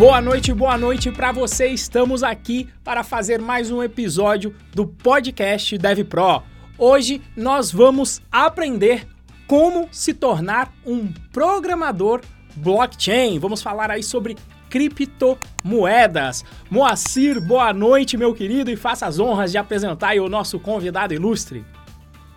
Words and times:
Boa 0.00 0.18
noite, 0.18 0.54
boa 0.54 0.78
noite 0.78 1.12
para 1.12 1.30
você. 1.30 1.66
Estamos 1.68 2.22
aqui 2.22 2.70
para 2.82 3.04
fazer 3.04 3.38
mais 3.38 3.70
um 3.70 3.82
episódio 3.82 4.56
do 4.74 4.86
podcast 4.86 5.76
Dev 5.76 6.04
Pro. 6.04 6.42
Hoje 6.78 7.20
nós 7.36 7.70
vamos 7.70 8.22
aprender 8.32 9.06
como 9.46 9.90
se 9.92 10.14
tornar 10.14 10.72
um 10.86 11.12
programador 11.30 12.22
blockchain. 12.56 13.38
Vamos 13.38 13.60
falar 13.60 13.90
aí 13.90 14.02
sobre 14.02 14.38
criptomoedas. 14.70 16.46
Moacir, 16.70 17.38
boa 17.38 17.70
noite, 17.70 18.16
meu 18.16 18.32
querido, 18.32 18.70
e 18.70 18.76
faça 18.76 19.04
as 19.04 19.18
honras 19.18 19.52
de 19.52 19.58
apresentar 19.58 20.16
o 20.16 20.30
nosso 20.30 20.58
convidado 20.58 21.12
ilustre. 21.12 21.62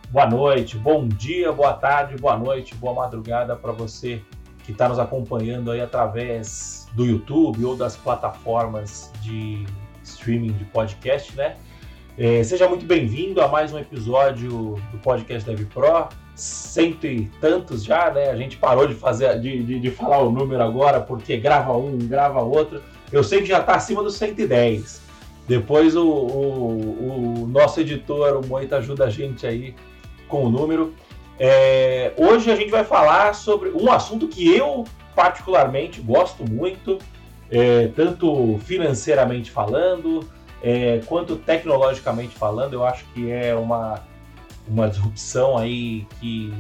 Boa 0.10 0.30
noite, 0.30 0.78
bom 0.78 1.08
dia, 1.08 1.50
boa 1.54 1.72
tarde, 1.72 2.18
boa 2.18 2.38
noite, 2.38 2.76
boa 2.76 2.94
madrugada 2.94 3.56
para 3.56 3.72
você 3.72 4.22
que 4.64 4.72
está 4.72 4.88
nos 4.90 5.00
acompanhando 5.00 5.72
aí 5.72 5.82
através 5.82 6.88
do 6.94 7.06
YouTube 7.06 7.66
ou 7.66 7.76
das 7.76 7.96
plataformas 7.96 9.12
de 9.22 9.66
streaming 10.04 10.54
de 10.54 10.66
podcast, 10.66 11.36
né? 11.36 11.56
É, 12.18 12.44
seja 12.44 12.70
muito 12.70 12.86
bem-vindo 12.86 13.42
a 13.42 13.48
mais 13.48 13.74
um 13.74 13.80
episódio 13.80 14.80
do 14.92 14.98
podcast 15.02 15.50
Dev 15.50 15.66
Pro, 15.68 16.10
cento 16.36 17.08
e 17.08 17.26
tantos 17.42 17.84
já, 17.84 18.12
né? 18.12 18.30
A 18.30 18.36
gente 18.36 18.58
parou 18.58 18.88
de 18.88 18.94
fazer, 18.94 19.40
de, 19.40 19.64
de, 19.64 19.80
de 19.80 19.92
falar 19.92 20.20
o 20.20 20.32
número 20.32 20.62
agora, 20.62 21.00
porque 21.00 21.38
grava 21.38 21.76
um, 21.76 21.98
grava 21.98 22.42
outro. 22.42 22.82
Eu 23.12 23.24
sei 23.24 23.42
que 23.42 23.48
já 23.48 23.60
está 23.60 23.76
acima 23.76 24.04
dos 24.04 24.16
110. 24.16 25.02
Depois 25.48 25.96
o, 25.96 26.08
o, 26.08 27.44
o 27.44 27.48
nosso 27.48 27.80
editor, 27.80 28.38
o 28.38 28.48
Moita, 28.48 28.78
ajuda 28.78 29.06
a 29.06 29.10
gente 29.10 29.46
aí 29.46 29.76
com 30.28 30.46
o 30.46 30.50
número. 30.50 30.94
É, 31.40 32.14
hoje 32.18 32.52
a 32.52 32.56
gente 32.56 32.70
vai 32.70 32.84
falar 32.84 33.34
sobre 33.34 33.70
um 33.70 33.92
assunto 33.92 34.28
que 34.28 34.56
eu 34.56 34.84
particularmente 35.16 36.02
gosto 36.02 36.50
muito, 36.50 37.00
é, 37.50 37.88
tanto 37.96 38.60
financeiramente 38.64 39.52
falando, 39.52 40.28
é, 40.62 41.02
quanto 41.06 41.36
tecnologicamente 41.36 42.36
falando. 42.36 42.74
Eu 42.74 42.86
acho 42.86 43.06
que 43.14 43.32
é 43.32 43.56
uma, 43.56 44.02
uma 44.68 44.88
disrupção 44.88 45.58
aí 45.58 46.08
que 46.20 46.54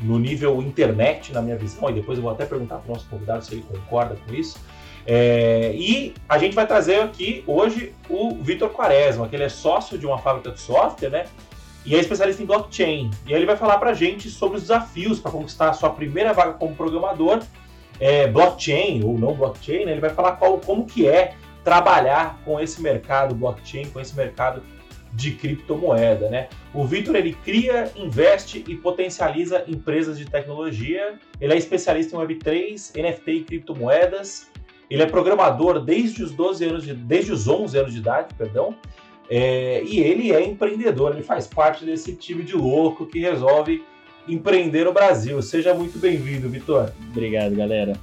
no 0.00 0.18
nível 0.18 0.62
internet, 0.62 1.32
na 1.32 1.42
minha 1.42 1.56
visão, 1.56 1.90
e 1.90 1.92
depois 1.92 2.18
eu 2.18 2.22
vou 2.22 2.32
até 2.32 2.46
perguntar 2.46 2.76
para 2.76 2.90
o 2.90 2.94
nosso 2.94 3.08
convidado 3.08 3.44
se 3.44 3.54
ele 3.54 3.62
concorda 3.62 4.16
com 4.26 4.34
isso. 4.34 4.58
É, 5.06 5.72
e 5.74 6.14
a 6.28 6.38
gente 6.38 6.54
vai 6.54 6.66
trazer 6.66 7.00
aqui 7.00 7.42
hoje 7.46 7.94
o 8.08 8.34
Vitor 8.34 8.68
Quaresma, 8.70 9.26
que 9.26 9.34
ele 9.34 9.44
é 9.44 9.48
sócio 9.48 9.98
de 9.98 10.06
uma 10.06 10.18
fábrica 10.18 10.50
de 10.50 10.60
software, 10.60 11.08
né? 11.08 11.24
E 11.88 11.94
é 11.94 11.98
especialista 11.98 12.42
em 12.42 12.46
blockchain. 12.46 13.10
E 13.26 13.32
aí 13.32 13.38
ele 13.38 13.46
vai 13.46 13.56
falar 13.56 13.78
para 13.78 13.94
gente 13.94 14.28
sobre 14.28 14.58
os 14.58 14.64
desafios 14.64 15.18
para 15.18 15.30
conquistar 15.30 15.70
a 15.70 15.72
sua 15.72 15.88
primeira 15.88 16.34
vaga 16.34 16.52
como 16.52 16.76
programador, 16.76 17.42
é, 17.98 18.26
blockchain 18.26 19.02
ou 19.02 19.18
não 19.18 19.32
blockchain, 19.32 19.86
né? 19.86 19.92
ele 19.92 20.00
vai 20.00 20.10
falar 20.10 20.32
qual, 20.32 20.58
como 20.58 20.84
que 20.84 21.08
é 21.08 21.34
trabalhar 21.64 22.40
com 22.44 22.60
esse 22.60 22.82
mercado 22.82 23.34
blockchain, 23.34 23.86
com 23.86 23.98
esse 23.98 24.14
mercado 24.14 24.62
de 25.14 25.32
criptomoeda, 25.32 26.28
né? 26.28 26.48
O 26.74 26.84
Vitor 26.84 27.16
ele 27.16 27.32
cria, 27.32 27.90
investe 27.96 28.62
e 28.68 28.76
potencializa 28.76 29.64
empresas 29.66 30.18
de 30.18 30.26
tecnologia. 30.26 31.14
Ele 31.40 31.54
é 31.54 31.56
especialista 31.56 32.14
em 32.14 32.18
Web3, 32.18 32.92
NFT 33.02 33.30
e 33.30 33.44
criptomoedas. 33.44 34.50
Ele 34.90 35.02
é 35.02 35.06
programador 35.06 35.80
desde 35.80 36.22
os 36.22 36.32
12 36.32 36.64
anos 36.66 36.82
de, 36.84 36.92
desde 36.92 37.32
os 37.32 37.48
11 37.48 37.78
anos 37.78 37.92
de 37.94 37.98
idade, 38.00 38.34
perdão. 38.34 38.76
É, 39.30 39.82
e 39.84 40.00
ele 40.00 40.32
é 40.32 40.42
empreendedor, 40.42 41.12
ele 41.12 41.22
faz 41.22 41.46
parte 41.46 41.84
desse 41.84 42.14
time 42.14 42.42
de 42.42 42.54
louco 42.54 43.06
que 43.06 43.20
resolve 43.20 43.84
empreender 44.26 44.84
no 44.84 44.92
Brasil. 44.92 45.40
Seja 45.42 45.74
muito 45.74 45.98
bem-vindo, 45.98 46.48
Vitor. 46.48 46.92
Obrigado, 47.10 47.54
galera. 47.54 47.94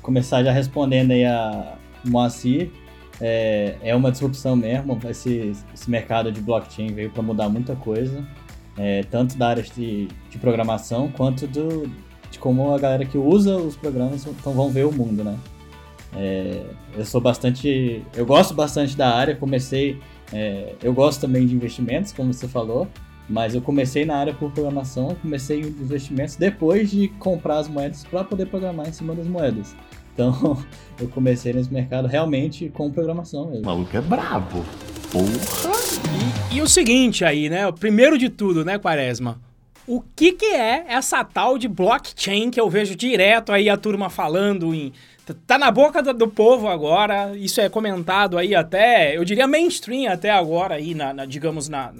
Começar 0.00 0.42
já 0.42 0.52
respondendo 0.52 1.12
aí 1.12 1.24
a 1.24 1.76
Moacir. 2.04 2.70
É, 3.20 3.76
é 3.82 3.94
uma 3.94 4.10
disrupção 4.10 4.56
mesmo. 4.56 4.98
Esse, 5.08 5.52
esse 5.72 5.90
mercado 5.90 6.32
de 6.32 6.40
blockchain 6.40 6.92
veio 6.92 7.10
para 7.10 7.22
mudar 7.22 7.48
muita 7.48 7.76
coisa, 7.76 8.26
é, 8.76 9.02
tanto 9.04 9.36
da 9.36 9.48
área 9.48 9.62
de, 9.62 10.08
de 10.30 10.38
programação 10.38 11.10
quanto 11.10 11.46
do, 11.46 11.88
de 12.30 12.38
como 12.38 12.74
a 12.74 12.78
galera 12.78 13.04
que 13.04 13.18
usa 13.18 13.56
os 13.56 13.76
programas 13.76 14.26
então, 14.26 14.52
vão 14.52 14.70
ver 14.70 14.86
o 14.86 14.92
mundo, 14.92 15.22
né? 15.22 15.38
É, 16.14 16.64
eu 16.96 17.04
sou 17.04 17.20
bastante, 17.20 18.02
eu 18.14 18.26
gosto 18.26 18.54
bastante 18.54 18.96
da 18.96 19.08
área. 19.08 19.36
Comecei 19.36 19.98
é, 20.32 20.74
eu 20.82 20.92
gosto 20.92 21.20
também 21.20 21.46
de 21.46 21.54
investimentos, 21.54 22.12
como 22.12 22.32
você 22.32 22.48
falou, 22.48 22.88
mas 23.28 23.54
eu 23.54 23.62
comecei 23.62 24.04
na 24.04 24.16
área 24.16 24.34
por 24.34 24.50
programação, 24.50 25.14
comecei 25.20 25.60
em 25.60 25.66
investimentos 25.66 26.36
depois 26.36 26.90
de 26.90 27.08
comprar 27.18 27.58
as 27.58 27.68
moedas 27.68 28.04
para 28.04 28.24
poder 28.24 28.46
programar 28.46 28.88
em 28.88 28.92
cima 28.92 29.14
das 29.14 29.26
moedas. 29.26 29.74
Então, 30.12 30.62
eu 31.00 31.08
comecei 31.08 31.52
nesse 31.52 31.72
mercado 31.72 32.08
realmente 32.08 32.68
com 32.70 32.90
programação 32.90 33.46
mesmo. 33.46 33.62
O 33.62 33.66
maluco 33.66 33.96
é 33.96 34.00
brabo. 34.00 34.64
Porra! 35.10 35.72
E, 36.50 36.56
e, 36.56 36.62
o 36.62 36.68
seguinte 36.68 37.24
aí, 37.24 37.48
né? 37.48 37.66
O 37.66 37.72
primeiro 37.72 38.16
de 38.18 38.28
tudo, 38.28 38.64
né, 38.64 38.78
Quaresma? 38.78 39.40
O 39.86 40.00
que, 40.14 40.32
que 40.32 40.46
é 40.46 40.84
essa 40.88 41.24
tal 41.24 41.58
de 41.58 41.66
blockchain 41.66 42.50
que 42.50 42.60
eu 42.60 42.70
vejo 42.70 42.94
direto 42.94 43.52
aí 43.52 43.68
a 43.68 43.76
turma 43.76 44.08
falando 44.08 44.72
em 44.72 44.92
Tá 45.46 45.56
na 45.56 45.70
boca 45.70 46.02
do, 46.02 46.12
do, 46.12 46.28
povo 46.28 46.66
agora, 46.66 47.36
isso 47.36 47.60
é 47.60 47.68
comentado 47.68 48.36
aí 48.36 48.56
até, 48.56 49.16
eu 49.16 49.24
diria 49.24 49.46
mainstream 49.46 50.12
até 50.12 50.30
agora 50.30 50.74
aí, 50.74 50.94
na, 50.94 51.14
na 51.14 51.24
digamos, 51.24 51.68
na, 51.68 51.92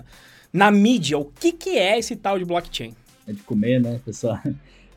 na 0.52 0.70
mídia. 0.72 1.18
O 1.18 1.24
que, 1.24 1.52
que 1.52 1.78
é 1.78 1.98
esse 1.98 2.16
tal 2.16 2.36
de 2.36 2.44
blockchain? 2.44 2.94
É 3.26 3.32
de 3.32 3.42
comer, 3.42 3.80
né, 3.80 4.00
pessoal? 4.04 4.40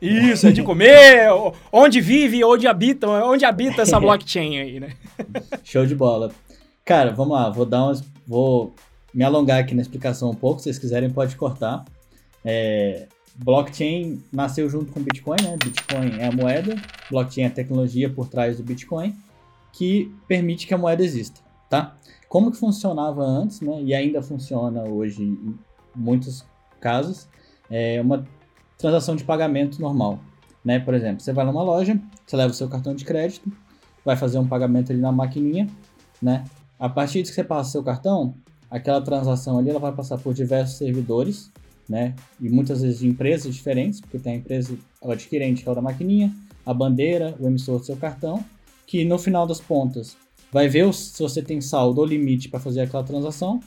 Isso, 0.02 0.48
é 0.48 0.52
de 0.52 0.62
comer, 0.62 1.28
onde 1.72 2.00
vive, 2.00 2.44
onde 2.44 2.66
habita, 2.66 3.08
onde 3.08 3.44
habita 3.44 3.82
essa 3.82 3.98
blockchain 4.00 4.58
aí, 4.58 4.80
né? 4.80 4.92
Show 5.62 5.86
de 5.86 5.94
bola. 5.94 6.32
Cara, 6.84 7.12
vamos 7.12 7.34
lá, 7.34 7.48
vou 7.48 7.64
dar 7.64 7.84
umas, 7.84 8.04
vou 8.26 8.74
me 9.14 9.24
alongar 9.24 9.60
aqui 9.60 9.74
na 9.74 9.82
explicação 9.82 10.30
um 10.30 10.34
pouco, 10.34 10.58
se 10.58 10.64
vocês 10.64 10.78
quiserem 10.78 11.10
pode 11.10 11.36
cortar. 11.36 11.84
É, 12.44 13.06
Blockchain 13.38 14.22
nasceu 14.32 14.68
junto 14.68 14.92
com 14.92 15.00
Bitcoin, 15.00 15.36
né? 15.42 15.56
Bitcoin 15.62 16.18
é 16.18 16.26
a 16.26 16.32
moeda, 16.32 16.74
blockchain 17.10 17.44
é 17.44 17.46
a 17.48 17.50
tecnologia 17.50 18.08
por 18.08 18.28
trás 18.28 18.56
do 18.56 18.62
Bitcoin 18.62 19.14
que 19.72 20.10
permite 20.26 20.66
que 20.66 20.72
a 20.72 20.78
moeda 20.78 21.04
exista, 21.04 21.40
tá? 21.68 21.96
Como 22.28 22.50
que 22.50 22.56
funcionava 22.56 23.22
antes, 23.22 23.60
né? 23.60 23.82
E 23.82 23.94
ainda 23.94 24.22
funciona 24.22 24.84
hoje 24.84 25.22
em 25.22 25.58
muitos 25.94 26.44
casos, 26.80 27.28
é 27.70 28.00
uma 28.00 28.26
transação 28.78 29.14
de 29.14 29.24
pagamento 29.24 29.80
normal, 29.80 30.18
né? 30.64 30.78
Por 30.78 30.94
exemplo, 30.94 31.20
você 31.20 31.32
vai 31.32 31.44
numa 31.44 31.62
loja, 31.62 32.00
você 32.26 32.36
leva 32.36 32.52
o 32.52 32.54
seu 32.54 32.68
cartão 32.68 32.94
de 32.94 33.04
crédito, 33.04 33.52
vai 34.02 34.16
fazer 34.16 34.38
um 34.38 34.48
pagamento 34.48 34.92
ali 34.92 35.00
na 35.00 35.12
maquininha, 35.12 35.68
né? 36.22 36.44
A 36.78 36.88
partir 36.88 37.22
de 37.22 37.28
que 37.28 37.34
você 37.34 37.44
passa 37.44 37.68
o 37.68 37.72
seu 37.72 37.82
cartão, 37.82 38.34
aquela 38.70 39.02
transação 39.02 39.58
ali 39.58 39.68
ela 39.68 39.78
vai 39.78 39.92
passar 39.92 40.16
por 40.16 40.32
diversos 40.32 40.78
servidores 40.78 41.52
né? 41.88 42.14
E 42.40 42.48
muitas 42.48 42.82
vezes 42.82 43.00
de 43.00 43.08
empresas 43.08 43.54
diferentes, 43.54 44.00
porque 44.00 44.18
tem 44.18 44.34
a 44.34 44.36
empresa, 44.36 44.76
o 45.00 45.10
adquirente 45.10 45.62
que 45.62 45.68
é 45.68 45.72
o 45.72 45.74
da 45.74 45.82
maquininha, 45.82 46.32
a 46.64 46.74
bandeira, 46.74 47.34
o 47.38 47.46
emissor 47.46 47.78
do 47.78 47.86
seu 47.86 47.96
cartão, 47.96 48.44
que 48.86 49.04
no 49.04 49.18
final 49.18 49.46
das 49.46 49.60
pontas 49.60 50.16
vai 50.52 50.68
ver 50.68 50.92
se 50.92 51.22
você 51.22 51.42
tem 51.42 51.60
saldo 51.60 52.00
ou 52.00 52.06
limite 52.06 52.48
para 52.48 52.60
fazer 52.60 52.82
aquela 52.82 53.02
transação 53.02 53.60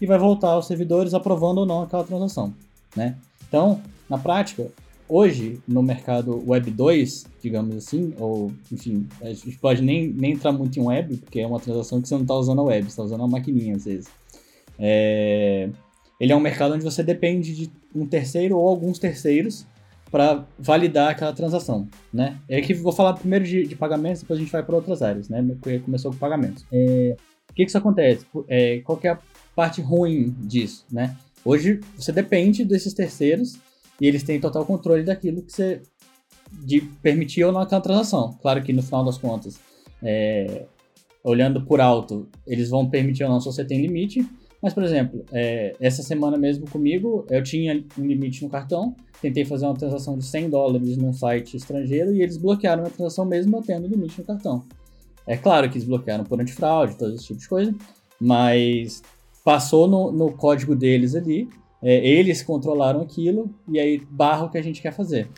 e 0.00 0.06
vai 0.06 0.18
voltar 0.18 0.50
aos 0.50 0.66
servidores 0.66 1.14
aprovando 1.14 1.58
ou 1.58 1.66
não 1.66 1.82
aquela 1.82 2.04
transação, 2.04 2.54
né? 2.94 3.16
Então, 3.48 3.80
na 4.08 4.18
prática, 4.18 4.70
hoje 5.08 5.60
no 5.66 5.82
mercado 5.82 6.42
Web 6.46 6.70
2, 6.70 7.26
digamos 7.42 7.76
assim, 7.76 8.14
ou 8.18 8.52
enfim, 8.70 9.06
a 9.22 9.28
gente 9.28 9.58
pode 9.58 9.82
nem, 9.82 10.08
nem 10.08 10.32
entrar 10.32 10.52
muito 10.52 10.78
em 10.78 10.82
web, 10.82 11.16
porque 11.18 11.40
é 11.40 11.46
uma 11.46 11.60
transação 11.60 12.00
que 12.00 12.08
você 12.08 12.14
não 12.14 12.22
está 12.22 12.34
usando 12.34 12.60
a 12.60 12.64
web, 12.64 12.86
está 12.86 13.02
usando 13.02 13.22
a 13.22 13.28
maquininha 13.28 13.76
às 13.76 13.84
vezes. 13.84 14.08
É, 14.78 15.70
ele 16.20 16.32
é 16.32 16.36
um 16.36 16.40
mercado 16.40 16.74
onde 16.74 16.84
você 16.84 17.02
depende 17.02 17.54
de 17.54 17.70
um 17.94 18.06
terceiro 18.06 18.56
ou 18.56 18.68
alguns 18.68 18.98
terceiros 18.98 19.66
para 20.10 20.46
validar 20.58 21.10
aquela 21.10 21.32
transação, 21.32 21.88
né? 22.12 22.38
É 22.48 22.60
que 22.60 22.72
vou 22.72 22.92
falar 22.92 23.14
primeiro 23.14 23.44
de, 23.44 23.66
de 23.66 23.74
pagamentos, 23.74 24.22
depois 24.22 24.38
a 24.38 24.42
gente 24.42 24.52
vai 24.52 24.62
para 24.62 24.76
outras 24.76 25.02
áreas, 25.02 25.28
né? 25.28 25.44
Começou 25.84 26.12
com 26.12 26.18
pagamentos. 26.18 26.64
É, 26.72 27.16
o 27.50 27.54
que 27.54 27.64
que 27.64 27.68
isso 27.68 27.78
acontece? 27.78 28.24
É, 28.48 28.80
qual 28.80 28.98
é 29.02 29.08
a 29.08 29.18
parte 29.54 29.80
ruim 29.80 30.34
disso, 30.40 30.86
né? 30.90 31.16
Hoje 31.44 31.80
você 31.96 32.12
depende 32.12 32.64
desses 32.64 32.94
terceiros 32.94 33.58
e 34.00 34.06
eles 34.06 34.22
têm 34.22 34.40
total 34.40 34.64
controle 34.64 35.02
daquilo 35.02 35.42
que 35.42 35.52
você 35.52 35.82
de 36.52 36.80
permitir 37.02 37.44
ou 37.44 37.52
não 37.52 37.60
aquela 37.60 37.80
transação. 37.80 38.36
Claro 38.40 38.62
que 38.62 38.72
no 38.72 38.82
final 38.82 39.04
das 39.04 39.18
contas, 39.18 39.58
é, 40.02 40.66
olhando 41.22 41.62
por 41.62 41.80
alto, 41.80 42.28
eles 42.46 42.68
vão 42.68 42.88
permitir 42.88 43.24
ou 43.24 43.30
não 43.30 43.40
se 43.40 43.46
você 43.46 43.64
tem 43.64 43.80
limite, 43.80 44.26
mas, 44.62 44.72
por 44.72 44.82
exemplo, 44.82 45.24
é, 45.32 45.74
essa 45.80 46.02
semana 46.02 46.36
mesmo 46.36 46.68
comigo, 46.68 47.26
eu 47.30 47.42
tinha 47.42 47.84
um 47.98 48.06
limite 48.06 48.42
no 48.42 48.50
cartão, 48.50 48.94
tentei 49.20 49.44
fazer 49.44 49.66
uma 49.66 49.74
transação 49.74 50.16
de 50.16 50.24
100 50.24 50.50
dólares 50.50 50.96
num 50.96 51.12
site 51.12 51.56
estrangeiro 51.56 52.12
e 52.12 52.22
eles 52.22 52.36
bloquearam 52.36 52.84
a 52.84 52.90
transação 52.90 53.24
mesmo 53.24 53.56
eu 53.56 53.62
tendo 53.62 53.86
limite 53.86 54.18
no 54.18 54.24
cartão. 54.24 54.64
É 55.26 55.36
claro 55.36 55.68
que 55.68 55.76
eles 55.76 55.86
bloquearam 55.86 56.24
por 56.24 56.40
antifraude, 56.40 56.96
todo 56.96 57.14
esse 57.14 57.26
tipo 57.26 57.40
de 57.40 57.48
coisa, 57.48 57.74
mas 58.20 59.02
passou 59.44 59.86
no, 59.86 60.12
no 60.12 60.32
código 60.32 60.74
deles 60.74 61.14
ali, 61.14 61.48
é, 61.82 62.06
eles 62.06 62.42
controlaram 62.42 63.00
aquilo 63.00 63.54
e 63.68 63.78
aí 63.78 64.02
barra 64.10 64.44
o 64.44 64.50
que 64.50 64.58
a 64.58 64.62
gente 64.62 64.80
quer 64.80 64.92
fazer. 64.92 65.28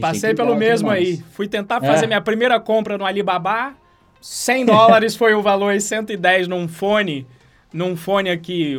Passei 0.00 0.34
pelo 0.34 0.54
mesmo 0.56 0.90
aí. 0.90 1.16
Fui 1.32 1.48
tentar 1.48 1.80
fazer 1.80 2.04
é. 2.04 2.06
minha 2.06 2.20
primeira 2.20 2.60
compra 2.60 2.98
no 2.98 3.04
Alibaba, 3.04 3.74
100 4.20 4.66
dólares 4.66 5.16
foi 5.16 5.34
o 5.34 5.42
valor 5.42 5.74
e 5.74 5.80
110 5.80 6.46
num 6.46 6.68
fone, 6.68 7.26
num 7.72 7.96
fone 7.96 8.30
aqui, 8.30 8.76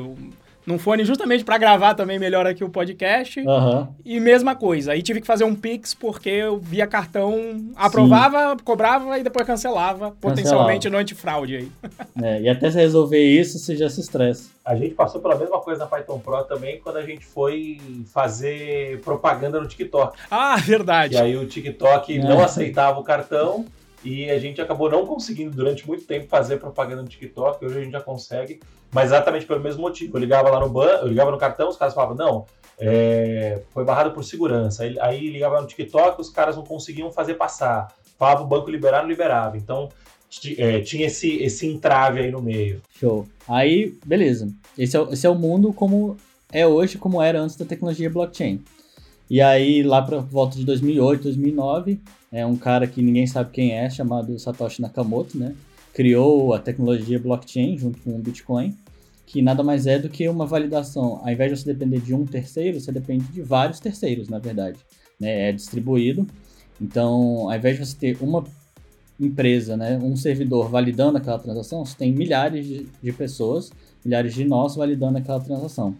num 0.65 0.77
fone 0.77 1.03
justamente 1.03 1.43
para 1.43 1.57
gravar 1.57 1.95
também 1.95 2.19
melhor 2.19 2.45
aqui 2.45 2.63
o 2.63 2.69
podcast. 2.69 3.39
Aham. 3.47 3.89
E 4.05 4.19
mesma 4.19 4.55
coisa, 4.55 4.91
aí 4.91 5.01
tive 5.01 5.19
que 5.21 5.27
fazer 5.27 5.43
um 5.43 5.55
Pix 5.55 5.93
porque 5.93 6.29
eu 6.29 6.59
via 6.59 6.85
cartão, 6.85 7.35
aprovava, 7.75 8.55
cobrava 8.63 9.17
e 9.17 9.23
depois 9.23 9.45
cancelava, 9.47 10.11
potencialmente 10.21 10.89
no 10.89 10.97
antifraude 10.97 11.55
aí. 11.57 11.71
É, 12.23 12.41
e 12.41 12.49
até 12.49 12.69
você 12.69 12.79
resolver 12.81 13.19
isso, 13.23 13.57
você 13.57 13.75
já 13.75 13.89
se 13.89 13.99
estressa. 14.01 14.49
A 14.63 14.75
gente 14.75 14.93
passou 14.93 15.19
pela 15.21 15.35
mesma 15.35 15.59
coisa 15.59 15.79
na 15.79 15.87
Python 15.87 16.19
Pro 16.19 16.43
também 16.43 16.79
quando 16.79 16.97
a 16.97 17.01
gente 17.01 17.25
foi 17.25 17.79
fazer 18.13 18.99
propaganda 19.01 19.59
no 19.59 19.67
TikTok. 19.67 20.15
Ah, 20.29 20.55
verdade. 20.57 21.15
E 21.15 21.17
aí 21.17 21.35
o 21.35 21.47
TikTok 21.47 22.15
É. 22.15 22.21
não 22.21 22.43
aceitava 22.43 22.99
o 22.99 23.03
cartão 23.03 23.65
e 24.03 24.29
a 24.29 24.39
gente 24.39 24.59
acabou 24.61 24.89
não 24.89 25.05
conseguindo 25.05 25.51
durante 25.51 25.87
muito 25.87 26.05
tempo 26.05 26.27
fazer 26.27 26.57
propaganda 26.57 27.01
no 27.01 27.07
TikTok. 27.07 27.63
Hoje 27.63 27.79
a 27.79 27.83
gente 27.83 27.91
já 27.91 28.01
consegue, 28.01 28.59
mas 28.91 29.05
exatamente 29.05 29.45
pelo 29.45 29.59
mesmo 29.59 29.81
motivo. 29.81 30.17
Eu 30.17 30.21
ligava 30.21 30.49
lá 30.49 30.59
no 30.59 30.69
banco, 30.69 31.05
eu 31.05 31.07
ligava 31.07 31.31
no 31.31 31.37
cartão, 31.37 31.69
os 31.69 31.77
caras 31.77 31.93
falavam, 31.93 32.15
não, 32.15 32.45
é, 32.79 33.61
foi 33.71 33.85
barrado 33.85 34.11
por 34.11 34.23
segurança. 34.23 34.83
Aí, 34.83 34.99
aí 34.99 35.29
ligava 35.29 35.61
no 35.61 35.67
TikTok, 35.67 36.19
os 36.19 36.29
caras 36.29 36.55
não 36.55 36.63
conseguiam 36.63 37.11
fazer 37.11 37.35
passar. 37.35 37.95
Falava 38.17 38.43
o 38.43 38.47
banco 38.47 38.69
liberar, 38.69 39.01
não 39.01 39.09
liberava. 39.09 39.55
Então 39.57 39.89
é, 40.57 40.79
tinha 40.81 41.07
esse, 41.07 41.37
esse 41.37 41.67
entrave 41.67 42.21
aí 42.21 42.31
no 42.31 42.41
meio. 42.41 42.81
Show. 42.99 43.27
Aí, 43.47 43.97
beleza. 44.05 44.47
Esse 44.77 44.97
é, 44.97 45.01
esse 45.11 45.27
é 45.27 45.29
o 45.29 45.35
mundo 45.35 45.73
como 45.73 46.17
é 46.51 46.65
hoje, 46.65 46.97
como 46.97 47.21
era 47.21 47.39
antes 47.39 47.55
da 47.55 47.65
tecnologia 47.65 48.09
blockchain. 48.09 48.63
E 49.31 49.39
aí, 49.39 49.81
lá 49.81 50.01
para 50.01 50.17
volta 50.17 50.57
de 50.57 50.65
2008, 50.65 51.23
2009, 51.23 52.01
é 52.33 52.45
um 52.45 52.57
cara 52.57 52.85
que 52.85 53.01
ninguém 53.01 53.25
sabe 53.25 53.49
quem 53.51 53.71
é, 53.71 53.89
chamado 53.89 54.37
Satoshi 54.37 54.81
Nakamoto, 54.81 55.37
né? 55.37 55.55
Criou 55.93 56.53
a 56.53 56.59
tecnologia 56.59 57.17
blockchain 57.17 57.77
junto 57.77 58.01
com 58.01 58.13
o 58.13 58.17
Bitcoin, 58.17 58.75
que 59.25 59.41
nada 59.41 59.63
mais 59.63 59.87
é 59.87 59.97
do 59.97 60.09
que 60.09 60.27
uma 60.27 60.45
validação. 60.45 61.21
Ao 61.23 61.29
invés 61.29 61.49
de 61.49 61.57
você 61.57 61.73
depender 61.73 62.01
de 62.01 62.13
um 62.13 62.25
terceiro, 62.25 62.77
você 62.77 62.91
depende 62.91 63.23
de 63.27 63.41
vários 63.41 63.79
terceiros, 63.79 64.27
na 64.27 64.37
verdade. 64.37 64.77
Né? 65.17 65.47
É 65.47 65.53
distribuído. 65.53 66.27
Então, 66.81 67.49
ao 67.49 67.55
invés 67.55 67.77
de 67.77 67.85
você 67.85 67.95
ter 67.95 68.17
uma 68.19 68.43
empresa, 69.17 69.77
né, 69.77 69.97
um 70.03 70.17
servidor 70.17 70.69
validando 70.69 71.17
aquela 71.17 71.39
transação, 71.39 71.85
você 71.85 71.95
tem 71.95 72.11
milhares 72.11 72.67
de, 72.67 72.85
de 73.01 73.13
pessoas, 73.13 73.71
milhares 74.03 74.33
de 74.33 74.43
nós 74.43 74.75
validando 74.75 75.19
aquela 75.19 75.39
transação. 75.39 75.95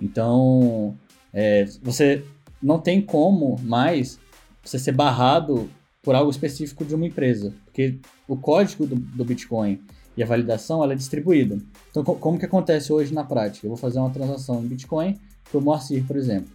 Então, 0.00 0.96
é, 1.32 1.64
você 1.80 2.24
não 2.62 2.78
tem 2.78 3.00
como 3.00 3.56
mais 3.62 4.18
você 4.64 4.78
ser 4.78 4.92
barrado 4.92 5.68
por 6.02 6.14
algo 6.14 6.30
específico 6.30 6.84
de 6.84 6.94
uma 6.94 7.06
empresa, 7.06 7.52
porque 7.64 7.98
o 8.28 8.36
código 8.36 8.86
do, 8.86 8.96
do 8.96 9.24
Bitcoin 9.24 9.80
e 10.16 10.22
a 10.22 10.26
validação 10.26 10.82
ela 10.82 10.92
é 10.92 10.96
distribuída. 10.96 11.58
Então, 11.90 12.02
co- 12.04 12.16
como 12.16 12.38
que 12.38 12.44
acontece 12.44 12.92
hoje 12.92 13.14
na 13.14 13.24
prática? 13.24 13.66
Eu 13.66 13.70
vou 13.70 13.76
fazer 13.76 13.98
uma 13.98 14.10
transação 14.10 14.62
em 14.62 14.66
Bitcoin 14.68 15.18
para 15.50 15.58
o 15.58 15.62
Moacir, 15.62 16.04
por 16.04 16.16
exemplo. 16.16 16.50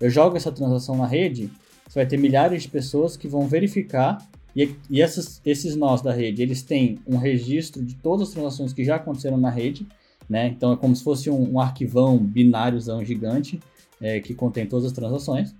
Eu 0.00 0.08
jogo 0.10 0.36
essa 0.36 0.50
transação 0.50 0.96
na 0.96 1.06
rede, 1.06 1.50
você 1.88 1.98
vai 1.98 2.06
ter 2.06 2.16
milhares 2.16 2.62
de 2.62 2.68
pessoas 2.68 3.16
que 3.16 3.28
vão 3.28 3.46
verificar 3.46 4.18
e, 4.54 4.74
e 4.88 5.00
essas, 5.02 5.40
esses 5.44 5.76
nós 5.76 6.00
da 6.02 6.12
rede, 6.12 6.42
eles 6.42 6.62
têm 6.62 6.98
um 7.06 7.16
registro 7.16 7.84
de 7.84 7.94
todas 7.96 8.28
as 8.28 8.34
transações 8.34 8.72
que 8.72 8.84
já 8.84 8.96
aconteceram 8.96 9.36
na 9.36 9.50
rede, 9.50 9.86
né? 10.28 10.48
Então 10.48 10.72
é 10.72 10.76
como 10.76 10.94
se 10.94 11.02
fosse 11.02 11.28
um, 11.30 11.54
um 11.54 11.60
arquivão 11.60 12.18
bináriozão 12.18 13.04
gigante 13.04 13.60
é, 14.02 14.20
que 14.20 14.34
contém 14.34 14.66
todas 14.66 14.86
as 14.86 14.92
transações. 14.92 15.54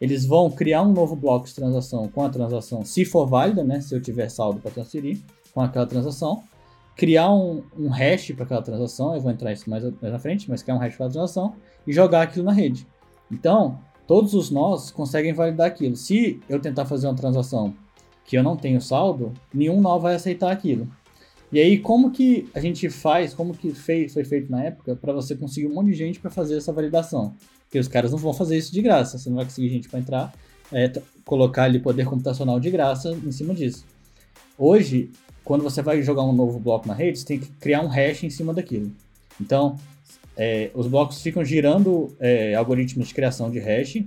Eles 0.00 0.26
vão 0.26 0.50
criar 0.50 0.82
um 0.82 0.92
novo 0.92 1.16
bloco 1.16 1.46
de 1.46 1.54
transação 1.54 2.06
com 2.08 2.22
a 2.22 2.28
transação, 2.28 2.84
se 2.84 3.04
for 3.04 3.26
válida, 3.26 3.64
né? 3.64 3.80
Se 3.80 3.94
eu 3.94 4.00
tiver 4.00 4.28
saldo 4.28 4.60
para 4.60 4.70
transferir 4.70 5.18
com 5.54 5.62
aquela 5.62 5.86
transação. 5.86 6.42
Criar 6.94 7.32
um, 7.32 7.62
um 7.78 7.88
hash 7.88 8.32
para 8.32 8.44
aquela 8.44 8.62
transação, 8.62 9.14
eu 9.14 9.20
vou 9.20 9.30
entrar 9.30 9.52
isso 9.52 9.68
mais, 9.68 9.82
mais 9.82 10.12
na 10.12 10.18
frente, 10.18 10.48
mas 10.48 10.62
criar 10.62 10.76
um 10.76 10.78
hash 10.78 10.96
para 10.96 11.06
a 11.06 11.10
transação 11.10 11.54
e 11.86 11.92
jogar 11.92 12.22
aquilo 12.22 12.44
na 12.44 12.52
rede. 12.52 12.86
Então, 13.30 13.78
todos 14.06 14.34
os 14.34 14.50
nós 14.50 14.90
conseguem 14.90 15.32
validar 15.32 15.66
aquilo. 15.66 15.96
Se 15.96 16.40
eu 16.48 16.60
tentar 16.60 16.84
fazer 16.86 17.06
uma 17.06 17.14
transação 17.14 17.74
que 18.24 18.36
eu 18.36 18.42
não 18.42 18.56
tenho 18.56 18.80
saldo, 18.80 19.32
nenhum 19.52 19.80
nó 19.80 19.98
vai 19.98 20.14
aceitar 20.14 20.50
aquilo. 20.50 20.88
E 21.52 21.60
aí, 21.60 21.78
como 21.78 22.10
que 22.10 22.48
a 22.54 22.60
gente 22.60 22.88
faz, 22.90 23.32
como 23.32 23.54
que 23.54 23.72
fez, 23.72 24.12
foi 24.12 24.24
feito 24.24 24.50
na 24.50 24.64
época, 24.64 24.96
para 24.96 25.12
você 25.12 25.36
conseguir 25.36 25.68
um 25.68 25.74
monte 25.74 25.88
de 25.88 25.94
gente 25.94 26.18
para 26.18 26.30
fazer 26.30 26.56
essa 26.56 26.72
validação? 26.72 27.34
Porque 27.66 27.78
os 27.78 27.88
caras 27.88 28.10
não 28.10 28.18
vão 28.18 28.32
fazer 28.32 28.56
isso 28.56 28.72
de 28.72 28.80
graça, 28.80 29.18
você 29.18 29.28
não 29.28 29.36
vai 29.36 29.44
conseguir 29.44 29.68
gente 29.68 29.88
para 29.88 29.98
entrar, 29.98 30.34
é, 30.72 30.90
colocar 31.24 31.64
ali 31.64 31.78
poder 31.78 32.06
computacional 32.06 32.58
de 32.58 32.70
graça 32.70 33.10
em 33.10 33.32
cima 33.32 33.54
disso. 33.54 33.84
Hoje, 34.56 35.10
quando 35.44 35.62
você 35.62 35.82
vai 35.82 36.02
jogar 36.02 36.22
um 36.24 36.32
novo 36.32 36.58
bloco 36.58 36.88
na 36.88 36.94
rede, 36.94 37.18
você 37.18 37.26
tem 37.26 37.38
que 37.38 37.46
criar 37.60 37.82
um 37.82 37.88
hash 37.88 38.24
em 38.24 38.30
cima 38.30 38.54
daquilo. 38.54 38.90
Então, 39.40 39.76
é, 40.36 40.70
os 40.74 40.86
blocos 40.86 41.20
ficam 41.20 41.44
girando 41.44 42.14
é, 42.18 42.54
algoritmos 42.54 43.08
de 43.08 43.14
criação 43.14 43.50
de 43.50 43.58
hash, 43.58 44.02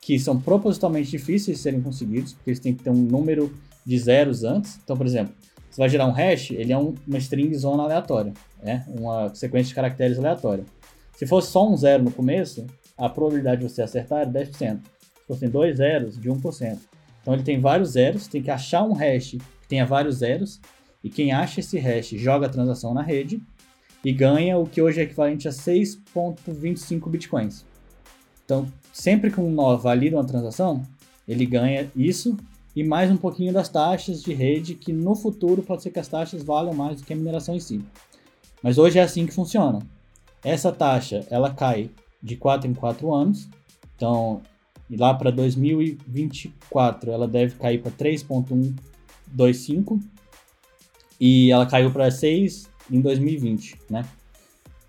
que 0.00 0.18
são 0.18 0.40
propositalmente 0.40 1.10
difíceis 1.10 1.58
de 1.58 1.62
serem 1.62 1.80
conseguidos, 1.82 2.32
porque 2.32 2.50
eles 2.50 2.60
têm 2.60 2.74
que 2.74 2.82
ter 2.82 2.90
um 2.90 2.94
número 2.94 3.52
de 3.84 3.98
zeros 3.98 4.44
antes. 4.44 4.78
Então, 4.82 4.96
por 4.96 5.06
exemplo, 5.06 5.34
você 5.70 5.80
vai 5.80 5.88
gerar 5.88 6.06
um 6.06 6.12
hash, 6.12 6.50
ele 6.50 6.72
é 6.72 6.78
um- 6.78 6.94
uma 7.06 7.18
string 7.18 7.54
zona 7.54 7.82
aleatória, 7.82 8.32
né? 8.62 8.84
uma 8.88 9.32
sequência 9.34 9.68
de 9.68 9.74
caracteres 9.74 10.18
aleatória. 10.18 10.64
Se 11.16 11.26
fosse 11.26 11.50
só 11.50 11.68
um 11.68 11.76
zero 11.76 12.02
no 12.02 12.10
começo, 12.10 12.66
a 13.00 13.08
probabilidade 13.08 13.62
de 13.62 13.68
você 13.68 13.82
acertar 13.82 14.20
é 14.20 14.26
10%. 14.26 14.52
Se 14.52 14.78
fossem 15.26 15.48
dois 15.48 15.78
zeros, 15.78 16.20
de 16.20 16.28
1%. 16.28 16.78
Então 17.22 17.34
ele 17.34 17.42
tem 17.42 17.58
vários 17.58 17.90
zeros, 17.90 18.28
tem 18.28 18.42
que 18.42 18.50
achar 18.50 18.84
um 18.84 18.92
hash 18.92 19.30
que 19.62 19.68
tenha 19.68 19.86
vários 19.86 20.16
zeros, 20.16 20.60
e 21.02 21.08
quem 21.08 21.32
acha 21.32 21.60
esse 21.60 21.78
hash 21.78 22.10
joga 22.10 22.46
a 22.46 22.50
transação 22.50 22.92
na 22.92 23.02
rede 23.02 23.40
e 24.04 24.12
ganha 24.12 24.58
o 24.58 24.66
que 24.66 24.82
hoje 24.82 25.00
é 25.00 25.04
equivalente 25.04 25.48
a 25.48 25.50
6,25 25.50 27.08
bitcoins. 27.08 27.64
Então, 28.44 28.66
sempre 28.92 29.30
que 29.30 29.40
um 29.40 29.50
nó 29.50 29.76
valida 29.76 30.16
uma 30.16 30.26
transação, 30.26 30.82
ele 31.26 31.46
ganha 31.46 31.90
isso 31.96 32.36
e 32.76 32.84
mais 32.84 33.10
um 33.10 33.16
pouquinho 33.16 33.52
das 33.52 33.68
taxas 33.68 34.22
de 34.22 34.34
rede, 34.34 34.74
que 34.74 34.92
no 34.92 35.14
futuro 35.14 35.62
pode 35.62 35.82
ser 35.82 35.90
que 35.90 35.98
as 35.98 36.08
taxas 36.08 36.42
valham 36.42 36.74
mais 36.74 37.00
do 37.00 37.06
que 37.06 37.12
a 37.12 37.16
mineração 37.16 37.54
em 37.54 37.60
si. 37.60 37.82
Mas 38.62 38.76
hoje 38.76 38.98
é 38.98 39.02
assim 39.02 39.26
que 39.26 39.32
funciona. 39.32 39.80
Essa 40.44 40.70
taxa, 40.70 41.26
ela 41.30 41.52
cai 41.52 41.90
de 42.22 42.36
4 42.36 42.70
em 42.70 42.74
4 42.74 43.14
anos. 43.14 43.48
Então, 43.96 44.42
e 44.88 44.96
lá 44.96 45.14
para 45.14 45.30
2024, 45.30 47.10
ela 47.10 47.28
deve 47.28 47.54
cair 47.56 47.80
para 47.80 47.92
3.125 47.92 50.00
e 51.20 51.50
ela 51.52 51.66
caiu 51.66 51.92
para 51.92 52.10
6 52.10 52.68
em 52.90 53.00
2020, 53.00 53.76
né? 53.88 54.04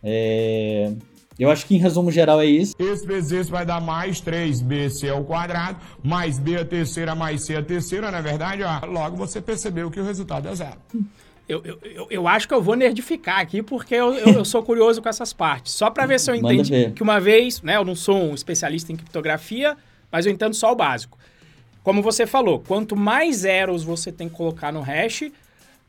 É, 0.03 0.91
Eu 1.37 1.51
acho 1.51 1.65
que 1.67 1.75
em 1.75 1.77
resumo 1.77 2.11
geral 2.11 2.41
é 2.41 2.45
isso. 2.45 2.73
Esse 2.79 3.05
vezes 3.05 3.31
esse 3.31 3.51
vai 3.51 3.65
dar 3.65 3.79
mais 3.79 4.19
3bc 4.21 5.11
ao 5.11 5.23
quadrado, 5.23 5.79
mais 6.03 6.39
b 6.39 6.57
a 6.57 6.65
terceira, 6.65 7.13
mais 7.13 7.43
c 7.43 7.55
a 7.55 7.63
terceira, 7.63 8.09
na 8.09 8.21
verdade, 8.21 8.63
ó. 8.63 8.85
Logo 8.85 9.15
você 9.15 9.39
percebeu 9.41 9.91
que 9.91 9.99
o 9.99 10.03
resultado 10.03 10.47
é 10.47 10.55
zero. 10.55 10.79
Eu, 11.47 11.61
eu, 11.65 12.07
eu, 12.09 12.27
acho 12.27 12.47
que 12.47 12.53
eu 12.53 12.61
vou 12.61 12.75
nerdificar 12.75 13.39
aqui 13.39 13.61
porque 13.61 13.95
eu, 13.95 14.13
eu, 14.13 14.33
eu 14.35 14.45
sou 14.45 14.63
curioso 14.63 15.01
com 15.01 15.09
essas 15.09 15.33
partes. 15.33 15.73
Só 15.73 15.89
para 15.89 16.05
ver 16.05 16.19
se 16.19 16.31
eu 16.31 16.35
entendi. 16.35 16.91
Que 16.91 17.03
uma 17.03 17.19
vez, 17.19 17.61
né, 17.61 17.75
eu 17.75 17.83
não 17.83 17.95
sou 17.95 18.15
um 18.15 18.33
especialista 18.33 18.91
em 18.91 18.95
criptografia, 18.95 19.75
mas 20.11 20.25
eu 20.25 20.31
entendo 20.31 20.53
só 20.53 20.71
o 20.71 20.75
básico. 20.75 21.17
Como 21.83 22.01
você 22.01 22.25
falou, 22.27 22.59
quanto 22.59 22.95
mais 22.95 23.37
zeros 23.37 23.83
você 23.83 24.11
tem 24.11 24.29
que 24.29 24.35
colocar 24.35 24.71
no 24.71 24.81
hash, 24.81 25.31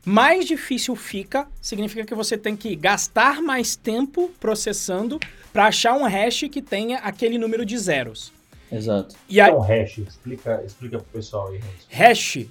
mais 0.05 0.45
difícil 0.45 0.95
fica. 0.95 1.47
Significa 1.61 2.03
que 2.03 2.15
você 2.15 2.37
tem 2.37 2.55
que 2.55 2.75
gastar 2.75 3.41
mais 3.41 3.75
tempo 3.75 4.31
processando 4.39 5.19
para 5.53 5.67
achar 5.67 5.93
um 5.93 6.03
hash 6.03 6.45
que 6.51 6.61
tenha 6.61 6.97
aquele 6.97 7.37
número 7.37 7.63
de 7.65 7.77
zeros. 7.77 8.33
Exato. 8.71 9.15
E 9.29 9.39
aí, 9.39 9.51
Então, 9.51 9.61
hash, 9.61 9.99
explica, 9.99 10.63
explica 10.65 10.97
pro 10.97 11.07
pessoal 11.13 11.49
aí. 11.49 11.61
Hash. 11.91 12.47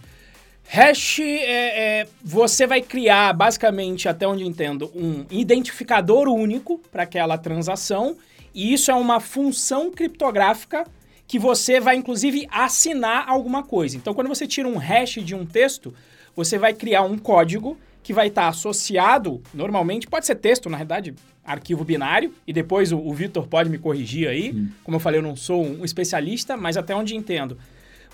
Hash 0.74 1.18
é, 1.20 2.00
é- 2.00 2.06
você 2.24 2.66
vai 2.66 2.80
criar, 2.80 3.34
basicamente, 3.34 4.08
até 4.08 4.26
onde 4.26 4.42
eu 4.42 4.48
entendo, 4.48 4.90
um 4.94 5.26
identificador 5.30 6.28
único 6.28 6.78
para 6.90 7.02
aquela 7.02 7.36
transação. 7.36 8.16
E 8.54 8.72
isso 8.72 8.90
é 8.90 8.94
uma 8.94 9.20
função 9.20 9.90
criptográfica 9.90 10.86
que 11.28 11.38
você 11.38 11.78
vai, 11.78 11.96
inclusive, 11.96 12.48
assinar 12.50 13.28
alguma 13.28 13.62
coisa. 13.62 13.98
Então, 13.98 14.14
quando 14.14 14.28
você 14.28 14.46
tira 14.46 14.66
um 14.66 14.78
hash 14.78 15.22
de 15.22 15.34
um 15.34 15.44
texto, 15.44 15.92
você 16.34 16.56
vai 16.56 16.72
criar 16.72 17.02
um 17.02 17.18
código 17.18 17.76
que 18.02 18.14
vai 18.14 18.28
estar 18.28 18.48
associado, 18.48 19.42
normalmente, 19.52 20.06
pode 20.06 20.24
ser 20.24 20.36
texto, 20.36 20.70
na 20.70 20.78
verdade, 20.78 21.14
arquivo 21.44 21.84
binário, 21.84 22.32
e 22.46 22.52
depois 22.52 22.92
o, 22.92 22.98
o 22.98 23.12
Vitor 23.12 23.46
pode 23.46 23.68
me 23.68 23.76
corrigir 23.76 24.26
aí. 24.26 24.54
Como 24.82 24.96
eu 24.96 25.00
falei, 25.00 25.18
eu 25.20 25.22
não 25.22 25.36
sou 25.36 25.62
um 25.62 25.84
especialista, 25.84 26.56
mas 26.56 26.78
até 26.78 26.94
onde 26.94 27.14
entendo, 27.14 27.58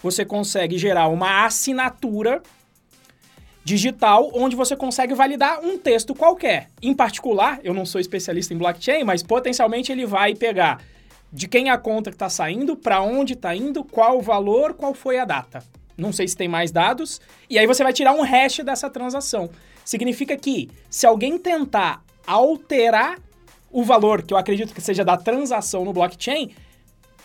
você 0.02 0.24
consegue 0.24 0.78
gerar 0.78 1.08
uma 1.08 1.44
assinatura 1.44 2.42
digital 3.64 4.30
onde 4.32 4.56
você 4.56 4.74
consegue 4.74 5.12
validar 5.14 5.60
um 5.62 5.76
texto 5.76 6.14
qualquer. 6.14 6.70
Em 6.80 6.94
particular, 6.94 7.60
eu 7.62 7.74
não 7.74 7.84
sou 7.84 8.00
especialista 8.00 8.54
em 8.54 8.56
blockchain, 8.56 9.04
mas 9.04 9.22
potencialmente 9.22 9.92
ele 9.92 10.06
vai 10.06 10.34
pegar 10.34 10.80
de 11.30 11.46
quem 11.46 11.68
a 11.68 11.76
conta 11.76 12.08
está 12.08 12.30
saindo, 12.30 12.74
para 12.74 13.02
onde 13.02 13.34
está 13.34 13.54
indo, 13.54 13.84
qual 13.84 14.18
o 14.18 14.22
valor, 14.22 14.72
qual 14.72 14.94
foi 14.94 15.18
a 15.18 15.24
data. 15.24 15.62
não 15.98 16.12
sei 16.12 16.28
se 16.28 16.36
tem 16.36 16.48
mais 16.48 16.70
dados, 16.70 17.20
e 17.50 17.58
aí 17.58 17.66
você 17.66 17.82
vai 17.82 17.92
tirar 17.92 18.12
um 18.12 18.22
hash 18.22 18.60
dessa 18.60 18.88
transação. 18.88 19.50
Significa 19.84 20.36
que 20.36 20.70
se 20.88 21.06
alguém 21.06 21.36
tentar 21.36 22.04
alterar 22.26 23.18
o 23.70 23.82
valor, 23.82 24.22
que 24.22 24.32
eu 24.32 24.38
acredito 24.38 24.72
que 24.72 24.80
seja 24.80 25.04
da 25.04 25.16
transação 25.16 25.84
no 25.84 25.92
blockchain, 25.92 26.54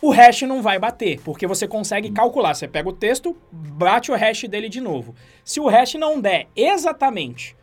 o 0.03 0.09
hash 0.09 0.41
não 0.41 0.61
vai 0.61 0.77
bater, 0.77 1.21
porque 1.21 1.47
você 1.47 1.65
consegue 1.65 2.11
calcular. 2.11 2.53
Você 2.53 2.67
pega 2.67 2.89
o 2.89 2.91
texto, 2.91 3.37
bate 3.49 4.11
o 4.11 4.15
hash 4.15 4.43
dele 4.49 4.67
de 4.67 4.81
novo. 4.81 5.15
Se 5.45 5.61
o 5.61 5.69
hash 5.69 5.93
não 5.93 6.19
der 6.19 6.49
exatamente 6.53 7.55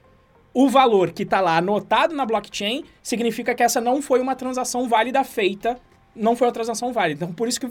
o 0.54 0.66
valor 0.66 1.12
que 1.12 1.22
está 1.22 1.38
lá 1.38 1.58
anotado 1.58 2.14
na 2.14 2.24
blockchain, 2.24 2.82
significa 3.02 3.54
que 3.54 3.62
essa 3.62 3.78
não 3.78 4.00
foi 4.00 4.22
uma 4.22 4.34
transação 4.34 4.88
válida 4.88 5.22
feita, 5.22 5.76
não 6.16 6.34
foi 6.34 6.46
uma 6.46 6.52
transação 6.54 6.94
válida. 6.94 7.24
Então, 7.24 7.34
por 7.34 7.46
isso 7.46 7.60
que 7.60 7.70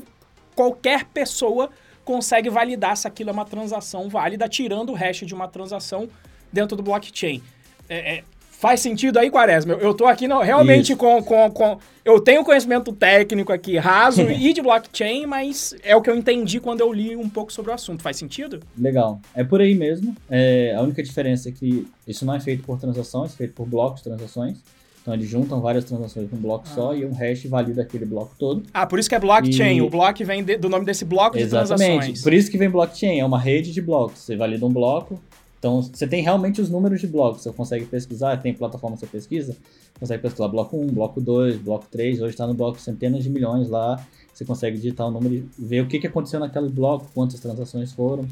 qualquer 0.55 1.03
pessoa 1.05 1.71
consegue 2.05 2.47
validar 2.47 2.95
se 2.95 3.07
aquilo 3.07 3.31
é 3.31 3.33
uma 3.33 3.45
transação 3.45 4.07
válida, 4.07 4.47
tirando 4.47 4.91
o 4.91 4.93
hash 4.93 5.21
de 5.21 5.33
uma 5.33 5.47
transação 5.47 6.07
dentro 6.53 6.77
do 6.77 6.83
blockchain. 6.83 7.41
É, 7.89 8.17
é, 8.17 8.23
faz 8.59 8.81
sentido 8.81 9.17
aí, 9.17 9.31
Quaresma? 9.31 9.73
Eu, 9.73 9.79
eu 9.79 9.93
tô 9.93 10.05
aqui 10.05 10.27
não, 10.27 10.41
realmente 10.41 10.95
com, 10.95 11.23
com, 11.23 11.49
com. 11.49 11.77
Eu 12.03 12.19
tenho 12.19 12.43
conhecimento 12.43 12.91
técnico 12.91 13.53
aqui 13.53 13.77
raso 13.77 14.21
e 14.29 14.53
de 14.53 14.61
blockchain, 14.61 15.25
mas 15.25 15.73
é 15.81 15.95
o 15.95 16.01
que 16.01 16.09
eu 16.09 16.15
entendi 16.15 16.59
quando 16.59 16.81
eu 16.81 16.91
li 16.91 17.15
um 17.15 17.29
pouco 17.29 17.53
sobre 17.53 17.71
o 17.71 17.73
assunto. 17.73 18.03
Faz 18.03 18.17
sentido? 18.17 18.59
Legal. 18.77 19.21
É 19.33 19.43
por 19.43 19.61
aí 19.61 19.73
mesmo. 19.73 20.15
É, 20.29 20.75
a 20.77 20.81
única 20.81 21.01
diferença 21.01 21.47
é 21.47 21.51
que 21.53 21.87
isso 22.05 22.25
não 22.25 22.35
é 22.35 22.39
feito 22.39 22.63
por 22.63 22.77
transações, 22.77 23.33
é 23.33 23.37
feito 23.37 23.53
por 23.53 23.65
blocos 23.65 24.01
de 24.01 24.09
transações. 24.09 24.59
Então 25.01 25.13
eles 25.13 25.29
juntam 25.29 25.61
várias 25.61 25.85
transações 25.85 26.29
num 26.29 26.37
bloco 26.37 26.65
ah. 26.69 26.75
só 26.75 26.93
e 26.93 27.05
um 27.05 27.13
hash 27.13 27.45
valida 27.45 27.81
aquele 27.81 28.05
bloco 28.05 28.35
todo. 28.37 28.63
Ah, 28.73 28.85
por 28.85 28.99
isso 28.99 29.07
que 29.07 29.15
é 29.15 29.19
blockchain. 29.19 29.77
E... 29.77 29.81
O 29.81 29.89
bloco 29.89 30.23
vem 30.25 30.43
de, 30.43 30.57
do 30.57 30.67
nome 30.67 30.85
desse 30.85 31.05
bloco 31.05 31.37
Exatamente. 31.37 31.79
de 31.79 31.87
transações. 31.87 32.21
Por 32.21 32.33
isso 32.33 32.51
que 32.51 32.57
vem 32.57 32.69
blockchain. 32.69 33.19
É 33.19 33.25
uma 33.25 33.39
rede 33.39 33.71
de 33.71 33.81
blocos. 33.81 34.19
Você 34.19 34.35
valida 34.35 34.65
um 34.65 34.73
bloco, 34.73 35.19
então, 35.59 35.81
você 35.81 36.07
tem 36.07 36.23
realmente 36.23 36.61
os 36.61 36.69
números 36.69 37.01
de 37.01 37.07
blocos. 37.07 37.43
Você 37.43 37.51
consegue 37.51 37.85
pesquisar, 37.85 38.37
tem 38.37 38.53
plataforma 38.53 38.95
que 38.95 39.01
você 39.01 39.07
pesquisa, 39.07 39.57
consegue 39.99 40.23
pesquisar 40.23 40.47
bloco 40.47 40.77
1, 40.77 40.87
bloco 40.87 41.19
2, 41.19 41.57
bloco 41.57 41.85
3. 41.91 42.21
Hoje 42.21 42.31
está 42.31 42.47
no 42.47 42.53
bloco 42.53 42.79
centenas 42.79 43.23
de 43.23 43.29
milhões 43.29 43.69
lá. 43.69 44.03
Você 44.33 44.45
consegue 44.45 44.77
digitar 44.77 45.07
o 45.07 45.11
número 45.11 45.35
e 45.35 45.49
ver 45.57 45.81
o 45.81 45.87
que, 45.87 45.99
que 45.99 46.07
aconteceu 46.07 46.39
naquele 46.39 46.69
bloco, 46.69 47.09
quantas 47.13 47.41
transações 47.41 47.91
foram. 47.91 48.25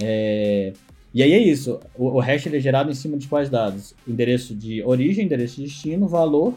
É... 0.00 0.72
E 1.12 1.24
aí 1.24 1.32
é 1.32 1.38
isso. 1.40 1.80
O, 1.98 2.06
o 2.06 2.20
hash 2.20 2.46
é 2.46 2.60
gerado 2.60 2.88
em 2.88 2.94
cima 2.94 3.18
de 3.18 3.26
quais 3.26 3.50
dados? 3.50 3.92
Endereço 4.06 4.54
de 4.54 4.80
origem, 4.84 5.24
endereço 5.24 5.56
de 5.56 5.64
destino, 5.64 6.06
valor 6.06 6.54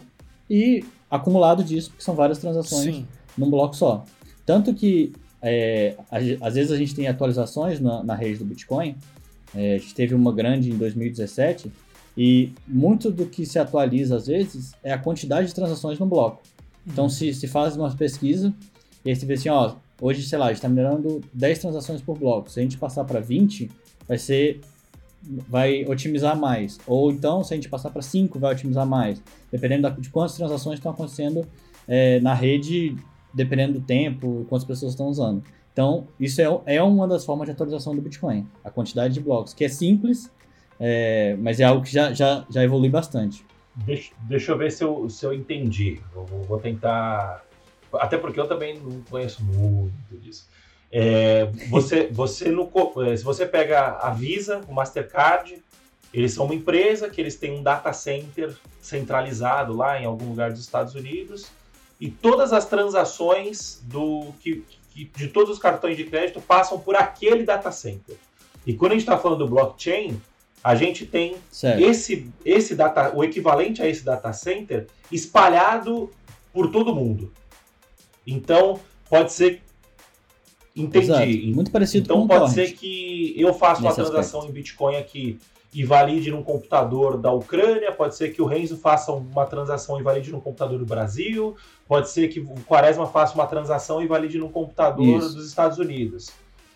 e 0.47 0.85
acumulado 1.09 1.63
disso, 1.63 1.89
porque 1.89 2.03
são 2.03 2.13
várias 2.13 2.37
transações 2.37 2.95
Sim. 2.95 3.07
num 3.35 3.49
bloco 3.49 3.75
só. 3.75 4.05
Tanto 4.45 4.75
que 4.75 5.11
é, 5.41 5.95
às 6.39 6.53
vezes 6.53 6.71
a 6.71 6.77
gente 6.77 6.93
tem 6.93 7.07
atualizações 7.07 7.79
na, 7.79 8.03
na 8.03 8.13
rede 8.13 8.37
do 8.37 8.45
Bitcoin 8.45 8.95
é, 9.55 9.75
a 9.75 9.77
gente 9.77 9.93
teve 9.93 10.15
uma 10.15 10.33
grande 10.33 10.69
em 10.69 10.77
2017 10.77 11.71
e 12.17 12.51
muito 12.67 13.11
do 13.11 13.25
que 13.25 13.45
se 13.45 13.57
atualiza 13.57 14.17
às 14.17 14.27
vezes 14.27 14.73
é 14.83 14.91
a 14.93 14.97
quantidade 14.97 15.47
de 15.47 15.55
transações 15.55 15.99
no 15.99 16.05
bloco. 16.05 16.41
Então, 16.85 17.05
uhum. 17.05 17.09
se, 17.09 17.33
se 17.33 17.47
faz 17.47 17.75
uma 17.75 17.89
pesquisa 17.95 18.53
e 19.05 19.09
aí 19.09 19.15
você 19.15 19.25
vê 19.25 19.33
assim, 19.33 19.49
ó, 19.49 19.75
hoje, 20.01 20.23
sei 20.23 20.37
lá, 20.37 20.45
a 20.45 20.49
gente 20.49 20.57
está 20.57 20.69
minerando 20.69 21.21
10 21.33 21.59
transações 21.59 22.01
por 22.01 22.17
bloco. 22.17 22.49
Se 22.49 22.59
a 22.59 22.63
gente 22.63 22.77
passar 22.77 23.03
para 23.03 23.19
20, 23.19 23.69
vai 24.07 24.17
ser 24.17 24.61
vai 25.47 25.85
otimizar 25.85 26.37
mais. 26.37 26.77
Ou 26.85 27.11
então, 27.11 27.43
se 27.43 27.53
a 27.53 27.55
gente 27.55 27.69
passar 27.69 27.89
para 27.89 28.01
5, 28.01 28.37
vai 28.39 28.53
otimizar 28.53 28.85
mais. 28.85 29.21
Dependendo 29.51 29.89
de 29.99 30.09
quantas 30.09 30.35
transações 30.35 30.79
estão 30.79 30.91
acontecendo 30.91 31.47
é, 31.87 32.19
na 32.19 32.33
rede, 32.33 32.95
dependendo 33.33 33.79
do 33.79 33.81
tempo, 33.81 34.45
quantas 34.49 34.67
pessoas 34.67 34.91
estão 34.91 35.07
usando. 35.07 35.43
Então, 35.73 36.07
isso 36.19 36.39
é, 36.39 36.75
é 36.75 36.83
uma 36.83 37.07
das 37.07 37.25
formas 37.25 37.47
de 37.47 37.51
atualização 37.51 37.95
do 37.95 38.01
Bitcoin, 38.01 38.47
a 38.63 38.69
quantidade 38.69 39.15
de 39.15 39.19
blocos, 39.19 39.53
que 39.53 39.65
é 39.65 39.67
simples, 39.67 40.31
é, 40.79 41.35
mas 41.39 41.59
é 41.59 41.63
algo 41.63 41.83
que 41.83 41.91
já, 41.91 42.13
já, 42.13 42.45
já 42.47 42.63
evolui 42.63 42.89
bastante. 42.89 43.43
Deixa, 43.75 44.13
deixa 44.21 44.51
eu 44.51 44.57
ver 44.57 44.71
se 44.71 44.83
eu, 44.83 45.09
se 45.09 45.25
eu 45.25 45.33
entendi. 45.33 45.99
Eu 46.15 46.25
vou 46.25 46.59
tentar. 46.59 47.43
Até 47.93 48.17
porque 48.17 48.39
eu 48.39 48.47
também 48.47 48.79
não 48.79 49.01
conheço 49.09 49.43
muito 49.43 50.15
disso. 50.21 50.47
É, 50.91 51.45
você, 51.69 52.07
você 52.13 52.51
no, 52.51 52.69
é, 53.07 53.17
se 53.17 53.23
você 53.23 53.45
pega 53.47 53.97
a 53.99 54.11
Visa, 54.11 54.61
o 54.67 54.73
Mastercard, 54.73 55.59
eles 56.13 56.33
são 56.33 56.45
uma 56.45 56.53
empresa 56.53 57.09
que 57.09 57.19
eles 57.19 57.35
têm 57.35 57.57
um 57.57 57.63
data 57.63 57.91
center 57.91 58.55
centralizado 58.79 59.75
lá 59.75 59.99
em 59.99 60.05
algum 60.05 60.29
lugar 60.29 60.51
dos 60.51 60.59
Estados 60.59 60.93
Unidos 60.93 61.47
e 61.99 62.11
todas 62.11 62.53
as 62.53 62.65
transações 62.65 63.81
do 63.85 64.31
que, 64.39 64.63
que 64.93 65.05
de 65.05 65.27
todos 65.27 65.49
os 65.49 65.59
cartões 65.59 65.97
de 65.97 66.03
crédito 66.03 66.39
passam 66.39 66.79
por 66.79 66.95
aquele 66.95 67.43
data 67.43 67.71
center. 67.71 68.15
E 68.65 68.73
quando 68.73 68.91
a 68.91 68.95
gente 68.95 69.03
está 69.03 69.17
falando 69.17 69.39
do 69.39 69.47
blockchain, 69.47 70.21
a 70.63 70.75
gente 70.75 71.05
tem 71.05 71.35
esse, 71.79 72.31
esse 72.45 72.75
data, 72.75 73.13
o 73.13 73.23
equivalente 73.23 73.81
a 73.81 73.87
esse 73.87 74.05
data 74.05 74.31
center 74.31 74.87
espalhado 75.11 76.09
por 76.53 76.71
todo 76.71 76.95
mundo. 76.95 77.33
Então, 78.25 78.79
pode 79.09 79.33
ser. 79.33 79.61
Entendi. 80.75 81.05
Exato. 81.05 81.55
Muito 81.55 81.71
parecido 81.71 82.05
então, 82.05 82.21
com 82.21 82.27
pode 82.27 82.51
ser 82.51 82.71
que 82.73 83.33
eu 83.37 83.53
faça 83.53 83.81
uma 83.81 83.93
transação 83.93 84.39
aspecto. 84.39 84.49
em 84.49 84.51
Bitcoin 84.53 84.95
aqui 84.95 85.39
e 85.73 85.83
valide 85.83 86.29
num 86.29 86.43
computador 86.43 87.17
da 87.17 87.31
Ucrânia, 87.31 87.91
pode 87.91 88.15
ser 88.15 88.29
que 88.29 88.41
o 88.41 88.45
Renzo 88.45 88.77
faça 88.77 89.11
uma 89.11 89.45
transação 89.45 89.99
e 89.99 90.03
valide 90.03 90.31
num 90.31 90.39
computador 90.39 90.77
do 90.77 90.85
Brasil, 90.85 91.55
pode 91.87 92.09
ser 92.09 92.27
que 92.27 92.39
o 92.39 92.55
Quaresma 92.67 93.07
faça 93.07 93.33
uma 93.33 93.47
transação 93.47 94.01
e 94.01 94.07
valide 94.07 94.37
num 94.37 94.49
computador 94.49 95.05
Isso. 95.05 95.35
dos 95.35 95.47
Estados 95.47 95.79
Unidos. 95.79 96.31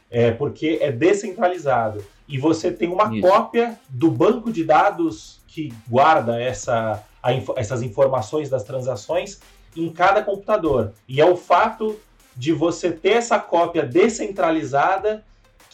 É, 0.09 0.31
porque 0.31 0.79
é 0.81 0.91
descentralizado. 0.91 2.03
E 2.27 2.37
você 2.37 2.71
tem 2.71 2.89
uma 2.89 3.13
Isso. 3.13 3.27
cópia 3.27 3.77
do 3.89 4.09
banco 4.09 4.51
de 4.51 4.63
dados 4.63 5.41
que 5.47 5.73
guarda 5.87 6.41
essa, 6.41 7.03
a, 7.21 7.31
essas 7.55 7.81
informações 7.81 8.49
das 8.49 8.63
transações 8.63 9.39
em 9.75 9.89
cada 9.89 10.23
computador. 10.23 10.93
E 11.07 11.21
é 11.21 11.25
o 11.25 11.35
fato 11.35 11.99
de 12.35 12.51
você 12.51 12.91
ter 12.91 13.13
essa 13.13 13.39
cópia 13.39 13.83
descentralizada 13.83 15.23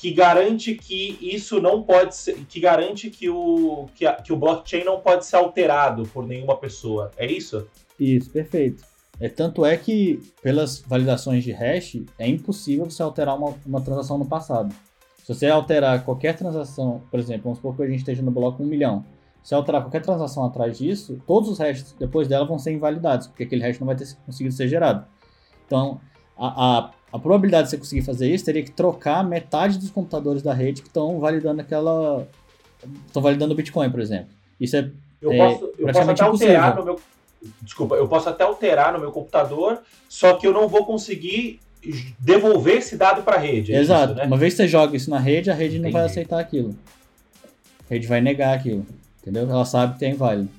que 0.03 0.11
garante 0.11 0.75
que 0.75 1.17
isso 1.21 1.61
não 1.61 1.81
pode 1.81 2.13
ser, 2.13 2.35
que 2.49 2.59
garante 2.59 3.09
que 3.09 3.29
o, 3.29 3.85
que, 3.95 4.05
a, 4.05 4.15
que 4.15 4.33
o 4.33 4.35
blockchain 4.35 4.83
não 4.83 4.99
pode 4.99 5.25
ser 5.25 5.37
alterado 5.37 6.03
por 6.07 6.27
nenhuma 6.27 6.57
pessoa. 6.57 7.09
É 7.15 7.25
isso? 7.25 7.65
Isso, 7.97 8.29
perfeito. 8.29 8.83
É, 9.17 9.29
tanto 9.29 9.65
é 9.65 9.77
que, 9.77 10.19
pelas 10.41 10.79
validações 10.79 11.41
de 11.41 11.53
hash, 11.53 12.01
é 12.19 12.27
impossível 12.27 12.83
você 12.83 13.01
alterar 13.01 13.37
uma, 13.37 13.55
uma 13.65 13.79
transação 13.79 14.17
no 14.17 14.25
passado. 14.25 14.75
Se 15.19 15.33
você 15.33 15.47
alterar 15.47 16.03
qualquer 16.03 16.35
transação, 16.35 17.01
por 17.09 17.17
exemplo, 17.17 17.43
vamos 17.43 17.59
supor 17.59 17.73
que 17.73 17.83
a 17.83 17.87
gente 17.87 17.99
esteja 17.99 18.21
no 18.21 18.29
bloco 18.29 18.61
1 18.61 18.65
milhão. 18.65 19.05
Se 19.41 19.55
alterar 19.55 19.83
qualquer 19.83 20.01
transação 20.01 20.43
atrás 20.43 20.79
disso, 20.79 21.17
todos 21.25 21.47
os 21.47 21.59
hashes 21.59 21.95
depois 21.97 22.27
dela 22.27 22.45
vão 22.45 22.59
ser 22.59 22.73
invalidados, 22.73 23.27
porque 23.27 23.43
aquele 23.43 23.63
hash 23.63 23.79
não 23.79 23.87
vai 23.87 23.95
ter 23.95 24.13
conseguido 24.25 24.53
ser 24.53 24.67
gerado. 24.67 25.07
Então, 25.65 26.01
a, 26.37 26.79
a 26.79 26.91
a 27.13 27.19
probabilidade 27.19 27.65
de 27.65 27.69
você 27.69 27.77
conseguir 27.77 28.01
fazer 28.01 28.33
isso 28.33 28.43
teria 28.43 28.63
que 28.63 28.71
trocar 28.71 29.23
metade 29.23 29.77
dos 29.77 29.91
computadores 29.91 30.41
da 30.41 30.51
rede 30.51 30.81
que 30.81 30.87
estão 30.87 31.19
validando 31.19 31.61
aquela. 31.61 32.27
estão 33.05 33.21
validando 33.21 33.53
o 33.53 33.55
Bitcoin, 33.55 33.91
por 33.91 33.99
exemplo. 33.99 34.29
Isso 34.59 34.75
é, 34.75 34.89
eu 35.21 35.31
é 35.31 35.37
posso, 35.37 35.73
eu 35.77 35.87
posso 35.87 36.09
até 36.09 36.23
impossível. 36.25 36.55
alterar 36.55 36.75
no 36.75 36.83
meu. 36.83 36.99
Desculpa, 37.61 37.95
eu 37.95 38.07
posso 38.07 38.29
até 38.29 38.43
alterar 38.43 38.93
no 38.93 38.99
meu 38.99 39.11
computador, 39.11 39.83
só 40.09 40.33
que 40.33 40.47
eu 40.47 40.51
não 40.53 40.67
vou 40.67 40.85
conseguir 40.85 41.59
devolver 42.17 42.77
esse 42.77 42.97
dado 42.97 43.21
para 43.21 43.35
a 43.35 43.39
rede. 43.39 43.75
É 43.75 43.79
Exato. 43.79 44.13
Isso, 44.13 44.21
né? 44.21 44.25
Uma 44.25 44.37
vez 44.37 44.53
que 44.53 44.57
você 44.57 44.67
joga 44.67 44.97
isso 44.97 45.11
na 45.11 45.19
rede, 45.19 45.51
a 45.51 45.53
rede 45.53 45.75
Entendi. 45.75 45.83
não 45.83 45.91
vai 45.91 46.05
aceitar 46.05 46.39
aquilo. 46.39 46.75
A 47.87 47.93
rede 47.93 48.07
vai 48.07 48.21
negar 48.21 48.55
aquilo. 48.55 48.87
Entendeu? 49.21 49.43
Ela 49.43 49.65
sabe 49.65 49.99
que 49.99 50.05
é 50.05 50.09
inválido. 50.09 50.49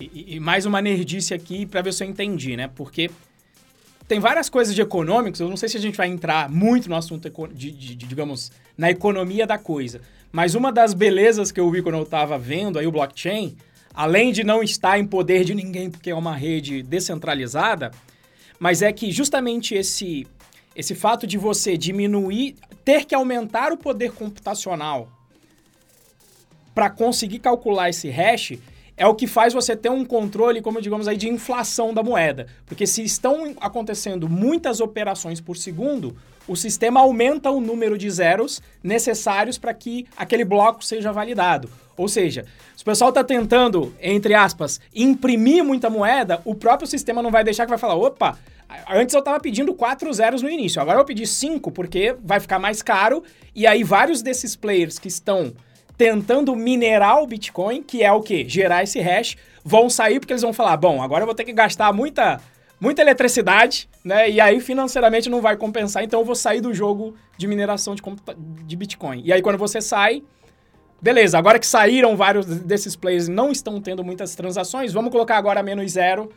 E, 0.00 0.36
e 0.36 0.40
mais 0.40 0.64
uma 0.64 0.80
nerdice 0.80 1.34
aqui 1.34 1.66
para 1.66 1.82
ver 1.82 1.92
se 1.92 2.02
eu 2.02 2.08
entendi, 2.08 2.56
né? 2.56 2.70
Porque 2.74 3.10
tem 4.08 4.20
várias 4.20 4.48
coisas 4.48 4.74
de 4.74 4.80
econômicos, 4.80 5.40
eu 5.40 5.48
não 5.48 5.56
sei 5.56 5.68
se 5.68 5.76
a 5.76 5.80
gente 5.80 5.96
vai 5.96 6.08
entrar 6.08 6.48
muito 6.48 6.88
no 6.88 6.96
assunto 6.96 7.30
de, 7.52 7.70
de, 7.70 7.94
de, 7.96 8.06
digamos, 8.06 8.50
na 8.76 8.90
economia 8.90 9.46
da 9.46 9.58
coisa. 9.58 10.00
Mas 10.30 10.54
uma 10.54 10.72
das 10.72 10.94
belezas 10.94 11.52
que 11.52 11.60
eu 11.60 11.70
vi 11.70 11.82
quando 11.82 11.96
eu 11.96 12.02
estava 12.02 12.38
vendo 12.38 12.78
aí 12.78 12.86
o 12.86 12.92
blockchain, 12.92 13.56
além 13.94 14.32
de 14.32 14.42
não 14.42 14.62
estar 14.62 14.98
em 14.98 15.06
poder 15.06 15.44
de 15.44 15.54
ninguém 15.54 15.90
porque 15.90 16.10
é 16.10 16.14
uma 16.14 16.34
rede 16.34 16.82
descentralizada, 16.82 17.90
mas 18.58 18.80
é 18.80 18.92
que 18.92 19.10
justamente 19.10 19.74
esse, 19.74 20.26
esse 20.74 20.94
fato 20.94 21.26
de 21.26 21.36
você 21.36 21.76
diminuir, 21.76 22.56
ter 22.84 23.04
que 23.04 23.14
aumentar 23.14 23.72
o 23.72 23.76
poder 23.76 24.12
computacional 24.12 25.08
para 26.74 26.88
conseguir 26.88 27.38
calcular 27.38 27.90
esse 27.90 28.08
hash, 28.08 28.54
é 28.96 29.06
o 29.06 29.14
que 29.14 29.26
faz 29.26 29.52
você 29.52 29.74
ter 29.74 29.90
um 29.90 30.04
controle, 30.04 30.60
como 30.60 30.80
digamos 30.80 31.08
aí, 31.08 31.16
de 31.16 31.28
inflação 31.28 31.92
da 31.94 32.02
moeda. 32.02 32.46
Porque 32.66 32.86
se 32.86 33.02
estão 33.02 33.54
acontecendo 33.60 34.28
muitas 34.28 34.80
operações 34.80 35.40
por 35.40 35.56
segundo, 35.56 36.16
o 36.46 36.56
sistema 36.56 37.00
aumenta 37.00 37.50
o 37.50 37.60
número 37.60 37.96
de 37.96 38.10
zeros 38.10 38.60
necessários 38.82 39.58
para 39.58 39.72
que 39.72 40.06
aquele 40.16 40.44
bloco 40.44 40.84
seja 40.84 41.12
validado. 41.12 41.68
Ou 41.96 42.08
seja, 42.08 42.44
se 42.76 42.82
o 42.82 42.86
pessoal 42.86 43.10
está 43.10 43.22
tentando, 43.22 43.94
entre 44.00 44.34
aspas, 44.34 44.80
imprimir 44.94 45.62
muita 45.62 45.90
moeda, 45.90 46.40
o 46.44 46.54
próprio 46.54 46.86
sistema 46.86 47.22
não 47.22 47.30
vai 47.30 47.44
deixar 47.44 47.64
que 47.64 47.70
vai 47.70 47.78
falar, 47.78 47.96
opa, 47.96 48.38
Antes 48.88 49.14
eu 49.14 49.18
estava 49.18 49.38
pedindo 49.38 49.74
quatro 49.74 50.12
zeros 50.12 50.42
no 50.42 50.48
início, 50.48 50.80
agora 50.80 50.98
eu 50.98 51.04
pedi 51.04 51.26
cinco 51.26 51.70
porque 51.70 52.16
vai 52.22 52.40
ficar 52.40 52.58
mais 52.58 52.82
caro 52.82 53.22
e 53.54 53.66
aí 53.66 53.84
vários 53.84 54.22
desses 54.22 54.56
players 54.56 54.98
que 54.98 55.08
estão 55.08 55.52
tentando 55.96 56.54
minerar 56.56 57.22
o 57.22 57.26
Bitcoin, 57.26 57.82
que 57.82 58.02
é 58.02 58.12
o 58.12 58.22
que? 58.22 58.48
Gerar 58.48 58.82
esse 58.82 59.00
hash, 59.00 59.36
vão 59.64 59.88
sair 59.88 60.18
porque 60.18 60.32
eles 60.32 60.42
vão 60.42 60.52
falar, 60.52 60.76
bom, 60.76 61.02
agora 61.02 61.22
eu 61.22 61.26
vou 61.26 61.34
ter 61.34 61.44
que 61.44 61.52
gastar 61.52 61.92
muita 61.92 62.40
muita 62.80 63.00
eletricidade, 63.00 63.88
né? 64.04 64.28
E 64.28 64.40
aí 64.40 64.58
financeiramente 64.58 65.30
não 65.30 65.40
vai 65.40 65.56
compensar, 65.56 66.02
então 66.02 66.18
eu 66.18 66.26
vou 66.26 66.34
sair 66.34 66.60
do 66.60 66.74
jogo 66.74 67.14
de 67.38 67.46
mineração 67.46 67.94
de, 67.94 68.02
de 68.66 68.76
Bitcoin. 68.76 69.22
E 69.24 69.32
aí 69.32 69.40
quando 69.40 69.56
você 69.56 69.80
sai, 69.80 70.24
beleza, 71.00 71.38
agora 71.38 71.60
que 71.60 71.66
saíram 71.66 72.16
vários 72.16 72.44
desses 72.44 72.96
players 72.96 73.28
não 73.28 73.52
estão 73.52 73.80
tendo 73.80 74.02
muitas 74.02 74.34
transações, 74.34 74.92
vamos 74.92 75.12
colocar 75.12 75.36
agora 75.36 75.62
menos 75.62 75.92
zero 75.92 76.28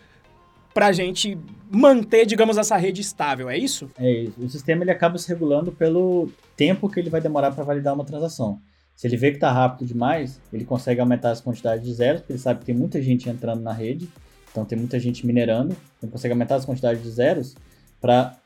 para 0.72 0.88
a 0.88 0.92
gente 0.92 1.38
manter, 1.72 2.26
digamos, 2.26 2.58
essa 2.58 2.76
rede 2.76 3.00
estável, 3.00 3.50
é 3.50 3.58
isso? 3.58 3.90
É 3.98 4.12
isso. 4.12 4.34
O 4.38 4.50
sistema 4.50 4.84
ele 4.84 4.92
acaba 4.92 5.18
se 5.18 5.28
regulando 5.30 5.72
pelo 5.72 6.30
tempo 6.56 6.90
que 6.90 7.00
ele 7.00 7.10
vai 7.10 7.22
demorar 7.22 7.52
para 7.52 7.64
validar 7.64 7.94
uma 7.94 8.04
transação. 8.04 8.60
Se 8.96 9.08
ele 9.08 9.18
vê 9.18 9.32
que 9.32 9.38
está 9.38 9.52
rápido 9.52 9.88
demais, 9.88 10.40
ele 10.54 10.64
consegue 10.64 11.02
aumentar 11.02 11.32
as 11.32 11.42
quantidades 11.42 11.86
de 11.86 11.94
zeros, 11.94 12.22
porque 12.22 12.34
ele 12.34 12.40
sabe 12.40 12.60
que 12.62 12.66
tem 12.66 12.76
muita 12.76 13.02
gente 13.02 13.30
entrando 13.30 13.62
na 13.62 13.74
rede, 13.74 14.08
então 14.50 14.64
tem 14.64 14.78
muita 14.78 15.00
gente 15.00 15.26
minerando, 15.26 15.76
então 15.98 16.10
consegue 16.10 16.32
aumentar 16.32 16.56
as 16.56 16.66
quantidades 16.66 17.04
de 17.04 17.10
zeros 17.12 17.56
para 18.00 18.38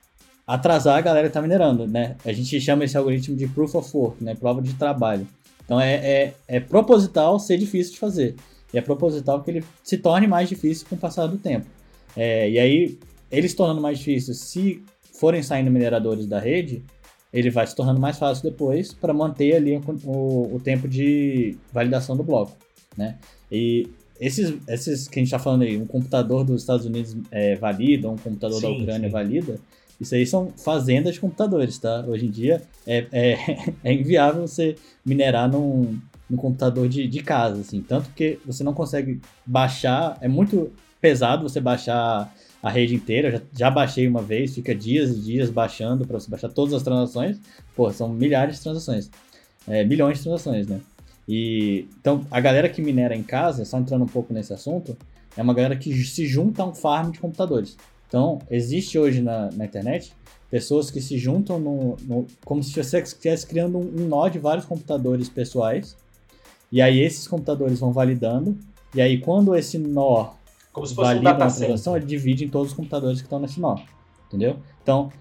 atrasar 0.47 0.97
a 0.97 1.01
galera 1.01 1.27
que 1.27 1.29
está 1.29 1.41
minerando, 1.41 1.85
né? 1.85 2.15
A 2.25 2.33
gente 2.33 2.59
chama 2.59 2.83
esse 2.83 2.97
algoritmo 2.97 3.35
de 3.35 3.47
proof 3.47 3.75
of 3.75 3.95
work, 3.95 4.23
né? 4.23 4.33
Prova 4.33 4.61
de 4.61 4.73
trabalho. 4.73 5.27
Então 5.63 5.79
é, 5.79 5.93
é, 5.95 6.33
é 6.47 6.59
proposital 6.59 7.39
ser 7.39 7.57
difícil 7.59 7.93
de 7.93 7.99
fazer. 7.99 8.35
E 8.73 8.77
é 8.77 8.81
proposital 8.81 9.43
que 9.43 9.51
ele 9.51 9.63
se 9.83 9.97
torne 9.97 10.25
mais 10.25 10.49
difícil 10.49 10.87
com 10.89 10.95
o 10.95 10.97
passar 10.97 11.27
do 11.27 11.37
tempo. 11.37 11.67
É, 12.15 12.49
e 12.49 12.57
aí, 12.57 12.99
ele 13.31 13.47
se 13.47 13.55
tornando 13.55 13.81
mais 13.81 13.99
difícil, 13.99 14.33
se 14.33 14.83
forem 15.13 15.43
saindo 15.43 15.69
mineradores 15.69 16.25
da 16.25 16.39
rede, 16.39 16.83
ele 17.31 17.49
vai 17.49 17.65
se 17.65 17.75
tornando 17.75 17.99
mais 17.99 18.17
fácil 18.17 18.43
depois 18.43 18.93
para 18.93 19.13
manter 19.13 19.55
ali 19.55 19.79
o, 20.03 20.55
o, 20.55 20.59
tempo 20.59 20.87
de 20.87 21.57
validação 21.71 22.17
do 22.17 22.23
bloco, 22.23 22.57
né? 22.97 23.17
E 23.51 23.87
esses, 24.19 24.53
esses 24.67 25.07
que 25.07 25.19
a 25.19 25.21
gente 25.21 25.27
está 25.27 25.39
falando 25.39 25.61
aí, 25.61 25.77
um 25.77 25.85
computador 25.85 26.43
dos 26.43 26.61
Estados 26.61 26.85
Unidos 26.85 27.15
é, 27.31 27.55
valida, 27.55 28.09
um 28.09 28.17
computador 28.17 28.59
sim, 28.59 28.61
da 28.61 28.71
Ucrânia 28.71 29.07
sim. 29.07 29.13
valida, 29.13 29.59
isso 29.99 30.15
aí 30.15 30.25
são 30.25 30.51
fazendas 30.57 31.15
de 31.15 31.19
computadores, 31.19 31.77
tá? 31.77 32.03
Hoje 32.07 32.25
em 32.25 32.29
dia 32.29 32.61
é, 32.85 33.05
é, 33.11 33.73
é 33.83 33.93
inviável 33.93 34.47
você 34.47 34.75
minerar 35.05 35.49
num, 35.49 35.99
num 36.29 36.37
computador 36.37 36.89
de, 36.89 37.07
de 37.07 37.21
casa, 37.21 37.61
assim, 37.61 37.81
tanto 37.81 38.09
que 38.11 38.39
você 38.45 38.63
não 38.63 38.73
consegue 38.73 39.21
baixar, 39.45 40.17
é 40.21 40.27
muito 40.27 40.71
pesado 40.99 41.43
você 41.47 41.61
baixar 41.61 42.33
a 42.61 42.69
rede 42.69 42.95
inteira. 42.95 43.31
Já, 43.31 43.41
já 43.53 43.71
baixei 43.71 44.07
uma 44.07 44.21
vez, 44.21 44.53
fica 44.53 44.75
dias 44.75 45.11
e 45.11 45.19
dias 45.19 45.49
baixando 45.49 46.05
para 46.05 46.19
você 46.19 46.29
baixar 46.29 46.49
todas 46.49 46.73
as 46.73 46.83
transações. 46.83 47.37
Pô, 47.75 47.91
são 47.91 48.09
milhares 48.09 48.57
de 48.57 48.63
transações. 48.63 49.09
É, 49.67 49.83
milhões 49.83 50.17
de 50.17 50.23
transações, 50.23 50.67
né? 50.67 50.81
E 51.27 51.87
então 51.99 52.25
a 52.31 52.39
galera 52.39 52.67
que 52.67 52.81
minera 52.81 53.15
em 53.15 53.23
casa, 53.23 53.63
só 53.63 53.77
entrando 53.77 54.03
um 54.03 54.07
pouco 54.07 54.33
nesse 54.33 54.51
assunto, 54.51 54.97
é 55.37 55.41
uma 55.41 55.53
galera 55.53 55.75
que 55.75 55.93
se 56.03 56.25
junta 56.25 56.63
a 56.63 56.65
um 56.65 56.73
farm 56.73 57.11
de 57.11 57.19
computadores. 57.19 57.77
Então, 58.07 58.39
existe 58.49 58.97
hoje 58.97 59.21
na, 59.21 59.51
na 59.51 59.65
internet 59.65 60.11
pessoas 60.49 60.89
que 60.89 60.99
se 60.99 61.17
juntam 61.17 61.59
no, 61.59 61.95
no 62.01 62.27
como 62.43 62.63
se 62.63 62.71
você 62.73 62.99
estivesse 62.99 63.45
criando 63.45 63.77
um, 63.77 64.01
um 64.01 64.07
nó 64.07 64.27
de 64.27 64.39
vários 64.39 64.65
computadores 64.65 65.29
pessoais. 65.29 65.95
E 66.71 66.81
aí 66.81 66.99
esses 66.99 67.27
computadores 67.27 67.79
vão 67.79 67.91
validando. 67.91 68.57
E 68.95 68.99
aí 68.99 69.19
quando 69.19 69.55
esse 69.55 69.77
nó 69.77 70.31
como 70.71 70.85
se 70.85 70.95
fosse 70.95 71.15
um 71.15 71.23
data 71.23 71.45
uma 71.45 71.51
transação, 71.51 71.97
ele 71.97 72.05
divide 72.05 72.45
em 72.45 72.49
todos 72.49 72.71
os 72.71 72.75
computadores 72.75 73.19
que 73.19 73.25
estão 73.25 73.39
nesse 73.39 73.59
nó. 73.59 73.77
Entendeu? 74.27 74.57
Então, 74.81 75.11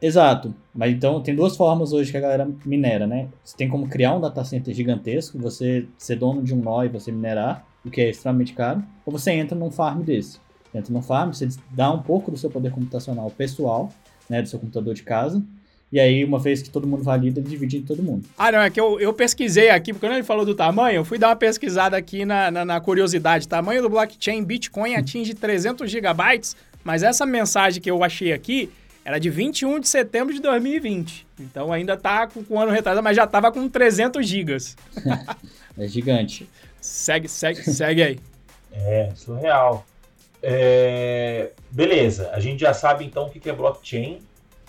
exato. 0.00 0.54
Mas 0.74 0.92
então 0.92 1.22
tem 1.22 1.34
duas 1.34 1.56
formas 1.56 1.92
hoje 1.92 2.10
que 2.10 2.16
a 2.16 2.20
galera 2.20 2.48
minera, 2.64 3.06
né? 3.06 3.28
Você 3.44 3.56
tem 3.56 3.68
como 3.68 3.88
criar 3.88 4.14
um 4.14 4.20
data 4.20 4.42
center 4.44 4.74
gigantesco, 4.74 5.38
você 5.38 5.86
ser 5.98 6.16
dono 6.16 6.42
de 6.42 6.54
um 6.54 6.60
nó 6.60 6.84
e 6.84 6.88
você 6.88 7.12
minerar, 7.12 7.66
o 7.84 7.90
que 7.90 8.00
é 8.00 8.10
extremamente 8.10 8.54
caro, 8.54 8.82
ou 9.04 9.12
você 9.12 9.32
entra 9.32 9.56
num 9.56 9.70
farm 9.70 10.02
desse. 10.02 10.40
Entra 10.74 10.92
num 10.92 11.02
farm, 11.02 11.32
você 11.32 11.48
dá 11.70 11.90
um 11.90 12.02
pouco 12.02 12.30
do 12.30 12.36
seu 12.36 12.50
poder 12.50 12.70
computacional 12.72 13.30
pessoal, 13.30 13.90
né, 14.28 14.42
do 14.42 14.48
seu 14.48 14.58
computador 14.58 14.94
de 14.94 15.02
casa, 15.02 15.42
e 15.90 15.98
aí, 15.98 16.22
uma 16.22 16.38
vez 16.38 16.60
que 16.60 16.68
todo 16.68 16.86
mundo 16.86 17.02
valida, 17.02 17.40
ele 17.40 17.48
divide 17.48 17.78
em 17.78 17.82
todo 17.82 18.02
mundo. 18.02 18.28
Ah, 18.36 18.52
não, 18.52 18.60
é 18.60 18.68
que 18.68 18.78
eu, 18.78 19.00
eu 19.00 19.12
pesquisei 19.14 19.70
aqui, 19.70 19.92
porque 19.92 20.06
quando 20.06 20.16
ele 20.16 20.22
falou 20.22 20.44
do 20.44 20.54
tamanho, 20.54 20.96
eu 20.96 21.04
fui 21.04 21.16
dar 21.16 21.28
uma 21.28 21.36
pesquisada 21.36 21.96
aqui 21.96 22.26
na, 22.26 22.50
na, 22.50 22.64
na 22.64 22.80
curiosidade. 22.80 23.48
Tamanho 23.48 23.80
do 23.80 23.88
blockchain 23.88 24.44
Bitcoin 24.44 24.94
atinge 24.94 25.32
300 25.32 25.90
gigabytes, 25.90 26.54
mas 26.84 27.02
essa 27.02 27.24
mensagem 27.24 27.80
que 27.80 27.90
eu 27.90 28.04
achei 28.04 28.34
aqui 28.34 28.70
era 29.02 29.18
de 29.18 29.30
21 29.30 29.80
de 29.80 29.88
setembro 29.88 30.34
de 30.34 30.42
2020. 30.42 31.26
Então 31.40 31.72
ainda 31.72 31.96
tá 31.96 32.26
com, 32.26 32.44
com 32.44 32.56
um 32.56 32.60
ano 32.60 32.70
retrasado, 32.70 33.02
mas 33.02 33.16
já 33.16 33.26
tava 33.26 33.50
com 33.50 33.66
300 33.66 34.28
gigas. 34.28 34.76
é 35.78 35.88
gigante. 35.88 36.46
Segue, 36.82 37.28
segue, 37.28 37.62
segue 37.62 38.02
aí. 38.02 38.20
É, 38.70 39.10
surreal. 39.14 39.86
É... 40.42 41.50
Beleza, 41.70 42.30
a 42.32 42.40
gente 42.40 42.60
já 42.60 42.74
sabe 42.74 43.06
então 43.06 43.24
o 43.24 43.30
que 43.30 43.48
é 43.48 43.52
blockchain 43.54 44.20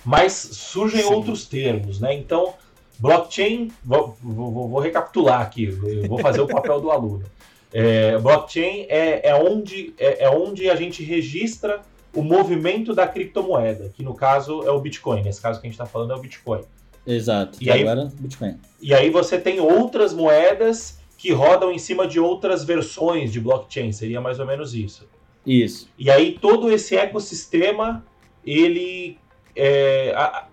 mas 0.05 0.33
surgem 0.33 1.01
Sim. 1.01 1.13
outros 1.13 1.45
termos, 1.45 1.99
né? 1.99 2.13
Então, 2.13 2.53
blockchain, 2.99 3.71
vou, 3.83 4.17
vou, 4.21 4.67
vou 4.67 4.79
recapitular 4.79 5.41
aqui, 5.41 5.67
vou 6.07 6.19
fazer 6.19 6.41
o 6.41 6.47
papel 6.49 6.79
do 6.81 6.91
aluno. 6.91 7.23
É, 7.71 8.17
blockchain 8.17 8.85
é, 8.89 9.29
é, 9.29 9.35
onde, 9.35 9.93
é, 9.97 10.25
é, 10.25 10.29
onde 10.29 10.69
a 10.69 10.75
gente 10.75 11.03
registra 11.03 11.81
o 12.13 12.23
movimento 12.23 12.93
da 12.93 13.07
criptomoeda, 13.07 13.91
que 13.95 14.03
no 14.03 14.15
caso 14.15 14.63
é 14.63 14.71
o 14.71 14.79
Bitcoin. 14.79 15.21
Nesse 15.21 15.41
caso 15.41 15.59
que 15.62 15.67
a 15.67 15.69
gente 15.69 15.75
está 15.75 15.85
falando 15.85 16.12
é 16.13 16.15
o 16.15 16.19
Bitcoin. 16.19 16.62
Exato. 17.05 17.59
E, 17.62 17.69
aí, 17.69 17.81
agora 17.81 18.12
Bitcoin. 18.19 18.57
E 18.81 18.93
aí 18.93 19.09
você 19.09 19.38
tem 19.38 19.59
outras 19.59 20.13
moedas 20.13 20.99
que 21.17 21.31
rodam 21.31 21.71
em 21.71 21.77
cima 21.77 22.07
de 22.07 22.19
outras 22.19 22.63
versões 22.63 23.31
de 23.31 23.39
blockchain. 23.39 23.91
Seria 23.91 24.19
mais 24.19 24.39
ou 24.39 24.45
menos 24.45 24.73
isso. 24.73 25.07
Isso. 25.45 25.89
E 25.97 26.09
aí 26.09 26.38
todo 26.39 26.71
esse 26.71 26.95
ecossistema 26.95 28.03
ele 28.45 29.17
é, 29.60 30.13
a... 30.15 30.45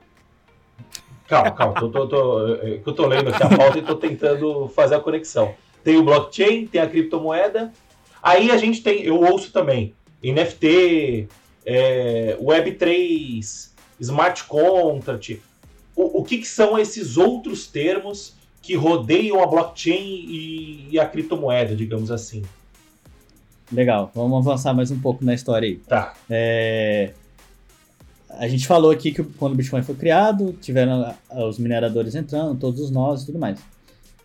Calma, 1.28 1.50
calma, 1.52 1.74
tô, 1.74 1.88
tô, 1.88 2.06
tô, 2.06 2.54
é, 2.56 2.80
eu 2.84 2.92
tô 2.92 3.06
lendo 3.06 3.30
aqui 3.30 3.42
a 3.42 3.48
pauta 3.48 3.78
e 3.78 3.82
tô 3.82 3.96
tentando 3.96 4.68
fazer 4.68 4.94
a 4.94 5.00
conexão. 5.00 5.54
Tem 5.82 5.96
o 5.96 6.04
blockchain, 6.04 6.66
tem 6.66 6.80
a 6.80 6.88
criptomoeda, 6.88 7.72
aí 8.22 8.50
a 8.50 8.56
gente 8.56 8.82
tem, 8.82 9.02
eu 9.02 9.20
ouço 9.20 9.52
também, 9.52 9.94
NFT, 10.22 11.28
é, 11.64 12.36
Web3, 12.40 13.70
Smart 14.00 14.44
Contract. 14.44 15.42
O, 15.94 16.20
o 16.20 16.24
que, 16.24 16.38
que, 16.38 16.46
são 16.46 16.78
esses 16.78 17.16
outros 17.16 17.66
termos 17.66 18.34
que 18.62 18.74
rodeiam 18.74 19.42
a 19.42 19.46
blockchain 19.46 20.26
e, 20.28 20.88
e 20.90 21.00
a 21.00 21.06
criptomoeda, 21.06 21.74
digamos 21.74 22.10
assim? 22.10 22.42
Legal, 23.70 24.10
vamos 24.14 24.46
avançar 24.46 24.74
mais 24.74 24.90
um 24.90 25.00
pouco 25.00 25.24
na 25.24 25.34
história 25.34 25.68
aí. 25.68 25.76
Tá. 25.76 26.14
É, 26.30 27.12
a 28.38 28.48
gente 28.48 28.66
falou 28.66 28.90
aqui 28.90 29.12
que 29.12 29.22
quando 29.22 29.52
o 29.54 29.56
Bitcoin 29.56 29.82
foi 29.82 29.94
criado, 29.94 30.52
tiveram 30.60 31.14
os 31.48 31.58
mineradores 31.58 32.14
entrando, 32.14 32.58
todos 32.58 32.80
os 32.80 32.90
nós 32.90 33.22
e 33.22 33.26
tudo 33.26 33.38
mais. 33.38 33.58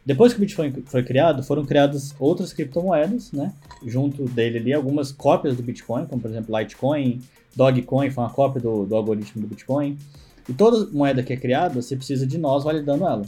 Depois 0.06 0.34
que 0.34 0.40
o 0.40 0.42
Bitcoin 0.42 0.74
foi 0.86 1.04
criado, 1.04 1.44
foram 1.44 1.66
criadas 1.66 2.14
outras 2.20 2.52
criptomoedas, 2.52 3.32
né? 3.32 3.54
Junto 3.86 4.26
dele 4.26 4.58
ali, 4.58 4.74
algumas 4.74 5.12
cópias 5.12 5.56
do 5.56 5.64
Bitcoin, 5.64 6.06
como 6.06 6.22
por 6.22 6.30
exemplo 6.30 6.58
Litecoin, 6.58 7.22
Dogecoin 7.56 8.10
foi 8.10 8.24
uma 8.24 8.30
cópia 8.32 8.62
do, 8.62 8.86
do 8.86 8.96
algoritmo 8.96 9.42
do 9.42 9.48
Bitcoin. 9.48 9.98
E 10.50 10.54
toda 10.54 10.90
moeda 10.92 11.22
que 11.22 11.34
é 11.34 11.38
criada, 11.38 11.82
você 11.82 11.96
precisa 11.96 12.26
de 12.26 12.38
nós 12.38 12.64
validando 12.64 13.06
ela. 13.06 13.26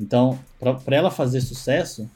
Então, 0.00 0.38
para 0.58 0.96
ela 0.96 1.10
fazer 1.10 1.40
sucesso, 1.40 2.08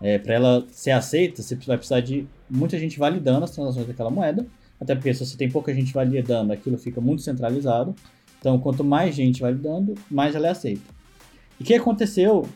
é, 0.00 0.18
para 0.18 0.34
ela 0.34 0.66
ser 0.70 0.92
aceita, 0.92 1.42
você 1.42 1.56
vai 1.56 1.76
precisar 1.76 2.00
de 2.00 2.26
muita 2.48 2.78
gente 2.78 2.98
validando 2.98 3.44
as 3.44 3.50
transações 3.50 3.86
daquela 3.86 4.10
moeda 4.10 4.46
até 4.80 4.94
porque 4.94 5.12
se 5.12 5.24
você 5.24 5.36
tem 5.36 5.50
pouca 5.50 5.74
gente 5.74 5.92
validando, 5.92 6.52
aquilo 6.52 6.78
fica 6.78 7.00
muito 7.00 7.22
centralizado. 7.22 7.94
Então, 8.38 8.58
quanto 8.58 8.84
mais 8.84 9.14
gente 9.14 9.40
validando, 9.40 9.94
mais 10.10 10.34
ela 10.34 10.46
é 10.46 10.50
aceita. 10.50 10.82
E 11.58 11.62
o 11.62 11.66
que 11.66 11.74
aconteceu 11.74 12.48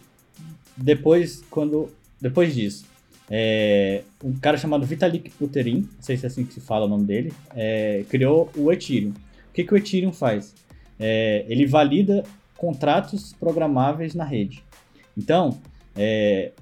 depois, 0.77 1.43
quando, 1.51 1.89
depois 2.21 2.55
disso? 2.55 2.85
É, 3.29 4.03
um 4.23 4.35
cara 4.35 4.57
chamado 4.57 4.87
Vitalik 4.87 5.33
Buterin, 5.41 5.81
não 5.81 6.03
sei 6.03 6.17
se 6.17 6.25
é 6.25 6.29
assim 6.29 6.45
que 6.45 6.55
se 6.55 6.61
fala 6.61 6.87
o 6.87 6.89
nome 6.89 7.05
dele, 7.05 7.33
é, 7.55 8.05
criou 8.09 8.51
o 8.57 8.71
Ethereum. 8.71 9.11
O 9.11 9.53
que, 9.53 9.65
que 9.65 9.75
o 9.75 9.77
Ethereum 9.77 10.13
faz? 10.13 10.55
É, 11.01 11.45
ele 11.49 11.67
valida 11.67 12.23
contratos 12.57 13.33
programáveis 13.33 14.15
na 14.15 14.25
rede. 14.25 14.63
Então, 15.17 15.59
é, 15.97 16.53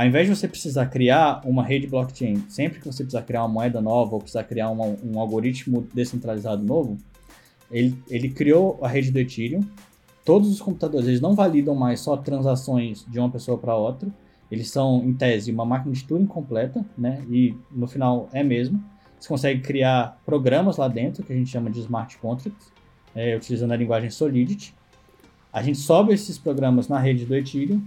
ao 0.00 0.06
invés 0.06 0.26
de 0.26 0.34
você 0.34 0.48
precisar 0.48 0.86
criar 0.86 1.42
uma 1.44 1.62
rede 1.62 1.86
blockchain, 1.86 2.42
sempre 2.48 2.78
que 2.78 2.86
você 2.86 3.04
precisar 3.04 3.20
criar 3.20 3.42
uma 3.42 3.52
moeda 3.52 3.82
nova 3.82 4.14
ou 4.14 4.18
precisar 4.18 4.44
criar 4.44 4.70
uma, 4.70 4.86
um 4.86 5.20
algoritmo 5.20 5.86
descentralizado 5.92 6.64
novo, 6.64 6.96
ele, 7.70 8.02
ele 8.08 8.30
criou 8.30 8.78
a 8.80 8.88
rede 8.88 9.10
do 9.10 9.18
Ethereum. 9.18 9.60
Todos 10.24 10.48
os 10.50 10.58
computadores 10.58 11.06
eles 11.06 11.20
não 11.20 11.34
validam 11.34 11.74
mais 11.74 12.00
só 12.00 12.16
transações 12.16 13.04
de 13.06 13.18
uma 13.18 13.28
pessoa 13.28 13.58
para 13.58 13.76
outra. 13.76 14.08
Eles 14.50 14.70
são, 14.70 15.04
em 15.04 15.12
tese, 15.12 15.52
uma 15.52 15.66
máquina 15.66 15.92
de 15.92 16.02
Turing 16.02 16.24
completa, 16.24 16.82
né? 16.96 17.22
E 17.28 17.54
no 17.70 17.86
final 17.86 18.26
é 18.32 18.42
mesmo. 18.42 18.82
Você 19.18 19.28
consegue 19.28 19.60
criar 19.60 20.18
programas 20.24 20.78
lá 20.78 20.88
dentro, 20.88 21.22
que 21.22 21.30
a 21.30 21.36
gente 21.36 21.50
chama 21.50 21.68
de 21.68 21.78
smart 21.78 22.16
contracts, 22.16 22.72
é, 23.14 23.36
utilizando 23.36 23.72
a 23.72 23.76
linguagem 23.76 24.08
Solidity. 24.08 24.74
A 25.52 25.62
gente 25.62 25.76
sobe 25.76 26.14
esses 26.14 26.38
programas 26.38 26.88
na 26.88 26.98
rede 26.98 27.26
do 27.26 27.36
Ethereum 27.36 27.82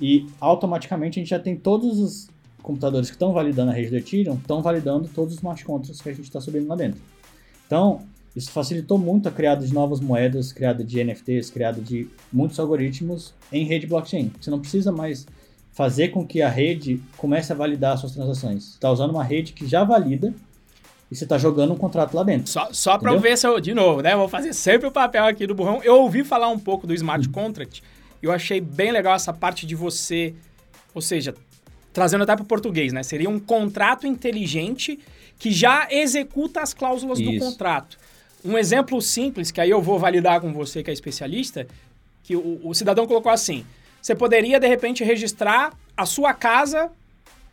e 0.00 0.26
automaticamente 0.40 1.18
a 1.18 1.22
gente 1.22 1.30
já 1.30 1.38
tem 1.38 1.56
todos 1.56 1.98
os 1.98 2.28
computadores 2.62 3.08
que 3.08 3.16
estão 3.16 3.32
validando 3.32 3.70
a 3.70 3.74
rede 3.74 3.90
do 3.90 3.96
Ethereum, 3.96 4.34
estão 4.34 4.62
validando 4.62 5.08
todos 5.08 5.32
os 5.32 5.38
smart 5.38 5.64
contracts 5.64 6.00
que 6.00 6.08
a 6.08 6.12
gente 6.12 6.24
está 6.24 6.40
subindo 6.40 6.68
lá 6.68 6.76
dentro. 6.76 7.00
Então, 7.66 8.02
isso 8.34 8.50
facilitou 8.50 8.98
muito 8.98 9.28
a 9.28 9.32
criada 9.32 9.66
de 9.66 9.72
novas 9.72 10.00
moedas, 10.00 10.52
criada 10.52 10.84
de 10.84 11.02
NFTs, 11.02 11.50
criada 11.50 11.80
de 11.80 12.08
muitos 12.32 12.58
algoritmos 12.60 13.34
em 13.52 13.64
rede 13.64 13.86
blockchain. 13.86 14.30
Você 14.40 14.50
não 14.50 14.60
precisa 14.60 14.92
mais 14.92 15.26
fazer 15.72 16.08
com 16.08 16.26
que 16.26 16.42
a 16.42 16.48
rede 16.48 17.00
comece 17.16 17.52
a 17.52 17.56
validar 17.56 17.94
as 17.94 18.00
suas 18.00 18.12
transações. 18.12 18.64
Você 18.64 18.74
está 18.74 18.90
usando 18.90 19.10
uma 19.10 19.24
rede 19.24 19.52
que 19.52 19.66
já 19.66 19.84
valida 19.84 20.34
e 21.10 21.16
você 21.16 21.24
está 21.24 21.38
jogando 21.38 21.72
um 21.72 21.76
contrato 21.76 22.14
lá 22.14 22.22
dentro. 22.22 22.50
Só, 22.50 22.68
só 22.72 22.98
para 22.98 23.14
ver 23.16 23.36
se 23.38 23.46
eu, 23.46 23.58
de 23.60 23.72
novo, 23.72 24.02
né? 24.02 24.14
Vou 24.14 24.28
fazer 24.28 24.52
sempre 24.52 24.86
o 24.86 24.92
papel 24.92 25.24
aqui 25.24 25.46
do 25.46 25.54
burrão. 25.54 25.80
Eu 25.82 25.96
ouvi 26.02 26.22
falar 26.22 26.48
um 26.48 26.58
pouco 26.58 26.86
do 26.86 26.94
smart 26.94 27.28
hum. 27.28 27.32
contract 27.32 27.80
e 27.80 27.84
eu 28.22 28.32
achei 28.32 28.60
bem 28.60 28.90
legal 28.92 29.14
essa 29.14 29.32
parte 29.32 29.66
de 29.66 29.74
você, 29.74 30.34
ou 30.94 31.00
seja, 31.00 31.34
trazendo 31.92 32.24
até 32.24 32.34
para 32.34 32.42
o 32.42 32.46
português, 32.46 32.92
né? 32.92 33.02
Seria 33.02 33.28
um 33.28 33.38
contrato 33.38 34.06
inteligente 34.06 34.98
que 35.38 35.50
já 35.50 35.86
executa 35.90 36.60
as 36.60 36.74
cláusulas 36.74 37.18
Isso. 37.18 37.30
do 37.30 37.38
contrato. 37.38 37.98
Um 38.44 38.56
exemplo 38.56 39.00
simples, 39.00 39.50
que 39.50 39.60
aí 39.60 39.70
eu 39.70 39.82
vou 39.82 39.98
validar 39.98 40.40
com 40.40 40.52
você 40.52 40.82
que 40.82 40.90
é 40.90 40.92
especialista, 40.92 41.66
que 42.22 42.36
o, 42.36 42.60
o 42.62 42.74
cidadão 42.74 43.06
colocou 43.06 43.32
assim: 43.32 43.64
você 44.00 44.14
poderia, 44.14 44.60
de 44.60 44.68
repente, 44.68 45.02
registrar 45.04 45.72
a 45.96 46.06
sua 46.06 46.32
casa 46.32 46.90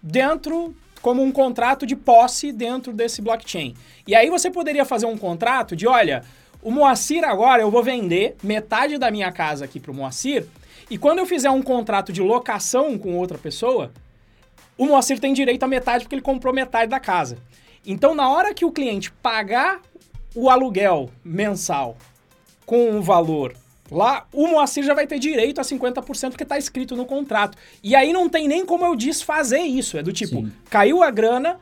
dentro 0.02 0.76
como 1.02 1.22
um 1.22 1.32
contrato 1.32 1.86
de 1.86 1.96
posse 1.96 2.52
dentro 2.52 2.92
desse 2.92 3.22
blockchain. 3.22 3.76
E 4.08 4.16
aí 4.16 4.30
você 4.30 4.50
poderia 4.50 4.86
fazer 4.86 5.06
um 5.06 5.18
contrato 5.18 5.76
de, 5.76 5.86
olha, 5.86 6.24
o 6.66 6.72
Moacir 6.72 7.24
agora 7.24 7.62
eu 7.62 7.70
vou 7.70 7.84
vender 7.84 8.36
metade 8.42 8.98
da 8.98 9.12
minha 9.12 9.32
casa 9.32 9.66
aqui 9.66 9.80
para 9.80 9.92
o 9.92 9.94
Moacir, 9.94 10.48
e 10.90 10.98
quando 10.98 11.20
eu 11.20 11.26
fizer 11.28 11.52
um 11.52 11.62
contrato 11.62 12.12
de 12.12 12.24
locação 12.24 12.98
com 12.98 13.16
outra 13.16 13.38
pessoa, 13.38 13.92
o 14.76 14.88
Moacir 14.88 15.20
tem 15.20 15.32
direito 15.32 15.62
a 15.62 15.68
metade 15.68 16.04
porque 16.04 16.16
ele 16.16 16.24
comprou 16.24 16.52
metade 16.52 16.90
da 16.90 17.00
casa. 17.00 17.38
Então, 17.86 18.16
na 18.16 18.28
hora 18.30 18.52
que 18.52 18.66
o 18.66 18.72
cliente 18.72 19.12
pagar 19.12 19.80
o 20.34 20.50
aluguel 20.50 21.12
mensal 21.24 21.98
com 22.66 22.90
um 22.90 23.00
valor 23.00 23.56
lá, 23.92 24.26
o 24.34 24.48
Moacir 24.48 24.84
já 24.84 24.96
vai 24.96 25.06
ter 25.06 25.20
direito 25.20 25.62
a 25.62 25.64
50% 25.64 26.32
porque 26.32 26.42
está 26.42 26.58
escrito 26.58 26.96
no 26.96 27.06
contrato. 27.06 27.56
E 27.84 27.96
aí 27.96 28.12
não 28.12 28.28
tem 28.28 28.48
nem 28.48 28.66
como 28.66 28.84
eu 28.84 28.96
desfazer 28.96 29.62
isso. 29.62 30.00
É 30.00 30.02
do 30.02 30.12
tipo, 30.12 30.38
Sim. 30.38 30.52
caiu 30.68 31.04
a 31.04 31.12
grana, 31.12 31.60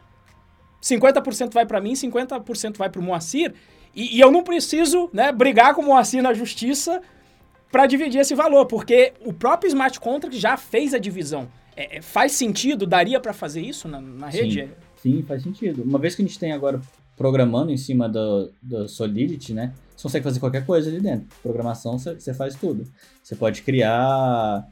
50% 0.81 1.51
vai 1.51 1.65
para 1.65 1.81
mim, 1.81 1.91
50% 1.91 2.77
vai 2.77 2.89
para 2.89 3.01
o 3.01 3.03
Moacir, 3.03 3.53
e, 3.95 4.17
e, 4.17 4.19
eu 4.19 4.31
não 4.31 4.43
preciso 4.43 5.09
né, 5.13 5.31
brigar 5.31 5.73
com 5.75 5.81
o 5.81 5.85
Moacir 5.85 6.21
na 6.21 6.33
justiça 6.33 7.01
para 7.71 7.85
dividir 7.85 8.19
esse 8.19 8.35
valor, 8.35 8.65
porque 8.65 9.13
o 9.25 9.33
próprio 9.33 9.67
smart 9.67 9.99
contract 9.99 10.39
já 10.39 10.57
fez 10.57 10.93
a 10.93 10.97
divisão. 10.97 11.47
É, 11.75 11.97
é 11.97 12.01
faz 12.01 12.33
sentido? 12.33 12.85
Daria 12.85 13.19
para 13.19 13.33
fazer 13.33 13.61
isso 13.61 13.87
na, 13.87 13.99
na 14.01 14.29
rede? 14.29 14.61
Sim. 14.61 14.69
Sim, 15.03 15.21
faz 15.21 15.43
sentido. 15.43 15.83
Uma 15.83 15.99
vez 15.99 16.15
que 16.15 16.21
a 16.21 16.25
gente 16.25 16.39
tem 16.39 16.53
agora 16.53 16.79
programando 17.17 17.71
em 17.71 17.77
cima 17.77 18.07
do, 18.07 18.51
do 18.61 18.87
Solidity, 18.87 19.53
né? 19.53 19.73
Você 19.95 20.03
consegue 20.03 20.23
fazer 20.23 20.39
qualquer 20.39 20.65
coisa 20.65 20.89
ali 20.89 21.01
dentro. 21.01 21.27
Programação, 21.41 21.97
você 21.99 22.33
faz 22.33 22.55
tudo. 22.55 22.85
Você 23.21 23.35
pode 23.35 23.61
criar. 23.63 24.67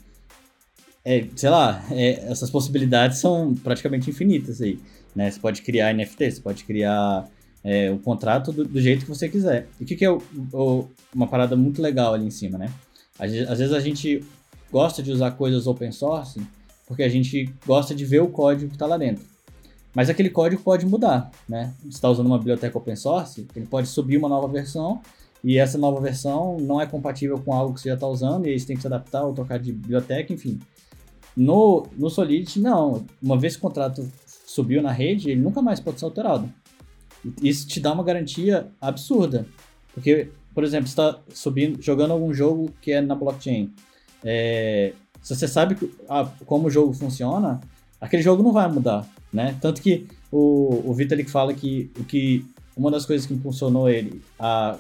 É, 1.04 1.26
sei 1.36 1.50
lá, 1.50 1.84
é, 1.92 2.32
essas 2.32 2.50
possibilidades 2.50 3.18
são 3.18 3.54
praticamente 3.56 4.10
infinitas 4.10 4.62
aí. 4.62 4.80
Né? 5.16 5.30
Você 5.30 5.40
pode 5.40 5.62
criar 5.64 5.94
NFT, 5.94 6.32
você 6.32 6.42
pode 6.42 6.64
criar 6.64 7.28
é, 7.64 7.92
o 7.92 8.00
contrato 8.00 8.52
do, 8.52 8.66
do, 8.66 8.82
jeito 8.82 9.06
que 9.06 9.10
você 9.10 9.30
quiser. 9.30 9.68
E 9.80 9.84
o 9.84 9.88
que, 9.88 9.96
que 9.96 10.06
é 10.06 10.10
o, 10.10 10.22
o, 10.54 10.88
uma 11.14 11.28
parada 11.28 11.56
muito 11.56 11.82
legal 11.82 12.14
ali 12.14 12.26
em 12.26 12.32
cima, 12.32 12.58
né? 12.58 12.72
Às, 13.20 13.32
vezes 13.32 13.74
a 13.74 13.80
gente 13.80 14.24
gosta 14.72 15.04
de 15.04 15.12
usar 15.12 15.32
coisas 15.32 15.68
open 15.68 15.92
source 15.92 16.42
porque 16.88 17.04
a 17.04 17.10
gente 17.10 17.54
gosta 17.66 17.94
de 17.94 18.04
ver 18.04 18.22
o 18.22 18.28
código 18.28 18.70
que 18.70 18.76
está 18.76 18.86
lá 18.86 18.98
dentro. 18.98 19.24
Mas 19.94 20.10
aquele 20.10 20.30
código 20.30 20.62
pode 20.62 20.86
mudar, 20.86 21.30
né? 21.48 21.74
Você 21.82 21.90
está 21.90 22.10
usando 22.10 22.26
uma 22.26 22.38
biblioteca 22.38 22.78
open 22.78 22.96
source, 22.96 23.48
ele 23.56 23.66
pode 23.66 23.88
subir 23.88 24.18
uma 24.18 24.28
nova 24.28 24.48
versão 24.48 25.02
e 25.44 25.58
essa 25.58 25.78
nova 25.78 26.00
versão 26.00 26.58
não 26.60 26.80
é 26.82 26.86
compatível 26.86 27.40
com 27.40 27.54
algo 27.54 27.74
que 27.74 27.82
você 27.82 27.90
já 27.90 27.96
está 27.96 28.08
usando 28.08 28.46
e 28.46 28.50
aí 28.50 28.60
você 28.60 28.68
tem 28.68 28.76
que 28.76 28.82
se 28.82 28.88
adaptar 28.88 29.24
ou 29.24 29.34
trocar 29.34 29.60
de 29.60 29.72
biblioteca, 29.72 30.34
enfim. 30.34 30.60
No, 31.36 31.88
no 31.98 32.10
Solidity, 32.10 32.60
não. 32.60 33.06
Uma 33.22 33.38
vez 33.38 33.56
que 33.56 33.60
o 33.60 33.62
contrato 33.62 34.10
subiu 34.46 34.82
na 34.82 34.92
rede, 34.92 35.30
ele 35.30 35.42
nunca 35.42 35.62
mais 35.62 35.80
pode 35.80 36.00
ser 36.00 36.06
alterado. 36.06 36.52
Isso 37.42 37.68
te 37.68 37.80
dá 37.80 37.92
uma 37.94 38.04
garantia 38.04 38.68
absurda. 38.80 39.46
Porque, 39.94 40.30
por 40.54 40.64
exemplo, 40.64 40.88
você 40.88 40.94
está 40.94 41.20
subindo, 41.34 41.82
jogando 41.82 42.12
algum 42.12 42.34
jogo 42.34 42.72
que 42.82 42.92
é 42.92 43.02
na 43.02 43.16
blockchain. 43.16 43.72
É, 44.24 44.94
se 45.22 45.36
você 45.36 45.48
sabe 45.48 45.78
ah, 46.10 46.30
como 46.46 46.68
o 46.68 46.72
jogo 46.72 46.94
funciona, 46.94 47.60
aquele 48.00 48.24
jogo 48.24 48.42
não 48.42 48.52
vai 48.52 48.72
mudar 48.72 49.08
né? 49.32 49.58
Tanto 49.62 49.82
que 49.82 50.08
o, 50.32 50.82
o 50.86 50.94
Vitalik 50.94 51.30
fala 51.30 51.54
que, 51.54 51.90
o 51.98 52.04
que 52.04 52.46
uma 52.76 52.92
das 52.92 53.06
coisas 53.06 53.26
que 53.26 53.34
impulsionou 53.34 53.90
ele 53.90 54.22
a 54.40 54.78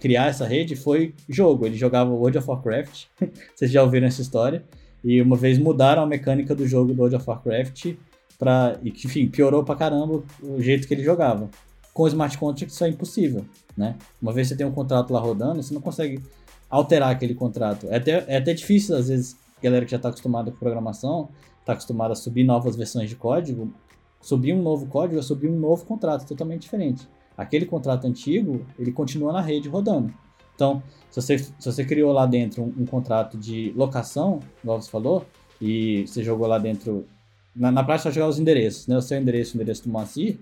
criar 0.00 0.26
essa 0.26 0.46
rede 0.46 0.76
foi 0.76 1.14
jogo. 1.28 1.66
Ele 1.66 1.76
jogava 1.76 2.10
World 2.10 2.38
of 2.38 2.48
Warcraft, 2.48 3.04
vocês 3.54 3.70
já 3.70 3.82
ouviram 3.82 4.06
essa 4.06 4.20
história, 4.20 4.64
e 5.02 5.20
uma 5.20 5.36
vez 5.36 5.58
mudaram 5.58 6.02
a 6.02 6.06
mecânica 6.06 6.54
do 6.54 6.66
jogo 6.66 6.92
do 6.92 6.98
World 6.98 7.16
of 7.16 7.28
Warcraft 7.28 7.94
para 8.38 8.78
que, 8.82 9.06
enfim, 9.06 9.28
piorou 9.28 9.64
pra 9.64 9.76
caramba 9.76 10.22
o 10.42 10.60
jeito 10.60 10.86
que 10.86 10.94
ele 10.94 11.04
jogava. 11.04 11.48
Com 11.94 12.06
smart 12.08 12.36
contract 12.36 12.74
isso 12.74 12.84
é 12.84 12.88
impossível, 12.88 13.46
né? 13.76 13.96
Uma 14.20 14.32
vez 14.32 14.48
você 14.48 14.56
tem 14.56 14.66
um 14.66 14.72
contrato 14.72 15.12
lá 15.12 15.20
rodando, 15.20 15.62
você 15.62 15.72
não 15.72 15.80
consegue 15.80 16.20
alterar 16.68 17.10
aquele 17.10 17.34
contrato. 17.34 17.86
É 17.88 17.96
até, 17.96 18.24
é 18.26 18.36
até 18.36 18.52
difícil, 18.52 18.96
às 18.96 19.08
vezes, 19.08 19.36
galera 19.62 19.84
que 19.84 19.90
já 19.92 19.96
está 19.96 20.08
acostumada 20.08 20.50
com 20.50 20.58
programação, 20.58 21.28
está 21.60 21.72
acostumada 21.72 22.12
a 22.12 22.16
subir 22.16 22.44
novas 22.44 22.76
versões 22.76 23.08
de 23.08 23.16
código, 23.16 23.72
subir 24.20 24.52
um 24.52 24.60
novo 24.60 24.86
código 24.86 25.18
é 25.18 25.22
subir 25.22 25.48
um 25.48 25.58
novo 25.58 25.86
contrato 25.86 26.26
totalmente 26.26 26.62
diferente. 26.62 27.08
Aquele 27.36 27.64
contrato 27.64 28.06
antigo, 28.06 28.66
ele 28.78 28.92
continua 28.92 29.32
na 29.32 29.40
rede 29.40 29.68
rodando. 29.68 30.12
Então, 30.54 30.82
se 31.10 31.20
você, 31.20 31.38
se 31.38 31.52
você 31.60 31.84
criou 31.84 32.12
lá 32.12 32.26
dentro 32.26 32.62
um, 32.62 32.82
um 32.82 32.86
contrato 32.86 33.38
de 33.38 33.72
locação, 33.76 34.40
igual 34.62 34.80
você 34.80 34.90
falou, 34.90 35.24
e 35.60 36.06
você 36.06 36.22
jogou 36.22 36.46
lá 36.46 36.58
dentro. 36.58 37.06
Na, 37.54 37.70
na 37.70 37.84
prática, 37.84 38.10
jogar 38.10 38.28
os 38.28 38.38
endereços, 38.38 38.86
né? 38.86 38.96
O 38.96 39.02
seu 39.02 39.18
endereço, 39.18 39.54
o 39.54 39.56
endereço 39.56 39.84
do 39.84 39.90
Moacir, 39.90 40.38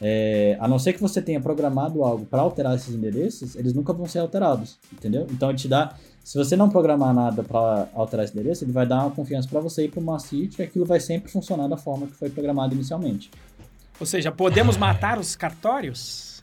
é, 0.00 0.56
a 0.60 0.68
não 0.68 0.78
ser 0.78 0.92
que 0.92 1.00
você 1.00 1.22
tenha 1.22 1.40
programado 1.40 2.04
algo 2.04 2.26
para 2.26 2.42
alterar 2.42 2.74
esses 2.74 2.94
endereços, 2.94 3.56
eles 3.56 3.72
nunca 3.72 3.92
vão 3.92 4.06
ser 4.06 4.18
alterados, 4.18 4.78
entendeu? 4.92 5.26
Então 5.30 5.48
ele 5.48 5.58
te 5.58 5.68
dá, 5.68 5.94
se 6.22 6.36
você 6.36 6.54
não 6.54 6.68
programar 6.68 7.14
nada 7.14 7.42
para 7.42 7.88
alterar 7.94 8.24
esse 8.24 8.34
endereço, 8.34 8.64
ele 8.64 8.72
vai 8.72 8.86
dar 8.86 9.02
uma 9.02 9.10
confiança 9.10 9.48
para 9.48 9.60
você 9.60 9.84
e 9.84 9.88
para 9.88 10.00
o 10.00 10.02
Macit 10.02 10.56
que 10.56 10.62
aquilo 10.62 10.84
vai 10.84 11.00
sempre 11.00 11.30
funcionar 11.30 11.66
da 11.68 11.76
forma 11.76 12.06
que 12.06 12.14
foi 12.14 12.28
programado 12.28 12.74
inicialmente. 12.74 13.30
Ou 13.98 14.04
seja, 14.04 14.30
podemos 14.30 14.76
matar 14.76 15.18
os 15.18 15.34
cartórios? 15.34 16.42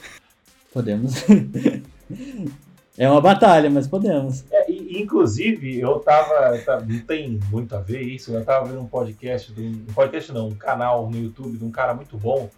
Podemos. 0.74 1.13
é 2.98 3.08
uma 3.08 3.22
batalha, 3.22 3.70
mas 3.70 3.88
podemos. 3.88 4.44
É, 4.52 4.72
inclusive, 4.72 5.80
eu 5.80 6.00
tava, 6.00 6.58
tá, 6.66 6.80
Não 6.82 7.00
tem 7.02 7.39
muito 7.52 7.76
a 7.76 7.80
ver 7.80 8.02
isso, 8.02 8.34
eu 8.34 8.44
tava 8.44 8.66
vendo 8.66 8.82
um 8.82 8.88
podcast, 8.88 9.54
um 9.56 9.94
podcast 9.94 10.32
não, 10.32 10.48
um 10.48 10.56
canal 10.56 11.08
no 11.08 11.16
YouTube 11.16 11.60
de 11.60 11.63
um 11.63 11.70
cara 11.70 11.94
muito 11.94 12.18
bom 12.18 12.50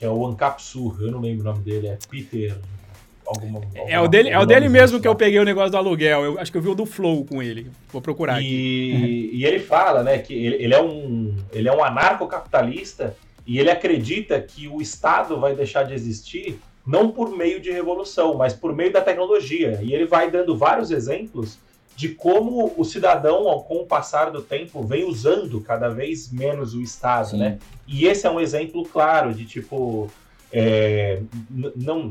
que 0.00 0.06
é 0.06 0.08
o 0.08 0.26
Ancapsur, 0.26 0.96
eu 1.02 1.10
não 1.10 1.20
lembro 1.20 1.42
o 1.42 1.52
nome 1.52 1.62
dele, 1.62 1.88
é 1.88 1.98
Peter. 2.08 2.56
Alguma, 3.26 3.58
alguma, 3.58 3.84
é 3.86 4.00
o 4.00 4.08
dele, 4.08 4.30
é 4.30 4.38
o 4.38 4.46
dele 4.46 4.66
mesmo 4.66 4.98
que 4.98 5.06
eu 5.06 5.14
peguei 5.14 5.38
o 5.38 5.44
negócio 5.44 5.70
do 5.70 5.76
aluguel. 5.76 6.24
Eu 6.24 6.38
acho 6.38 6.50
que 6.50 6.56
eu 6.56 6.62
vi 6.62 6.70
o 6.70 6.74
do 6.74 6.86
Flow 6.86 7.22
com 7.26 7.42
ele. 7.42 7.70
Vou 7.92 8.00
procurar 8.00 8.40
e, 8.40 8.44
aqui. 8.46 9.30
E 9.34 9.44
ele 9.44 9.58
fala, 9.58 10.02
né, 10.02 10.16
que 10.16 10.32
ele, 10.32 10.64
ele 10.64 10.74
é 10.74 10.82
um 10.82 11.36
ele 11.52 11.68
é 11.68 11.72
um 11.72 11.84
anarcocapitalista 11.84 13.14
e 13.46 13.58
ele 13.58 13.70
acredita 13.70 14.40
que 14.40 14.66
o 14.68 14.80
Estado 14.80 15.38
vai 15.38 15.54
deixar 15.54 15.82
de 15.82 15.92
existir 15.92 16.58
não 16.86 17.10
por 17.10 17.36
meio 17.36 17.60
de 17.60 17.70
revolução, 17.70 18.34
mas 18.34 18.54
por 18.54 18.74
meio 18.74 18.90
da 18.90 19.02
tecnologia. 19.02 19.80
E 19.82 19.92
ele 19.92 20.06
vai 20.06 20.30
dando 20.30 20.56
vários 20.56 20.90
exemplos 20.90 21.58
de 22.00 22.08
como 22.08 22.72
o 22.78 22.82
cidadão, 22.82 23.44
com 23.68 23.82
o 23.82 23.86
passar 23.86 24.30
do 24.30 24.40
tempo, 24.40 24.82
vem 24.82 25.04
usando 25.04 25.60
cada 25.60 25.90
vez 25.90 26.32
menos 26.32 26.72
o 26.72 26.80
Estado, 26.80 27.32
Sim. 27.32 27.36
né? 27.36 27.58
E 27.86 28.06
esse 28.06 28.26
é 28.26 28.30
um 28.30 28.40
exemplo 28.40 28.84
claro 28.84 29.34
de 29.34 29.44
tipo. 29.44 30.10
É, 30.50 31.20
não, 31.50 32.08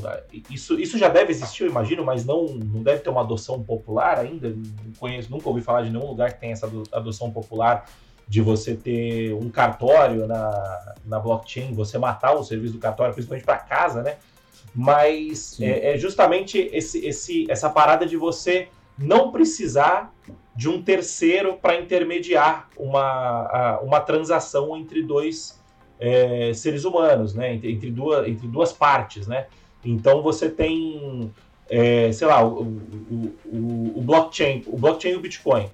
isso, 0.47 0.79
isso 0.79 0.95
já 0.95 1.09
deve 1.09 1.31
existir, 1.31 1.63
eu 1.63 1.71
imagino, 1.71 2.05
mas 2.05 2.23
não, 2.23 2.45
não 2.45 2.83
deve 2.83 2.99
ter 2.99 3.09
uma 3.09 3.21
adoção 3.21 3.63
popular 3.63 4.19
ainda. 4.19 4.55
Conheço, 4.99 5.31
nunca 5.31 5.49
ouvi 5.49 5.61
falar 5.61 5.81
de 5.81 5.89
nenhum 5.89 6.05
lugar 6.05 6.33
que 6.33 6.39
tenha 6.39 6.53
essa 6.53 6.69
adoção 6.91 7.31
popular 7.31 7.89
de 8.27 8.41
você 8.41 8.75
ter 8.75 9.33
um 9.33 9.49
cartório 9.49 10.27
na, 10.27 10.95
na 11.03 11.19
blockchain, 11.19 11.73
você 11.73 11.97
matar 11.97 12.33
o 12.35 12.43
serviço 12.43 12.73
do 12.73 12.79
cartório, 12.79 13.11
principalmente 13.15 13.43
para 13.43 13.57
casa, 13.57 14.03
né? 14.03 14.17
Mas 14.75 15.59
é, 15.59 15.95
é, 15.95 15.97
justamente 15.97 16.59
esse, 16.71 17.03
esse, 17.03 17.49
essa 17.49 17.71
parada 17.71 18.05
de 18.05 18.15
você 18.15 18.69
não 18.99 19.31
precisar 19.31 20.13
de 20.55 20.67
um 20.67 20.81
terceiro 20.81 21.53
para 21.53 21.79
intermediar 21.79 22.69
uma, 22.77 23.79
uma 23.81 23.99
transação 24.01 24.75
entre 24.75 25.01
dois 25.01 25.59
é, 25.99 26.53
seres 26.53 26.83
humanos, 26.83 27.33
né? 27.33 27.53
Entre, 27.53 27.71
entre, 27.71 27.91
duas, 27.91 28.27
entre 28.27 28.47
duas 28.47 28.73
partes, 28.73 29.27
né? 29.27 29.47
Então 29.83 30.21
você 30.21 30.49
tem, 30.49 31.31
é, 31.69 32.11
sei 32.11 32.27
lá, 32.27 32.43
o, 32.43 32.61
o, 32.63 33.35
o, 33.45 33.93
o, 33.99 34.01
blockchain, 34.01 34.63
o 34.67 34.77
blockchain 34.77 35.13
e 35.13 35.15
o 35.15 35.21
Bitcoin. 35.21 35.67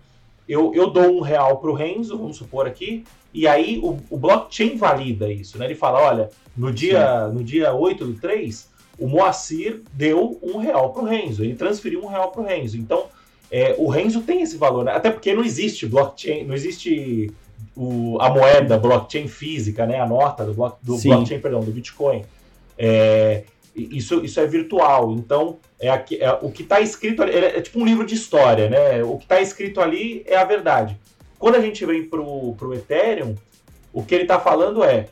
Eu, 0.48 0.74
eu 0.76 0.92
dou 0.92 1.18
um 1.18 1.22
real 1.22 1.58
para 1.58 1.72
o 1.72 1.74
Renzo, 1.74 2.18
vamos 2.18 2.38
supor 2.38 2.68
aqui, 2.68 3.04
e 3.34 3.48
aí 3.48 3.80
o, 3.84 3.98
o, 4.10 4.18
blockchain 4.18 4.78
valida 4.78 5.32
isso, 5.32 5.58
né? 5.58 5.66
Ele 5.66 5.76
fala, 5.76 6.00
olha, 6.00 6.30
no 6.56 6.72
dia, 6.72 7.28
no 7.28 7.44
dia 7.44 7.74
8 7.74 8.06
do 8.06 8.14
3, 8.14 8.70
o 8.98 9.08
Moacir 9.08 9.82
deu 9.94 10.40
um 10.42 10.58
real 10.58 10.92
para 10.92 11.04
o 11.04 11.06
Renzo, 11.06 11.44
ele 11.44 11.56
transferiu 11.56 12.04
um 12.04 12.08
real 12.08 12.32
para 12.32 12.42
o 12.42 12.46
Renzo. 12.46 12.78
Então, 12.78 13.06
é, 13.52 13.76
o 13.78 13.88
Renzo 13.88 14.22
tem 14.22 14.42
esse 14.42 14.58
valor, 14.58 14.86
né? 14.86 14.92
até 14.92 15.10
porque 15.12 15.34
não 15.34 15.44
existe 15.44 15.86
blockchain, 15.86 16.46
não 16.46 16.56
existe 16.56 17.32
o, 17.76 18.18
a 18.20 18.30
moeda 18.30 18.78
blockchain 18.78 19.28
física, 19.28 19.86
né? 19.86 20.00
A 20.00 20.06
nota 20.06 20.46
do, 20.46 20.54
block, 20.54 20.78
do 20.82 20.98
blockchain, 20.98 21.40
perdão, 21.40 21.62
do 21.62 21.72
Bitcoin. 21.72 22.24
É, 22.78 23.44
isso, 23.76 24.24
isso 24.24 24.40
é 24.40 24.48
virtual. 24.48 25.12
Então, 25.12 25.58
é, 25.80 25.90
aqui, 25.90 26.22
é 26.22 26.32
o 26.42 26.50
que 26.52 26.64
está 26.64 26.80
escrito 26.80 27.22
ali, 27.22 27.34
é, 27.34 27.58
é, 27.58 27.62
tipo 27.62 27.80
um 27.80 27.86
livro 27.86 28.06
de 28.06 28.16
história, 28.16 28.70
né? 28.70 29.04
O 29.04 29.18
que 29.18 29.26
está 29.26 29.42
escrito 29.42 29.82
ali 29.82 30.24
é 30.26 30.38
a 30.38 30.46
verdade. 30.46 30.98
Quando 31.38 31.56
a 31.56 31.62
gente 31.62 31.86
vem 31.86 32.06
pro, 32.06 32.56
pro 32.56 32.74
Ethereum, 32.74 33.36
o 33.92 34.04
que 34.04 34.16
ele 34.16 34.24
está 34.24 34.40
falando 34.40 34.84
é 34.84 35.08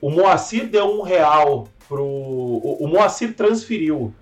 o 0.00 0.10
Moacir 0.10 0.66
deu 0.66 0.86
um 0.86 1.02
real 1.02 1.68
pro. 1.88 2.04
O, 2.04 2.78
o 2.80 2.88
Moacir 2.88 3.34
transferiu 3.34 4.12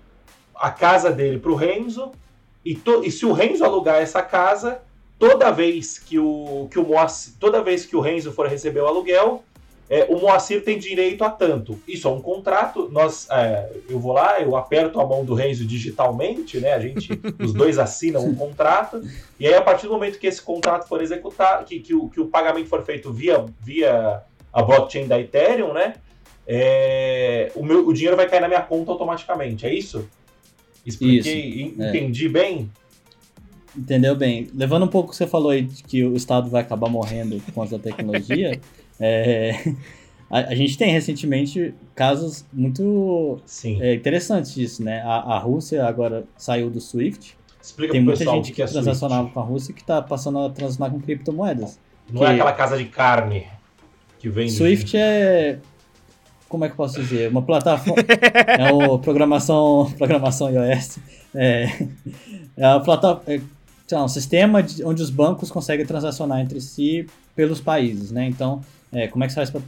a 0.55 0.69
casa 0.71 1.11
dele 1.11 1.39
pro 1.39 1.55
Renzo, 1.55 2.11
e, 2.63 2.75
to, 2.75 3.03
e 3.03 3.11
se 3.11 3.25
o 3.25 3.31
Renzo 3.31 3.63
alugar 3.63 4.01
essa 4.01 4.21
casa, 4.21 4.81
toda 5.19 5.51
vez 5.51 5.99
que 5.99 6.17
o, 6.17 6.67
que 6.71 6.79
o 6.79 6.85
Moacir, 6.85 7.33
toda 7.39 7.61
vez 7.61 7.85
que 7.85 7.95
o 7.95 7.99
Renzo 7.99 8.31
for 8.31 8.47
receber 8.47 8.79
o 8.79 8.87
aluguel, 8.87 9.43
é, 9.87 10.07
o 10.09 10.19
Moacir 10.19 10.63
tem 10.63 10.79
direito 10.79 11.23
a 11.23 11.29
tanto. 11.29 11.79
Isso 11.87 12.07
é 12.07 12.11
um 12.11 12.19
contrato. 12.19 12.89
Nós, 12.91 13.27
é, 13.29 13.69
eu 13.87 13.99
vou 13.99 14.13
lá, 14.13 14.41
eu 14.41 14.55
aperto 14.55 14.99
a 14.99 15.05
mão 15.05 15.23
do 15.23 15.35
Renzo 15.35 15.63
digitalmente, 15.63 16.59
né? 16.59 16.73
A 16.73 16.79
gente, 16.79 17.11
os 17.39 17.53
dois 17.53 17.77
assinam 17.77 18.25
um 18.25 18.33
contrato. 18.33 19.03
E 19.39 19.45
aí, 19.45 19.53
a 19.53 19.61
partir 19.61 19.85
do 19.85 19.93
momento 19.93 20.17
que 20.17 20.25
esse 20.25 20.41
contrato 20.41 20.87
for 20.87 21.03
executado, 21.03 21.65
que, 21.65 21.79
que, 21.79 21.93
o, 21.93 22.09
que 22.09 22.19
o 22.19 22.27
pagamento 22.27 22.67
for 22.67 22.83
feito 22.83 23.13
via, 23.13 23.45
via 23.61 24.23
a 24.51 24.63
blockchain 24.63 25.07
da 25.07 25.19
Ethereum, 25.19 25.71
né? 25.71 25.95
É, 26.47 27.51
o, 27.55 27.63
meu, 27.63 27.87
o 27.87 27.93
dinheiro 27.93 28.15
vai 28.15 28.29
cair 28.29 28.41
na 28.41 28.47
minha 28.47 28.61
conta 28.61 28.91
automaticamente. 28.91 29.65
É 29.65 29.73
isso? 29.73 30.07
Expliquei, 30.85 31.49
isso, 31.71 31.81
é. 31.81 31.89
entendi 31.89 32.29
bem? 32.29 32.69
Entendeu 33.75 34.15
bem. 34.15 34.47
Levando 34.53 34.83
um 34.83 34.87
pouco 34.87 35.09
o 35.09 35.11
que 35.11 35.17
você 35.17 35.27
falou 35.27 35.49
aí 35.49 35.63
de 35.63 35.83
que 35.83 36.03
o 36.03 36.15
Estado 36.15 36.49
vai 36.49 36.61
acabar 36.61 36.89
morrendo 36.89 37.41
com 37.53 37.63
essa 37.63 37.79
tecnologia, 37.79 38.59
é, 38.99 39.73
a, 40.29 40.39
a, 40.39 40.55
gente 40.55 40.77
tem 40.77 40.91
recentemente 40.91 41.73
casos 41.93 42.45
muito 42.53 43.39
é, 43.81 43.95
interessantes 43.95 44.53
disso, 44.53 44.83
né? 44.83 45.01
A, 45.01 45.35
a, 45.35 45.39
Rússia 45.39 45.85
agora 45.85 46.23
saiu 46.37 46.69
do 46.69 46.79
SWIFT. 46.79 47.35
Explica 47.61 47.93
tem 47.93 48.01
muita 48.01 48.23
gente 48.23 48.51
que, 48.51 48.61
é 48.61 48.65
transacionava 48.65 49.27
com 49.29 49.39
a 49.39 49.43
Rússia 49.43 49.73
que 49.73 49.81
está 49.81 50.01
passando 50.01 50.39
a 50.39 50.49
transacionar 50.51 50.91
com 50.91 51.01
criptomoedas. 51.01 51.79
Não 52.09 52.21
é 52.21 52.25
que... 52.25 52.31
é 52.31 52.35
aquela 52.35 52.53
casa 52.53 52.77
de 52.77 52.85
carne 52.85 53.47
que 54.19 54.29
vem. 54.29 54.47
SWIFT 54.47 54.95
é 54.95 55.59
como 56.55 56.63
é 56.63 56.67
que 56.69 56.73
eu 56.73 56.77
posso 56.77 57.01
dizer? 57.01 57.29
Uma 57.29 57.41
plataforma. 57.41 58.01
é 58.47 58.71
uma 58.71 58.97
programação, 58.97 59.91
programação 59.97 60.49
iOS. 60.49 60.99
É, 61.33 61.65
é 62.55 62.65
a 62.65 62.79
plataforma. 62.79 63.23
É, 63.27 63.41
lá, 63.91 64.05
um 64.05 64.07
sistema 64.07 64.63
de, 64.63 64.81
onde 64.85 65.01
os 65.01 65.09
bancos 65.09 65.51
conseguem 65.51 65.85
transacionar 65.85 66.39
entre 66.39 66.61
si 66.61 67.07
pelos 67.35 67.59
países, 67.59 68.09
né? 68.09 68.25
Então, 68.25 68.61
é, 68.89 69.07
como 69.07 69.25
é 69.25 69.27
que 69.27 69.33
você 69.33 69.45
faz 69.45 69.49
para 69.51 69.61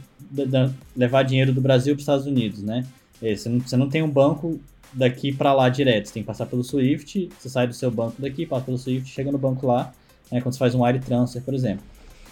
levar 0.96 1.24
dinheiro 1.24 1.52
do 1.52 1.60
Brasil 1.60 1.94
para 1.94 1.98
os 1.98 2.02
Estados 2.04 2.26
Unidos, 2.26 2.62
né? 2.62 2.86
É, 3.20 3.36
você, 3.36 3.50
não, 3.50 3.60
você 3.60 3.76
não 3.76 3.88
tem 3.90 4.02
um 4.02 4.10
banco 4.10 4.58
daqui 4.90 5.30
para 5.30 5.52
lá 5.52 5.68
direto, 5.68 6.06
você 6.06 6.14
tem 6.14 6.22
que 6.22 6.26
passar 6.26 6.46
pelo 6.46 6.64
SWIFT, 6.64 7.28
você 7.38 7.50
sai 7.50 7.66
do 7.66 7.74
seu 7.74 7.90
banco 7.90 8.14
daqui, 8.18 8.46
passa 8.46 8.64
pelo 8.64 8.78
SWIFT, 8.78 9.10
chega 9.10 9.30
no 9.30 9.36
banco 9.36 9.66
lá, 9.66 9.92
né, 10.32 10.40
quando 10.40 10.54
você 10.54 10.58
faz 10.58 10.74
um 10.74 10.82
wire 10.82 11.00
transfer, 11.00 11.42
por 11.42 11.52
exemplo. 11.52 11.84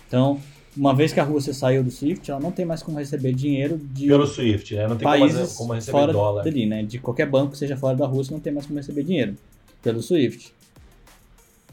Então, 0.09 0.41
uma 0.77 0.95
vez 0.95 1.13
que 1.13 1.19
a 1.19 1.25
Rússia 1.25 1.55
saiu 1.55 1.83
do 1.83 1.91
SWIFT, 1.91 2.31
ela 2.31 2.41
não 2.41 2.53
tem 2.53 2.65
mais 2.65 2.83
como 2.83 2.99
receber 2.99 3.33
dinheiro 3.33 3.79
de 3.79 4.07
pelo 4.07 4.27
SWIFT, 4.27 4.75
né? 4.75 4.87
Não 4.87 4.97
tem 4.97 5.07
países 5.07 5.55
como, 5.55 5.73
receber 5.73 5.99
fora 5.99 6.13
dólar. 6.13 6.45
Dali, 6.45 6.67
né? 6.67 6.83
De 6.83 6.99
qualquer 6.99 7.27
banco 7.27 7.53
que 7.53 7.59
seja 7.59 7.77
fora 7.77 7.97
da 7.97 8.07
Rússia, 8.07 8.33
não 8.33 8.41
tem 8.41 8.53
mais 8.53 8.67
como 8.67 8.79
receber 8.79 9.03
dinheiro 9.03 9.37
pelo 9.83 10.03
SWIFT. 10.03 10.53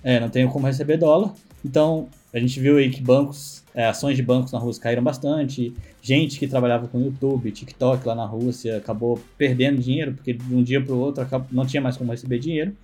É, 0.03 0.19
não 0.19 0.29
tem 0.29 0.47
como 0.47 0.65
receber 0.65 0.97
dólar. 0.97 1.33
Então, 1.63 2.07
a 2.33 2.39
gente 2.39 2.59
viu 2.59 2.77
aí 2.77 2.89
que 2.89 3.01
bancos, 3.01 3.63
é, 3.75 3.85
ações 3.85 4.15
de 4.15 4.23
bancos 4.23 4.51
na 4.51 4.59
Rússia 4.59 4.81
caíram 4.81 5.03
bastante. 5.03 5.73
Gente 6.01 6.39
que 6.39 6.47
trabalhava 6.47 6.87
com 6.87 6.99
YouTube, 6.99 7.51
TikTok 7.51 8.07
lá 8.07 8.15
na 8.15 8.25
Rússia, 8.25 8.77
acabou 8.77 9.19
perdendo 9.37 9.81
dinheiro, 9.81 10.13
porque 10.13 10.33
de 10.33 10.55
um 10.55 10.63
dia 10.63 10.81
para 10.81 10.93
o 10.93 10.99
outro 10.99 11.25
não 11.51 11.65
tinha 11.65 11.81
mais 11.81 11.97
como 11.97 12.11
receber 12.11 12.39
dinheiro. 12.39 12.75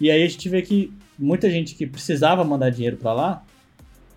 E 0.00 0.10
aí 0.10 0.22
a 0.22 0.28
gente 0.28 0.48
vê 0.48 0.62
que 0.62 0.92
muita 1.18 1.50
gente 1.50 1.74
que 1.74 1.86
precisava 1.86 2.44
mandar 2.44 2.70
dinheiro 2.70 2.96
para 2.96 3.12
lá, 3.12 3.44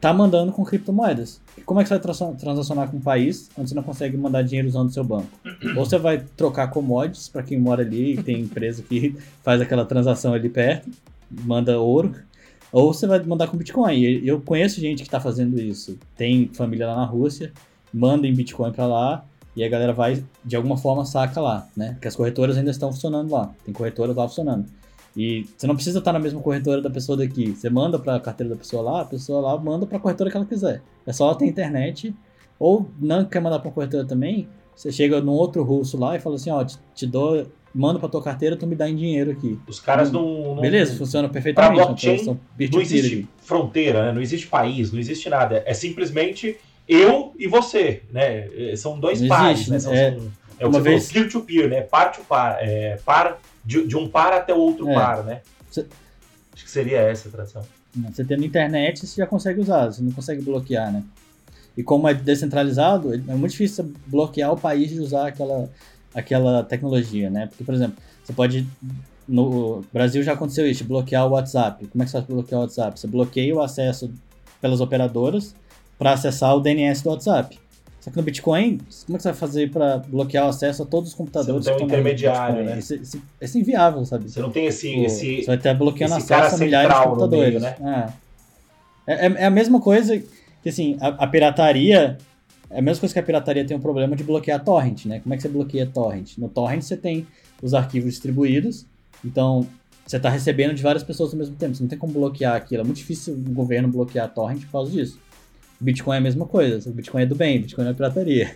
tá 0.05 0.13
mandando 0.13 0.51
com 0.51 0.63
criptomoedas. 0.63 1.41
Como 1.65 1.79
é 1.79 1.83
que 1.83 1.89
você 1.89 1.97
vai 1.97 2.35
transacionar 2.35 2.91
com 2.91 2.97
um 2.97 3.01
país 3.01 3.49
onde 3.57 3.69
você 3.69 3.75
não 3.75 3.81
consegue 3.81 4.15
mandar 4.15 4.43
dinheiro 4.43 4.67
usando 4.67 4.87
o 4.87 4.91
seu 4.91 5.03
banco? 5.03 5.27
Ou 5.75 5.83
você 5.83 5.97
vai 5.97 6.19
trocar 6.37 6.67
commodities 6.67 7.27
para 7.27 7.41
quem 7.41 7.59
mora 7.59 7.81
ali 7.81 8.13
e 8.13 8.21
tem 8.21 8.41
empresa 8.41 8.83
que 8.83 9.15
faz 9.43 9.59
aquela 9.61 9.83
transação 9.83 10.31
ali 10.35 10.47
perto, 10.47 10.91
manda 11.27 11.79
ouro, 11.79 12.13
ou 12.71 12.93
você 12.93 13.07
vai 13.07 13.19
mandar 13.23 13.47
com 13.47 13.57
Bitcoin. 13.57 13.99
Eu 14.23 14.39
conheço 14.41 14.79
gente 14.79 14.97
que 14.97 15.07
está 15.07 15.19
fazendo 15.19 15.59
isso. 15.59 15.97
Tem 16.15 16.51
família 16.53 16.85
lá 16.85 16.97
na 16.97 17.05
Rússia, 17.05 17.51
manda 17.91 18.27
em 18.27 18.33
Bitcoin 18.35 18.71
para 18.73 18.85
lá 18.85 19.25
e 19.55 19.63
a 19.63 19.69
galera 19.69 19.91
vai, 19.91 20.23
de 20.43 20.55
alguma 20.55 20.77
forma, 20.77 21.03
saca 21.03 21.41
lá, 21.41 21.67
né? 21.75 21.93
Porque 21.93 22.07
as 22.07 22.15
corretoras 22.15 22.57
ainda 22.57 22.69
estão 22.69 22.91
funcionando 22.91 23.31
lá. 23.31 23.51
Tem 23.65 23.73
corretoras 23.73 24.15
lá 24.15 24.27
funcionando. 24.27 24.67
E 25.15 25.45
você 25.55 25.65
não 25.65 25.75
precisa 25.75 25.99
estar 25.99 26.11
na 26.11 26.19
mesma 26.19 26.41
corretora 26.41 26.81
da 26.81 26.89
pessoa 26.89 27.17
daqui. 27.17 27.55
Você 27.55 27.69
manda 27.69 27.97
para 27.97 28.15
a 28.15 28.19
carteira 28.19 28.53
da 28.53 28.59
pessoa 28.59 28.83
lá, 28.83 29.01
a 29.01 29.05
pessoa 29.05 29.41
lá 29.41 29.57
manda 29.57 29.85
para 29.85 29.97
a 29.97 29.99
corretora 29.99 30.29
que 30.29 30.37
ela 30.37 30.45
quiser. 30.45 30.81
É 31.05 31.13
só 31.13 31.27
ela 31.27 31.35
ter 31.35 31.45
internet. 31.45 32.13
Ou 32.59 32.89
não 32.99 33.25
quer 33.25 33.41
mandar 33.41 33.59
para 33.59 33.67
uma 33.67 33.73
corretora 33.73 34.05
também, 34.05 34.47
você 34.75 34.91
chega 34.91 35.21
num 35.21 35.33
outro 35.33 35.63
russo 35.63 35.97
lá 35.97 36.15
e 36.15 36.19
fala 36.19 36.35
assim, 36.35 36.49
ó, 36.49 36.63
te, 36.63 36.77
te 36.93 37.05
dou 37.05 37.45
manda 37.75 37.99
pra 37.99 38.07
tua 38.07 38.23
carteira, 38.23 38.55
tu 38.55 38.65
me 38.65 38.75
dá 38.75 38.89
em 38.89 38.95
dinheiro 38.95 39.31
aqui. 39.31 39.59
Os 39.67 39.81
caras 39.81 40.09
não. 40.09 40.55
não 40.55 40.61
Beleza, 40.61 40.97
funciona 40.97 41.27
perfeitamente. 41.27 41.75
Pra 41.75 41.85
blockchain, 41.85 42.25
não 42.71 42.81
existe 42.81 43.27
fronteira, 43.39 44.05
né? 44.05 44.13
não 44.13 44.21
existe 44.21 44.47
país, 44.47 44.93
não 44.93 44.99
existe 44.99 45.29
nada. 45.29 45.61
É 45.65 45.73
simplesmente 45.73 46.57
eu 46.87 47.33
e 47.37 47.47
você, 47.47 48.03
né? 48.11 48.47
É, 48.55 48.75
são 48.77 48.97
dois 48.97 49.19
não 49.19 49.27
pares, 49.27 49.67
existe, 49.67 49.71
né? 49.71 49.79
São, 49.79 49.93
é, 49.93 50.11
são, 50.11 50.31
é 50.57 50.65
uma 50.65 50.79
vez... 50.79 51.11
peer-to-peer, 51.11 51.67
né? 51.67 51.81
Par 51.81 52.13
to 52.13 52.21
par, 52.21 52.57
é, 52.61 52.97
par 53.03 53.39
de, 53.65 53.87
de, 53.87 53.97
um 53.97 54.07
par 54.07 54.33
até 54.33 54.53
o 54.53 54.57
outro 54.57 54.89
é. 54.89 54.93
par, 54.93 55.23
né? 55.23 55.41
Cê... 55.71 55.85
Acho 56.53 56.63
que 56.63 56.71
seria 56.71 56.99
essa 56.99 57.27
a 57.27 57.31
tradução. 57.31 57.63
Você 58.11 58.23
tendo 58.23 58.45
internet, 58.45 59.05
você 59.05 59.21
já 59.21 59.27
consegue 59.27 59.59
usar, 59.59 59.87
você 59.87 60.01
não 60.01 60.11
consegue 60.11 60.41
bloquear, 60.41 60.91
né? 60.91 61.03
E 61.77 61.83
como 61.83 62.07
é 62.07 62.13
descentralizado, 62.13 63.13
é 63.13 63.35
muito 63.35 63.51
difícil 63.51 63.91
bloquear 64.07 64.53
o 64.53 64.57
país 64.57 64.89
de 64.89 64.99
usar 64.99 65.27
aquela 65.27 65.69
aquela 66.15 66.63
tecnologia, 66.63 67.29
né? 67.29 67.47
Porque, 67.47 67.63
por 67.63 67.75
exemplo, 67.75 67.97
você 68.23 68.31
pode. 68.31 68.67
No 69.27 69.83
Brasil 69.91 70.21
já 70.23 70.33
aconteceu 70.33 70.69
isso, 70.69 70.85
bloquear 70.85 71.27
o 71.27 71.31
WhatsApp. 71.31 71.87
Como 71.87 72.01
é 72.01 72.05
que 72.05 72.11
você 72.11 72.17
faz 72.17 72.25
para 72.25 72.35
bloquear 72.35 72.59
o 72.59 72.63
WhatsApp? 72.63 72.99
Você 72.99 73.07
bloqueia 73.07 73.55
o 73.55 73.61
acesso 73.61 74.11
pelas 74.61 74.79
operadoras 74.79 75.55
para 75.97 76.13
acessar 76.13 76.55
o 76.55 76.59
DNS 76.59 77.03
do 77.03 77.09
WhatsApp. 77.09 77.59
Só 78.05 78.11
que 78.11 78.17
no 78.17 78.21
Bitcoin, 78.21 78.77
como 79.07 79.15
é 79.15 79.17
que 79.17 79.23
você 79.23 79.29
vai 79.29 79.33
fazer 79.33 79.71
para 79.71 79.97
bloquear 79.97 80.45
o 80.45 80.49
acesso 80.49 80.83
a 80.83 80.85
todos 80.85 81.09
os 81.09 81.15
computadores? 81.15 81.65
Você 81.65 81.71
não 81.71 81.77
tem 81.77 81.87
um 81.87 81.89
intermediário, 81.89 82.63
né? 82.63 82.77
Isso, 82.77 82.93
isso, 82.93 83.19
isso, 83.41 83.57
é 83.57 83.61
inviável, 83.61 84.05
sabe? 84.05 84.29
Você 84.29 84.39
não 84.39 84.51
tem 84.51 84.67
esse... 84.67 84.95
O, 84.95 85.05
esse 85.05 85.37
você 85.37 85.45
vai 85.47 85.55
estar 85.55 85.73
bloqueando 85.73 86.13
acesso 86.13 86.53
a 86.53 86.57
milhares 86.59 86.95
de 86.95 87.03
computadores. 87.03 87.59
Meio, 87.59 87.59
né? 87.79 88.13
É. 89.07 89.25
É, 89.25 89.25
é. 89.25 89.45
a 89.45 89.49
mesma 89.49 89.81
coisa 89.81 90.21
que, 90.61 90.69
assim, 90.69 90.97
a, 91.01 91.07
a 91.07 91.25
pirataria 91.25 92.15
é 92.69 92.77
a 92.77 92.81
mesma 92.81 92.99
coisa 92.99 93.13
que 93.13 93.19
a 93.19 93.23
pirataria 93.23 93.65
tem 93.65 93.75
um 93.75 93.81
problema 93.81 94.15
de 94.15 94.23
bloquear 94.23 94.63
torrent, 94.63 95.05
né? 95.05 95.19
Como 95.21 95.33
é 95.33 95.37
que 95.37 95.41
você 95.41 95.49
bloqueia 95.49 95.87
torrent? 95.87 96.37
No 96.37 96.47
torrent 96.47 96.83
você 96.83 96.95
tem 96.95 97.25
os 97.59 97.73
arquivos 97.73 98.11
distribuídos, 98.11 98.85
então 99.23 99.65
você 100.05 100.17
está 100.17 100.29
recebendo 100.29 100.75
de 100.75 100.83
várias 100.83 101.03
pessoas 101.03 101.33
ao 101.33 101.39
mesmo 101.39 101.55
tempo. 101.55 101.73
Você 101.73 101.81
não 101.81 101.89
tem 101.89 101.97
como 101.97 102.13
bloquear 102.13 102.55
aquilo. 102.55 102.81
É 102.81 102.83
muito 102.83 102.97
difícil 102.97 103.33
o 103.33 103.51
governo 103.51 103.87
bloquear 103.87 104.31
torrent 104.31 104.61
por 104.61 104.71
causa 104.71 104.91
disso. 104.91 105.19
Bitcoin 105.79 106.15
é 106.15 106.17
a 106.19 106.21
mesma 106.21 106.45
coisa. 106.45 106.89
O 106.89 106.93
Bitcoin 106.93 107.23
é 107.23 107.25
do 107.25 107.35
bem, 107.35 107.61
Bitcoin 107.61 107.87
é 107.87 107.93
pirataria. 107.93 108.55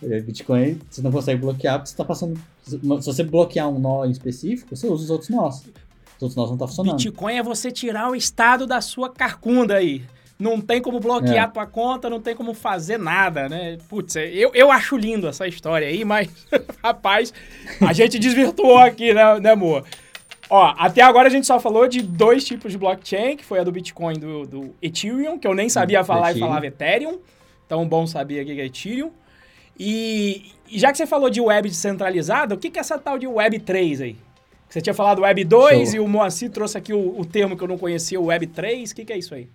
Bitcoin 0.24 0.78
você 0.90 1.02
não 1.02 1.12
consegue 1.12 1.40
bloquear 1.40 1.78
porque 1.78 1.88
você 1.88 1.94
está 1.94 2.04
passando. 2.04 2.38
Se 2.64 2.76
você 2.78 3.22
bloquear 3.22 3.68
um 3.68 3.78
nó 3.78 4.04
em 4.04 4.10
específico, 4.10 4.74
você 4.74 4.86
usa 4.86 5.04
os 5.04 5.10
outros 5.10 5.30
nós. 5.30 5.56
Os 5.56 6.22
outros 6.22 6.36
nós 6.36 6.46
não 6.48 6.54
estão 6.54 6.58
tá 6.58 6.66
funcionando. 6.66 6.96
Bitcoin 6.96 7.34
é 7.34 7.42
você 7.42 7.70
tirar 7.70 8.10
o 8.10 8.14
estado 8.14 8.66
da 8.66 8.80
sua 8.80 9.10
carcunda 9.10 9.76
aí 9.76 10.02
não 10.40 10.58
tem 10.58 10.80
como 10.80 10.98
bloquear 10.98 11.44
é. 11.44 11.52
tua 11.52 11.66
conta, 11.66 12.08
não 12.08 12.18
tem 12.18 12.34
como 12.34 12.54
fazer 12.54 12.98
nada, 12.98 13.48
né? 13.48 13.76
Putz, 13.88 14.16
é, 14.16 14.26
eu, 14.26 14.50
eu 14.54 14.72
acho 14.72 14.96
lindo 14.96 15.28
essa 15.28 15.46
história 15.46 15.86
aí, 15.86 16.02
mas, 16.02 16.28
rapaz, 16.82 17.32
a 17.80 17.92
gente 17.92 18.18
desvirtuou 18.18 18.78
aqui, 18.78 19.12
né, 19.12 19.38
né, 19.38 19.50
amor? 19.50 19.84
Ó, 20.50 20.74
até 20.76 21.00
agora 21.00 21.28
a 21.28 21.30
gente 21.30 21.46
só 21.46 21.60
falou 21.60 21.86
de 21.86 22.02
dois 22.02 22.44
tipos 22.44 22.72
de 22.72 22.78
blockchain, 22.78 23.36
que 23.36 23.44
foi 23.44 23.60
a 23.60 23.64
do 23.64 23.70
Bitcoin 23.70 24.14
do, 24.14 24.46
do 24.46 24.74
Ethereum, 24.82 25.38
que 25.38 25.46
eu 25.46 25.54
nem 25.54 25.68
sabia 25.68 26.02
falar 26.02 26.30
Ethereum. 26.30 26.44
e 26.44 26.48
falava 26.48 26.66
Ethereum. 26.66 27.18
Então, 27.64 27.88
bom 27.88 28.04
saber 28.04 28.40
aqui 28.40 28.54
que 28.56 28.60
é 28.60 28.66
Ethereum. 28.66 29.12
E, 29.78 30.52
e 30.68 30.78
já 30.78 30.90
que 30.90 30.98
você 30.98 31.06
falou 31.06 31.30
de 31.30 31.40
web 31.40 31.68
descentralizada, 31.68 32.54
o 32.54 32.58
que, 32.58 32.68
que 32.68 32.78
é 32.78 32.80
essa 32.80 32.98
tal 32.98 33.18
de 33.18 33.26
Web 33.26 33.60
3 33.60 34.00
aí? 34.00 34.16
Você 34.68 34.80
tinha 34.80 34.92
falado 34.92 35.22
Web 35.22 35.44
2 35.44 35.88
Show. 35.90 35.96
e 35.96 36.00
o 36.00 36.06
Moacir 36.06 36.50
trouxe 36.50 36.76
aqui 36.76 36.92
o, 36.92 37.18
o 37.18 37.24
termo 37.24 37.56
que 37.56 37.64
eu 37.64 37.68
não 37.68 37.78
conhecia, 37.78 38.20
o 38.20 38.26
Web 38.26 38.48
3. 38.48 38.90
O 38.90 38.94
que, 38.94 39.04
que 39.04 39.12
é 39.12 39.18
isso 39.18 39.34
aí? 39.34 39.48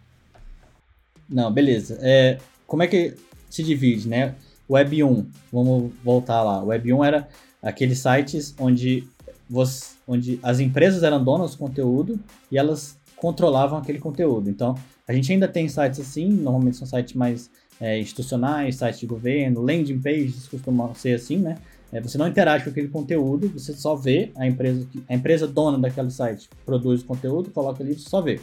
Não, 1.29 1.51
beleza. 1.51 1.99
É, 2.01 2.37
como 2.65 2.83
é 2.83 2.87
que 2.87 3.15
se 3.49 3.63
divide, 3.63 4.07
né? 4.07 4.35
Web 4.69 5.03
1, 5.03 5.25
vamos 5.51 5.91
voltar 6.03 6.41
lá. 6.41 6.63
Web 6.63 6.91
1 6.91 7.03
era 7.03 7.27
aqueles 7.61 7.99
sites 7.99 8.55
onde, 8.59 9.07
você, 9.49 9.94
onde 10.07 10.39
as 10.43 10.59
empresas 10.59 11.03
eram 11.03 11.23
donas 11.23 11.51
do 11.51 11.57
conteúdo 11.57 12.19
e 12.51 12.57
elas 12.57 12.97
controlavam 13.15 13.79
aquele 13.79 13.99
conteúdo. 13.99 14.49
Então, 14.49 14.75
a 15.07 15.13
gente 15.13 15.31
ainda 15.31 15.47
tem 15.47 15.67
sites 15.67 15.99
assim, 15.99 16.27
normalmente 16.27 16.77
são 16.77 16.87
sites 16.87 17.13
mais 17.13 17.49
é, 17.79 17.99
institucionais, 17.99 18.75
sites 18.75 18.99
de 18.99 19.05
governo, 19.05 19.61
landing 19.61 19.99
pages 19.99 20.47
costumam 20.47 20.93
ser 20.95 21.13
assim, 21.13 21.37
né? 21.37 21.57
É, 21.91 22.01
você 22.01 22.17
não 22.17 22.27
interage 22.27 22.63
com 22.63 22.69
aquele 22.71 22.87
conteúdo, 22.87 23.47
você 23.49 23.73
só 23.73 23.95
vê 23.95 24.31
a 24.35 24.45
empresa, 24.45 24.87
a 25.07 25.13
empresa 25.13 25.47
dona 25.47 25.77
daquele 25.77 26.09
site 26.09 26.49
produz 26.65 27.01
o 27.01 27.05
conteúdo, 27.05 27.51
coloca 27.51 27.83
ali, 27.83 27.93
você 27.93 28.09
só 28.09 28.21
vê. 28.21 28.39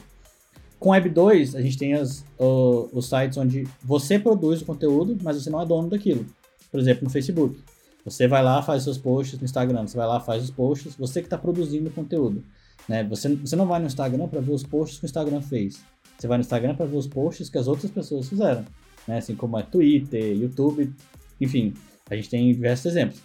Com 0.78 0.90
Web 0.90 1.10
2, 1.10 1.54
a 1.54 1.60
gente 1.60 1.78
tem 1.78 1.94
as, 1.94 2.24
os 2.38 3.08
sites 3.08 3.36
onde 3.38 3.68
você 3.82 4.18
produz 4.18 4.62
o 4.62 4.64
conteúdo, 4.64 5.16
mas 5.22 5.36
você 5.36 5.48
não 5.48 5.60
é 5.60 5.66
dono 5.66 5.88
daquilo. 5.88 6.26
Por 6.70 6.80
exemplo, 6.80 7.04
no 7.04 7.10
Facebook. 7.10 7.56
Você 8.04 8.26
vai 8.26 8.42
lá, 8.42 8.62
faz 8.62 8.82
seus 8.82 8.98
posts 8.98 9.38
no 9.38 9.44
Instagram, 9.44 9.86
você 9.86 9.96
vai 9.96 10.06
lá, 10.06 10.18
faz 10.18 10.42
os 10.42 10.50
posts, 10.50 10.96
você 10.96 11.20
que 11.20 11.26
está 11.26 11.38
produzindo 11.38 11.88
o 11.88 11.92
conteúdo. 11.92 12.42
Né? 12.88 13.04
Você, 13.04 13.34
você 13.36 13.54
não 13.54 13.66
vai 13.66 13.80
no 13.80 13.86
Instagram 13.86 14.26
para 14.28 14.40
ver 14.40 14.52
os 14.52 14.64
posts 14.64 14.98
que 14.98 15.04
o 15.04 15.06
Instagram 15.06 15.40
fez. 15.40 15.80
Você 16.18 16.26
vai 16.26 16.38
no 16.38 16.42
Instagram 16.42 16.74
para 16.74 16.86
ver 16.86 16.96
os 16.96 17.06
posts 17.06 17.48
que 17.48 17.58
as 17.58 17.68
outras 17.68 17.90
pessoas 17.90 18.28
fizeram. 18.28 18.64
Né? 19.06 19.18
Assim 19.18 19.34
como 19.34 19.58
é 19.58 19.62
Twitter, 19.62 20.36
YouTube, 20.36 20.92
enfim, 21.40 21.74
a 22.10 22.16
gente 22.16 22.28
tem 22.28 22.52
diversos 22.52 22.86
exemplos. 22.86 23.20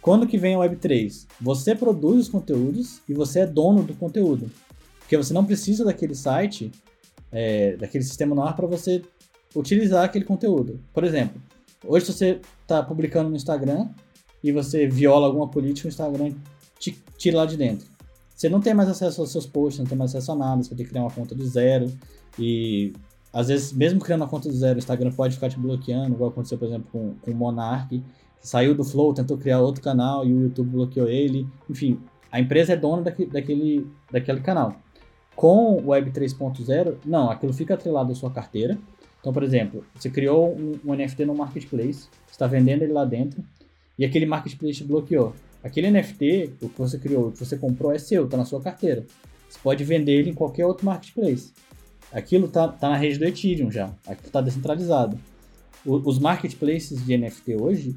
Quando 0.00 0.26
que 0.26 0.38
vem 0.38 0.54
a 0.54 0.58
Web3? 0.58 1.26
Você 1.40 1.74
produz 1.74 2.22
os 2.22 2.28
conteúdos 2.28 3.00
e 3.08 3.12
você 3.12 3.40
é 3.40 3.46
dono 3.46 3.82
do 3.82 3.94
conteúdo. 3.94 4.50
Porque 5.00 5.16
você 5.16 5.34
não 5.34 5.44
precisa 5.44 5.84
daquele 5.84 6.14
site, 6.14 6.70
é, 7.30 7.76
daquele 7.76 8.04
sistema 8.04 8.34
no 8.34 8.42
ar 8.42 8.54
para 8.54 8.66
você 8.66 9.02
utilizar 9.54 10.04
aquele 10.04 10.24
conteúdo. 10.24 10.80
Por 10.92 11.04
exemplo, 11.04 11.40
hoje 11.84 12.06
você 12.06 12.40
está 12.62 12.82
publicando 12.82 13.30
no 13.30 13.36
Instagram 13.36 13.88
e 14.46 14.52
você 14.52 14.86
viola 14.86 15.26
alguma 15.26 15.48
política, 15.48 15.88
o 15.88 15.90
Instagram 15.90 16.32
te 16.78 16.92
tira 17.18 17.38
lá 17.38 17.46
de 17.46 17.56
dentro. 17.56 17.88
Você 18.32 18.48
não 18.48 18.60
tem 18.60 18.74
mais 18.74 18.88
acesso 18.88 19.20
aos 19.20 19.32
seus 19.32 19.44
posts, 19.44 19.80
não 19.80 19.86
tem 19.86 19.98
mais 19.98 20.12
acesso 20.12 20.30
a 20.30 20.36
nada, 20.36 20.62
você 20.62 20.68
vai 20.68 20.78
ter 20.78 20.84
que 20.84 20.90
criar 20.90 21.02
uma 21.02 21.10
conta 21.10 21.34
do 21.34 21.44
zero. 21.44 21.90
E 22.38 22.92
às 23.32 23.48
vezes, 23.48 23.72
mesmo 23.72 23.98
criando 23.98 24.20
uma 24.20 24.28
conta 24.28 24.48
do 24.48 24.54
zero, 24.54 24.76
o 24.76 24.78
Instagram 24.78 25.10
pode 25.10 25.34
ficar 25.34 25.48
te 25.48 25.58
bloqueando, 25.58 26.14
igual 26.14 26.30
aconteceu, 26.30 26.56
por 26.58 26.68
exemplo, 26.68 26.86
com, 26.92 27.14
com 27.14 27.30
o 27.32 27.34
Monark, 27.34 27.98
que 27.98 28.48
saiu 28.48 28.72
do 28.72 28.84
Flow, 28.84 29.12
tentou 29.12 29.36
criar 29.36 29.60
outro 29.60 29.82
canal 29.82 30.24
e 30.24 30.32
o 30.32 30.42
YouTube 30.42 30.70
bloqueou 30.70 31.08
ele. 31.08 31.44
Enfim, 31.68 31.98
a 32.30 32.38
empresa 32.38 32.74
é 32.74 32.76
dona 32.76 33.02
daque- 33.02 33.26
daquele, 33.26 33.84
daquele 34.12 34.40
canal. 34.42 34.76
Com 35.34 35.74
o 35.74 35.88
Web 35.88 36.12
3.0, 36.12 36.98
não, 37.04 37.30
aquilo 37.30 37.52
fica 37.52 37.74
atrelado 37.74 38.12
à 38.12 38.14
sua 38.14 38.30
carteira. 38.30 38.78
Então, 39.18 39.32
por 39.32 39.42
exemplo, 39.42 39.84
você 39.92 40.08
criou 40.08 40.54
um, 40.54 40.78
um 40.84 40.94
NFT 40.94 41.24
no 41.24 41.34
marketplace, 41.34 42.08
está 42.30 42.46
vendendo 42.46 42.82
ele 42.82 42.92
lá 42.92 43.04
dentro, 43.04 43.42
e 43.98 44.04
aquele 44.04 44.26
marketplace 44.26 44.82
bloqueou. 44.84 45.34
Aquele 45.62 45.90
NFT, 45.90 46.52
o 46.62 46.68
que 46.68 46.78
você 46.78 46.98
criou, 46.98 47.28
o 47.28 47.32
que 47.32 47.38
você 47.38 47.56
comprou 47.56 47.92
é 47.92 47.98
seu, 47.98 48.24
está 48.24 48.36
na 48.36 48.44
sua 48.44 48.60
carteira. 48.60 49.04
Você 49.48 49.58
pode 49.62 49.82
vender 49.84 50.12
ele 50.12 50.30
em 50.30 50.34
qualquer 50.34 50.64
outro 50.66 50.86
marketplace. 50.86 51.52
Aquilo 52.12 52.46
tá, 52.48 52.68
tá 52.68 52.88
na 52.90 52.96
rede 52.96 53.18
do 53.18 53.24
Ethereum 53.24 53.70
já, 53.70 53.86
aquilo 54.06 54.26
está 54.28 54.40
descentralizado. 54.40 55.18
O- 55.84 56.08
os 56.08 56.18
marketplaces 56.18 57.04
de 57.04 57.14
NFT 57.16 57.56
hoje, 57.56 57.96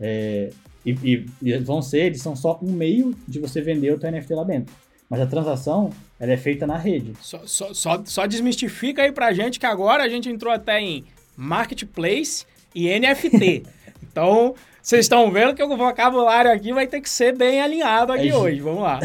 é, 0.00 0.50
e, 0.86 0.90
e- 0.92 1.26
e 1.42 1.58
vão 1.58 1.82
ser, 1.82 2.04
eles 2.06 2.22
são 2.22 2.36
só 2.36 2.58
um 2.62 2.70
meio 2.72 3.14
de 3.26 3.38
você 3.40 3.60
vender 3.60 3.92
o 3.92 3.98
teu 3.98 4.10
NFT 4.10 4.34
lá 4.34 4.44
dentro. 4.44 4.72
Mas 5.10 5.20
a 5.20 5.26
transação, 5.26 5.90
ela 6.20 6.32
é 6.32 6.36
feita 6.36 6.66
na 6.66 6.76
rede. 6.76 7.14
Só, 7.20 7.40
só, 7.46 7.72
só, 7.74 8.02
só 8.04 8.26
desmistifica 8.26 9.02
aí 9.02 9.10
pra 9.10 9.32
gente 9.32 9.58
que 9.58 9.66
agora 9.66 10.04
a 10.04 10.08
gente 10.08 10.28
entrou 10.28 10.52
até 10.52 10.80
em 10.80 11.04
marketplace 11.36 12.44
e 12.74 12.88
NFT. 12.88 13.62
então, 14.02 14.54
vocês 14.88 15.04
estão 15.04 15.30
vendo 15.30 15.54
que 15.54 15.62
o 15.62 15.76
vocabulário 15.76 16.50
aqui 16.50 16.72
vai 16.72 16.86
ter 16.86 17.02
que 17.02 17.10
ser 17.10 17.36
bem 17.36 17.60
alinhado 17.60 18.10
aqui 18.10 18.30
É, 18.30 18.34
hoje. 18.34 18.58
Vamos 18.60 18.80
lá. 18.80 18.98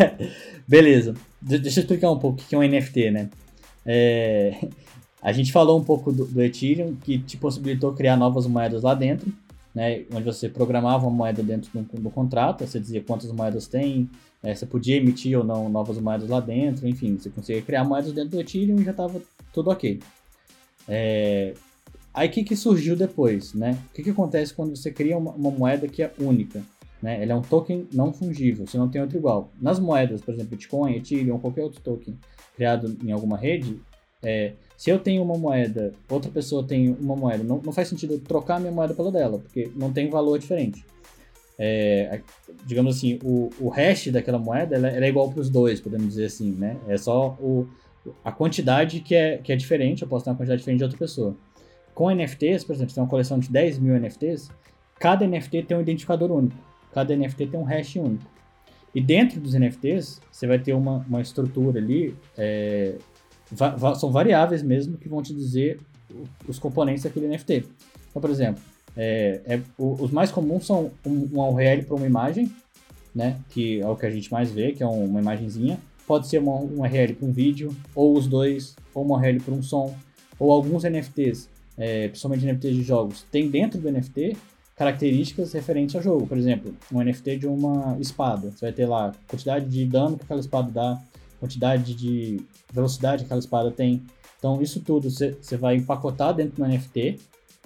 Beleza. 0.66 1.12
De- 1.40 1.58
deixa 1.58 1.80
eu 1.80 1.82
explicar 1.82 2.10
um 2.10 2.18
pouco 2.18 2.40
o 2.40 2.44
que 2.46 2.54
é 2.54 2.58
um 2.58 2.62
NFT, 2.66 3.10
né? 3.10 3.28
É, 3.84 4.58
a 5.20 5.30
gente 5.30 5.52
falou 5.52 5.78
um 5.78 5.84
pouco 5.84 6.10
do, 6.10 6.24
do 6.24 6.42
Ethereum, 6.42 6.96
que 6.96 7.18
te 7.18 7.36
possibilitou 7.36 7.92
criar 7.92 8.16
novas 8.16 8.46
moedas 8.46 8.82
lá 8.82 8.94
dentro, 8.94 9.30
né? 9.74 10.04
Onde 10.14 10.24
você 10.24 10.48
programava 10.48 11.06
uma 11.06 11.14
moeda 11.14 11.42
dentro 11.42 11.70
do, 11.74 12.00
do 12.00 12.08
contrato, 12.08 12.66
você 12.66 12.80
dizia 12.80 13.02
quantas 13.02 13.30
moedas 13.30 13.66
tem, 13.66 14.08
é, 14.42 14.54
você 14.54 14.64
podia 14.64 14.96
emitir 14.96 15.36
ou 15.38 15.44
não 15.44 15.68
novas 15.68 15.98
moedas 15.98 16.30
lá 16.30 16.40
dentro, 16.40 16.88
enfim, 16.88 17.18
você 17.18 17.28
conseguia 17.28 17.60
criar 17.60 17.84
moedas 17.84 18.12
dentro 18.14 18.30
do 18.30 18.40
Ethereum 18.40 18.80
e 18.80 18.84
já 18.84 18.92
estava 18.92 19.20
tudo 19.52 19.68
ok. 19.70 20.00
É, 20.88 21.52
aí 22.18 22.28
o 22.28 22.30
que, 22.30 22.42
que 22.42 22.56
surgiu 22.56 22.96
depois, 22.96 23.54
né? 23.54 23.78
O 23.90 23.94
que, 23.94 24.02
que 24.02 24.10
acontece 24.10 24.52
quando 24.52 24.74
você 24.76 24.90
cria 24.90 25.16
uma, 25.16 25.32
uma 25.32 25.50
moeda 25.50 25.86
que 25.86 26.02
é 26.02 26.12
única? 26.18 26.62
Né? 27.00 27.22
Ele 27.22 27.30
é 27.30 27.34
um 27.34 27.42
token 27.42 27.86
não 27.92 28.12
fungível, 28.12 28.66
você 28.66 28.76
não 28.76 28.88
tem 28.88 29.00
outro 29.00 29.16
igual. 29.16 29.52
Nas 29.60 29.78
moedas, 29.78 30.20
por 30.20 30.34
exemplo, 30.34 30.50
Bitcoin, 30.50 30.96
Ethereum 30.96 31.38
qualquer 31.38 31.62
outro 31.62 31.80
token 31.80 32.18
criado 32.56 32.96
em 33.04 33.12
alguma 33.12 33.38
rede, 33.38 33.80
é, 34.20 34.54
se 34.76 34.90
eu 34.90 34.98
tenho 34.98 35.22
uma 35.22 35.38
moeda, 35.38 35.92
outra 36.08 36.28
pessoa 36.30 36.64
tem 36.64 36.90
uma 36.90 37.14
moeda, 37.14 37.44
não, 37.44 37.60
não 37.64 37.72
faz 37.72 37.86
sentido 37.86 38.18
trocar 38.18 38.58
minha 38.58 38.72
moeda 38.72 38.94
pela 38.94 39.12
dela, 39.12 39.38
porque 39.38 39.70
não 39.76 39.92
tem 39.92 40.10
valor 40.10 40.38
diferente. 40.38 40.84
É, 41.56 42.20
digamos 42.64 42.96
assim, 42.96 43.18
o, 43.22 43.50
o 43.60 43.68
hash 43.68 44.08
daquela 44.08 44.38
moeda 44.38 44.76
ela, 44.76 44.88
ela 44.88 45.04
é 45.04 45.08
igual 45.08 45.30
para 45.30 45.40
os 45.40 45.50
dois, 45.50 45.80
podemos 45.80 46.08
dizer 46.08 46.26
assim, 46.26 46.52
né? 46.52 46.76
É 46.88 46.96
só 46.96 47.36
o, 47.40 47.68
a 48.24 48.32
quantidade 48.32 49.00
que 49.00 49.14
é, 49.14 49.38
que 49.38 49.52
é 49.52 49.56
diferente, 49.56 50.02
eu 50.02 50.08
posso 50.08 50.24
ter 50.24 50.30
uma 50.30 50.36
quantidade 50.36 50.60
diferente 50.60 50.78
de 50.78 50.84
outra 50.84 50.98
pessoa. 50.98 51.36
Com 51.98 52.08
NFTs, 52.14 52.62
por 52.62 52.74
exemplo, 52.74 52.90
você 52.90 52.94
tem 52.94 53.02
uma 53.02 53.10
coleção 53.10 53.40
de 53.40 53.50
10 53.50 53.80
mil 53.80 53.96
NFTs, 53.98 54.50
cada 55.00 55.26
NFT 55.26 55.64
tem 55.64 55.76
um 55.76 55.80
identificador 55.80 56.30
único, 56.30 56.54
cada 56.94 57.12
NFT 57.16 57.48
tem 57.48 57.58
um 57.58 57.64
hash 57.64 57.96
único. 57.96 58.22
E 58.94 59.00
dentro 59.00 59.40
dos 59.40 59.52
NFTs, 59.52 60.20
você 60.30 60.46
vai 60.46 60.60
ter 60.60 60.74
uma, 60.74 61.04
uma 61.08 61.20
estrutura 61.20 61.80
ali, 61.80 62.14
é, 62.36 62.94
va- 63.50 63.96
são 63.96 64.12
variáveis 64.12 64.62
mesmo 64.62 64.96
que 64.96 65.08
vão 65.08 65.20
te 65.24 65.34
dizer 65.34 65.80
os 66.46 66.56
componentes 66.60 67.02
daquele 67.02 67.26
NFT. 67.26 67.64
Então, 68.10 68.22
por 68.22 68.30
exemplo, 68.30 68.62
é, 68.96 69.40
é- 69.44 69.60
os 69.76 70.12
mais 70.12 70.30
comuns 70.30 70.66
são 70.66 70.92
um, 71.04 71.28
um 71.32 71.40
URL 71.52 71.82
para 71.84 71.96
uma 71.96 72.06
imagem, 72.06 72.48
né, 73.12 73.40
que 73.50 73.80
é 73.80 73.88
o 73.88 73.96
que 73.96 74.06
a 74.06 74.10
gente 74.10 74.30
mais 74.30 74.52
vê, 74.52 74.70
que 74.70 74.84
é 74.84 74.86
um- 74.86 75.04
uma 75.04 75.20
imagenzinha. 75.20 75.76
Pode 76.06 76.28
ser 76.28 76.38
uma, 76.38 76.54
um 76.60 76.78
URL 76.82 77.14
para 77.14 77.26
um 77.26 77.32
vídeo, 77.32 77.74
ou 77.92 78.16
os 78.16 78.28
dois, 78.28 78.76
ou 78.94 79.04
uma 79.04 79.16
URL 79.18 79.40
para 79.40 79.52
um 79.54 79.62
som, 79.64 79.92
ou 80.38 80.52
alguns 80.52 80.84
NFTs, 80.84 81.48
é, 81.78 82.08
principalmente 82.08 82.44
NFTs 82.44 82.74
de 82.76 82.82
jogos, 82.82 83.24
tem 83.30 83.48
dentro 83.48 83.80
do 83.80 83.90
NFT 83.90 84.36
características 84.76 85.52
referentes 85.52 85.94
ao 85.96 86.02
jogo. 86.02 86.26
Por 86.26 86.36
exemplo, 86.38 86.74
um 86.92 87.02
NFT 87.02 87.38
de 87.38 87.46
uma 87.46 87.96
espada. 88.00 88.50
Você 88.50 88.66
vai 88.66 88.72
ter 88.72 88.86
lá 88.86 89.12
quantidade 89.26 89.66
de 89.66 89.84
dano 89.86 90.16
que 90.16 90.24
aquela 90.24 90.40
espada 90.40 90.70
dá, 90.70 91.00
quantidade 91.40 91.94
de 91.94 92.40
velocidade 92.72 93.22
que 93.22 93.26
aquela 93.26 93.40
espada 93.40 93.70
tem. 93.70 94.02
Então, 94.38 94.62
isso 94.62 94.80
tudo 94.80 95.10
você 95.10 95.56
vai 95.56 95.76
empacotar 95.76 96.32
dentro 96.32 96.56
do 96.62 96.68
NFT, 96.68 97.18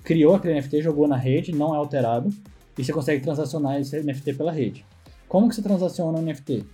criou 0.02 0.34
aquele 0.34 0.54
NFT, 0.54 0.82
jogou 0.82 1.06
na 1.06 1.16
rede, 1.16 1.52
não 1.52 1.74
é 1.74 1.76
alterado, 1.76 2.30
e 2.78 2.82
você 2.82 2.92
consegue 2.92 3.22
transacionar 3.22 3.78
esse 3.78 4.00
NFT 4.02 4.34
pela 4.34 4.50
rede. 4.50 4.84
Como 5.28 5.48
que 5.48 5.54
você 5.54 5.62
transaciona 5.62 6.18
um 6.18 6.22
NFT? 6.22 6.64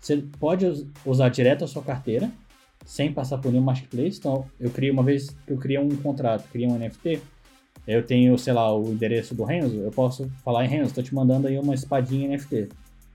Você 0.00 0.16
pode 0.40 0.66
us- 0.66 0.86
usar 1.04 1.28
direto 1.28 1.64
a 1.64 1.68
sua 1.68 1.82
carteira, 1.82 2.30
sem 2.84 3.12
passar 3.12 3.38
por 3.38 3.50
nenhum 3.50 3.64
marketplace. 3.64 4.18
Então, 4.18 4.46
eu 4.58 4.70
criei 4.70 4.90
uma 4.90 5.02
vez 5.02 5.30
que 5.30 5.52
eu 5.52 5.58
criei 5.58 5.78
um 5.78 5.88
contrato, 5.96 6.48
criei 6.50 6.68
um 6.68 6.78
NFT, 6.78 7.20
eu 7.86 8.04
tenho, 8.04 8.38
sei 8.38 8.52
lá, 8.52 8.74
o 8.76 8.92
endereço 8.92 9.34
do 9.34 9.44
Renzo, 9.44 9.76
eu 9.76 9.90
posso 9.90 10.30
falar 10.44 10.64
em 10.64 10.68
Renzo, 10.68 10.88
estou 10.88 11.02
te 11.02 11.14
mandando 11.14 11.48
aí 11.48 11.58
uma 11.58 11.74
espadinha 11.74 12.28
NFT. 12.28 12.68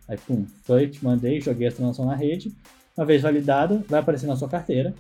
Aí, 0.08 0.18
pum, 0.18 0.46
foi, 0.64 0.88
te 0.88 1.04
mandei, 1.04 1.40
joguei 1.40 1.68
a 1.68 1.72
transação 1.72 2.06
na 2.06 2.16
rede. 2.16 2.54
Uma 2.96 3.06
vez 3.06 3.22
validada, 3.22 3.84
vai 3.88 4.00
aparecer 4.00 4.28
na 4.28 4.36
sua 4.36 4.50
carteira 4.50 4.94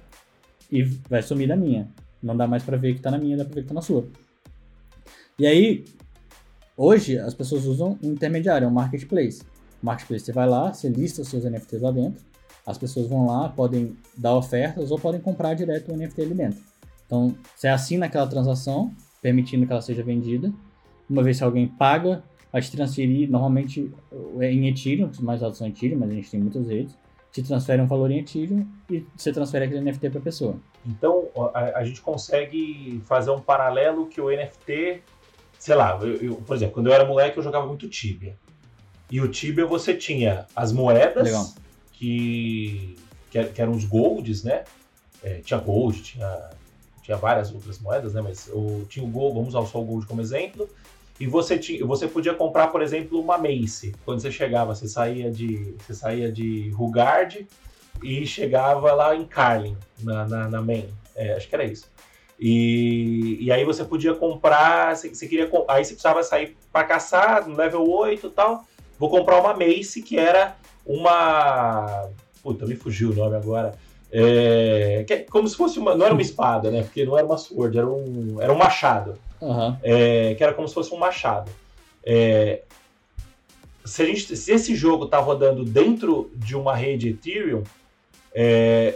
e 0.71 0.83
vai 0.83 1.21
sumir 1.21 1.47
da 1.47 1.55
minha. 1.55 1.89
Não 2.21 2.35
dá 2.35 2.47
mais 2.47 2.63
para 2.63 2.77
ver 2.77 2.93
que 2.93 3.01
tá 3.01 3.11
na 3.11 3.17
minha, 3.17 3.37
dá 3.37 3.43
para 3.43 3.55
ver 3.55 3.61
que 3.63 3.67
tá 3.67 3.73
na 3.73 3.81
sua. 3.81 4.07
E 5.37 5.45
aí, 5.45 5.85
hoje, 6.75 7.17
as 7.17 7.33
pessoas 7.33 7.65
usam 7.65 7.97
um 8.01 8.11
intermediário, 8.11 8.65
é 8.65 8.67
um 8.67 8.73
marketplace. 8.73 9.43
Marketplace, 9.81 10.25
você 10.25 10.31
vai 10.31 10.47
lá, 10.47 10.73
você 10.73 10.89
lista 10.89 11.21
os 11.21 11.27
seus 11.27 11.43
NFTs 11.43 11.81
lá 11.81 11.91
dentro, 11.91 12.23
as 12.67 12.77
pessoas 12.77 13.07
vão 13.07 13.25
lá, 13.25 13.47
podem 13.47 13.95
dar 14.17 14.35
ofertas 14.35 14.91
ou 14.91 14.99
podem 14.99 15.21
comprar 15.21 15.53
direto 15.53 15.91
o 15.91 15.97
NFT 15.97 16.21
ali 16.21 16.33
dentro. 16.33 16.61
Então, 17.05 17.33
você 17.55 17.69
assina 17.69 18.07
aquela 18.07 18.27
transação, 18.27 18.93
permitindo 19.21 19.65
que 19.65 19.71
ela 19.71 19.81
seja 19.81 20.03
vendida. 20.03 20.51
Uma 21.09 21.23
vez 21.23 21.37
que 21.37 21.43
alguém 21.45 21.65
paga, 21.65 22.21
vai 22.51 22.61
te 22.61 22.69
transferir, 22.69 23.31
normalmente 23.31 23.89
é 24.39 24.51
em 24.51 24.67
Ethereum, 24.67 25.07
os 25.07 25.19
mais 25.19 25.41
altos 25.41 25.59
são 25.59 25.67
Ethereum, 25.67 25.97
mas 25.97 26.11
a 26.11 26.13
gente 26.13 26.29
tem 26.29 26.39
muitas 26.41 26.67
redes, 26.67 26.93
te 27.31 27.41
transfere 27.41 27.81
um 27.81 27.87
valor 27.87 28.11
em 28.11 28.19
Ethereum 28.19 28.67
e 28.91 29.05
você 29.15 29.31
transfere 29.31 29.63
aquele 29.65 29.81
NFT 29.81 30.09
para 30.09 30.19
a 30.19 30.23
pessoa. 30.23 30.57
Então, 30.85 31.29
a, 31.53 31.79
a 31.79 31.85
gente 31.85 32.01
consegue 32.01 33.01
fazer 33.05 33.31
um 33.31 33.39
paralelo 33.39 34.07
que 34.07 34.19
o 34.19 34.29
NFT 34.29 35.01
sei 35.59 35.75
lá, 35.75 35.97
eu, 36.01 36.15
eu, 36.17 36.35
por 36.35 36.55
exemplo, 36.55 36.75
quando 36.75 36.87
eu 36.87 36.93
era 36.93 37.05
moleque 37.05 37.37
eu 37.37 37.43
jogava 37.43 37.65
muito 37.65 37.89
Tibia. 37.89 38.35
E 39.09 39.21
o 39.21 39.27
Tibia 39.27 39.65
você 39.65 39.93
tinha 39.93 40.45
as 40.55 40.71
moedas 40.71 41.23
Legal. 41.23 41.45
Que, 41.97 42.95
que, 43.31 43.43
que 43.43 43.61
eram 43.61 43.73
os 43.73 43.85
golds, 43.85 44.43
né? 44.43 44.63
É, 45.23 45.39
tinha 45.39 45.59
gold, 45.59 46.01
tinha, 46.01 46.49
tinha 47.01 47.17
várias 47.17 47.51
outras 47.51 47.79
moedas, 47.79 48.13
né? 48.13 48.21
Mas 48.21 48.49
o, 48.53 48.85
tinha 48.87 49.03
o 49.03 49.09
gold, 49.09 49.33
vamos 49.33 49.49
usar 49.55 49.65
só 49.65 49.81
o 49.81 49.85
gold 49.85 50.05
como 50.05 50.21
exemplo. 50.21 50.69
E 51.19 51.25
você, 51.25 51.57
tinha, 51.57 51.83
você 51.85 52.07
podia 52.07 52.33
comprar, 52.35 52.67
por 52.67 52.81
exemplo, 52.81 53.19
uma 53.19 53.37
mace. 53.37 53.95
Quando 54.05 54.19
você 54.19 54.31
chegava, 54.31 54.75
você 54.75 54.87
saía 54.87 55.31
de, 55.31 55.73
você 55.79 55.95
saía 55.95 56.31
de 56.31 56.69
Rugard 56.69 57.47
e 58.03 58.25
chegava 58.27 58.93
lá 58.93 59.15
em 59.15 59.25
Carlin, 59.25 59.75
na, 59.99 60.25
na, 60.27 60.47
na 60.47 60.61
main. 60.61 60.87
É, 61.15 61.33
acho 61.33 61.49
que 61.49 61.55
era 61.55 61.65
isso. 61.65 61.89
E, 62.39 63.39
e 63.41 63.51
aí 63.51 63.65
você 63.65 63.83
podia 63.83 64.13
comprar, 64.13 64.95
você, 64.95 65.09
você 65.09 65.27
queria, 65.27 65.49
aí 65.67 65.83
você 65.83 65.93
precisava 65.93 66.21
sair 66.21 66.55
para 66.71 66.85
caçar 66.85 67.47
no 67.47 67.55
level 67.55 67.89
8 67.89 68.27
e 68.27 68.29
tal. 68.29 68.63
Vou 68.99 69.09
comprar 69.09 69.39
uma 69.39 69.55
mace 69.55 70.03
que 70.03 70.19
era 70.19 70.55
uma. 70.87 72.09
Puta, 72.41 72.65
me 72.65 72.75
fugiu 72.75 73.11
o 73.11 73.15
nome 73.15 73.35
agora. 73.35 73.73
É, 74.11 75.03
que 75.05 75.13
é 75.13 75.17
como 75.23 75.47
se 75.47 75.55
fosse 75.55 75.77
uma. 75.79 75.95
Não 75.95 76.05
era 76.05 76.13
uma 76.13 76.21
espada, 76.21 76.71
né? 76.71 76.81
Porque 76.83 77.03
não 77.05 77.17
era 77.17 77.25
uma 77.25 77.37
sword, 77.37 77.77
era 77.77 77.87
um, 77.89 78.41
era 78.41 78.53
um 78.53 78.57
machado 78.57 79.15
Aham. 79.41 79.77
é, 79.83 80.33
que 80.35 80.43
era 80.43 80.53
como 80.53 80.67
se 80.67 80.73
fosse 80.73 80.93
um 80.93 80.97
machado. 80.97 81.51
É, 82.05 82.61
se, 83.83 84.01
a 84.01 84.05
gente, 84.05 84.35
se 84.35 84.51
esse 84.51 84.75
jogo 84.75 85.05
está 85.05 85.17
rodando 85.19 85.65
dentro 85.65 86.31
de 86.35 86.55
uma 86.55 86.73
rede 86.75 87.09
Ethereum, 87.09 87.63
é, 88.33 88.95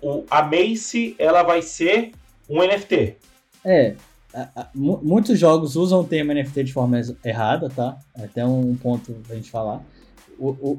o, 0.00 0.24
a 0.30 0.42
Mace 0.42 1.16
ela 1.18 1.42
vai 1.42 1.60
ser 1.62 2.12
um 2.48 2.62
NFT. 2.62 3.16
É, 3.64 3.94
a- 4.32 4.48
a- 4.56 4.68
mu- 4.74 5.00
muitos 5.02 5.36
jogos 5.38 5.74
usam 5.74 6.00
o 6.00 6.04
termo 6.04 6.32
NFT 6.32 6.62
de 6.64 6.72
forma 6.72 7.00
errada, 7.24 7.68
tá? 7.68 7.96
Até 8.14 8.44
um 8.46 8.76
ponto 8.76 9.12
pra 9.26 9.34
gente 9.34 9.50
falar. 9.50 9.80
O, 10.38 10.50
o- 10.50 10.78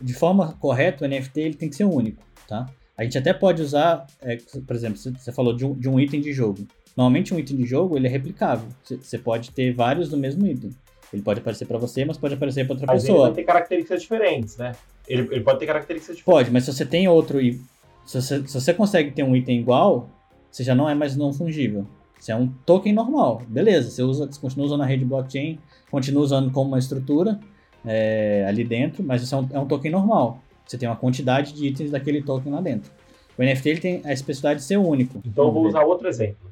de 0.00 0.14
forma 0.14 0.52
correta, 0.60 1.04
o 1.04 1.08
NFT 1.08 1.40
ele 1.40 1.54
tem 1.54 1.68
que 1.68 1.76
ser 1.76 1.84
único, 1.84 2.22
tá? 2.48 2.66
A 2.96 3.04
gente 3.04 3.16
até 3.18 3.32
pode 3.32 3.62
usar, 3.62 4.06
é, 4.20 4.36
por 4.66 4.76
exemplo, 4.76 4.98
você- 4.98 5.32
falou 5.32 5.54
de 5.54 5.64
um, 5.64 5.72
de 5.74 5.88
um 5.88 5.98
item 5.98 6.20
de 6.20 6.32
jogo. 6.32 6.66
Normalmente 6.96 7.32
um 7.34 7.38
item 7.38 7.56
de 7.56 7.64
jogo 7.64 7.96
ele 7.96 8.06
é 8.06 8.10
replicável. 8.10 8.68
Você- 8.84 9.18
pode 9.18 9.50
ter 9.52 9.72
vários 9.72 10.08
do 10.10 10.16
mesmo 10.16 10.46
item. 10.46 10.70
Ele 11.12 11.22
pode 11.22 11.40
aparecer 11.40 11.66
pra 11.66 11.78
você, 11.78 12.04
mas 12.04 12.16
pode 12.18 12.34
aparecer 12.34 12.64
pra 12.66 12.74
outra 12.74 12.86
Mas 12.86 13.02
ele 13.04 13.12
pessoa. 13.12 13.26
vai 13.28 13.34
ter 13.36 13.44
características 13.44 14.02
diferentes, 14.02 14.56
né? 14.56 14.72
Ele, 15.08 15.22
ele 15.32 15.40
pode 15.40 15.58
ter 15.58 15.66
características 15.66 16.16
diferentes. 16.16 16.44
Pode, 16.44 16.52
mas 16.52 16.64
se 16.64 16.72
você 16.72 16.84
tem 16.86 17.08
outro 17.08 17.40
e 17.40 17.60
se 18.04 18.20
você, 18.20 18.46
se 18.46 18.54
você 18.60 18.74
consegue 18.74 19.10
ter 19.12 19.22
um 19.22 19.34
item 19.34 19.58
igual, 19.60 20.08
você 20.50 20.62
já 20.62 20.74
não 20.74 20.88
é 20.88 20.94
mais 20.94 21.16
não 21.16 21.32
fungível. 21.32 21.86
Você 22.18 22.32
é 22.32 22.36
um 22.36 22.48
token 22.66 22.92
normal, 22.92 23.42
beleza? 23.48 23.90
Você 23.90 24.02
usa, 24.02 24.26
você 24.30 24.38
continua 24.38 24.66
usando 24.66 24.82
a 24.82 24.86
rede 24.86 25.04
blockchain, 25.06 25.58
continua 25.90 26.22
usando 26.22 26.50
como 26.52 26.68
uma 26.68 26.78
estrutura 26.78 27.40
é, 27.84 28.44
ali 28.48 28.64
dentro, 28.64 29.02
mas 29.02 29.26
você 29.26 29.34
é 29.34 29.38
um, 29.38 29.48
é 29.52 29.58
um 29.58 29.66
token 29.66 29.90
normal. 29.90 30.40
Você 30.66 30.78
tem 30.78 30.88
uma 30.88 30.96
quantidade 30.96 31.52
de 31.52 31.66
itens 31.66 31.90
daquele 31.90 32.22
token 32.22 32.52
lá 32.52 32.60
dentro. 32.60 32.90
O 33.36 33.42
NFT 33.42 33.68
ele 33.68 33.80
tem 33.80 34.02
a 34.04 34.12
especificidade 34.12 34.60
de 34.60 34.66
ser 34.66 34.76
único. 34.76 35.20
Então 35.24 35.46
eu 35.46 35.52
vou 35.52 35.66
usar 35.66 35.82
outro 35.82 36.08
exemplo. 36.08 36.50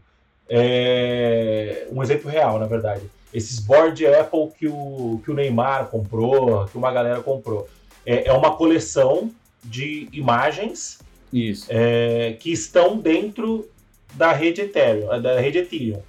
É, 0.48 1.86
um 1.92 2.02
exemplo 2.02 2.30
real, 2.30 2.58
na 2.58 2.66
verdade. 2.66 3.02
Esses 3.32 3.60
board 3.60 4.06
Apple 4.06 4.48
que 4.58 4.66
o, 4.66 5.20
que 5.22 5.30
o 5.30 5.34
Neymar 5.34 5.88
comprou, 5.88 6.66
que 6.66 6.78
uma 6.78 6.90
galera 6.90 7.20
comprou. 7.20 7.68
É, 8.06 8.28
é 8.28 8.32
uma 8.32 8.56
coleção 8.56 9.30
de 9.62 10.08
imagens 10.12 10.98
Isso. 11.32 11.66
é, 11.68 12.36
que 12.40 12.50
estão 12.50 12.96
dentro 12.96 13.68
da 14.14 14.32
rede 14.32 14.62
Ethereum, 14.62 15.20
da 15.20 15.38
rede 15.38 15.58
Ethereum. 15.58 16.00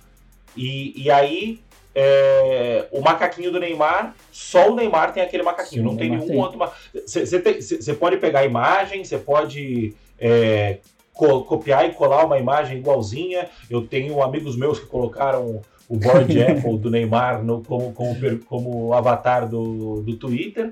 E, 0.55 0.93
e 1.03 1.11
aí 1.11 1.59
é, 1.95 2.87
o 2.91 3.01
macaquinho 3.01 3.51
do 3.51 3.59
Neymar, 3.59 4.15
só 4.31 4.69
o 4.71 4.75
Neymar 4.75 5.11
tem 5.13 5.23
aquele 5.23 5.43
macaquinho, 5.43 5.81
Sim, 5.83 5.87
não 5.87 5.97
tem 5.97 6.09
nenhum 6.09 6.27
tem. 6.27 6.37
outro. 6.37 6.59
Você 7.05 7.93
pode 7.93 8.17
pegar 8.17 8.39
a 8.41 8.45
imagem, 8.45 9.03
você 9.03 9.17
pode 9.17 9.93
é, 10.19 10.77
co- 11.13 11.43
copiar 11.43 11.87
e 11.89 11.93
colar 11.93 12.25
uma 12.25 12.37
imagem 12.37 12.77
igualzinha. 12.77 13.49
Eu 13.69 13.85
tenho 13.87 14.21
amigos 14.21 14.55
meus 14.55 14.79
que 14.79 14.85
colocaram 14.85 15.61
o 15.89 15.97
board 15.97 16.39
Apple 16.43 16.77
do 16.77 16.89
Neymar 16.91 17.43
no- 17.43 17.63
como, 17.63 17.91
como, 17.93 18.39
como 18.45 18.93
avatar 18.93 19.47
do, 19.49 20.01
do 20.01 20.15
Twitter. 20.15 20.71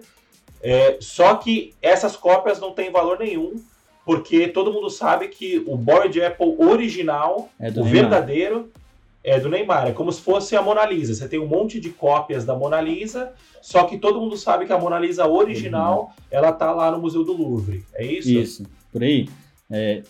É, 0.62 0.98
só 1.00 1.36
que 1.36 1.74
essas 1.82 2.16
cópias 2.16 2.60
não 2.60 2.72
têm 2.72 2.92
valor 2.92 3.20
nenhum, 3.20 3.56
porque 4.06 4.48
todo 4.48 4.72
mundo 4.72 4.90
sabe 4.90 5.28
que 5.28 5.64
o 5.68 5.76
board 5.76 6.22
Apple 6.24 6.56
original, 6.60 7.50
É 7.60 7.68
o 7.70 7.74
Neymar. 7.74 7.92
verdadeiro, 7.92 8.72
é 9.24 9.40
do 9.40 9.50
Neymar. 9.50 9.88
É 9.88 9.92
como 9.92 10.12
se 10.12 10.22
fosse 10.22 10.56
a 10.56 10.62
Mona 10.62 10.86
Lisa. 10.86 11.14
Você 11.14 11.28
tem 11.28 11.40
um 11.40 11.48
monte 11.48 11.80
de 11.80 11.90
cópias 11.90 12.46
da 12.46 12.56
Mona 12.56 12.80
Lisa, 12.80 13.34
só 13.62 13.84
que 13.84 13.98
todo 13.98 14.22
mundo 14.22 14.38
sabe 14.38 14.66
que 14.66 14.74
a 14.74 14.78
Mona 14.78 15.00
Lisa 15.00 15.28
original, 15.28 16.14
ela 16.32 16.52
tá 16.52 16.72
lá 16.72 16.92
no 16.92 17.00
Museu 17.00 17.24
do 17.24 17.34
Louvre. 17.34 17.84
É 17.94 18.06
isso? 18.06 18.30
Isso, 18.30 18.64
por 18.92 19.04
aí. 19.04 19.28
É, 19.70 20.04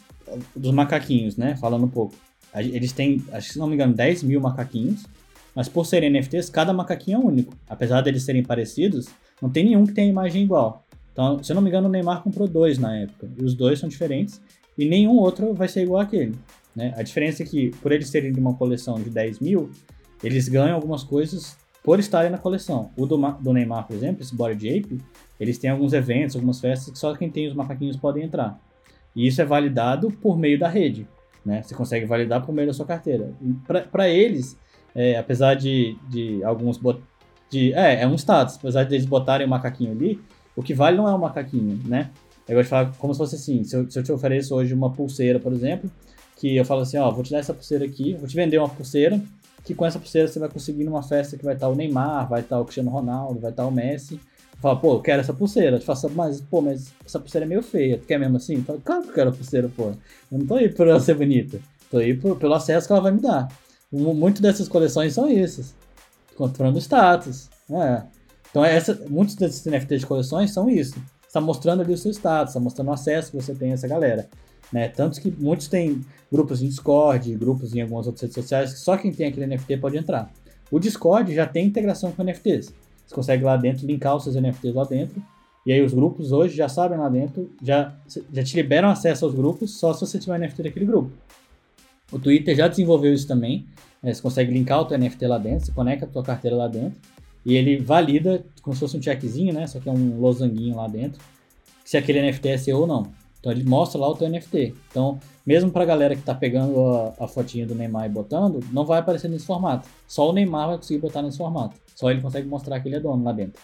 dos 0.55 0.71
macaquinhos, 0.71 1.35
né? 1.35 1.55
Falando 1.57 1.85
um 1.85 1.89
pouco. 1.89 2.15
Eles 2.55 2.91
têm, 2.91 3.23
acho 3.31 3.47
que 3.47 3.53
se 3.53 3.59
não 3.59 3.67
me 3.67 3.75
engano, 3.75 3.93
10 3.93 4.23
mil 4.23 4.39
macaquinhos, 4.39 5.05
mas 5.53 5.67
por 5.67 5.85
serem 5.85 6.09
NFTs, 6.09 6.49
cada 6.49 6.73
macaquinho 6.73 7.17
é 7.17 7.25
único. 7.25 7.53
Apesar 7.69 8.01
deles 8.01 8.23
serem 8.23 8.43
parecidos, 8.43 9.07
não 9.41 9.49
tem 9.49 9.65
nenhum 9.65 9.85
que 9.85 9.93
tenha 9.93 10.09
imagem 10.09 10.43
igual. 10.43 10.85
Então, 11.11 11.43
se 11.43 11.51
eu 11.51 11.55
não 11.55 11.61
me 11.61 11.69
engano, 11.69 11.87
o 11.87 11.91
Neymar 11.91 12.21
comprou 12.21 12.47
dois 12.47 12.77
na 12.77 12.95
época. 12.95 13.27
E 13.37 13.43
os 13.43 13.55
dois 13.55 13.79
são 13.79 13.89
diferentes, 13.89 14.39
e 14.77 14.85
nenhum 14.85 15.17
outro 15.17 15.53
vai 15.53 15.67
ser 15.67 15.81
igual 15.81 16.01
àquele. 16.01 16.35
Né? 16.77 16.93
A 16.95 17.01
diferença 17.01 17.41
é 17.41 17.45
que, 17.45 17.71
por 17.81 17.91
eles 17.91 18.07
serem 18.07 18.31
de 18.31 18.39
uma 18.39 18.53
coleção 18.53 19.01
de 19.01 19.09
10 19.09 19.39
mil, 19.39 19.71
eles 20.23 20.47
ganham 20.47 20.75
algumas 20.75 21.03
coisas 21.03 21.57
por 21.83 21.99
estarem 21.99 22.29
na 22.29 22.37
coleção. 22.37 22.91
O 22.95 23.07
do, 23.07 23.17
do 23.17 23.51
Neymar, 23.51 23.87
por 23.87 23.95
exemplo, 23.95 24.21
esse 24.21 24.35
Body 24.35 24.77
Ape, 24.77 25.01
eles 25.39 25.57
têm 25.57 25.71
alguns 25.71 25.91
eventos, 25.93 26.35
algumas 26.35 26.59
festas 26.59 26.93
que 26.93 26.99
só 26.99 27.15
quem 27.15 27.31
tem 27.31 27.47
os 27.47 27.55
macaquinhos 27.55 27.97
podem 27.97 28.23
entrar. 28.23 28.59
E 29.15 29.25
isso 29.25 29.41
é 29.41 29.45
validado 29.45 30.11
por 30.11 30.37
meio 30.37 30.59
da 30.59 30.67
rede. 30.67 31.07
Né? 31.43 31.63
Você 31.63 31.73
consegue 31.73 32.05
validar 32.05 32.45
por 32.45 32.53
meio 32.53 32.67
da 32.67 32.73
sua 32.73 32.85
carteira. 32.85 33.33
Para 33.91 34.07
eles, 34.07 34.55
é, 34.93 35.17
apesar 35.17 35.55
de, 35.55 35.97
de 36.07 36.43
alguns 36.43 36.79
de 37.49 37.73
É, 37.73 38.03
é 38.03 38.07
um 38.07 38.13
status. 38.13 38.57
Apesar 38.57 38.83
de 38.83 38.93
eles 38.93 39.05
botarem 39.05 39.47
o 39.47 39.49
macaquinho 39.49 39.93
ali, 39.93 40.21
o 40.55 40.61
que 40.61 40.75
vale 40.75 40.97
não 40.97 41.07
é 41.07 41.13
o 41.13 41.17
macaquinho, 41.17 41.79
né? 41.85 42.11
Eu 42.47 42.55
gosto 42.55 42.65
de 42.65 42.69
falar 42.69 42.93
como 42.99 43.13
se 43.13 43.17
fosse 43.17 43.35
assim: 43.35 43.63
se 43.63 43.75
eu, 43.75 43.89
se 43.89 43.97
eu 43.97 44.03
te 44.03 44.11
ofereço 44.11 44.53
hoje 44.53 44.73
uma 44.73 44.91
pulseira, 44.91 45.39
por 45.39 45.51
exemplo, 45.51 45.89
que 46.37 46.55
eu 46.55 46.63
falo 46.65 46.81
assim: 46.81 46.97
ó, 46.97 47.09
vou 47.11 47.23
te 47.23 47.31
dar 47.31 47.39
essa 47.39 47.53
pulseira 47.53 47.85
aqui, 47.85 48.13
vou 48.13 48.27
te 48.27 48.35
vender 48.35 48.57
uma 48.57 48.69
pulseira, 48.69 49.19
que 49.63 49.73
com 49.75 49.85
essa 49.85 49.99
pulseira 49.99 50.27
você 50.27 50.39
vai 50.39 50.49
conseguir 50.49 50.83
numa 50.83 51.03
festa 51.03 51.35
que 51.37 51.43
vai 51.45 51.53
estar 51.55 51.67
o 51.67 51.75
Neymar, 51.75 52.27
vai 52.29 52.41
estar 52.41 52.59
o 52.59 52.63
Cristiano 52.63 52.89
Ronaldo, 52.89 53.39
vai 53.39 53.51
estar 53.51 53.65
o 53.65 53.71
Messi. 53.71 54.19
Fala, 54.59 54.75
pô, 54.75 54.93
eu 54.95 55.01
quero 55.01 55.21
essa 55.21 55.33
pulseira. 55.33 55.77
Tu 55.77 55.85
fala, 55.85 55.99
assim, 55.99 56.07
mas, 56.15 56.41
pô, 56.41 56.61
mas 56.61 56.91
essa 57.05 57.19
pulseira 57.19 57.45
é 57.45 57.47
meio 57.47 57.61
feia. 57.61 57.97
Tu 57.99 58.05
quer 58.07 58.17
mesmo 58.17 58.37
assim? 58.37 58.63
Fala, 58.63 58.79
claro 58.83 59.03
que 59.03 59.09
eu 59.09 59.13
quero 59.13 59.29
a 59.29 59.33
pulseira, 59.33 59.69
pô. 59.69 59.83
Eu 60.31 60.39
não 60.39 60.47
tô 60.47 60.55
aí 60.55 60.67
por 60.69 60.87
ela 60.87 60.99
ser 60.99 61.13
bonita. 61.13 61.59
Tô 61.91 61.97
aí 61.99 62.15
por, 62.15 62.35
pelo 62.39 62.55
acesso 62.55 62.87
que 62.87 62.91
ela 62.93 63.01
vai 63.01 63.11
me 63.11 63.19
dar. 63.21 63.47
Mu- 63.91 64.15
Muito 64.15 64.41
dessas 64.41 64.67
coleções 64.67 65.13
são 65.13 65.29
esses. 65.29 65.75
Comprando 66.35 66.79
status. 66.79 67.49
É. 67.69 68.01
Então, 68.49 68.65
essa, 68.65 68.95
muitos 69.07 69.35
desses 69.35 69.63
NFTs 69.63 69.99
de 70.01 70.07
coleções 70.07 70.51
são 70.51 70.67
isso. 70.67 70.93
Você 70.95 71.33
tá 71.33 71.41
mostrando 71.41 71.81
ali 71.83 71.93
o 71.93 71.97
seu 71.97 72.09
status, 72.11 72.53
tá 72.55 72.59
mostrando 72.59 72.87
o 72.87 72.93
acesso 72.93 73.29
que 73.31 73.37
você 73.37 73.53
tem 73.53 73.69
a 73.71 73.73
essa 73.75 73.87
galera. 73.87 74.27
Né? 74.71 74.87
Tanto 74.89 75.21
que 75.21 75.31
muitos 75.31 75.67
têm 75.67 76.01
grupos 76.31 76.61
em 76.61 76.67
Discord, 76.67 77.33
grupos 77.35 77.73
em 77.75 77.81
algumas 77.81 78.05
outras 78.05 78.21
redes 78.21 78.35
sociais, 78.35 78.73
que 78.73 78.79
só 78.79 78.97
quem 78.97 79.11
tem 79.11 79.27
aquele 79.27 79.47
NFT 79.47 79.77
pode 79.77 79.97
entrar. 79.97 80.31
O 80.69 80.79
Discord 80.79 81.33
já 81.33 81.45
tem 81.45 81.65
integração 81.65 82.11
com 82.11 82.23
NFTs. 82.23 82.73
Você 83.05 83.15
consegue 83.15 83.43
lá 83.43 83.55
dentro 83.55 83.87
linkar 83.87 84.15
os 84.15 84.23
seus 84.23 84.35
NFTs 84.35 84.75
lá 84.75 84.83
dentro. 84.83 85.21
E 85.65 85.71
aí 85.71 85.81
os 85.81 85.93
grupos 85.93 86.31
hoje 86.31 86.55
já 86.55 86.69
sabem 86.69 86.97
lá 86.97 87.09
dentro, 87.09 87.49
já, 87.61 87.93
já 88.31 88.43
te 88.43 88.55
liberam 88.55 88.89
acesso 88.89 89.25
aos 89.25 89.33
grupos 89.33 89.77
só 89.77 89.93
se 89.93 90.01
você 90.01 90.17
tiver 90.17 90.39
NFT 90.39 90.63
daquele 90.63 90.85
grupo. 90.85 91.11
O 92.11 92.17
Twitter 92.17 92.55
já 92.55 92.67
desenvolveu 92.67 93.13
isso 93.13 93.27
também. 93.27 93.65
né? 94.01 94.13
Você 94.13 94.21
consegue 94.21 94.53
linkar 94.53 94.81
o 94.81 94.85
teu 94.85 94.97
NFT 94.97 95.27
lá 95.27 95.37
dentro, 95.37 95.65
você 95.65 95.71
conecta 95.71 96.05
a 96.05 96.07
tua 96.07 96.23
carteira 96.23 96.55
lá 96.55 96.67
dentro. 96.67 96.97
E 97.45 97.55
ele 97.55 97.77
valida, 97.77 98.45
como 98.61 98.73
se 98.73 98.79
fosse 98.79 98.97
um 98.97 99.01
checkzinho, 99.01 99.53
né? 99.53 99.67
Só 99.67 99.79
que 99.79 99.87
é 99.87 99.91
um 99.91 100.19
losanguinho 100.19 100.75
lá 100.75 100.87
dentro. 100.87 101.21
Se 101.83 101.97
aquele 101.97 102.21
NFT 102.21 102.49
é 102.49 102.57
seu 102.57 102.79
ou 102.79 102.87
não. 102.87 103.03
Então 103.47 103.51
ele 103.57 103.63
mostra 103.63 103.99
lá 103.99 104.09
o 104.09 104.13
teu 104.13 104.27
NFT. 104.27 104.75
Então, 104.91 105.19
mesmo 105.45 105.71
pra 105.71 105.85
galera 105.85 106.13
que 106.17 106.21
tá 106.21 106.35
pegando 106.35 106.85
a, 106.85 107.13
a 107.23 107.27
fotinha 107.29 107.65
do 107.65 107.73
Neymar 107.73 108.05
e 108.05 108.09
botando, 108.09 108.59
não 108.73 108.85
vai 108.85 108.99
aparecer 108.99 109.29
nesse 109.29 109.45
formato. 109.45 109.87
Só 110.05 110.29
o 110.29 110.33
Neymar 110.33 110.67
vai 110.67 110.75
conseguir 110.75 110.99
botar 110.99 111.21
nesse 111.21 111.37
formato. 111.37 111.77
Só 111.95 112.11
ele 112.11 112.19
consegue 112.19 112.45
mostrar 112.45 112.81
que 112.81 112.89
ele 112.89 112.97
é 112.97 112.99
dono 112.99 113.23
lá 113.23 113.31
dentro. 113.31 113.61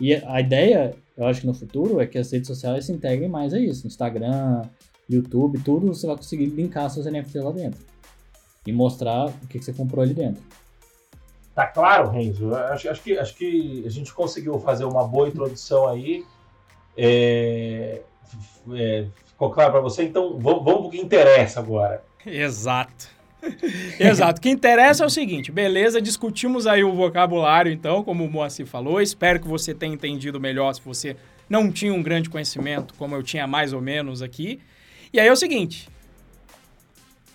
E 0.00 0.14
a 0.14 0.40
ideia, 0.40 0.94
eu 1.14 1.26
acho 1.26 1.42
que 1.42 1.46
no 1.46 1.52
futuro, 1.52 2.00
é 2.00 2.06
que 2.06 2.16
as 2.16 2.32
redes 2.32 2.46
sociais 2.48 2.86
se 2.86 2.92
integrem 2.92 3.28
mais 3.28 3.52
a 3.52 3.58
isso. 3.58 3.86
Instagram, 3.86 4.62
YouTube, 5.10 5.60
tudo 5.62 5.88
você 5.88 6.06
vai 6.06 6.16
conseguir 6.16 6.46
linkar 6.46 6.88
seus 6.88 7.04
NFTs 7.04 7.44
lá 7.44 7.50
dentro. 7.50 7.84
E 8.66 8.72
mostrar 8.72 9.26
o 9.26 9.46
que, 9.46 9.58
que 9.58 9.64
você 9.64 9.74
comprou 9.74 10.02
ali 10.02 10.14
dentro. 10.14 10.42
Tá 11.54 11.66
claro, 11.66 12.08
Renzo? 12.08 12.54
Acho, 12.54 12.88
acho, 12.88 13.02
que, 13.02 13.18
acho 13.18 13.34
que 13.34 13.82
a 13.84 13.90
gente 13.90 14.14
conseguiu 14.14 14.58
fazer 14.58 14.84
uma 14.84 15.06
boa 15.06 15.28
introdução 15.28 15.86
aí. 15.86 16.24
É, 16.96 18.00
é, 18.74 19.06
ficou 19.26 19.50
claro 19.50 19.72
para 19.72 19.80
você? 19.80 20.04
Então 20.04 20.38
vamos, 20.38 20.64
vamos 20.64 20.80
pro 20.82 20.90
que 20.90 21.00
interessa 21.00 21.60
agora. 21.60 22.02
Exato. 22.26 23.08
Exato. 23.98 24.38
O 24.38 24.42
que 24.42 24.50
interessa 24.50 25.04
é 25.04 25.06
o 25.06 25.10
seguinte, 25.10 25.52
beleza, 25.52 26.00
discutimos 26.00 26.66
aí 26.66 26.82
o 26.82 26.92
vocabulário, 26.92 27.70
então, 27.70 28.02
como 28.02 28.24
o 28.24 28.30
Moacir 28.30 28.66
falou. 28.66 29.00
Espero 29.00 29.40
que 29.40 29.48
você 29.48 29.74
tenha 29.74 29.94
entendido 29.94 30.40
melhor 30.40 30.72
se 30.74 30.80
você 30.80 31.16
não 31.48 31.70
tinha 31.70 31.92
um 31.94 32.02
grande 32.02 32.28
conhecimento, 32.28 32.94
como 32.94 33.14
eu 33.14 33.22
tinha 33.22 33.46
mais 33.46 33.72
ou 33.72 33.80
menos 33.80 34.22
aqui. 34.22 34.60
E 35.12 35.18
aí 35.18 35.26
é 35.26 35.32
o 35.32 35.36
seguinte. 35.36 35.88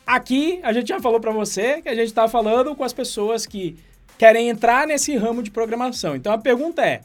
Aqui 0.05 0.59
a 0.63 0.73
gente 0.73 0.89
já 0.89 0.99
falou 0.99 1.19
para 1.19 1.31
você 1.31 1.81
que 1.81 1.89
a 1.89 1.95
gente 1.95 2.07
está 2.07 2.27
falando 2.27 2.75
com 2.75 2.83
as 2.83 2.93
pessoas 2.93 3.45
que 3.45 3.77
querem 4.17 4.49
entrar 4.49 4.85
nesse 4.85 5.15
ramo 5.15 5.41
de 5.41 5.49
programação. 5.49 6.15
Então 6.15 6.33
a 6.33 6.37
pergunta 6.37 6.85
é: 6.85 7.01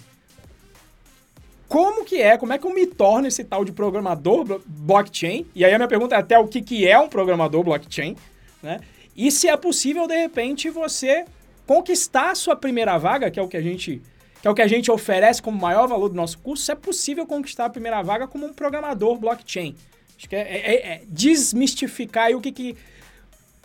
como 1.69 2.05
que 2.05 2.21
é, 2.21 2.39
como 2.39 2.53
é 2.53 2.59
que 2.59 2.67
eu 2.67 2.75
me 2.75 2.87
torno 2.87 3.29
esse 3.29 3.45
tal 3.45 3.65
de 3.65 3.73
programador 3.73 4.61
blockchain? 4.67 5.47
E 5.55 5.65
aí 5.65 5.75
a 5.75 5.79
minha 5.79 5.89
pergunta 5.89 6.15
é 6.15 6.19
até 6.19 6.39
o 6.39 6.49
que, 6.49 6.63
que 6.63 6.89
é 6.89 6.99
um 6.99 7.09
programador 7.09 7.63
blockchain, 7.63 8.17
né? 8.63 8.81
E 9.15 9.31
se 9.31 9.49
é 9.49 9.57
possível, 9.57 10.07
de 10.07 10.17
repente, 10.17 10.71
você 10.71 11.25
conquistar 11.67 12.31
a 12.31 12.35
sua 12.35 12.57
primeira 12.57 12.97
vaga, 12.97 13.31
que 13.31 13.39
é 13.39 13.43
o 13.43 13.49
que 13.49 13.57
a 13.57 13.61
gente 13.61 14.01
que 14.41 14.47
é 14.47 14.51
o 14.51 14.55
que 14.55 14.63
a 14.63 14.69
gente 14.69 14.89
oferece 14.89 15.43
como 15.43 15.61
maior 15.61 15.89
valor 15.89 16.09
do 16.09 16.15
nosso 16.15 16.39
curso, 16.39 16.65
se 16.65 16.71
é 16.71 16.75
possível 16.77 17.27
conquistar 17.27 17.65
a 17.65 17.71
primeira 17.71 18.01
vaga 18.03 18.29
como 18.29 18.47
um 18.47 18.53
programador 18.53 19.19
blockchain. 19.19 19.75
Acho 20.17 20.29
que 20.29 20.37
é, 20.37 20.41
é, 20.41 20.93
é 20.93 21.03
desmistificar 21.09 22.31
o 22.31 22.41
que, 22.41 22.53
que 22.53 22.77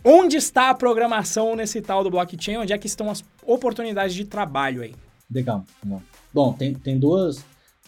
onde 0.03 0.35
está 0.35 0.71
a 0.71 0.73
programação 0.73 1.55
nesse 1.55 1.79
tal 1.79 2.03
do 2.03 2.09
blockchain, 2.09 2.57
onde 2.57 2.73
é 2.73 2.77
que 2.77 2.87
estão 2.87 3.09
as 3.11 3.23
oportunidades 3.45 4.15
de 4.15 4.25
trabalho 4.25 4.81
aí. 4.81 4.95
Legal. 5.29 5.63
Bom, 6.33 6.53
tem, 6.53 6.73
tem 6.73 6.97
duas, 6.97 7.45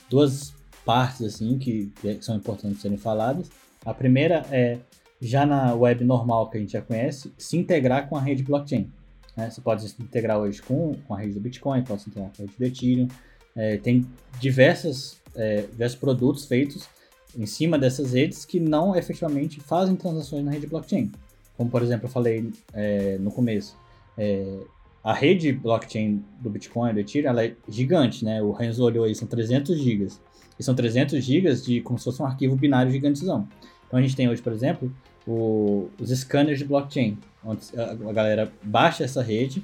duas 0.09 0.53
partes 0.85 1.21
assim 1.21 1.57
que, 1.57 1.91
que 2.01 2.21
são 2.21 2.35
importantes 2.35 2.81
serem 2.81 2.97
faladas. 2.97 3.49
A 3.85 3.93
primeira 3.93 4.45
é 4.51 4.79
já 5.21 5.45
na 5.45 5.73
web 5.73 6.03
normal 6.03 6.49
que 6.49 6.57
a 6.57 6.59
gente 6.59 6.73
já 6.73 6.81
conhece, 6.81 7.33
se 7.37 7.57
integrar 7.57 8.07
com 8.07 8.15
a 8.15 8.21
rede 8.21 8.43
blockchain. 8.43 8.91
Né? 9.35 9.49
Você 9.49 9.61
pode 9.61 9.87
se 9.87 10.01
integrar 10.01 10.39
hoje 10.39 10.61
com, 10.61 10.95
com 11.07 11.13
a 11.13 11.19
rede 11.19 11.33
do 11.33 11.39
Bitcoin, 11.39 11.83
pode 11.83 12.03
se 12.03 12.09
integrar 12.09 12.31
com 12.35 12.43
a 12.43 12.45
rede 12.45 12.57
do 12.57 12.65
Ethereum. 12.65 13.07
É, 13.55 13.77
tem 13.77 14.05
diversas, 14.39 15.21
é, 15.35 15.61
diversos 15.61 15.97
produtos 15.97 16.45
feitos 16.45 16.87
em 17.37 17.45
cima 17.45 17.77
dessas 17.77 18.13
redes 18.13 18.45
que 18.45 18.59
não 18.59 18.95
efetivamente 18.95 19.59
fazem 19.59 19.95
transações 19.95 20.43
na 20.43 20.51
rede 20.51 20.67
blockchain. 20.67 21.11
Como, 21.57 21.69
por 21.69 21.81
exemplo, 21.81 22.05
eu 22.05 22.09
falei 22.09 22.51
é, 22.73 23.17
no 23.17 23.31
começo, 23.31 23.77
é, 24.17 24.59
a 25.05 25.13
rede 25.13 25.51
blockchain 25.51 26.25
do 26.41 26.49
Bitcoin, 26.49 26.91
do 26.91 26.99
Ethereum, 26.99 27.29
ela 27.29 27.45
é 27.45 27.55
gigante, 27.69 28.25
né? 28.25 28.41
O 28.41 28.51
Renzo 28.51 28.83
olhou 28.83 29.05
aí, 29.05 29.13
são 29.13 29.27
300 29.27 29.79
gigas. 29.79 30.19
E 30.59 30.63
são 30.63 30.73
300 30.73 31.23
gigas 31.23 31.63
de 31.63 31.79
como 31.81 31.99
se 31.99 32.05
fosse 32.05 32.23
um 32.23 32.25
arquivo 32.25 32.55
binário 32.55 32.91
gigantezão. 32.91 33.47
Então 33.85 33.99
a 33.99 34.01
gente 34.01 34.15
tem 34.15 34.27
hoje, 34.27 34.41
por 34.41 34.51
exemplo, 34.51 34.91
o, 35.27 35.91
os 36.01 36.09
scanners 36.09 36.57
de 36.57 36.65
blockchain, 36.65 37.19
onde 37.43 37.61
a, 37.77 37.91
a, 37.91 38.13
galera 38.13 38.51
baixa 38.63 39.03
essa 39.03 39.21
rede 39.21 39.63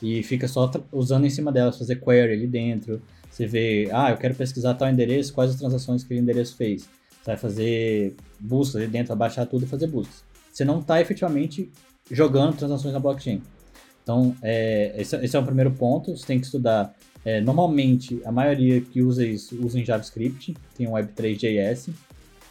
e 0.00 0.22
fica 0.22 0.48
só 0.48 0.70
usando 0.90 1.26
em 1.26 1.30
cima 1.30 1.52
dela, 1.52 1.70
fazer 1.70 1.96
query 1.96 2.32
ali 2.32 2.46
dentro. 2.46 3.02
Você 3.30 3.46
vê, 3.46 3.90
ah, 3.92 4.10
eu 4.10 4.16
quero 4.16 4.34
pesquisar 4.34 4.72
tal 4.72 4.88
endereço, 4.88 5.34
quais 5.34 5.50
as 5.50 5.58
transações 5.58 6.02
que 6.02 6.14
o 6.14 6.16
endereço 6.16 6.56
fez. 6.56 6.88
Você 7.20 7.26
vai 7.26 7.36
fazer 7.36 8.16
busca 8.40 8.78
ali 8.78 8.86
dentro, 8.86 9.08
vai 9.08 9.28
baixar 9.28 9.44
tudo 9.44 9.66
e 9.66 9.68
fazer 9.68 9.86
buscas. 9.86 10.24
Você 10.50 10.64
não 10.64 10.80
está 10.80 10.98
efetivamente 10.98 11.70
jogando 12.10 12.56
transações 12.56 12.94
na 12.94 13.00
blockchain. 13.00 13.42
Então, 14.08 14.34
é, 14.40 14.94
esse, 14.96 15.14
esse, 15.16 15.36
é 15.36 15.38
o 15.38 15.44
primeiro 15.44 15.70
ponto. 15.70 16.16
Você 16.16 16.26
tem 16.26 16.40
que 16.40 16.46
estudar. 16.46 16.94
É, 17.26 17.42
normalmente, 17.42 18.22
a 18.24 18.32
maioria 18.32 18.80
que 18.80 19.02
usa 19.02 19.26
isso 19.26 19.54
usa 19.62 19.78
em 19.78 19.84
JavaScript, 19.84 20.56
tem 20.74 20.86
o 20.86 20.92
Web3.js. 20.92 21.90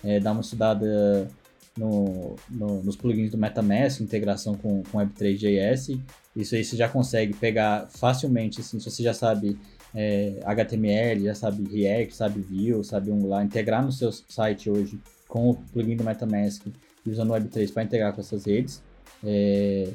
É, 0.04 0.20
dá 0.20 0.34
uma 0.34 0.42
estudada 0.42 1.28
no, 1.76 2.36
no, 2.48 2.84
nos 2.84 2.96
plugins 2.96 3.32
do 3.32 3.40
MetaMask, 3.40 4.02
integração 4.02 4.54
com, 4.54 4.84
com 4.84 5.00
Web3.js. 5.00 6.00
Isso 6.36 6.54
aí 6.54 6.64
você 6.64 6.78
já 6.78 6.88
consegue 6.88 7.34
pegar 7.34 7.88
facilmente, 7.90 8.62
assim, 8.62 8.80
se 8.80 8.92
você 8.92 9.02
já 9.02 9.16
sabe 9.16 9.58
é, 9.96 10.40
HTML, 10.46 11.24
já 11.24 11.34
sabe 11.34 11.68
React, 11.68 12.16
sabe 12.16 12.40
Vue, 12.40 12.84
sabe 12.84 13.12
Angular, 13.12 13.44
integrar 13.44 13.84
no 13.84 13.92
seu 13.92 14.12
site 14.12 14.70
hoje 14.70 15.00
com 15.28 15.50
o 15.50 15.56
plugin 15.56 15.96
do 15.96 16.04
MetaMask 16.04 16.68
usando 17.04 17.32
o 17.32 17.34
Web3 17.34 17.74
para 17.74 17.84
integrar 17.84 18.14
com 18.14 18.22
essas 18.22 18.46
redes. 18.46 18.84
É, 19.24 19.90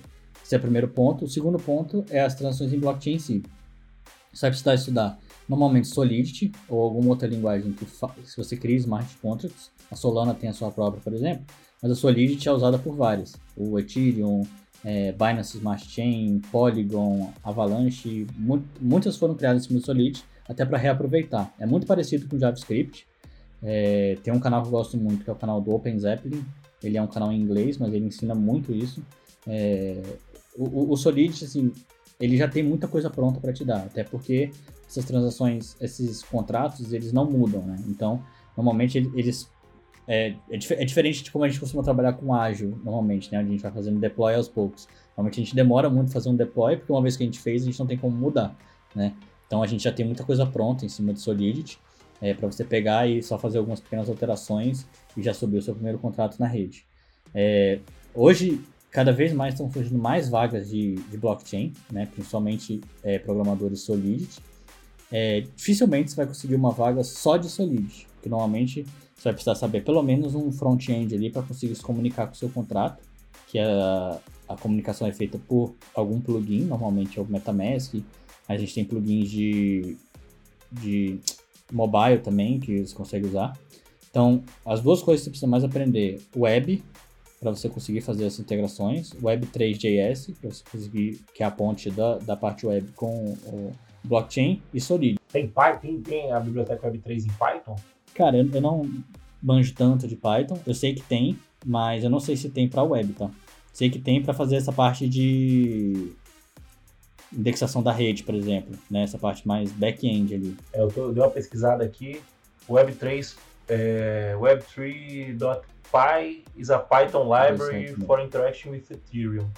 esse 0.44 0.54
é 0.54 0.58
o 0.58 0.60
primeiro 0.60 0.88
ponto. 0.88 1.24
O 1.24 1.28
segundo 1.28 1.58
ponto 1.58 2.04
é 2.10 2.20
as 2.20 2.34
transações 2.34 2.72
em 2.72 2.78
blockchain 2.78 3.14
em 3.14 3.18
si. 3.18 3.42
Você 4.32 4.42
vai 4.42 4.50
precisar 4.50 4.74
estudar 4.74 5.18
normalmente 5.48 5.88
Solidity 5.88 6.52
ou 6.68 6.80
alguma 6.80 7.10
outra 7.10 7.28
linguagem 7.28 7.72
que 7.72 7.84
se 7.84 8.36
você 8.36 8.56
cria 8.56 8.76
smart 8.76 9.16
contracts. 9.20 9.70
A 9.90 9.96
Solana 9.96 10.34
tem 10.34 10.48
a 10.48 10.52
sua 10.54 10.70
própria, 10.70 11.02
por 11.02 11.12
exemplo 11.12 11.44
mas 11.82 11.90
a 11.90 11.94
Solidity 11.96 12.48
é 12.48 12.52
usada 12.52 12.78
por 12.78 12.94
várias. 12.94 13.34
O 13.56 13.76
Ethereum, 13.76 14.44
é, 14.84 15.10
Binance 15.10 15.56
Smart 15.56 15.84
Chain, 15.84 16.40
Polygon, 16.52 17.32
Avalanche, 17.42 18.26
mu 18.38 18.62
muitas 18.80 19.16
foram 19.16 19.34
criadas 19.34 19.64
em 19.64 19.68
cima 19.68 19.80
do 19.80 19.86
Solidity, 19.86 20.24
até 20.48 20.64
para 20.64 20.78
reaproveitar. 20.78 21.52
É 21.58 21.66
muito 21.66 21.84
parecido 21.84 22.28
com 22.28 22.38
JavaScript. 22.38 23.04
É, 23.60 24.16
tem 24.22 24.32
um 24.32 24.38
canal 24.38 24.62
que 24.62 24.68
eu 24.68 24.72
gosto 24.72 24.96
muito, 24.96 25.24
que 25.24 25.30
é 25.30 25.32
o 25.32 25.36
canal 25.36 25.60
do 25.60 25.74
Open 25.74 25.98
Zeppelin. 25.98 26.44
Ele 26.82 26.96
é 26.96 27.02
um 27.02 27.08
canal 27.08 27.32
em 27.32 27.40
inglês, 27.40 27.78
mas 27.78 27.92
ele 27.92 28.06
ensina 28.06 28.34
muito 28.34 28.72
isso. 28.72 29.02
É, 29.46 30.00
o, 30.56 30.92
o 30.92 30.96
Solidity, 30.96 31.44
assim, 31.44 31.72
ele 32.20 32.36
já 32.36 32.48
tem 32.48 32.62
muita 32.62 32.86
coisa 32.86 33.10
pronta 33.10 33.40
para 33.40 33.52
te 33.52 33.64
dar, 33.64 33.78
até 33.78 34.04
porque 34.04 34.50
essas 34.86 35.04
transações, 35.04 35.76
esses 35.80 36.22
contratos, 36.22 36.92
eles 36.92 37.12
não 37.12 37.30
mudam, 37.30 37.62
né? 37.62 37.82
Então, 37.88 38.22
normalmente 38.56 38.98
eles 39.14 39.50
é, 40.06 40.34
é, 40.50 40.54
é, 40.54 40.84
diferente 40.84 41.22
de 41.22 41.30
como 41.30 41.44
a 41.44 41.48
gente 41.48 41.60
costuma 41.60 41.82
trabalhar 41.82 42.14
com 42.14 42.34
ágil 42.34 42.78
normalmente, 42.84 43.30
né? 43.32 43.38
Onde 43.38 43.48
a 43.48 43.52
gente 43.52 43.62
vai 43.62 43.72
fazendo 43.72 43.98
deploy 43.98 44.34
aos 44.34 44.48
poucos. 44.48 44.88
Normalmente 45.16 45.40
a 45.40 45.44
gente 45.44 45.54
demora 45.54 45.88
muito 45.88 46.12
fazer 46.12 46.28
um 46.28 46.36
deploy, 46.36 46.76
porque 46.76 46.92
uma 46.92 47.02
vez 47.02 47.16
que 47.16 47.22
a 47.22 47.26
gente 47.26 47.38
fez, 47.38 47.62
a 47.62 47.66
gente 47.66 47.78
não 47.78 47.86
tem 47.86 47.96
como 47.96 48.16
mudar, 48.16 48.56
né? 48.94 49.14
Então 49.46 49.62
a 49.62 49.66
gente 49.66 49.82
já 49.84 49.92
tem 49.92 50.04
muita 50.04 50.24
coisa 50.24 50.46
pronta 50.46 50.84
em 50.84 50.88
cima 50.88 51.12
de 51.12 51.20
Solidity, 51.20 51.78
é, 52.20 52.34
para 52.34 52.46
você 52.50 52.64
pegar 52.64 53.06
e 53.06 53.22
só 53.22 53.38
fazer 53.38 53.58
algumas 53.58 53.80
pequenas 53.80 54.08
alterações 54.08 54.86
e 55.16 55.22
já 55.22 55.34
subir 55.34 55.58
o 55.58 55.62
seu 55.62 55.74
primeiro 55.74 55.98
contrato 55.98 56.38
na 56.38 56.46
rede. 56.46 56.84
É, 57.34 57.80
hoje, 58.14 58.60
cada 58.92 59.10
vez 59.10 59.32
mais 59.32 59.54
estão 59.54 59.72
surgindo 59.72 59.98
mais 59.98 60.28
vagas 60.28 60.68
de, 60.68 60.96
de 60.96 61.16
blockchain, 61.16 61.72
né? 61.90 62.06
Principalmente 62.12 62.80
é, 63.02 63.18
programadores 63.18 63.80
Solidity. 63.80 64.38
É, 65.10 65.40
dificilmente 65.56 66.10
você 66.10 66.16
vai 66.16 66.26
conseguir 66.26 66.54
uma 66.54 66.70
vaga 66.70 67.02
só 67.02 67.38
de 67.38 67.48
Solidity, 67.48 68.06
que 68.22 68.28
normalmente 68.28 68.84
você 69.16 69.24
vai 69.24 69.32
precisar 69.32 69.54
saber 69.54 69.82
pelo 69.82 70.02
menos 70.02 70.34
um 70.34 70.52
front-end 70.52 71.14
ali 71.14 71.30
para 71.30 71.42
conseguir 71.42 71.74
se 71.74 71.82
comunicar 71.82 72.26
com 72.26 72.34
o 72.34 72.36
seu 72.36 72.50
contrato, 72.50 73.02
que 73.48 73.58
a, 73.58 74.20
a 74.46 74.56
comunicação 74.56 75.06
é 75.06 75.12
feita 75.12 75.38
por 75.38 75.74
algum 75.94 76.20
plugin, 76.20 76.64
normalmente 76.64 77.18
é 77.18 77.22
o 77.22 77.24
MetaMask. 77.24 77.94
A 78.46 78.58
gente 78.58 78.74
tem 78.74 78.84
plugins 78.84 79.30
de, 79.30 79.96
de 80.70 81.18
mobile 81.72 82.18
também 82.18 82.60
que 82.60 82.86
você 82.86 82.94
consegue 82.94 83.26
usar. 83.26 83.56
Então, 84.10 84.42
as 84.66 84.82
duas 84.82 85.00
coisas 85.00 85.22
que 85.22 85.24
você 85.24 85.30
precisa 85.30 85.50
mais 85.50 85.64
aprender: 85.64 86.20
web, 86.36 86.82
para 87.42 87.50
você 87.50 87.68
conseguir 87.68 88.02
fazer 88.02 88.24
as 88.24 88.38
integrações, 88.38 89.10
Web3.js, 89.14 90.32
para 90.40 90.50
você 90.50 90.62
conseguir, 90.70 91.20
que 91.34 91.42
é 91.42 91.46
a 91.46 91.50
ponte 91.50 91.90
da, 91.90 92.18
da 92.18 92.36
parte 92.36 92.64
web 92.64 92.86
com 92.94 93.36
o 93.46 93.72
blockchain, 94.04 94.62
e 94.72 94.80
Solid. 94.80 95.18
Tem, 95.32 95.48
Python, 95.48 96.00
tem 96.02 96.30
a 96.30 96.38
biblioteca 96.38 96.88
Web3 96.88 97.24
em 97.24 97.32
Python? 97.32 97.74
Cara, 98.14 98.36
eu, 98.36 98.48
eu 98.48 98.60
não 98.60 98.88
manjo 99.42 99.74
tanto 99.74 100.06
de 100.06 100.14
Python. 100.14 100.56
Eu 100.64 100.72
sei 100.72 100.94
que 100.94 101.02
tem, 101.02 101.36
mas 101.66 102.04
eu 102.04 102.10
não 102.10 102.20
sei 102.20 102.36
se 102.36 102.48
tem 102.48 102.68
para 102.68 102.84
web, 102.84 103.12
tá? 103.14 103.28
Sei 103.72 103.90
que 103.90 103.98
tem 103.98 104.22
para 104.22 104.32
fazer 104.32 104.54
essa 104.54 104.72
parte 104.72 105.08
de 105.08 106.12
indexação 107.32 107.82
da 107.82 107.90
rede, 107.90 108.22
por 108.22 108.36
exemplo, 108.36 108.78
né? 108.88 109.02
Essa 109.02 109.18
parte 109.18 109.48
mais 109.48 109.72
back-end 109.72 110.32
ali. 110.32 110.56
É, 110.72 110.80
eu, 110.80 110.88
tô, 110.92 111.06
eu 111.06 111.12
dei 111.12 111.22
uma 111.24 111.30
pesquisada 111.30 111.82
aqui. 111.82 112.20
Web3, 112.70 113.34
é, 113.68 114.36
Web3.py 115.92 116.44
is 116.56 116.70
a 116.70 116.78
Python 116.78 117.28
library 117.28 117.94
for 118.06 118.20
interaction 118.20 118.72
with 118.72 118.84
Ethereum. 118.90 119.48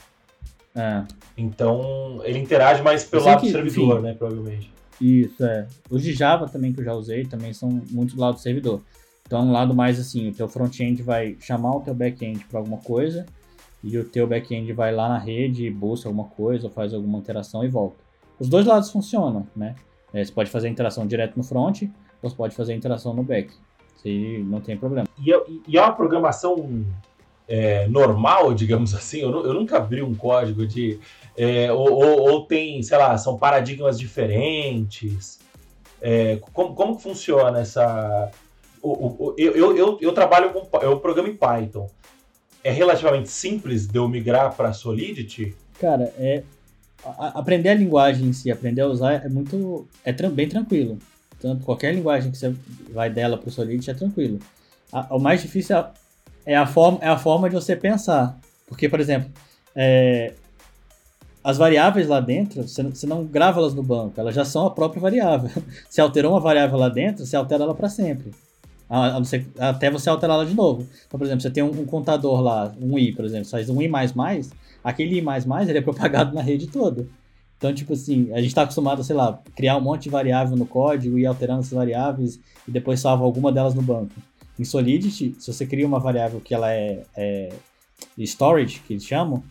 É. 0.74 1.04
Então, 1.36 2.20
ele 2.24 2.38
interage 2.38 2.82
mais 2.82 3.04
pelo 3.04 3.24
lado 3.24 3.40
do 3.42 3.50
servidor, 3.50 4.02
né, 4.02 4.14
provavelmente. 4.14 4.72
Isso, 5.00 5.44
é. 5.44 5.66
Os 5.88 6.02
de 6.02 6.12
Java 6.12 6.48
também 6.48 6.72
que 6.72 6.80
eu 6.80 6.84
já 6.84 6.92
usei 6.92 7.24
também 7.24 7.52
são 7.52 7.68
muito 7.90 8.14
do 8.14 8.20
lado 8.20 8.34
do 8.34 8.40
servidor. 8.40 8.80
Então, 9.26 9.42
um 9.42 9.52
lado 9.52 9.72
mais 9.74 9.98
assim, 9.98 10.28
o 10.28 10.34
teu 10.34 10.48
front-end 10.48 11.02
vai 11.02 11.36
chamar 11.40 11.76
o 11.76 11.80
teu 11.80 11.94
back-end 11.94 12.44
para 12.44 12.58
alguma 12.58 12.78
coisa 12.78 13.24
e 13.82 13.96
o 13.96 14.04
teu 14.04 14.26
back-end 14.26 14.72
vai 14.72 14.92
lá 14.92 15.08
na 15.08 15.18
rede, 15.18 15.70
busca 15.70 16.08
alguma 16.08 16.26
coisa, 16.28 16.66
ou 16.66 16.72
faz 16.72 16.92
alguma 16.92 17.18
interação 17.18 17.64
e 17.64 17.68
volta. 17.68 17.96
Os 18.38 18.48
dois 18.48 18.66
lados 18.66 18.90
funcionam, 18.90 19.46
né? 19.54 19.74
É, 20.12 20.24
você 20.24 20.32
pode 20.32 20.50
fazer 20.50 20.68
a 20.68 20.70
interação 20.70 21.06
direto 21.06 21.36
no 21.36 21.42
front, 21.42 21.82
ou 22.22 22.30
você 22.30 22.36
pode 22.36 22.54
fazer 22.54 22.72
a 22.72 22.76
interação 22.76 23.14
no 23.14 23.22
back. 23.22 23.52
Isso 24.04 24.44
não 24.44 24.60
tem 24.60 24.76
problema. 24.76 25.08
E, 25.18 25.32
é, 25.32 25.42
e 25.66 25.78
é 25.78 25.80
uma 25.80 25.92
programação 25.92 26.84
é, 27.48 27.86
normal, 27.88 28.52
digamos 28.54 28.92
assim? 28.96 29.20
Eu, 29.20 29.30
eu, 29.44 29.54
nunca 29.54 29.76
abri 29.78 30.02
um 30.02 30.14
código 30.14 30.66
de 30.66 30.98
é, 31.36 31.72
ou, 31.72 31.92
ou, 31.92 32.20
ou, 32.30 32.46
tem, 32.46 32.82
sei 32.82 32.96
lá, 32.98 33.16
são 33.18 33.36
paradigmas 33.38 33.98
diferentes? 33.98 35.38
É, 36.00 36.36
como, 36.52 36.74
como 36.74 36.98
funciona 36.98 37.60
essa. 37.60 38.30
O, 38.82 38.90
o, 38.90 39.34
eu, 39.38 39.74
eu, 39.76 39.98
eu, 40.00 40.12
trabalho 40.12 40.52
com. 40.52 40.68
Eu 40.78 41.00
programo 41.00 41.28
em 41.28 41.36
Python. 41.36 41.88
é 42.62 42.70
relativamente 42.70 43.30
simples 43.30 43.86
de 43.86 43.98
eu 43.98 44.06
migrar 44.08 44.54
para 44.54 44.72
Solidity? 44.74 45.54
Cara, 45.80 46.12
é 46.18 46.42
a- 47.04 47.38
aprender 47.38 47.70
a 47.70 47.74
linguagem 47.74 48.26
em 48.28 48.32
si, 48.32 48.50
aprender 48.50 48.82
a 48.82 48.86
usar 48.86 49.24
é 49.24 49.28
muito 49.28 49.86
é 50.04 50.12
tran- 50.12 50.30
bem 50.30 50.48
tranquilo. 50.48 50.98
Tanto 51.44 51.62
qualquer 51.62 51.94
linguagem 51.94 52.30
que 52.30 52.38
você 52.38 52.54
vai 52.90 53.10
dela 53.10 53.36
pro 53.36 53.50
Solidity 53.50 53.90
é 53.90 53.94
tranquilo. 53.94 54.38
A- 54.90 55.14
o 55.14 55.18
mais 55.18 55.42
difícil 55.42 55.76
é 55.76 55.78
a, 55.78 55.90
é 56.46 56.56
a 56.56 56.64
forma 56.66 56.98
é 57.02 57.08
a 57.08 57.18
forma 57.18 57.50
de 57.50 57.54
você 57.54 57.76
pensar, 57.76 58.40
porque 58.66 58.88
por 58.88 58.98
exemplo, 58.98 59.30
é, 59.76 60.32
as 61.42 61.58
variáveis 61.58 62.08
lá 62.08 62.18
dentro, 62.18 62.66
você 62.66 62.82
não, 62.82 62.90
você 62.94 63.06
não 63.06 63.24
grava 63.26 63.60
elas 63.60 63.74
no 63.74 63.82
banco, 63.82 64.18
elas 64.18 64.34
já 64.34 64.42
são 64.42 64.64
a 64.64 64.70
própria 64.70 65.02
variável. 65.02 65.50
Se 65.90 66.00
alterou 66.00 66.32
uma 66.32 66.40
variável 66.40 66.78
lá 66.78 66.88
dentro, 66.88 67.26
você 67.26 67.36
altera 67.36 67.64
ela 67.64 67.74
para 67.74 67.90
sempre. 67.90 68.30
A- 68.88 69.20
até 69.58 69.90
você 69.90 70.08
alterá-la 70.08 70.46
de 70.46 70.54
novo. 70.54 70.86
Então, 71.06 71.18
por 71.18 71.26
exemplo, 71.26 71.42
você 71.42 71.50
tem 71.50 71.62
um, 71.62 71.78
um 71.78 71.84
contador 71.84 72.40
lá, 72.40 72.72
um 72.80 72.98
i, 72.98 73.12
por 73.12 73.26
exemplo, 73.26 73.50
faz 73.50 73.68
um 73.68 73.82
i 73.82 73.90
aquele 74.82 75.18
i 75.20 75.24
ele 75.68 75.78
é 75.78 75.82
propagado 75.82 76.34
na 76.34 76.40
rede 76.40 76.68
toda. 76.68 77.06
Então, 77.64 77.72
tipo 77.72 77.94
assim, 77.94 78.30
a 78.34 78.36
gente 78.42 78.48
está 78.48 78.60
acostumado, 78.60 79.02
sei 79.02 79.16
lá, 79.16 79.40
criar 79.56 79.78
um 79.78 79.80
monte 79.80 80.02
de 80.02 80.10
variável 80.10 80.54
no 80.54 80.66
código 80.66 81.18
e 81.18 81.24
alterando 81.24 81.60
essas 81.60 81.72
variáveis 81.72 82.38
e 82.68 82.70
depois 82.70 83.00
salva 83.00 83.24
alguma 83.24 83.50
delas 83.50 83.74
no 83.74 83.80
banco. 83.80 84.12
Em 84.58 84.64
Solidity, 84.64 85.34
se 85.38 85.50
você 85.50 85.64
cria 85.64 85.86
uma 85.86 85.98
variável 85.98 86.42
que 86.42 86.54
ela 86.54 86.70
é, 86.70 87.04
é 87.16 87.48
storage, 88.18 88.80
que 88.80 88.92
eles 88.92 89.06
chamam, 89.06 89.42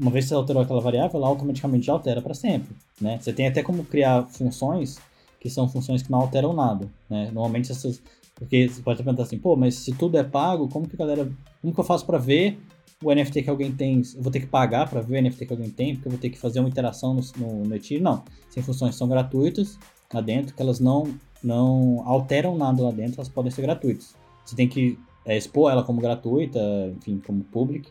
uma 0.00 0.10
vez 0.10 0.24
que 0.24 0.30
você 0.30 0.34
alterou 0.34 0.62
aquela 0.62 0.80
variável, 0.80 1.18
ela 1.18 1.28
automaticamente 1.28 1.90
altera 1.90 2.22
para 2.22 2.32
sempre, 2.32 2.74
né? 2.98 3.18
Você 3.20 3.34
tem 3.34 3.46
até 3.46 3.62
como 3.62 3.84
criar 3.84 4.26
funções 4.28 4.98
que 5.38 5.50
são 5.50 5.68
funções 5.68 6.02
que 6.02 6.10
não 6.10 6.20
alteram 6.20 6.54
nada, 6.54 6.88
né? 7.08 7.30
Normalmente 7.30 7.70
essas 7.70 8.00
porque 8.34 8.66
você 8.66 8.80
pode 8.80 9.02
perguntar 9.02 9.24
assim, 9.24 9.36
pô, 9.36 9.56
mas 9.56 9.74
se 9.74 9.92
tudo 9.92 10.16
é 10.16 10.24
pago, 10.24 10.68
como 10.68 10.88
que 10.88 10.94
a 10.94 10.98
galera, 10.98 11.30
como 11.60 11.74
que 11.74 11.80
eu 11.80 11.84
faço 11.84 12.06
para 12.06 12.16
ver 12.16 12.58
o 13.02 13.14
NFT 13.14 13.42
que 13.42 13.50
alguém 13.50 13.72
tem? 13.72 14.02
Eu 14.14 14.22
vou 14.22 14.32
ter 14.32 14.40
que 14.40 14.46
pagar 14.46 14.88
para 14.88 15.00
ver 15.00 15.18
o 15.18 15.22
NFT 15.22 15.46
que 15.46 15.52
alguém 15.52 15.70
tem, 15.70 15.94
porque 15.94 16.08
eu 16.08 16.12
vou 16.12 16.20
ter 16.20 16.30
que 16.30 16.38
fazer 16.38 16.60
uma 16.60 16.68
interação 16.68 17.14
no, 17.14 17.22
no, 17.36 17.64
no 17.64 17.74
Ethereum? 17.74 18.02
Não, 18.02 18.24
sem 18.50 18.62
funções 18.62 18.94
são 18.96 19.08
gratuitas 19.08 19.78
lá 20.12 20.20
dentro, 20.20 20.54
que 20.54 20.62
elas 20.62 20.80
não 20.80 21.14
não 21.42 22.02
alteram 22.04 22.58
nada 22.58 22.82
lá 22.82 22.90
dentro, 22.90 23.16
elas 23.16 23.28
podem 23.28 23.50
ser 23.50 23.62
gratuitas. 23.62 24.16
Você 24.44 24.56
tem 24.56 24.68
que 24.68 24.98
é, 25.24 25.36
expor 25.36 25.70
ela 25.70 25.84
como 25.84 26.00
gratuita, 26.00 26.58
enfim, 26.96 27.22
como 27.24 27.44
public, 27.44 27.88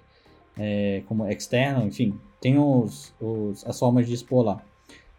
é, 0.58 1.01
como 1.08 1.26
externo, 1.28 1.86
enfim, 1.88 2.20
tem 2.41 2.58
os, 2.58 3.14
os, 3.22 3.66
as 3.66 3.80
formas 3.80 4.05
de 4.05 4.14
expor 4.14 4.43
lá. 4.43 4.62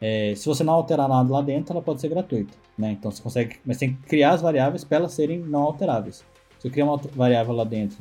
É, 0.00 0.34
se 0.36 0.46
você 0.46 0.62
não 0.62 0.74
alterar 0.74 1.08
nada 1.08 1.32
lá 1.32 1.40
dentro, 1.40 1.72
ela 1.72 1.82
pode 1.82 2.00
ser 2.00 2.08
gratuita, 2.08 2.52
né? 2.76 2.92
Então 2.92 3.10
você 3.10 3.22
consegue, 3.22 3.56
mas 3.64 3.78
tem 3.78 3.94
que 3.94 4.02
criar 4.02 4.32
as 4.32 4.42
variáveis 4.42 4.84
para 4.84 4.98
elas 4.98 5.12
serem 5.12 5.38
não 5.40 5.62
alteráveis. 5.62 6.24
Se 6.58 6.68
eu 6.68 6.70
criar 6.70 6.84
uma 6.84 6.98
variável 6.98 7.54
lá 7.54 7.64
dentro 7.64 7.98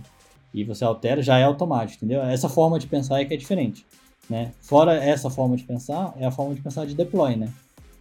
e 0.61 0.63
você 0.63 0.83
altera, 0.83 1.21
já 1.21 1.37
é 1.37 1.43
automático, 1.43 2.03
entendeu? 2.03 2.23
Essa 2.23 2.49
forma 2.49 2.79
de 2.79 2.87
pensar 2.87 3.21
é 3.21 3.25
que 3.25 3.33
é 3.33 3.37
diferente, 3.37 3.85
né? 4.29 4.51
Fora 4.61 4.95
essa 4.95 5.29
forma 5.29 5.55
de 5.55 5.63
pensar, 5.63 6.13
é 6.17 6.25
a 6.25 6.31
forma 6.31 6.55
de 6.55 6.61
pensar 6.61 6.85
de 6.85 6.95
deploy, 6.95 7.35
né? 7.35 7.51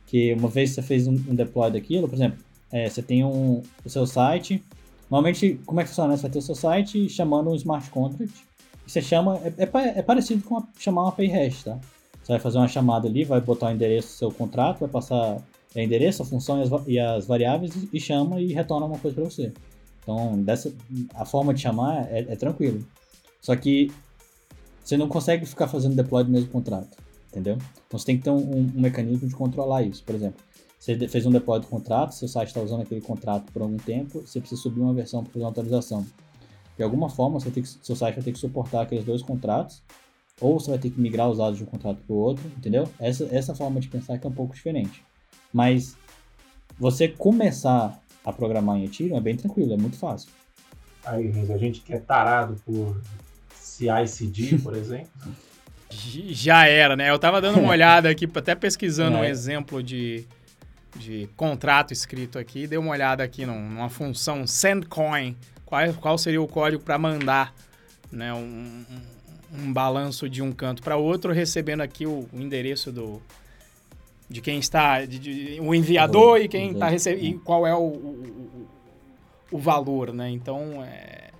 Que 0.06 0.32
uma 0.34 0.48
vez 0.48 0.70
você 0.70 0.82
fez 0.82 1.06
um, 1.06 1.14
deploy 1.14 1.70
daquilo, 1.70 2.08
por 2.08 2.14
exemplo, 2.14 2.38
é, 2.72 2.88
você 2.88 3.02
tem 3.02 3.24
um, 3.24 3.62
o 3.84 3.88
seu 3.90 4.06
site. 4.06 4.62
Normalmente, 5.10 5.60
como 5.66 5.80
é 5.80 5.84
que 5.84 5.88
funciona? 5.88 6.10
né? 6.10 6.16
Você 6.16 6.22
vai 6.22 6.30
ter 6.30 6.38
o 6.38 6.42
seu 6.42 6.54
site 6.54 7.08
chamando 7.08 7.50
um 7.50 7.54
smart 7.54 7.88
contract. 7.90 8.34
Você 8.86 9.00
chama. 9.00 9.40
É, 9.44 9.64
é 9.64 9.98
é 9.98 10.02
parecido 10.02 10.42
com 10.42 10.62
chamar 10.78 11.02
uma 11.02 11.08
API 11.10 11.26
REST, 11.26 11.64
tá? 11.64 11.78
Você 12.22 12.32
vai 12.32 12.40
fazer 12.40 12.58
uma 12.58 12.66
chamada 12.66 13.06
ali, 13.06 13.24
vai 13.24 13.40
botar 13.40 13.66
o 13.66 13.70
endereço 13.70 14.08
do 14.08 14.14
seu 14.18 14.32
contrato, 14.32 14.80
vai 14.80 14.88
passar 14.88 15.36
o 15.74 15.78
endereço, 15.78 16.22
a 16.22 16.26
função 16.26 16.58
e 16.58 16.62
as, 16.62 16.86
e 16.88 16.98
as 16.98 17.26
variáveis 17.26 17.72
e 17.92 18.00
chama 18.00 18.40
e 18.40 18.52
retorna 18.52 18.86
uma 18.86 18.98
coisa 18.98 19.14
para 19.14 19.24
você. 19.24 19.52
Então, 20.06 20.40
dessa, 20.40 20.72
a 21.14 21.24
forma 21.24 21.52
de 21.52 21.60
chamar 21.60 22.06
é, 22.12 22.20
é 22.28 22.36
tranquilo. 22.36 22.86
Só 23.40 23.56
que 23.56 23.90
você 24.84 24.96
não 24.96 25.08
consegue 25.08 25.44
ficar 25.44 25.66
fazendo 25.66 25.96
deploy 25.96 26.22
do 26.22 26.30
mesmo 26.30 26.48
contrato, 26.48 26.96
entendeu? 27.28 27.58
Então 27.88 27.98
você 27.98 28.06
tem 28.06 28.16
que 28.16 28.22
ter 28.22 28.30
um, 28.30 28.36
um- 28.36 28.72
um 28.76 28.80
mecanismo 28.80 29.26
de 29.26 29.34
controlar 29.34 29.82
isso. 29.82 30.04
Por 30.04 30.14
exemplo, 30.14 30.40
você 30.78 31.08
fez 31.08 31.26
um 31.26 31.32
deploy 31.32 31.58
do 31.58 31.66
contrato, 31.66 32.14
seu 32.14 32.28
site 32.28 32.48
está 32.48 32.60
usando 32.60 32.82
aquele 32.82 33.00
contrato 33.00 33.50
por 33.52 33.62
algum 33.62 33.78
tempo, 33.78 34.20
você 34.20 34.38
precisa 34.38 34.60
subir 34.60 34.80
uma 34.80 34.94
versão 34.94 35.24
para 35.24 35.32
fazer 35.32 35.44
uma 35.44 35.50
atualização. 35.50 36.06
De 36.76 36.84
alguma 36.84 37.08
forma, 37.08 37.40
você 37.40 37.50
tem 37.50 37.64
que- 37.64 37.68
seu 37.82 37.96
site 37.96 38.14
vai 38.14 38.22
ter 38.24 38.32
que 38.32 38.38
suportar 38.38 38.82
aqueles 38.82 39.04
dois 39.04 39.22
contratos, 39.22 39.82
ou 40.40 40.60
você 40.60 40.70
vai 40.70 40.78
ter 40.78 40.90
que 40.90 41.00
migrar 41.00 41.28
os 41.28 41.38
dados 41.38 41.58
de 41.58 41.64
um 41.64 41.66
contrato 41.66 41.98
para 42.06 42.14
o 42.14 42.18
outro, 42.18 42.46
entendeu? 42.56 42.84
Essa, 43.00 43.24
essa 43.34 43.54
forma 43.56 43.80
de 43.80 43.88
pensar 43.88 44.18
que 44.18 44.26
é 44.26 44.30
um 44.30 44.34
pouco 44.34 44.54
diferente. 44.54 45.02
Mas 45.52 45.96
você 46.78 47.08
começar 47.08 48.00
a 48.26 48.32
programar 48.32 48.76
em 48.76 48.84
Ethereum 48.84 49.16
é 49.16 49.20
bem 49.20 49.36
tranquilo, 49.36 49.72
é 49.72 49.76
muito 49.78 49.96
fácil. 49.96 50.28
Aí, 51.04 51.28
Renzo, 51.30 51.52
a 51.52 51.56
gente 51.58 51.80
que 51.80 51.94
é 51.94 51.98
tarado 52.00 52.56
por 52.66 53.00
CI/CD, 53.54 54.58
por 54.62 54.74
exemplo. 54.76 55.08
Já 55.88 56.66
era, 56.66 56.96
né? 56.96 57.10
Eu 57.10 57.18
tava 57.18 57.40
dando 57.40 57.60
uma 57.60 57.70
olhada 57.72 58.10
aqui, 58.10 58.28
até 58.34 58.54
pesquisando 58.54 59.18
um 59.18 59.24
É. 59.24 59.30
exemplo 59.30 59.82
de, 59.82 60.24
de 60.96 61.28
contrato 61.36 61.92
escrito 61.92 62.38
aqui. 62.38 62.66
Dei 62.66 62.76
uma 62.78 62.90
olhada 62.90 63.22
aqui 63.22 63.46
num- 63.46 63.68
numa 63.70 63.88
função 63.88 64.46
sendcoin. 64.46 65.36
Qual, 65.64 65.94
qual 65.94 66.18
seria 66.18 66.42
o 66.42 66.48
código 66.48 66.82
para 66.82 66.98
mandar 66.98 67.54
né, 68.10 68.32
um, 68.34 68.38
um- 68.90 69.16
um 69.62 69.72
balanço 69.72 70.28
de 70.28 70.42
um 70.42 70.50
canto 70.52 70.82
para 70.82 70.96
outro, 70.96 71.32
recebendo 71.32 71.80
aqui 71.80 72.04
o, 72.06 72.28
o 72.32 72.40
endereço 72.40 72.90
do 72.90 73.22
de 74.28 74.40
quem 74.40 74.58
está, 74.58 75.04
de- 75.04 75.18
de- 75.18 75.60
o 75.60 75.74
enviador 75.74 76.38
Do- 76.38 76.44
e 76.44 76.48
quem 76.48 76.72
está 76.72 76.88
recebendo, 76.88 77.24
e 77.24 77.34
qual 77.38 77.66
é 77.66 77.74
o, 77.74 77.78
o, 77.78 78.66
o- 79.52 79.58
valor, 79.58 80.12
né? 80.12 80.28
Então, 80.30 80.82
é 80.82 81.30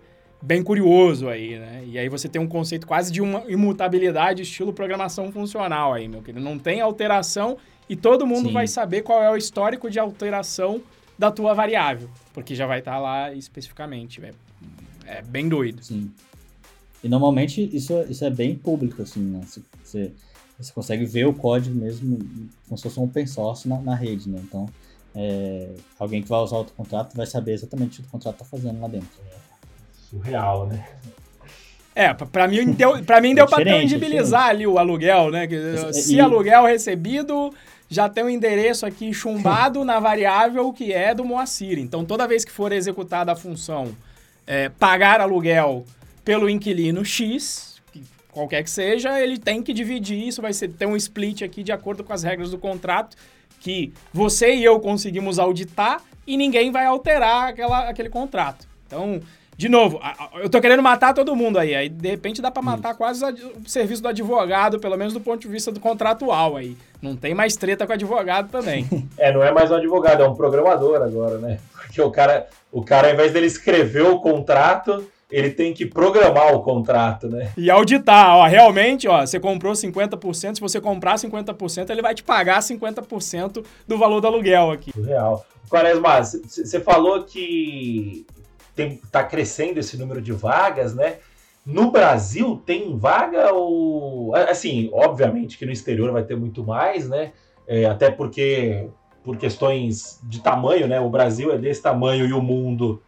bem 0.41 0.63
curioso 0.63 1.29
aí, 1.29 1.59
né? 1.59 1.83
E 1.87 1.99
aí 1.99 2.09
você 2.09 2.29
tem 2.29 2.41
um 2.41 2.47
conceito 2.47 2.87
quase 2.87 3.13
de 3.13 3.21
uma 3.21 3.43
imutabilidade 3.49 4.43
estilo 4.43 4.73
programação 4.73 5.33
funcional 5.33 5.93
aí, 5.93 6.07
meu 6.07 6.23
querido. 6.23 6.45
Não 6.45 6.59
tem 6.59 6.81
alteração 6.81 7.57
e 7.89 7.97
todo 7.97 8.27
mundo 8.27 8.49
Sim. 8.49 8.53
vai 8.55 8.67
saber 8.69 9.03
qual 9.03 9.23
é 9.23 9.31
o 9.31 9.37
histórico 9.37 9.91
de 9.91 9.99
alteração 9.99 10.81
da 11.19 11.31
tua 11.31 11.55
variável, 11.55 12.09
porque 12.33 12.55
já 12.55 12.67
vai 12.67 12.79
estar 12.81 12.99
lá 12.99 13.33
especificamente, 13.33 14.21
velho. 14.21 14.35
É 15.07 15.23
bem 15.23 15.49
doido. 15.49 15.83
Sim. 15.83 16.11
E 17.03 17.09
normalmente 17.09 17.69
isso, 17.75 17.93
é- 17.93 18.05
isso 18.05 18.25
é 18.25 18.31
bem 18.31 18.55
público, 18.55 19.03
assim, 19.03 19.21
né? 19.21 19.41
Você, 19.83 20.13
você, 20.59 20.73
consegue 20.73 21.05
ver 21.05 21.27
o 21.27 21.33
código 21.35 21.75
mesmo 21.75 22.19
como 22.67 22.77
se 22.77 22.83
fosse 22.83 22.99
um 23.01 23.05
open 23.05 23.27
source 23.27 23.69
na, 23.69 23.81
na 23.81 23.95
rede, 23.95 24.29
né? 24.29 24.41
Então, 24.43 24.67
é, 25.15 25.69
alguém 25.99 26.23
que 26.23 26.29
vai 26.29 26.41
usar 26.41 26.57
outro 26.57 26.75
contrato 26.75 27.17
vai 27.17 27.27
saber 27.27 27.53
exatamente 27.53 28.01
o 28.01 28.03
que 28.03 28.09
o 28.09 28.13
contrato 28.13 28.35
está 28.35 28.45
fazendo 28.45 28.81
lá 28.81 28.89
dentro. 28.89 29.09
Surreal, 30.11 30.67
né? 30.67 30.87
É, 31.95 32.13
pra- 32.13 32.27
pra 32.27 32.49
mim 32.49 32.71
deu, 32.73 33.03
pra 33.05 33.21
mim 33.21 33.33
É 33.33 33.35
deu 33.37 33.47
pra 33.47 33.59
diferente, 33.59 33.77
é 33.79 33.83
tangibilizar 33.83 34.49
ali 34.49 34.67
o 34.67 34.79
aluguel, 34.79 35.31
né? 35.31 35.47
Se 35.93 36.17
e- 36.17 36.21
aluguel 36.21 36.65
recebido, 36.67 37.53
já 37.89 38.09
tem 38.09 38.25
um 38.25 38.29
endereço 38.31 38.85
aqui 38.85 39.13
chumbado 39.15 39.85
na 39.85 39.99
variável 39.99 40.73
que 40.73 40.93
é 40.93 41.15
do 41.15 41.25
Moacir. 41.25 41.79
Então, 41.79 42.05
toda 42.05 42.27
vez 42.29 42.45
que 42.45 42.53
for 42.53 42.71
executada 42.73 43.33
a 43.33 43.37
função 43.37 43.89
é, 44.47 44.69
pagar 44.69 45.21
aluguel 45.21 45.85
pelo 46.25 46.49
inquilino 46.51 47.05
X, 47.05 47.66
qualquer 48.37 48.63
que 48.63 48.69
seja, 48.69 49.19
ele 49.19 49.39
tem 49.39 49.63
que 49.63 49.73
dividir 49.73 50.29
isso, 50.29 50.43
vai 50.43 50.53
ser, 50.53 50.69
ter 50.69 50.85
um 50.85 50.95
split 50.95 51.41
aqui 51.41 51.63
de 51.63 51.73
acordo 51.73 52.05
com 52.05 52.13
as 52.13 52.23
regras 52.23 52.51
do 52.51 52.59
contrato, 52.59 53.17
que 53.61 53.95
você 54.13 54.55
e 54.55 54.63
eu 54.63 54.79
conseguimos 54.79 55.39
auditar 55.39 56.03
e 56.27 56.37
ninguém 56.37 56.71
vai 56.71 56.85
alterar 56.85 57.49
aquela, 57.49 57.89
aquele 57.89 58.11
contrato. 58.11 58.69
Então, 58.87 59.23
de 59.57 59.71
novo, 59.71 59.99
eu 60.35 60.51
tô 60.51 60.61
querendo 60.61 60.83
matar 60.83 61.15
todo 61.15 61.35
mundo 61.35 61.59
aí. 61.59 61.75
Aí, 61.75 61.89
de 61.89 62.11
repente, 62.11 62.43
dá 62.43 62.51
pra 62.51 62.63
matar 62.63 62.95
quase 62.95 63.25
o 63.25 63.67
serviço 63.67 64.03
do 64.03 64.09
advogado, 64.09 64.79
pelo 64.79 64.99
menos 64.99 65.15
do 65.15 65.21
ponto 65.21 65.41
de 65.41 65.49
vista 65.49 65.73
do 65.73 65.81
contratual 65.81 66.57
aí. 66.57 66.77
Não 67.01 67.17
tem 67.17 67.33
mais 67.33 67.57
treta 67.57 67.87
com 67.87 67.93
advogado 67.95 68.51
também. 68.51 68.87
É, 69.17 69.33
não 69.33 69.43
é 69.43 69.51
mais 69.51 69.71
um 69.71 69.77
advogado, 69.77 70.23
é 70.23 70.29
um 70.29 70.35
programador 70.35 71.01
agora, 71.01 71.39
né? 71.39 71.59
Porque 71.73 72.03
o 72.03 72.11
cara, 72.11 72.47
o 72.71 72.85
cara, 72.85 73.09
ao 73.09 73.15
invés 73.15 73.33
dele 73.33 73.47
escrever 73.47 74.03
o 74.03 74.21
contrato, 74.21 75.11
ele 75.31 75.51
tem 75.51 75.75
que 75.75 75.85
programar 75.85 76.55
o 76.55 76.63
contrato, 76.63 77.29
né? 77.29 77.53
e 77.57 77.71
auditar, 77.71 78.37
ó, 78.37 78.47
realmente, 78.47 79.09
ó, 79.09 79.27
você 79.27 79.41
comprou 79.41 79.73
50%, 79.73 80.55
se 80.55 80.61
você 80.61 80.81
comprar 80.81 81.17
50%, 81.17 81.91
ele 81.91 82.03
vai 82.03 82.15
te 82.15 82.23
pagar 82.23 82.61
50% 82.61 83.65
do 83.87 83.99
valor 83.99 84.21
do 84.21 84.27
aluguel 84.27 84.71
aqui. 84.71 84.93
Surreal. 84.93 85.45
Quaresma, 85.69 86.23
você 86.23 86.79
falou 86.81 87.25
que 87.25 88.25
tem, 88.75 89.01
tá 89.11 89.25
crescendo 89.25 89.81
esse 89.81 89.97
número 89.97 90.21
de 90.21 90.33
vagas, 90.33 90.95
né? 90.95 91.17
No 91.65 91.91
Brasil 91.91 92.63
tem 92.65 92.97
vaga 92.97 93.53
ou. 93.53 94.33
Assim, 94.37 94.89
obviamente 94.93 95.59
que 95.59 95.67
no 95.67 95.73
exterior 95.73 96.13
vai 96.13 96.23
ter 96.23 96.37
muito 96.37 96.63
mais, 96.63 97.09
né? 97.09 97.33
É, 97.67 97.87
até 97.87 98.09
porque, 98.09 98.89
por 99.25 99.37
questões 99.37 100.21
de 100.23 100.41
tamanho, 100.41 100.87
né? 100.87 101.01
O 101.01 101.11
Brasil 101.11 101.53
é 101.53 101.59
desse 101.59 101.83
tamanho 101.83 102.25
e 102.25 102.33
o 102.33 102.41
mundo. 102.41 103.03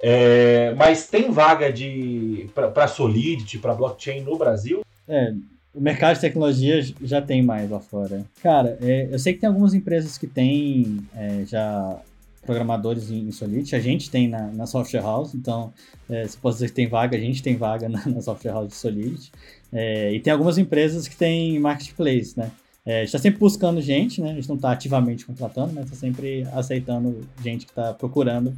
É, 0.00 0.74
mas 0.76 1.06
tem 1.08 1.30
vaga 1.30 1.72
de 1.72 2.48
para 2.54 2.86
Solidity, 2.88 3.58
para 3.58 3.74
blockchain 3.74 4.20
no 4.22 4.36
Brasil? 4.36 4.82
É, 5.08 5.32
o 5.74 5.80
mercado 5.80 6.14
de 6.14 6.20
tecnologia 6.20 6.80
j- 6.82 6.94
já 7.02 7.20
tem 7.22 7.42
mais 7.42 7.70
lá 7.70 7.80
fora. 7.80 8.24
Cara, 8.42 8.78
é, 8.82 9.08
eu 9.10 9.18
sei 9.18 9.32
que 9.32 9.40
tem 9.40 9.48
algumas 9.48 9.74
empresas 9.74 10.18
que 10.18 10.26
têm 10.26 10.98
é, 11.16 11.44
já 11.46 11.98
programadores 12.44 13.10
em, 13.10 13.20
em 13.28 13.32
Solidity. 13.32 13.74
A 13.74 13.80
gente 13.80 14.10
tem 14.10 14.28
na, 14.28 14.48
na 14.48 14.66
Software 14.66 15.00
House, 15.00 15.34
então 15.34 15.72
é, 16.10 16.26
se 16.26 16.36
posso 16.36 16.56
dizer 16.56 16.68
que 16.68 16.74
tem 16.74 16.86
vaga, 16.86 17.16
a 17.16 17.20
gente 17.20 17.42
tem 17.42 17.56
vaga 17.56 17.88
na, 17.88 18.04
na 18.06 18.20
Software 18.20 18.52
House 18.52 18.68
de 18.68 18.74
Solidity. 18.74 19.32
É, 19.72 20.12
e 20.12 20.20
tem 20.20 20.32
algumas 20.32 20.58
empresas 20.58 21.08
que 21.08 21.16
têm 21.16 21.58
marketplace, 21.58 22.38
né? 22.38 22.50
É, 22.86 22.96
a 22.96 22.98
gente 22.98 23.06
está 23.06 23.18
sempre 23.18 23.40
buscando 23.40 23.80
gente, 23.80 24.20
né? 24.20 24.32
A 24.32 24.34
gente 24.34 24.48
não 24.48 24.56
está 24.56 24.70
ativamente 24.72 25.24
contratando, 25.24 25.72
mas 25.74 25.84
está 25.86 25.96
sempre 25.96 26.46
aceitando 26.52 27.26
gente 27.42 27.64
que 27.64 27.72
está 27.72 27.94
procurando 27.94 28.54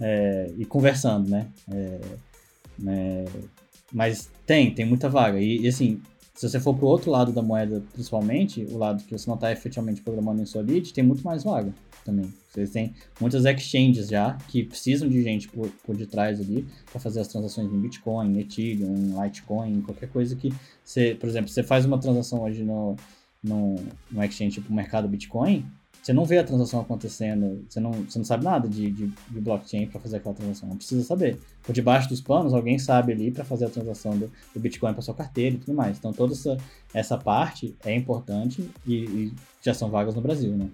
é, 0.00 0.52
e 0.56 0.64
conversando, 0.64 1.28
né? 1.28 1.46
É, 1.70 2.00
né? 2.78 3.24
Mas 3.92 4.30
tem, 4.46 4.72
tem 4.72 4.84
muita 4.84 5.08
vaga. 5.08 5.40
E, 5.40 5.60
e 5.60 5.68
assim, 5.68 6.00
se 6.34 6.48
você 6.48 6.60
for 6.60 6.74
para 6.74 6.84
o 6.84 6.88
outro 6.88 7.10
lado 7.10 7.32
da 7.32 7.42
moeda, 7.42 7.82
principalmente, 7.92 8.64
o 8.70 8.78
lado 8.78 9.02
que 9.02 9.16
você 9.16 9.28
não 9.28 9.34
está 9.34 9.50
efetivamente 9.50 10.02
programando 10.02 10.40
em 10.40 10.46
Solid, 10.46 10.92
tem 10.92 11.02
muito 11.02 11.22
mais 11.22 11.42
vaga 11.42 11.72
também. 12.04 12.32
Vocês 12.48 12.70
têm 12.70 12.94
muitas 13.20 13.44
exchanges 13.44 14.08
já 14.08 14.38
que 14.48 14.62
precisam 14.62 15.08
de 15.08 15.22
gente 15.22 15.48
por, 15.48 15.68
por 15.84 15.96
detrás 15.96 16.40
ali 16.40 16.66
para 16.90 17.00
fazer 17.00 17.20
as 17.20 17.28
transações 17.28 17.72
em 17.72 17.80
Bitcoin, 17.80 18.38
Ethereum, 18.38 18.94
em 18.94 19.22
Litecoin, 19.22 19.80
qualquer 19.82 20.08
coisa 20.08 20.36
que 20.36 20.52
você, 20.84 21.14
por 21.14 21.28
exemplo, 21.28 21.50
você 21.50 21.62
faz 21.62 21.84
uma 21.84 21.98
transação 21.98 22.42
hoje 22.42 22.62
no, 22.62 22.96
no, 23.42 23.76
no 24.10 24.24
exchange 24.24 24.60
tipo 24.60 24.72
mercado 24.72 25.08
Bitcoin, 25.08 25.66
você 26.08 26.12
não 26.14 26.24
vê 26.24 26.38
a 26.38 26.44
transação 26.44 26.80
acontecendo, 26.80 27.66
você 27.68 27.78
não, 27.78 27.92
você 27.92 28.18
não 28.18 28.24
sabe 28.24 28.42
nada 28.42 28.66
de, 28.66 28.90
de, 28.90 29.08
de 29.08 29.40
blockchain 29.42 29.86
para 29.88 30.00
fazer 30.00 30.16
aquela 30.16 30.34
transação, 30.34 30.66
não 30.66 30.76
precisa 30.78 31.04
saber. 31.04 31.38
Por 31.62 31.74
debaixo 31.74 32.08
dos 32.08 32.18
panos, 32.18 32.54
alguém 32.54 32.78
sabe 32.78 33.12
ali 33.12 33.30
para 33.30 33.44
fazer 33.44 33.66
a 33.66 33.68
transação 33.68 34.16
do, 34.16 34.32
do 34.54 34.58
Bitcoin 34.58 34.94
para 34.94 35.02
sua 35.02 35.12
carteira 35.12 35.56
e 35.56 35.58
tudo 35.58 35.74
mais. 35.74 35.98
Então, 35.98 36.10
toda 36.10 36.32
essa, 36.32 36.56
essa 36.94 37.18
parte 37.18 37.76
é 37.84 37.94
importante 37.94 38.70
e, 38.86 38.94
e 38.94 39.32
já 39.60 39.74
são 39.74 39.90
vagas 39.90 40.14
no 40.14 40.22
Brasil, 40.22 40.56
né? 40.56 40.70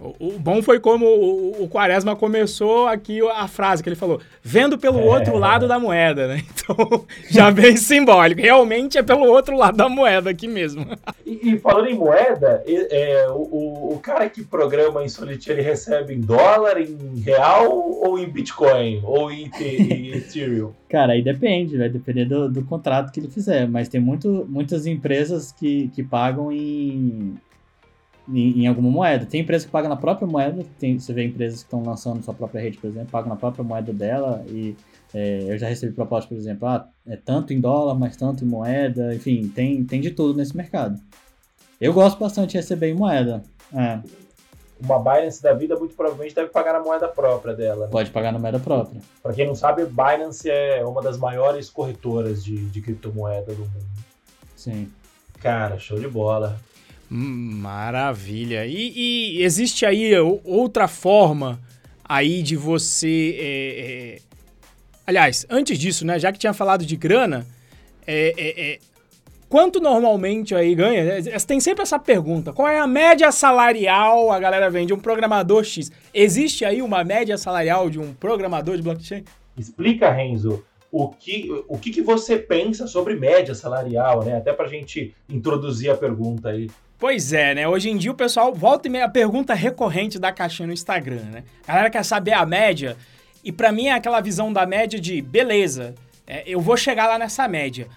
O 0.00 0.38
bom 0.40 0.60
foi 0.60 0.80
como 0.80 1.06
o, 1.06 1.68
Quaresma 1.68 2.16
começou 2.16 2.88
aqui 2.88 3.20
a 3.30 3.46
frase 3.46 3.80
que 3.80 3.88
ele 3.88 3.94
falou, 3.94 4.20
vendo 4.42 4.76
pelo 4.76 4.98
é. 4.98 5.04
outro 5.04 5.38
lado 5.38 5.68
da 5.68 5.78
moeda, 5.78 6.26
né? 6.26 6.42
Então, 6.64 7.04
já 7.30 7.50
bem 7.50 7.76
simbólico. 7.76 8.40
Realmente 8.40 8.96
é 8.96 9.02
pelo 9.02 9.26
outro 9.26 9.54
lado 9.54 9.76
da 9.76 9.86
moeda 9.86 10.30
aqui 10.30 10.48
mesmo. 10.48 10.86
E, 11.26 11.52
e 11.52 11.58
falando 11.58 11.90
em 11.90 11.94
moeda, 11.94 12.64
é, 12.66 13.26
o, 13.28 13.92
o 13.92 14.00
cara 14.02 14.30
que 14.30 14.42
programa 14.42 15.04
em 15.04 15.08
Solidity, 15.08 15.50
ele 15.50 15.60
recebe 15.60 16.14
em 16.14 16.20
dólar, 16.20 16.80
em 16.80 17.20
real 17.20 17.70
ou 17.70 18.18
em 18.18 18.26
Bitcoin? 18.26 19.02
Ou 19.04 19.30
em, 19.30 19.50
em 19.60 20.08
Ethereum? 20.16 20.72
Cara, 20.88 21.12
aí 21.12 21.22
depende, 21.22 21.76
vai 21.76 21.90
depender 21.90 22.24
do, 22.24 22.48
do, 22.48 22.64
contrato 22.64 23.12
que 23.12 23.20
ele 23.20 23.28
fizer. 23.28 23.68
Mas 23.68 23.90
tem 23.90 24.00
muito, 24.00 24.46
muitas 24.48 24.86
empresas 24.86 25.52
que, 25.52 25.88
que 25.88 26.02
pagam 26.02 26.50
em, 26.50 27.36
em, 28.28 28.62
em, 28.62 28.66
alguma 28.66 28.90
moeda. 28.90 29.26
Tem 29.26 29.40
empresa 29.40 29.66
que 29.66 29.70
paga 29.70 29.88
na 29.88 29.96
própria 29.96 30.26
moeda, 30.26 30.64
tem, 30.78 30.98
você 30.98 31.12
vê 31.12 31.24
empresas 31.24 31.60
que 31.60 31.66
estão 31.66 31.82
lançando 31.82 32.22
sua 32.22 32.34
própria 32.34 32.60
rede, 32.60 32.78
por 32.78 32.88
exemplo, 32.88 33.08
pagam 33.10 33.28
na 33.28 33.36
própria 33.36 33.64
moeda 33.64 33.92
dela 33.92 34.44
e 34.48 34.76
é, 35.12 35.44
eu 35.48 35.58
já 35.58 35.68
recebi 35.68 35.92
propostas, 35.92 36.28
por 36.28 36.36
exemplo, 36.36 36.66
ah, 36.66 36.88
é 37.06 37.16
tanto 37.16 37.52
em 37.52 37.60
dólar, 37.60 37.94
mas 37.94 38.16
tanto 38.16 38.44
em 38.44 38.48
moeda, 38.48 39.14
enfim, 39.14 39.48
tem, 39.48 39.84
tem 39.84 40.00
de 40.00 40.10
tudo 40.10 40.36
nesse 40.36 40.56
mercado. 40.56 41.00
Eu 41.80 41.92
gosto 41.92 42.18
bastante 42.18 42.52
de 42.52 42.56
receber 42.56 42.88
em 42.88 42.94
moeda. 42.94 43.42
É. 43.72 44.00
Uma 44.82 44.98
Binance 44.98 45.42
da 45.42 45.54
vida 45.54 45.76
muito 45.76 45.94
provavelmente 45.94 46.34
deve 46.34 46.48
pagar 46.48 46.72
na 46.72 46.80
moeda 46.80 47.08
própria 47.08 47.54
dela. 47.54 47.86
Né? 47.86 47.92
Pode 47.92 48.10
pagar 48.10 48.32
na 48.32 48.38
moeda 48.38 48.58
própria. 48.58 49.00
Para 49.22 49.32
quem 49.32 49.46
não 49.46 49.54
sabe, 49.54 49.84
Binance 49.86 50.50
é 50.50 50.84
uma 50.84 51.00
das 51.00 51.16
maiores 51.16 51.70
corretoras 51.70 52.44
de, 52.44 52.56
de 52.66 52.80
criptomoeda 52.80 53.54
do 53.54 53.60
mundo. 53.60 53.86
Sim. 54.56 54.90
Cara, 55.40 55.78
show 55.78 55.98
de 55.98 56.08
bola. 56.08 56.58
Maravilha. 57.16 58.66
E, 58.66 58.92
e, 59.38 59.42
existe 59.44 59.86
aí 59.86 60.18
outra 60.42 60.88
forma 60.88 61.60
aí 62.04 62.42
de 62.42 62.56
você. 62.56 63.36
É, 63.38 63.80
é... 63.80 64.18
Aliás, 65.06 65.46
antes 65.48 65.78
disso, 65.78 66.04
né? 66.04 66.18
Já 66.18 66.32
que 66.32 66.40
tinha 66.40 66.52
falado 66.52 66.84
de 66.84 66.96
grana, 66.96 67.46
é, 68.04 68.34
é, 68.36 68.72
é 68.72 68.78
quanto 69.48 69.78
normalmente 69.78 70.56
aí 70.56 70.74
ganha? 70.74 71.02
É, 71.02 71.38
tem 71.46 71.60
sempre 71.60 71.82
essa 71.82 72.00
pergunta: 72.00 72.52
qual 72.52 72.66
é 72.66 72.80
a 72.80 72.86
média 72.86 73.30
salarial? 73.30 74.32
A 74.32 74.40
galera 74.40 74.68
vende 74.68 74.92
um 74.92 74.98
programador 74.98 75.62
X. 75.62 75.92
Existe 76.12 76.64
aí 76.64 76.82
uma 76.82 77.04
média 77.04 77.38
salarial 77.38 77.88
de 77.88 78.00
um 78.00 78.12
programador 78.12 78.76
de 78.76 78.82
blockchain? 78.82 79.22
Explica, 79.56 80.10
Renzo 80.10 80.64
o 80.96 81.08
que, 81.08 81.50
o 81.66 81.76
que, 81.76 81.90
que 81.90 82.00
você 82.00 82.38
pensa 82.38 82.86
sobre 82.86 83.16
média 83.16 83.52
salarial, 83.52 84.24
né? 84.24 84.36
Até 84.36 84.52
para 84.52 84.66
a 84.66 84.68
gente 84.68 85.12
introduzir 85.28 85.90
a 85.90 85.96
pergunta 85.96 86.50
aí. 86.50 86.70
Pois 87.04 87.34
é, 87.34 87.54
né? 87.54 87.68
Hoje 87.68 87.90
em 87.90 87.98
dia 87.98 88.10
o 88.10 88.14
pessoal 88.14 88.54
volta 88.54 88.88
e 88.88 88.90
meia 88.90 89.06
pergunta 89.06 89.52
recorrente 89.52 90.18
da 90.18 90.32
caixinha 90.32 90.66
no 90.66 90.72
Instagram, 90.72 91.20
né? 91.30 91.44
A 91.64 91.72
galera 91.72 91.90
quer 91.90 92.02
saber 92.02 92.32
a 92.32 92.46
média 92.46 92.96
e 93.44 93.52
para 93.52 93.70
mim 93.70 93.88
é 93.88 93.92
aquela 93.92 94.22
visão 94.22 94.50
da 94.50 94.64
média 94.64 94.98
de 94.98 95.20
beleza, 95.20 95.94
é, 96.26 96.44
eu 96.46 96.62
vou 96.62 96.78
chegar 96.78 97.06
lá 97.06 97.18
nessa 97.18 97.46
média. 97.46 97.88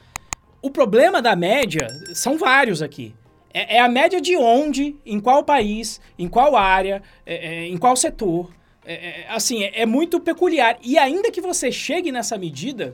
O 0.61 0.69
problema 0.69 1.21
da 1.21 1.37
média 1.37 1.87
são 2.13 2.37
vários 2.37 2.81
aqui. 2.81 3.15
É, 3.53 3.77
é 3.77 3.79
a 3.79 3.87
média 3.87 4.19
de 4.19 4.35
onde, 4.35 4.97
em 5.05 5.21
qual 5.21 5.41
país, 5.41 6.01
em 6.19 6.27
qual 6.27 6.57
área, 6.57 7.01
é, 7.25 7.35
é 7.35 7.65
em 7.65 7.77
qual 7.77 7.95
setor. 7.95 8.51
É, 8.85 8.93
é, 8.93 9.25
assim, 9.29 9.63
é, 9.63 9.85
muito 9.85 10.19
peculiar. 10.19 10.77
E 10.83 10.97
ainda 10.97 11.31
que 11.31 11.39
você 11.39 11.71
chegue 11.71 12.11
nessa 12.11 12.37
medida, 12.37 12.93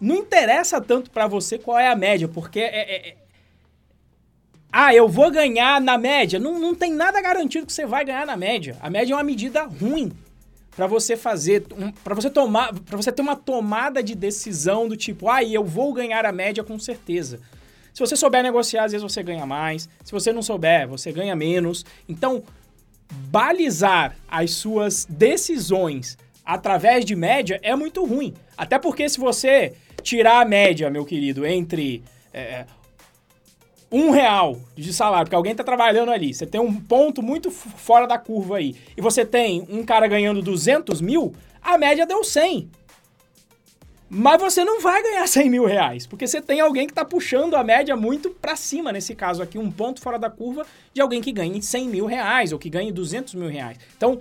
não 0.00 0.16
interessa 0.16 0.80
tanto 0.80 1.10
para 1.10 1.26
você 1.26 1.58
qual 1.58 1.78
é 1.78 1.88
a 1.88 1.94
média, 1.94 2.26
porque 2.26 2.60
é, 2.60 3.16
Ah, 4.72 4.94
eu 4.94 5.08
vou 5.08 5.30
ganhar 5.30 5.80
na 5.80 5.98
média. 5.98 6.38
Não, 6.38 6.58
não 6.58 6.74
tem 6.74 6.92
nada 6.92 7.20
garantido 7.20 7.66
que 7.66 7.72
você 7.72 7.86
vai 7.86 8.04
ganhar 8.04 8.26
na 8.26 8.36
média. 8.36 8.76
A 8.80 8.88
média 8.88 9.12
é 9.12 9.16
uma 9.16 9.24
medida 9.24 9.64
ruim 9.64 10.12
para 10.76 10.86
você 10.86 11.16
fazer, 11.16 11.64
um, 11.76 11.90
para 11.90 12.14
você 12.14 12.30
tomar, 12.30 12.72
para 12.72 12.96
você 12.96 13.10
ter 13.10 13.20
uma 13.22 13.36
tomada 13.36 14.02
de 14.02 14.14
decisão 14.14 14.88
do 14.88 14.96
tipo, 14.96 15.28
ah, 15.28 15.42
eu 15.42 15.64
vou 15.64 15.92
ganhar 15.92 16.24
a 16.24 16.32
média 16.32 16.62
com 16.62 16.78
certeza. 16.78 17.40
Se 17.92 18.00
você 18.00 18.16
souber 18.16 18.42
negociar, 18.42 18.84
às 18.84 18.92
vezes 18.92 19.02
você 19.02 19.22
ganha 19.22 19.44
mais. 19.44 19.88
Se 20.04 20.12
você 20.12 20.32
não 20.32 20.42
souber, 20.42 20.86
você 20.86 21.10
ganha 21.10 21.34
menos. 21.34 21.84
Então, 22.08 22.42
balizar 23.10 24.16
as 24.28 24.52
suas 24.52 25.04
decisões 25.04 26.16
através 26.44 27.04
de 27.04 27.16
média 27.16 27.58
é 27.62 27.74
muito 27.74 28.04
ruim. 28.04 28.32
Até 28.56 28.78
porque 28.78 29.08
se 29.08 29.18
você 29.18 29.74
tirar 30.02 30.40
a 30.40 30.44
média, 30.44 30.88
meu 30.88 31.04
querido, 31.04 31.44
entre 31.44 32.02
é, 32.32 32.64
um 33.90 34.10
real 34.10 34.58
de 34.76 34.92
salário, 34.92 35.26
porque 35.26 35.36
alguém 35.36 35.52
está 35.52 35.64
trabalhando 35.64 36.12
ali, 36.12 36.32
você 36.32 36.46
tem 36.46 36.60
um 36.60 36.80
ponto 36.80 37.22
muito 37.22 37.50
fora 37.50 38.06
da 38.06 38.18
curva 38.18 38.58
aí, 38.58 38.76
e 38.96 39.00
você 39.00 39.24
tem 39.24 39.66
um 39.68 39.84
cara 39.84 40.06
ganhando 40.06 40.40
200 40.40 41.00
mil, 41.00 41.34
a 41.60 41.76
média 41.76 42.06
deu 42.06 42.22
100. 42.22 42.70
Mas 44.12 44.40
você 44.40 44.64
não 44.64 44.80
vai 44.80 45.00
ganhar 45.02 45.26
100 45.26 45.50
mil 45.50 45.64
reais, 45.64 46.04
porque 46.04 46.26
você 46.26 46.40
tem 46.40 46.60
alguém 46.60 46.86
que 46.86 46.92
está 46.92 47.04
puxando 47.04 47.54
a 47.54 47.62
média 47.62 47.96
muito 47.96 48.30
para 48.30 48.56
cima, 48.56 48.90
nesse 48.90 49.14
caso 49.14 49.40
aqui, 49.40 49.56
um 49.56 49.70
ponto 49.70 50.00
fora 50.00 50.18
da 50.18 50.28
curva 50.28 50.66
de 50.92 51.00
alguém 51.00 51.20
que 51.20 51.30
ganhe 51.30 51.62
100 51.62 51.88
mil 51.88 52.06
reais 52.06 52.52
ou 52.52 52.58
que 52.58 52.68
ganhe 52.68 52.90
200 52.90 53.34
mil 53.34 53.48
reais. 53.48 53.78
Então, 53.96 54.20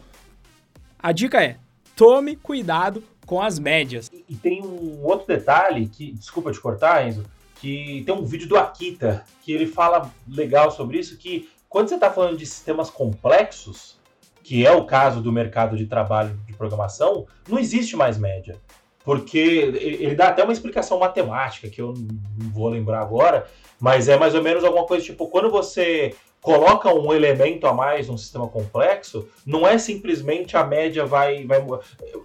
a 1.00 1.12
dica 1.12 1.44
é, 1.44 1.58
tome 1.96 2.36
cuidado 2.36 3.04
com 3.26 3.42
as 3.42 3.58
médias. 3.58 4.12
E, 4.30 4.36
tem 4.36 4.62
um 4.62 5.04
outro 5.04 5.26
detalhe, 5.28 5.88
que, 5.88 6.12
desculpa 6.12 6.52
te 6.52 6.60
cortar, 6.60 7.08
Enzo, 7.08 7.24
que 7.60 8.04
tem 8.06 8.16
um 8.16 8.26
vídeo 8.26 8.48
do 8.48 8.58
Akita, 8.58 9.26
que 9.42 9.52
ele 9.52 9.66
fala 9.66 10.10
legal 10.28 10.72
sobre 10.72 10.98
isso, 10.98 11.18
que 11.18 11.50
quando 11.68 11.90
você 11.90 11.96
está 11.96 12.10
falando 12.10 12.38
de 12.38 12.46
sistemas 12.46 12.90
complexos, 12.90 14.00
que 14.44 14.66
é 14.66 14.72
o 14.72 14.86
caso 14.86 15.22
do 15.22 15.32
mercado 15.32 15.78
de 15.78 15.86
trabalho 15.86 16.40
de 16.48 16.54
programação, 16.54 17.28
não 17.48 17.60
existe 17.60 17.96
mais 17.96 18.18
média. 18.18 18.58
Porque 19.04 19.38
ele 19.38 20.16
dá 20.16 20.30
até 20.30 20.44
uma 20.44 20.54
explicação 20.54 21.00
matemática 21.00 21.70
que 21.70 21.82
eu 21.82 21.94
não 21.94 22.50
vou 22.50 22.70
lembrar 22.70 23.02
agora, 23.02 23.48
mas 23.80 24.08
é 24.08 24.18
mais 24.18 24.36
ou 24.36 24.44
menos 24.44 24.64
alguma 24.64 24.86
coisa 24.86 25.06
tipo 25.06 25.28
quando 25.28 25.50
você 25.50 26.14
coloca 26.42 26.94
um 26.94 27.14
elemento 27.14 27.68
a 27.68 27.74
mais 27.74 28.08
num 28.08 28.18
sistema 28.18 28.48
complexo, 28.48 29.28
não 29.46 29.68
é 29.68 29.78
simplesmente 29.78 30.56
a 30.56 30.64
média 30.64 31.06
vai, 31.06 31.46
vai 31.46 31.66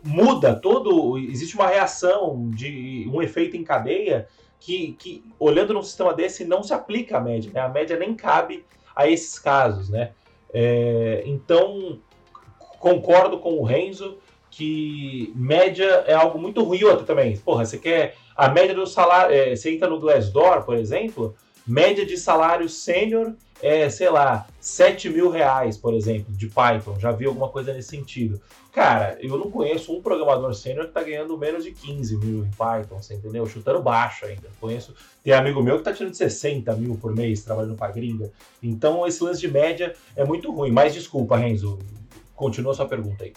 muda 0.04 0.54
todo, 0.54 1.18
existe 1.18 1.56
uma 1.56 1.66
reação 1.66 2.50
de 2.50 3.08
um 3.12 3.20
efeito 3.20 3.56
em 3.56 3.64
cadeia 3.64 4.28
que, 4.64 4.92
que 4.98 5.22
olhando 5.38 5.74
num 5.74 5.82
sistema 5.82 6.14
desse 6.14 6.42
não 6.42 6.62
se 6.62 6.72
aplica 6.72 7.18
a 7.18 7.20
média, 7.20 7.50
né? 7.52 7.60
A 7.60 7.68
média 7.68 7.98
nem 7.98 8.14
cabe 8.14 8.64
a 8.96 9.06
esses 9.06 9.38
casos, 9.38 9.90
né? 9.90 10.12
É, 10.54 11.22
então 11.26 12.00
concordo 12.78 13.38
com 13.38 13.58
o 13.58 13.62
Renzo 13.62 14.16
que 14.50 15.30
média 15.36 16.04
é 16.06 16.14
algo 16.14 16.38
muito 16.38 16.62
ruim. 16.62 16.82
Outra 16.84 17.04
também, 17.04 17.36
porra, 17.36 17.66
você 17.66 17.76
quer 17.76 18.14
a 18.34 18.48
média 18.48 18.74
do 18.74 18.86
salário, 18.86 19.34
é, 19.34 19.54
você 19.54 19.74
entra 19.74 19.86
no 19.86 20.00
Glassdoor, 20.00 20.62
por 20.62 20.76
exemplo, 20.76 21.34
média 21.66 22.04
de 22.04 22.16
salário 22.16 22.68
sênior 22.68 23.34
é, 23.62 23.88
sei 23.88 24.10
lá, 24.10 24.46
7 24.60 25.08
mil 25.08 25.30
reais, 25.30 25.78
por 25.78 25.94
exemplo, 25.94 26.34
de 26.34 26.48
Python. 26.48 26.98
Já 26.98 27.10
vi 27.12 27.24
alguma 27.24 27.48
coisa 27.48 27.72
nesse 27.72 27.88
sentido. 27.88 28.38
Cara, 28.70 29.16
eu 29.20 29.38
não 29.38 29.50
conheço 29.50 29.90
um 29.90 30.02
programador 30.02 30.52
sênior 30.52 30.86
que 30.86 30.92
tá 30.92 31.02
ganhando 31.02 31.38
menos 31.38 31.64
de 31.64 31.70
15 31.70 32.16
mil 32.18 32.44
em 32.44 32.50
Python, 32.50 33.00
você 33.00 33.14
entendeu? 33.14 33.46
Chutando 33.46 33.80
baixo 33.80 34.26
ainda. 34.26 34.50
Conheço, 34.60 34.94
tem 35.22 35.32
amigo 35.32 35.62
meu 35.62 35.78
que 35.78 35.84
tá 35.84 35.94
tirando 35.94 36.12
60 36.12 36.74
mil 36.76 36.96
por 36.96 37.14
mês 37.14 37.42
trabalhando 37.42 37.76
pra 37.76 37.90
gringa. 37.90 38.30
Então 38.62 39.06
esse 39.06 39.24
lance 39.24 39.40
de 39.40 39.48
média 39.48 39.94
é 40.14 40.24
muito 40.24 40.52
ruim. 40.52 40.70
Mas 40.70 40.92
desculpa, 40.92 41.36
Renzo, 41.36 41.78
continua 42.34 42.74
sua 42.74 42.86
pergunta 42.86 43.24
aí. 43.24 43.32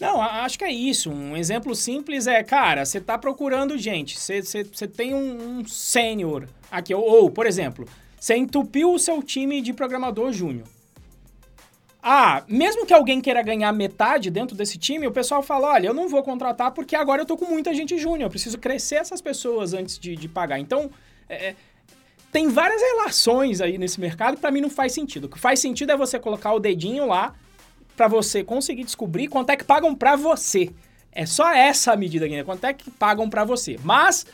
Não, 0.00 0.22
acho 0.22 0.58
que 0.58 0.64
é 0.64 0.72
isso. 0.72 1.10
Um 1.10 1.36
exemplo 1.36 1.74
simples 1.74 2.26
é, 2.26 2.42
cara, 2.42 2.86
você 2.86 2.96
está 2.96 3.18
procurando 3.18 3.76
gente, 3.76 4.18
você, 4.18 4.64
tem 4.88 5.14
um, 5.14 5.58
um 5.58 5.66
sênior 5.66 6.48
aqui, 6.70 6.94
ou, 6.94 7.04
ou, 7.04 7.30
por 7.30 7.46
exemplo, 7.46 7.86
você 8.18 8.34
entupiu 8.34 8.94
o 8.94 8.98
seu 8.98 9.22
time 9.22 9.60
de 9.60 9.74
programador 9.74 10.32
júnior. 10.32 10.66
Ah, 12.02 12.42
mesmo 12.48 12.86
que 12.86 12.94
alguém 12.94 13.20
queira 13.20 13.42
ganhar 13.42 13.70
metade 13.74 14.30
dentro 14.30 14.56
desse 14.56 14.78
time, 14.78 15.06
o 15.06 15.12
pessoal 15.12 15.42
fala: 15.42 15.74
olha, 15.74 15.88
eu 15.88 15.94
não 15.94 16.08
vou 16.08 16.22
contratar 16.22 16.70
porque 16.70 16.96
agora 16.96 17.20
eu 17.20 17.26
tô 17.26 17.36
com 17.36 17.44
muita 17.44 17.74
gente 17.74 17.98
júnior, 17.98 18.22
eu 18.22 18.30
preciso 18.30 18.56
crescer 18.56 18.94
essas 18.94 19.20
pessoas 19.20 19.74
antes 19.74 19.98
de, 19.98 20.16
de 20.16 20.26
pagar. 20.26 20.58
Então, 20.58 20.90
é, 21.28 21.54
tem 22.32 22.48
várias 22.48 22.80
relações 22.80 23.60
aí 23.60 23.76
nesse 23.76 24.00
mercado 24.00 24.36
que 24.36 24.40
para 24.40 24.50
mim 24.50 24.62
não 24.62 24.70
faz 24.70 24.92
sentido. 24.92 25.24
O 25.24 25.28
que 25.28 25.38
faz 25.38 25.60
sentido 25.60 25.92
é 25.92 25.96
você 25.96 26.18
colocar 26.18 26.54
o 26.54 26.58
dedinho 26.58 27.06
lá 27.06 27.34
para 27.96 28.08
você 28.08 28.42
conseguir 28.42 28.84
descobrir 28.84 29.28
quanto 29.28 29.50
é 29.50 29.56
que 29.56 29.64
pagam 29.64 29.94
para 29.94 30.16
você. 30.16 30.70
É 31.12 31.26
só 31.26 31.52
essa 31.52 31.92
a 31.92 31.96
medida 31.96 32.26
aqui, 32.26 32.36
né? 32.36 32.44
Quanto 32.44 32.64
é 32.64 32.72
que 32.72 32.90
pagam 32.90 33.28
para 33.28 33.44
você. 33.44 33.78
Mas, 33.82 34.24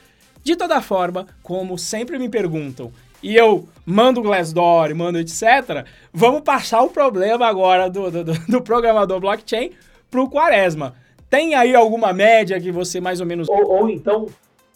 de 0.45 0.57
toda 0.57 0.81
forma, 0.81 1.27
como 1.43 1.79
sempre 1.79 2.19
me 2.19 2.29
perguntam, 2.29 2.93
e 3.23 3.35
eu 3.35 3.67
mando 3.85 4.23
Glassdoor, 4.23 4.95
mando 4.95 5.19
etc., 5.19 5.85
vamos 6.13 6.43
passar 6.43 6.83
o 6.83 6.91
problema 6.91 7.47
agora 7.47 7.89
do, 7.89 8.11
do, 8.11 8.25
do 8.25 8.63
programador 8.63 9.21
blockchain 9.21 9.73
para 10.11 10.21
o 10.21 10.31
Quaresma. 10.31 10.95
Tem 11.29 11.55
aí 11.55 11.75
alguma 11.75 12.13
média 12.13 12.61
que 12.61 12.71
você 12.71 13.01
mais 13.01 13.21
ou 13.21 13.27
menos... 13.27 13.49
Ou, 13.49 13.69
ou 13.69 13.91
então, 13.91 14.27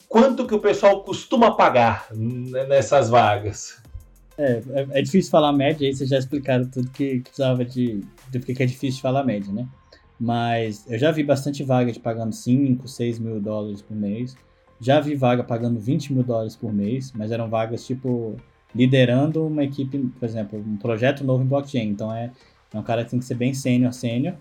quanto 0.09 0.47
que 0.47 0.55
o 0.55 0.59
pessoal 0.59 1.05
costuma 1.05 1.55
pagar 1.55 2.09
nessas 2.12 3.09
vagas? 3.09 3.81
É, 4.37 4.62
é, 4.70 4.87
é, 4.99 5.03
difícil 5.03 5.31
falar 5.31 5.53
média, 5.53 5.87
aí 5.87 5.95
vocês 5.95 6.09
já 6.09 6.18
explicaram 6.18 6.64
tudo 6.64 6.91
que, 6.91 7.18
que 7.18 7.20
precisava 7.20 7.64
de, 7.64 8.03
do 8.31 8.41
que 8.41 8.62
é 8.62 8.66
difícil 8.66 9.01
falar 9.01 9.24
média, 9.24 9.53
né? 9.53 9.66
Mas 10.18 10.85
eu 10.91 10.99
já 10.99 11.11
vi 11.11 11.22
bastante 11.22 11.62
vaga 11.62 11.91
de 11.91 11.99
pagando 11.99 12.35
5, 12.35 12.87
6 12.87 13.18
mil 13.18 13.41
dólares 13.41 13.81
por 13.81 13.97
mês. 13.97 14.37
Já 14.81 15.01
vi 15.01 15.14
vaga 15.14 15.43
pagando 15.43 15.81
20 15.81 16.12
mil 16.12 16.22
dólares 16.22 16.57
por 16.57 16.72
mês, 16.72 17.12
mas 17.14 17.31
eram 17.31 17.49
vagas 17.49 17.87
tipo 17.87 18.37
liderando 18.74 19.47
uma 19.47 19.64
equipe, 19.64 19.99
por 19.99 20.24
exemplo, 20.24 20.59
um 20.59 20.76
projeto 20.76 21.24
novo 21.24 21.43
em 21.43 21.47
blockchain. 21.47 21.89
Então 21.89 22.14
é, 22.14 22.31
é 22.72 22.78
um 22.78 22.83
cara 22.83 23.05
que 23.05 23.11
tem 23.11 23.18
que 23.18 23.24
ser 23.24 23.35
bem 23.35 23.55
sênior, 23.55 23.93
sênior. 23.93 24.35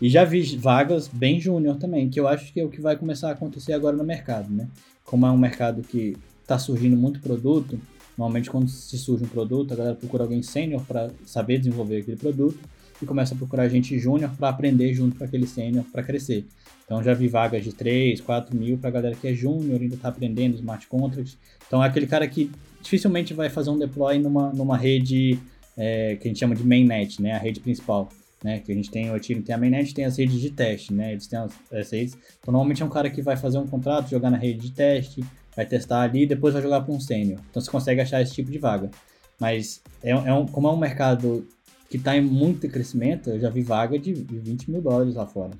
E 0.00 0.08
já 0.08 0.24
vi 0.24 0.56
vagas 0.56 1.08
bem 1.08 1.40
júnior 1.40 1.76
também, 1.76 2.08
que 2.08 2.18
eu 2.18 2.28
acho 2.28 2.52
que 2.52 2.60
é 2.60 2.64
o 2.64 2.68
que 2.68 2.80
vai 2.80 2.96
começar 2.96 3.28
a 3.28 3.32
acontecer 3.32 3.72
agora 3.72 3.96
no 3.96 4.04
mercado, 4.04 4.48
né? 4.48 4.68
Como 5.04 5.26
é 5.26 5.30
um 5.30 5.38
mercado 5.38 5.82
que 5.82 6.16
está 6.42 6.58
surgindo 6.58 6.96
muito 6.96 7.20
produto, 7.20 7.78
Normalmente, 8.18 8.50
quando 8.50 8.68
se 8.68 8.98
surge 8.98 9.24
um 9.24 9.28
produto, 9.28 9.72
a 9.72 9.76
galera 9.76 9.94
procura 9.94 10.24
alguém 10.24 10.42
sênior 10.42 10.84
para 10.84 11.08
saber 11.24 11.58
desenvolver 11.58 11.98
aquele 11.98 12.16
produto 12.16 12.58
e 13.00 13.06
começa 13.06 13.34
a 13.34 13.36
procurar 13.36 13.68
gente 13.68 13.98
júnior 13.98 14.30
para 14.36 14.48
aprender 14.48 14.92
junto 14.94 15.16
com 15.16 15.24
aquele 15.24 15.46
sênior 15.46 15.84
para 15.92 16.02
crescer. 16.02 16.46
Então, 16.84 17.02
já 17.02 17.14
vi 17.14 17.28
vagas 17.28 17.64
de 17.64 17.72
3, 17.72 18.20
4 18.20 18.56
mil 18.56 18.78
para 18.78 18.90
galera 18.90 19.14
que 19.14 19.28
é 19.28 19.34
júnior, 19.34 19.80
ainda 19.80 19.94
está 19.94 20.08
aprendendo 20.08 20.56
smart 20.56 20.86
contracts. 20.86 21.36
Então, 21.66 21.82
é 21.82 21.86
aquele 21.86 22.06
cara 22.06 22.26
que 22.26 22.50
dificilmente 22.82 23.34
vai 23.34 23.48
fazer 23.48 23.70
um 23.70 23.78
deploy 23.78 24.18
numa, 24.18 24.52
numa 24.52 24.76
rede 24.76 25.38
é, 25.76 26.16
que 26.16 26.26
a 26.26 26.28
gente 26.28 26.40
chama 26.40 26.54
de 26.54 26.66
mainnet, 26.66 27.20
né? 27.20 27.32
A 27.32 27.38
rede 27.38 27.60
principal. 27.60 28.08
Né, 28.40 28.60
que 28.60 28.70
a 28.70 28.74
gente 28.76 28.88
tem 28.88 29.10
o 29.10 29.16
Ethereum, 29.16 29.42
tem 29.42 29.52
a 29.52 29.58
mainnet, 29.58 29.92
tem 29.92 30.04
as 30.04 30.16
redes 30.16 30.40
de 30.40 30.50
teste, 30.50 30.94
né? 30.94 31.10
Eles 31.10 31.26
têm 31.26 31.40
as, 31.40 31.52
as 31.72 31.90
redes. 31.90 32.16
Então, 32.38 32.52
normalmente 32.52 32.80
é 32.80 32.86
um 32.86 32.88
cara 32.88 33.10
que 33.10 33.20
vai 33.20 33.36
fazer 33.36 33.58
um 33.58 33.66
contrato, 33.66 34.08
jogar 34.10 34.30
na 34.30 34.36
rede 34.36 34.60
de 34.60 34.70
teste, 34.70 35.24
vai 35.58 35.66
testar 35.66 36.02
ali 36.02 36.22
e 36.22 36.26
depois 36.26 36.54
vai 36.54 36.62
jogar 36.62 36.82
para 36.82 36.94
um 36.94 37.00
sênior. 37.00 37.40
Então 37.50 37.60
você 37.60 37.68
consegue 37.68 38.00
achar 38.00 38.22
esse 38.22 38.32
tipo 38.32 38.48
de 38.48 38.58
vaga. 38.58 38.92
Mas 39.40 39.82
é, 40.00 40.10
é 40.10 40.32
um, 40.32 40.46
como 40.46 40.68
é 40.68 40.70
um 40.70 40.76
mercado 40.76 41.48
que 41.88 41.96
está 41.96 42.16
em 42.16 42.20
muito 42.20 42.68
crescimento, 42.68 43.30
eu 43.30 43.40
já 43.40 43.48
vi 43.50 43.62
vaga 43.62 43.98
de 43.98 44.12
20 44.12 44.70
mil 44.70 44.82
dólares 44.82 45.14
lá 45.14 45.26
fora. 45.26 45.52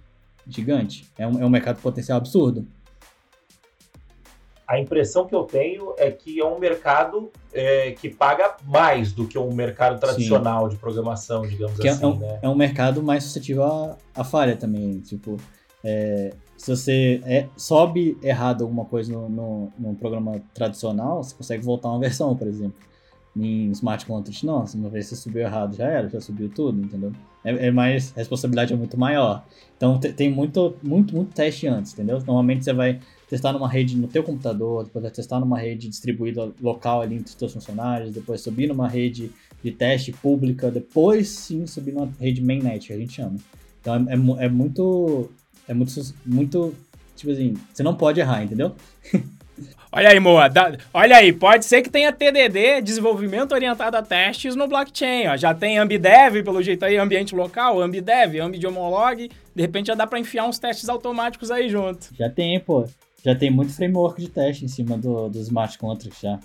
Gigante. 0.47 1.07
É 1.19 1.27
um, 1.27 1.43
é 1.43 1.47
um 1.47 1.51
mercado 1.51 1.81
potencial 1.81 2.19
absurdo. 2.19 2.67
A 4.67 4.79
impressão 4.79 5.27
que 5.27 5.35
eu 5.35 5.45
tenho 5.45 5.95
é 5.97 6.11
que 6.11 6.41
é 6.41 6.45
um 6.45 6.59
mercado 6.59 7.31
é, 7.55 7.93
que 7.93 8.11
paga 8.11 8.55
mais 8.65 9.13
do 9.13 9.27
que 9.27 9.39
um 9.39 9.51
mercado 9.55 9.99
tradicional 9.99 10.65
Sim. 10.65 10.75
de 10.75 10.77
programação, 10.77 11.43
digamos 11.43 11.79
que 11.79 11.89
assim. 11.89 12.05
É 12.05 12.07
um, 12.07 12.19
né? 12.19 12.39
é 12.43 12.49
um 12.51 12.55
mercado 12.55 13.03
mais 13.03 13.25
suscetível 13.25 13.65
à, 13.65 13.97
à 14.15 14.25
falha 14.25 14.55
também. 14.57 15.01
Tipo, 15.01 15.39
é, 15.83 16.35
se 16.55 16.77
você 16.77 17.23
é, 17.25 17.49
sobe 17.57 18.19
errado 18.23 18.63
alguma 18.63 18.85
coisa 18.85 19.11
no, 19.11 19.29
no, 19.31 19.73
no, 19.79 19.95
programa 19.95 20.43
tradicional, 20.53 21.23
você 21.23 21.35
consegue 21.35 21.65
voltar 21.65 21.89
uma 21.89 22.01
versão, 22.01 22.37
por 22.37 22.47
exemplo. 22.47 22.79
Em 23.39 23.71
Smart 23.73 24.05
Contract, 24.05 24.45
não. 24.45 24.67
Se 24.67 24.77
uma 24.77 24.89
vez 24.89 25.07
você 25.07 25.17
subiu 25.17 25.43
errado, 25.43 25.77
já 25.77 25.87
era, 25.87 26.09
já 26.09 26.21
subiu 26.21 26.49
tudo, 26.49 26.81
entendeu? 26.81 27.13
É, 27.45 27.69
é 27.69 27.71
mais, 27.71 28.13
a 28.17 28.21
responsabilidade 28.21 28.73
é 28.73 28.77
muito 28.77 28.99
maior. 28.99 29.45
Então 29.77 29.99
tem 29.99 30.31
muito, 30.31 30.75
muito, 30.83 31.15
muito 31.15 31.33
teste 31.35 31.67
antes, 31.67 31.93
entendeu? 31.93 32.19
Normalmente 32.19 32.65
você 32.65 32.73
vai 32.73 33.01
testar 33.29 33.53
numa 33.53 33.69
rede 33.69 33.97
no 33.97 34.09
teu 34.09 34.23
computador, 34.23 34.85
depois 34.85 35.03
vai 35.03 35.13
testar 35.13 35.39
numa 35.39 35.59
rede 35.59 35.89
distribuída 35.89 36.51
local 36.61 37.03
ali 37.03 37.17
entre 37.17 37.29
os 37.29 37.35
teus 37.35 37.53
funcionários, 37.53 38.13
depois 38.13 38.41
subir 38.41 38.67
numa 38.67 38.89
rede 38.89 39.31
de 39.63 39.71
teste 39.71 40.13
pública, 40.13 40.71
depois 40.71 41.29
sim 41.29 41.67
subir 41.67 41.93
numa 41.93 42.11
rede 42.19 42.43
mainnet, 42.43 42.87
que 42.87 42.93
a 42.93 42.99
gente 42.99 43.13
chama. 43.13 43.37
Então 43.81 43.95
é, 43.95 44.15
é, 44.15 44.47
é 44.47 44.49
muito 44.49 45.31
é 45.69 45.75
muito, 45.75 46.15
muito. 46.25 46.75
Tipo 47.15 47.33
assim, 47.33 47.55
você 47.73 47.83
não 47.83 47.95
pode 47.95 48.19
errar, 48.19 48.43
entendeu? 48.43 48.75
Olha 49.91 50.11
aí, 50.11 50.21
Moa. 50.21 50.51
olha 50.93 51.17
aí, 51.17 51.33
pode 51.33 51.65
ser 51.65 51.83
que 51.83 51.89
tenha 51.89 52.13
TDD, 52.13 52.83
desenvolvimento 52.83 53.53
orientado 53.53 53.97
a 53.97 54.03
testes 54.03 54.55
no 54.55 54.69
blockchain. 54.69 55.29
Ó. 55.29 55.37
Já 55.37 55.55
tem 55.55 55.79
AmbiDev, 55.79 56.43
pelo 56.43 56.63
jeito 56.63 56.85
aí, 56.85 56.97
ambiente 56.97 57.35
local, 57.35 57.81
AmbiDev, 57.81 58.41
AmbiDiomolog. 58.41 59.31
De 59.55 59.63
repente 59.63 59.87
já 59.87 59.95
dá 59.95 60.07
para 60.07 60.19
enfiar 60.19 60.45
uns 60.45 60.59
testes 60.59 60.89
automáticos 60.89 61.51
aí 61.51 61.69
junto. 61.69 62.09
Já 62.15 62.29
tem, 62.29 62.61
pô. 62.61 62.87
Já 63.25 63.35
tem 63.35 63.51
muito 63.51 63.75
framework 63.75 64.21
de 64.21 64.29
teste 64.29 64.65
em 64.65 64.69
cima 64.69 64.97
do, 64.97 65.29
do 65.29 65.39
smart 65.41 65.77
contracts 65.79 66.21
já. 66.21 66.39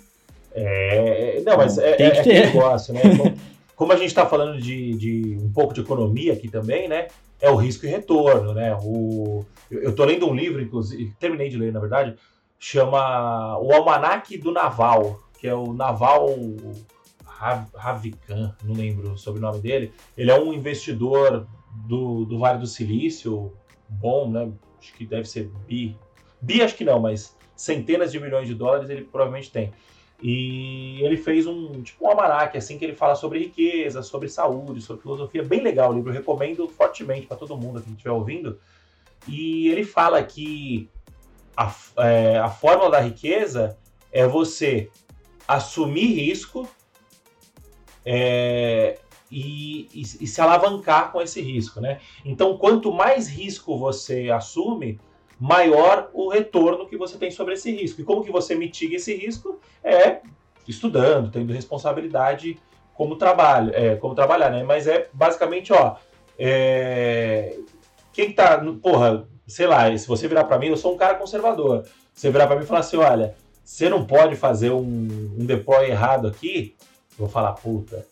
É, 0.54 1.42
não, 1.44 1.56
mas 1.56 1.78
é, 1.78 1.92
tem 1.92 2.10
que 2.10 2.18
é, 2.18 2.22
ter. 2.22 2.34
é 2.34 2.46
negócio, 2.46 2.94
né? 2.94 3.00
Como, 3.16 3.36
como 3.76 3.92
a 3.92 3.96
gente 3.96 4.08
está 4.08 4.24
falando 4.24 4.60
de, 4.60 4.94
de 4.94 5.38
um 5.42 5.52
pouco 5.52 5.74
de 5.74 5.80
economia 5.80 6.32
aqui 6.32 6.48
também, 6.48 6.88
né? 6.88 7.08
é 7.44 7.50
o 7.50 7.56
risco 7.56 7.84
e 7.84 7.88
retorno, 7.88 8.54
né? 8.54 8.74
O, 8.82 9.44
eu 9.70 9.90
estou 9.90 10.06
lendo 10.06 10.26
um 10.26 10.34
livro, 10.34 10.62
inclusive, 10.62 11.12
terminei 11.20 11.50
de 11.50 11.58
ler, 11.58 11.72
na 11.72 11.80
verdade, 11.80 12.14
chama 12.64 13.58
O 13.58 13.74
Almanaque 13.74 14.38
do 14.38 14.50
Naval, 14.50 15.20
que 15.38 15.46
é 15.46 15.54
o 15.54 15.74
Naval 15.74 16.34
Ravikan, 17.74 18.56
não 18.64 18.74
lembro 18.74 19.12
o 19.12 19.18
sobrenome 19.18 19.60
dele. 19.60 19.92
Ele 20.16 20.30
é 20.30 20.40
um 20.40 20.50
investidor 20.50 21.46
do, 21.86 22.24
do 22.24 22.38
Vale 22.38 22.58
do 22.58 22.66
Silício, 22.66 23.52
bom, 23.86 24.30
né? 24.30 24.50
Acho 24.80 24.94
que 24.94 25.04
deve 25.04 25.28
ser 25.28 25.50
bi. 25.68 25.94
Bi 26.40 26.62
acho 26.62 26.74
que 26.74 26.84
não, 26.84 27.00
mas 27.00 27.36
centenas 27.54 28.10
de 28.10 28.18
milhões 28.18 28.48
de 28.48 28.54
dólares 28.54 28.88
ele 28.88 29.02
provavelmente 29.02 29.50
tem. 29.50 29.70
E 30.22 31.02
ele 31.02 31.18
fez 31.18 31.46
um 31.46 31.82
tipo 31.82 32.06
um 32.06 32.08
almanac, 32.08 32.56
assim, 32.56 32.78
que 32.78 32.84
ele 32.86 32.94
fala 32.94 33.14
sobre 33.14 33.40
riqueza, 33.40 34.02
sobre 34.02 34.26
saúde, 34.30 34.80
sobre 34.80 35.02
filosofia. 35.02 35.42
Bem 35.42 35.60
legal 35.60 35.90
o 35.90 35.94
livro, 35.94 36.10
recomendo 36.10 36.66
fortemente 36.66 37.26
para 37.26 37.36
todo 37.36 37.58
mundo 37.58 37.82
que 37.82 37.90
estiver 37.90 38.10
ouvindo. 38.10 38.58
E 39.28 39.68
ele 39.68 39.84
fala 39.84 40.22
que 40.22 40.88
a, 41.56 41.74
é, 41.98 42.38
a 42.38 42.48
fórmula 42.48 42.90
da 42.90 43.00
riqueza 43.00 43.76
é 44.12 44.26
você 44.26 44.90
assumir 45.46 46.14
risco 46.14 46.68
é, 48.04 48.98
e, 49.30 49.88
e, 49.92 50.02
e, 50.20 50.26
se 50.26 50.40
alavancar 50.40 51.10
com 51.10 51.20
esse 51.20 51.40
risco, 51.40 51.80
né? 51.80 52.00
Então, 52.24 52.56
quanto 52.58 52.92
mais 52.92 53.28
risco 53.28 53.76
você 53.78 54.30
assume, 54.30 55.00
maior 55.38 56.10
o 56.12 56.28
retorno 56.28 56.86
que 56.86 56.96
você 56.96 57.18
tem 57.18 57.30
sobre 57.30 57.54
esse 57.54 57.70
risco. 57.70 58.00
E 58.00 58.04
como 58.04 58.22
que 58.22 58.30
você 58.30 58.54
mitiga 58.54 58.96
esse 58.96 59.14
risco? 59.14 59.58
É 59.82 60.20
estudando, 60.66 61.30
tendo 61.30 61.52
responsabilidade 61.52 62.58
como 62.94 63.16
trabalho, 63.16 63.72
é, 63.74 63.96
como 63.96 64.14
trabalhar, 64.14 64.50
né? 64.50 64.62
Mas 64.62 64.86
é 64.86 65.08
basicamente, 65.12 65.72
ó, 65.72 65.96
é, 66.38 67.58
quem 68.12 68.32
tá, 68.32 68.62
porra, 68.82 69.28
sei 69.46 69.66
lá, 69.66 69.96
se 69.96 70.06
você 70.06 70.26
virar 70.28 70.44
para 70.44 70.58
mim, 70.58 70.68
eu 70.68 70.76
sou 70.76 70.94
um 70.94 70.96
cara 70.96 71.14
conservador. 71.14 71.84
Você 72.14 72.30
virar 72.30 72.46
para 72.46 72.56
mim 72.56 72.62
e 72.62 72.66
falar 72.66 72.80
assim, 72.80 72.96
olha, 72.96 73.34
você 73.64 73.88
não 73.88 74.04
pode 74.04 74.36
fazer 74.36 74.70
um, 74.70 75.34
um 75.38 75.44
deploy 75.44 75.86
errado 75.90 76.28
aqui, 76.28 76.74
eu 77.12 77.18
vou 77.18 77.28
falar, 77.28 77.52
puta, 77.52 78.06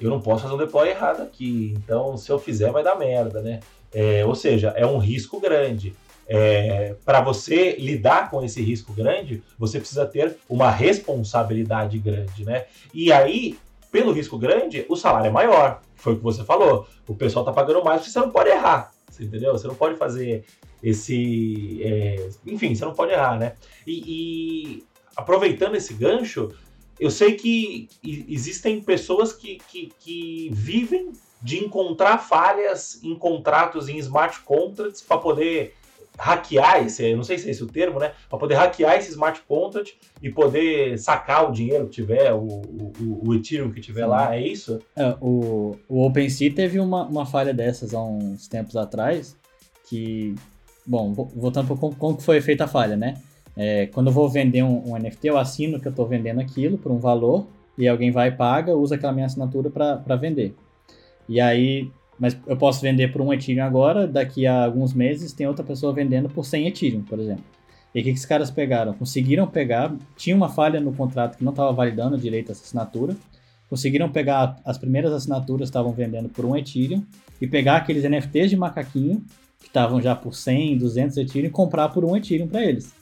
eu 0.00 0.10
não 0.10 0.20
posso 0.20 0.42
fazer 0.42 0.54
um 0.54 0.58
deploy 0.58 0.88
errado 0.88 1.22
aqui, 1.22 1.74
então 1.76 2.16
se 2.16 2.30
eu 2.30 2.38
fizer 2.38 2.70
vai 2.70 2.82
dar 2.82 2.96
merda, 2.96 3.40
né? 3.40 3.60
É, 3.92 4.26
ou 4.26 4.34
seja, 4.34 4.74
é 4.76 4.84
um 4.84 4.98
risco 4.98 5.38
grande 5.38 5.94
é, 6.26 6.94
para 7.04 7.20
você 7.20 7.76
lidar 7.76 8.30
com 8.30 8.42
esse 8.42 8.62
risco 8.62 8.92
grande, 8.92 9.42
você 9.58 9.78
precisa 9.78 10.06
ter 10.06 10.36
uma 10.48 10.70
responsabilidade 10.70 11.98
grande, 11.98 12.44
né? 12.44 12.64
E 12.92 13.12
aí, 13.12 13.58
pelo 13.92 14.12
risco 14.12 14.38
grande, 14.38 14.84
o 14.88 14.96
salário 14.96 15.28
é 15.28 15.30
maior. 15.30 15.80
Foi 15.96 16.14
o 16.14 16.16
que 16.16 16.22
você 16.22 16.44
falou. 16.44 16.86
O 17.06 17.14
pessoal 17.14 17.44
tá 17.44 17.52
pagando 17.52 17.84
mais 17.84 18.00
porque 18.00 18.12
você 18.12 18.18
não 18.18 18.30
pode 18.30 18.50
errar. 18.50 18.90
Você 19.14 19.24
entendeu? 19.24 19.52
Você 19.52 19.68
não 19.68 19.76
pode 19.76 19.96
fazer 19.96 20.44
esse. 20.82 21.80
É, 21.82 22.28
enfim, 22.44 22.74
você 22.74 22.84
não 22.84 22.94
pode 22.94 23.12
errar, 23.12 23.38
né? 23.38 23.54
E, 23.86 24.02
e, 24.78 24.84
aproveitando 25.16 25.76
esse 25.76 25.94
gancho, 25.94 26.52
eu 26.98 27.10
sei 27.10 27.34
que 27.34 27.88
existem 28.02 28.80
pessoas 28.82 29.32
que, 29.32 29.58
que, 29.68 29.92
que 30.00 30.50
vivem 30.52 31.12
de 31.40 31.64
encontrar 31.64 32.18
falhas 32.18 33.02
em 33.04 33.14
contratos 33.14 33.88
em 33.88 33.98
smart 33.98 34.40
contracts 34.40 35.00
para 35.00 35.18
poder 35.18 35.74
hackear 36.18 36.84
esse, 36.84 37.14
não 37.14 37.24
sei 37.24 37.38
se 37.38 37.48
é 37.48 37.50
esse 37.50 37.62
o 37.62 37.66
termo, 37.66 37.98
né? 37.98 38.12
Para 38.28 38.38
poder 38.38 38.54
hackear 38.54 38.96
esse 38.96 39.10
smart 39.10 39.40
contract 39.48 39.96
e 40.22 40.30
poder 40.30 40.98
sacar 40.98 41.48
o 41.48 41.52
dinheiro 41.52 41.86
que 41.86 41.92
tiver, 41.92 42.32
o, 42.32 42.46
o, 42.46 43.28
o 43.28 43.34
Ethereum 43.34 43.70
que 43.70 43.80
tiver 43.80 44.04
Sim. 44.04 44.08
lá, 44.08 44.34
é 44.34 44.46
isso? 44.46 44.78
É, 44.96 45.16
o, 45.20 45.76
o 45.88 46.06
OpenSea 46.06 46.54
teve 46.54 46.78
uma, 46.78 47.04
uma 47.04 47.26
falha 47.26 47.52
dessas 47.52 47.94
há 47.94 48.02
uns 48.02 48.46
tempos 48.46 48.76
atrás, 48.76 49.36
que, 49.88 50.34
bom, 50.86 51.12
voltando 51.12 51.66
para 51.66 51.76
como, 51.76 51.94
como 51.96 52.20
foi 52.20 52.40
feita 52.40 52.64
a 52.64 52.68
falha, 52.68 52.96
né? 52.96 53.14
É, 53.56 53.86
quando 53.86 54.08
eu 54.08 54.12
vou 54.12 54.28
vender 54.28 54.62
um, 54.62 54.92
um, 54.92 54.96
NFT, 54.96 55.28
eu 55.28 55.38
assino 55.38 55.80
que 55.80 55.86
eu 55.86 55.90
estou 55.90 56.06
vendendo 56.06 56.40
aquilo 56.40 56.78
por 56.78 56.90
um 56.90 56.98
valor, 56.98 57.46
e 57.76 57.88
alguém 57.88 58.10
vai 58.10 58.28
e 58.28 58.32
paga, 58.32 58.76
usa 58.76 58.94
aquela 58.94 59.12
minha 59.12 59.26
assinatura 59.26 59.68
para 59.68 60.16
vender. 60.16 60.54
E 61.28 61.40
aí, 61.40 61.90
mas 62.18 62.36
eu 62.46 62.56
posso 62.56 62.80
vender 62.80 63.12
por 63.12 63.20
um 63.20 63.32
Ethereum 63.32 63.64
agora, 63.64 64.06
daqui 64.06 64.46
a 64.46 64.64
alguns 64.64 64.92
meses 64.92 65.32
tem 65.32 65.46
outra 65.46 65.64
pessoa 65.64 65.92
vendendo 65.92 66.28
por 66.28 66.44
100 66.44 66.68
Ethereum, 66.68 67.02
por 67.02 67.18
exemplo. 67.18 67.44
E 67.94 68.00
o 68.00 68.02
que, 68.02 68.10
que 68.10 68.16
esses 68.16 68.26
caras 68.26 68.50
pegaram? 68.50 68.92
Conseguiram 68.92 69.46
pegar, 69.46 69.94
tinha 70.16 70.34
uma 70.34 70.48
falha 70.48 70.80
no 70.80 70.92
contrato 70.92 71.38
que 71.38 71.44
não 71.44 71.52
estava 71.52 71.72
validando 71.72 72.18
direito 72.18 72.50
essa 72.50 72.62
assinatura, 72.62 73.16
conseguiram 73.68 74.08
pegar 74.10 74.56
as 74.64 74.78
primeiras 74.78 75.12
assinaturas 75.12 75.68
estavam 75.68 75.92
vendendo 75.92 76.28
por 76.28 76.44
um 76.44 76.56
Ethereum 76.56 77.04
e 77.40 77.46
pegar 77.46 77.76
aqueles 77.76 78.04
NFTs 78.04 78.50
de 78.50 78.56
macaquinho 78.56 79.24
que 79.60 79.66
estavam 79.66 80.00
já 80.00 80.14
por 80.14 80.34
100, 80.34 80.78
200 80.78 81.16
Ethereum 81.16 81.46
e 81.46 81.50
comprar 81.50 81.88
por 81.88 82.04
um 82.04 82.16
Ethereum 82.16 82.48
para 82.48 82.64
eles. 82.64 82.92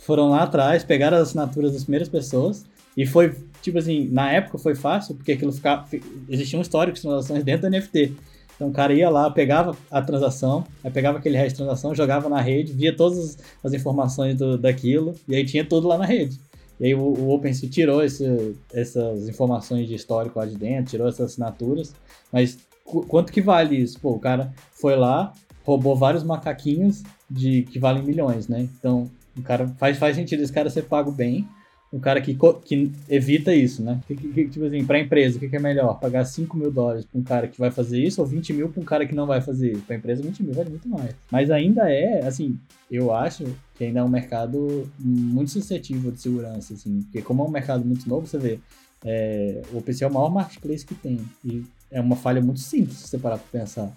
Foram 0.00 0.30
lá 0.30 0.42
atrás, 0.42 0.82
pegaram 0.82 1.18
as 1.18 1.28
assinaturas 1.28 1.72
das 1.72 1.84
primeiras 1.84 2.08
pessoas 2.08 2.64
e 2.96 3.06
foi 3.06 3.34
tipo 3.60 3.78
assim, 3.78 4.08
na 4.10 4.30
época 4.32 4.58
foi 4.58 4.74
fácil, 4.74 5.14
porque 5.14 5.32
aquilo 5.32 5.52
ficava. 5.52 5.86
Existia 6.28 6.58
um 6.58 6.62
histórico 6.62 6.96
de 6.96 7.02
transações 7.02 7.44
dentro 7.44 7.68
do 7.68 7.76
NFT. 7.76 8.14
Então 8.54 8.68
o 8.68 8.72
cara 8.72 8.92
ia 8.92 9.08
lá, 9.08 9.30
pegava 9.30 9.74
a 9.90 10.02
transação, 10.02 10.66
aí 10.84 10.90
pegava 10.90 11.16
aquele 11.16 11.36
resto 11.36 11.56
de 11.56 11.56
transação, 11.62 11.94
jogava 11.94 12.28
na 12.28 12.42
rede, 12.42 12.74
via 12.74 12.94
todas 12.94 13.38
as 13.64 13.72
informações 13.72 14.36
do, 14.36 14.58
daquilo, 14.58 15.14
e 15.26 15.34
aí 15.34 15.46
tinha 15.46 15.64
tudo 15.64 15.88
lá 15.88 15.96
na 15.96 16.04
rede. 16.04 16.38
E 16.78 16.86
aí 16.86 16.94
o, 16.94 17.00
o 17.00 17.30
OpenSea 17.30 17.70
tirou 17.70 18.04
esse, 18.04 18.54
essas 18.70 19.28
informações 19.30 19.88
de 19.88 19.94
histórico 19.94 20.38
lá 20.38 20.44
de 20.44 20.56
dentro, 20.56 20.90
tirou 20.90 21.08
essas 21.08 21.30
assinaturas, 21.30 21.94
mas 22.30 22.58
quanto 22.84 23.32
que 23.32 23.40
vale 23.40 23.76
isso? 23.76 23.98
Pô, 23.98 24.10
o 24.10 24.18
cara 24.18 24.52
foi 24.72 24.94
lá, 24.94 25.32
roubou 25.64 25.96
vários 25.96 26.22
macaquinhos 26.22 27.02
de 27.30 27.62
que 27.62 27.78
valem 27.78 28.02
milhões, 28.02 28.46
né? 28.46 28.68
Então, 28.78 29.10
o 29.36 29.42
cara 29.42 29.68
faz, 29.78 29.96
faz 29.96 30.16
sentido 30.16 30.42
esse 30.42 30.52
cara 30.52 30.68
ser 30.68 30.82
pago 30.82 31.10
bem, 31.10 31.48
um 31.92 31.98
cara 31.98 32.20
que, 32.20 32.36
que 32.64 32.92
evita 33.08 33.52
isso, 33.52 33.82
né? 33.82 34.00
Que, 34.06 34.14
que, 34.14 34.48
tipo 34.48 34.64
assim, 34.64 34.84
pra 34.84 35.00
empresa, 35.00 35.36
o 35.36 35.40
que, 35.40 35.48
que, 35.48 35.56
é 35.56 35.60
melhor? 35.60 35.98
Pagar 35.98 36.24
5 36.24 36.56
mil 36.56 36.70
dólares 36.70 37.04
pra 37.04 37.18
um 37.18 37.22
cara 37.22 37.48
que 37.48 37.58
vai 37.58 37.70
fazer 37.70 38.00
isso 38.00 38.20
ou 38.20 38.26
20 38.26 38.52
mil 38.52 38.68
pra 38.68 38.80
um 38.80 38.84
cara 38.84 39.06
que 39.06 39.14
não 39.14 39.26
vai 39.26 39.40
fazer 39.40 39.72
isso? 39.72 39.82
Pra 39.82 39.96
empresa, 39.96 40.22
20 40.22 40.42
mil 40.44 40.54
vale 40.54 40.70
muito 40.70 40.88
mais. 40.88 41.14
Mas 41.30 41.50
ainda 41.50 41.90
é, 41.90 42.24
assim, 42.24 42.58
eu 42.90 43.12
acho 43.12 43.44
que 43.74 43.84
ainda 43.84 44.00
é 44.00 44.04
um 44.04 44.08
mercado 44.08 44.88
muito 44.98 45.50
suscetível 45.50 46.12
de 46.12 46.20
segurança, 46.20 46.74
assim, 46.74 47.02
porque 47.02 47.22
como 47.22 47.42
é 47.42 47.46
um 47.46 47.50
mercado 47.50 47.84
muito 47.84 48.08
novo, 48.08 48.26
você 48.26 48.38
vê, 48.38 48.60
é, 49.04 49.60
o 49.72 49.78
OpenSea 49.78 50.06
é 50.06 50.10
o 50.10 50.14
maior 50.14 50.30
marketplace 50.30 50.86
que 50.86 50.94
tem. 50.94 51.18
E 51.44 51.64
é 51.90 52.00
uma 52.00 52.14
falha 52.14 52.40
muito 52.40 52.60
simples, 52.60 52.98
se 52.98 53.08
você 53.08 53.18
parar 53.18 53.38
pra 53.38 53.60
pensar. 53.60 53.92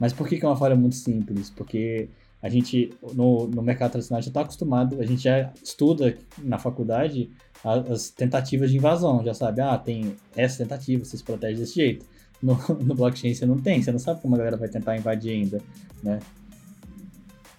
Mas 0.00 0.14
por 0.14 0.26
que, 0.26 0.38
que 0.38 0.44
é 0.44 0.48
uma 0.48 0.56
falha 0.56 0.74
muito 0.74 0.96
simples? 0.96 1.50
Porque 1.50 2.08
a 2.44 2.48
gente, 2.50 2.90
no, 3.14 3.46
no 3.46 3.62
mercado 3.62 3.92
tradicional, 3.92 4.20
já 4.20 4.28
está 4.28 4.42
acostumado, 4.42 5.00
a 5.00 5.06
gente 5.06 5.22
já 5.22 5.50
estuda 5.62 6.14
na 6.42 6.58
faculdade 6.58 7.30
as 7.64 8.10
tentativas 8.10 8.70
de 8.70 8.76
invasão, 8.76 9.24
já 9.24 9.32
sabe, 9.32 9.62
ah, 9.62 9.78
tem 9.78 10.14
essa 10.36 10.58
tentativa, 10.58 11.02
você 11.02 11.16
se 11.16 11.24
protege 11.24 11.58
desse 11.58 11.76
jeito. 11.76 12.04
No, 12.42 12.58
no 12.84 12.94
blockchain 12.94 13.32
você 13.32 13.46
não 13.46 13.58
tem, 13.58 13.82
você 13.82 13.90
não 13.90 13.98
sabe 13.98 14.20
como 14.20 14.34
a 14.34 14.38
galera 14.38 14.58
vai 14.58 14.68
tentar 14.68 14.94
invadir 14.94 15.32
ainda, 15.32 15.58
né? 16.02 16.20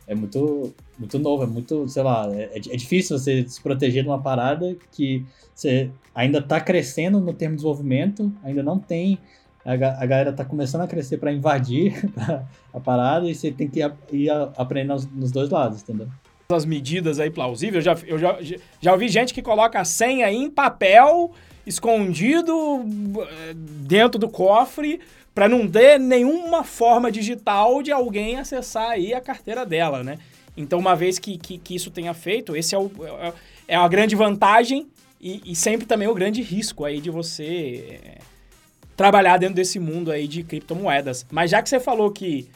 É 0.07 0.13
muito, 0.13 0.71
muito 0.99 1.17
novo, 1.17 1.41
é 1.41 1.47
muito, 1.47 1.87
sei 1.89 2.03
lá, 2.03 2.31
é, 2.31 2.43
é, 2.43 2.57
é 2.57 2.77
difícil 2.77 3.17
você 3.17 3.43
se 3.47 3.59
proteger 3.59 4.03
de 4.03 4.09
uma 4.09 4.21
parada 4.21 4.77
que 4.91 5.25
você 5.55 5.89
ainda 6.13 6.37
está 6.37 6.61
crescendo 6.61 7.19
no 7.19 7.33
termo 7.33 7.55
de 7.55 7.63
desenvolvimento, 7.63 8.31
ainda 8.43 8.61
não 8.61 8.77
tem 8.77 9.17
a, 9.65 9.71
a 9.71 10.05
galera 10.05 10.31
tá 10.31 10.45
começando 10.45 10.81
a 10.81 10.87
crescer 10.87 11.17
para 11.17 11.33
invadir 11.33 12.09
a 12.71 12.79
parada 12.79 13.27
e 13.27 13.33
você 13.33 13.51
tem 13.51 13.67
que 13.67 13.79
ir, 14.11 14.29
aprendendo 14.55 15.09
nos, 15.13 15.31
dois 15.31 15.49
lados, 15.49 15.81
entendeu? 15.81 16.07
As 16.47 16.63
medidas 16.63 17.19
aí 17.19 17.31
plausíveis, 17.31 17.83
eu 17.83 17.95
já, 17.95 18.05
eu 18.05 18.19
já, 18.19 18.37
já 18.79 18.93
ouvi 18.93 19.07
gente 19.09 19.33
que 19.33 19.41
coloca 19.41 19.79
a 19.79 19.83
senha 19.85 20.31
em 20.31 20.49
papel, 20.49 21.31
escondido 21.65 22.53
eh, 23.19 23.53
dentro 23.55 24.19
do 24.19 24.29
cofre, 24.29 24.99
para 25.33 25.49
não 25.49 25.67
ter 25.67 25.99
nenhuma 25.99 26.63
forma 26.63 27.11
digital 27.11 27.81
de 27.81 27.91
alguém 27.91 28.37
acessar 28.37 28.91
aí 28.91 29.13
a 29.13 29.19
carteira 29.19 29.65
dela, 29.65 30.03
né? 30.03 30.19
Então, 30.55 30.79
uma 30.79 30.95
vez 30.95 31.19
que, 31.19 31.37
que, 31.37 31.57
que 31.57 31.75
isso 31.75 31.91
tenha 31.91 32.13
feito, 32.13 32.55
esse 32.55 32.75
é, 32.75 32.77
o, 32.77 32.89
é, 33.03 33.33
é 33.69 33.75
a 33.75 33.87
grande 33.87 34.15
vantagem 34.15 34.87
e, 35.19 35.41
e, 35.51 35.55
sempre 35.55 35.85
também 35.85 36.07
o 36.07 36.13
grande 36.13 36.41
risco 36.41 36.85
aí 36.85 37.01
de 37.01 37.09
você 37.09 37.99
é, 38.03 38.17
trabalhar 38.95 39.37
dentro 39.37 39.55
desse 39.55 39.79
mundo 39.79 40.11
aí 40.11 40.27
de 40.27 40.43
criptomoedas. 40.43 41.25
Mas 41.31 41.51
já 41.51 41.61
que 41.61 41.69
você 41.69 41.79
falou 41.79 42.11
que 42.11 42.47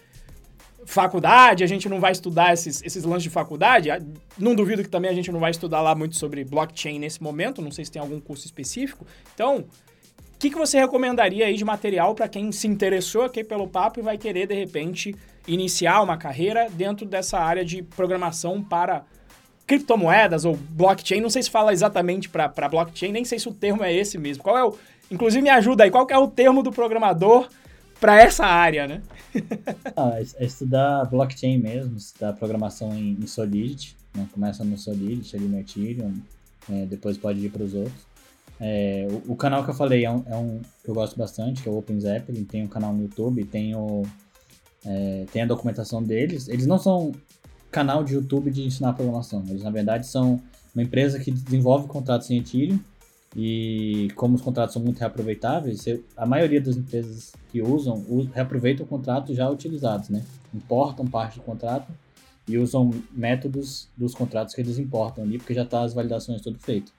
faculdade, 0.86 1.64
a 1.64 1.68
gente 1.68 1.88
não 1.88 2.00
vai 2.00 2.12
estudar 2.12 2.54
esses, 2.54 2.82
esses 2.84 3.04
lances 3.04 3.24
de 3.24 3.30
faculdade, 3.30 3.90
não 4.38 4.56
duvido 4.56 4.84
que 4.84 4.90
também 4.90 5.12
a 5.12 5.14
gente 5.14 5.32
não 5.32 5.40
vai 5.40 5.52
estudar 5.52 5.82
lá 5.82 5.94
muito 5.94 6.16
sobre 6.16 6.44
blockchain 6.44 6.98
nesse 6.98 7.22
momento, 7.22 7.62
não 7.62 7.72
sei 7.72 7.86
se 7.86 7.92
tem 7.92 8.02
algum 8.02 8.20
curso 8.20 8.46
específico. 8.46 9.06
Então, 9.36 9.58
o 9.60 10.40
que, 10.40 10.50
que 10.50 10.58
você 10.58 10.80
recomendaria 10.80 11.46
aí 11.46 11.56
de 11.56 11.66
material 11.66 12.16
para 12.16 12.28
quem 12.28 12.52
se 12.52 12.66
interessou 12.66 13.24
aqui 13.24 13.44
pelo 13.44 13.68
papo 13.68 14.00
e 14.00 14.04
vai 14.04 14.18
querer, 14.18 14.48
de 14.48 14.56
repente, 14.56 15.14
iniciar 15.48 16.02
uma 16.02 16.18
carreira 16.18 16.68
dentro 16.72 17.06
dessa 17.06 17.38
área 17.38 17.64
de 17.64 17.84
programação 17.84 18.64
para 18.64 19.04
criptomoedas 19.68 20.46
ou 20.46 20.56
blockchain? 20.56 21.22
Não 21.22 21.30
sei 21.30 21.44
se 21.44 21.52
fala 21.52 21.72
exatamente 21.72 22.30
para 22.30 22.70
blockchain, 22.70 23.12
nem 23.12 23.26
sei 23.26 23.38
se 23.38 23.48
o 23.48 23.54
termo 23.54 23.84
é 23.84 23.94
esse 23.94 24.18
mesmo. 24.18 24.42
Qual 24.42 24.58
é 24.58 24.64
o, 24.64 24.76
Inclusive, 25.12 25.42
me 25.42 25.50
ajuda 25.50 25.84
aí, 25.84 25.92
qual 25.92 26.06
que 26.06 26.14
é 26.14 26.18
o 26.18 26.28
termo 26.28 26.62
do 26.62 26.72
programador 26.72 27.50
para 28.00 28.22
essa 28.22 28.46
área, 28.46 28.88
né? 28.88 29.02
ah, 29.96 30.20
é 30.20 30.46
estudar 30.46 31.06
blockchain 31.06 31.58
mesmo, 31.58 31.98
estudar 31.98 32.34
programação 32.34 32.94
em, 32.94 33.18
em 33.20 33.28
Solidity, 33.28 33.96
né? 34.16 34.28
Começa 34.32 34.64
no 34.64 34.78
Solidity, 34.78 35.36
ali 35.36 35.46
no 35.46 35.60
Ethereum, 35.60 36.14
é, 36.70 36.86
depois 36.86 37.18
pode 37.18 37.46
ir 37.46 37.50
para 37.50 37.64
os 37.64 37.74
outros. 37.74 38.08
É, 38.60 39.08
o, 39.10 39.34
o, 39.34 39.36
canal 39.36 39.64
que 39.64 39.70
eu 39.70 39.74
falei 39.74 40.06
é 40.06 40.12
um, 40.12 40.24
é 40.28 40.36
um, 40.36 40.62
que 40.84 40.90
eu 40.90 40.94
gosto 40.94 41.18
bastante, 41.18 41.62
que 41.62 41.70
é 41.70 41.72
o 41.72 41.78
Open 41.78 42.00
Zeppelin, 42.00 42.44
tem 42.44 42.64
um 42.64 42.68
canal 42.68 42.94
no 42.94 43.04
YouTube, 43.04 43.44
tem, 43.46 43.74
o, 43.76 44.04
é, 44.86 45.26
tem 45.32 45.42
a 45.42 45.46
documentação 45.46 46.04
deles. 46.04 46.48
Eles 46.48 46.68
não 46.68 46.78
são 46.78 47.14
canal 47.72 48.04
de 48.04 48.16
YouTube 48.16 48.52
de 48.52 48.64
ensinar 48.64 48.94
programação, 48.94 49.44
eles 49.48 49.64
na 49.64 49.70
verdade 49.70 50.08
são 50.08 50.42
uma 50.74 50.84
empresa 50.84 51.20
que 51.20 51.32
desenvolve 51.32 51.88
contratos 51.88 52.30
em 52.32 52.40
Ethereum 52.40 52.80
e 53.36 54.10
como 54.16 54.36
os 54.36 54.42
contratos 54.42 54.74
são 54.74 54.82
muito 54.82 55.00
reaproveitáveis, 55.00 55.86
a 56.18 56.26
maioria 56.26 56.60
das 56.60 56.76
empresas 56.76 57.34
que 57.52 57.62
usam 57.62 58.04
reaproveitam 58.34 58.86
contratos 58.86 59.36
já 59.36 59.50
utilizados, 59.50 60.10
né? 60.10 60.24
Importam 60.54 61.06
parte 61.06 61.38
do 61.40 61.44
contrato 61.44 61.92
e 62.48 62.58
usam 62.58 62.92
métodos 63.12 63.88
dos 63.96 64.16
contratos 64.16 64.56
que 64.56 64.62
eles 64.62 64.80
importam 64.80 65.24
ali, 65.24 65.38
porque 65.38 65.54
já 65.54 65.62
está 65.62 65.84
as 65.84 65.94
validações 65.94 66.42
tudo 66.42 66.58
feito. 66.58 66.92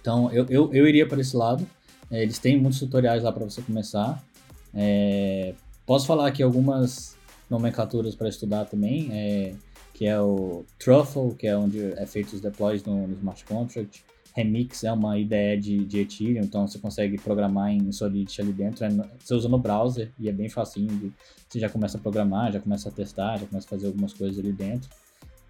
Então, 0.00 0.32
eu, 0.32 0.46
eu, 0.48 0.72
eu 0.72 0.88
iria 0.88 1.06
para 1.06 1.20
esse 1.20 1.36
lado. 1.36 1.66
É, 2.10 2.22
eles 2.22 2.38
têm 2.38 2.58
muitos 2.58 2.78
tutoriais 2.78 3.22
lá 3.22 3.30
para 3.30 3.44
você 3.44 3.60
começar. 3.60 4.24
É, 4.72 5.52
posso 5.84 6.06
falar 6.06 6.28
aqui 6.28 6.42
algumas 6.42 7.16
nomenclaturas 7.50 8.14
para 8.14 8.28
estudar 8.28 8.64
também, 8.64 9.10
é, 9.12 9.54
que 9.92 10.06
é 10.06 10.18
o 10.18 10.64
Truffle, 10.78 11.34
que 11.34 11.46
é 11.46 11.54
onde 11.54 11.92
é 11.92 12.06
feito 12.06 12.32
os 12.34 12.40
deploys 12.40 12.82
no, 12.84 13.06
no 13.06 13.14
smart 13.16 13.44
contract. 13.44 14.07
Remix 14.38 14.84
é 14.84 14.92
uma 14.92 15.18
ideia 15.18 15.58
de, 15.58 15.84
de 15.84 15.98
Ethereum, 15.98 16.44
então 16.44 16.66
você 16.66 16.78
consegue 16.78 17.18
programar 17.18 17.72
em 17.72 17.90
Solidity 17.90 18.40
ali 18.40 18.52
dentro. 18.52 18.84
É 18.84 18.88
você 19.18 19.34
usa 19.34 19.48
no 19.48 19.58
browser 19.58 20.12
e 20.16 20.28
é 20.28 20.32
bem 20.32 20.48
facinho. 20.48 20.88
De, 20.96 21.12
você 21.48 21.58
já 21.58 21.68
começa 21.68 21.98
a 21.98 22.00
programar, 22.00 22.52
já 22.52 22.60
começa 22.60 22.88
a 22.88 22.92
testar, 22.92 23.38
já 23.38 23.46
começa 23.46 23.66
a 23.66 23.70
fazer 23.70 23.88
algumas 23.88 24.12
coisas 24.14 24.38
ali 24.38 24.52
dentro. 24.52 24.88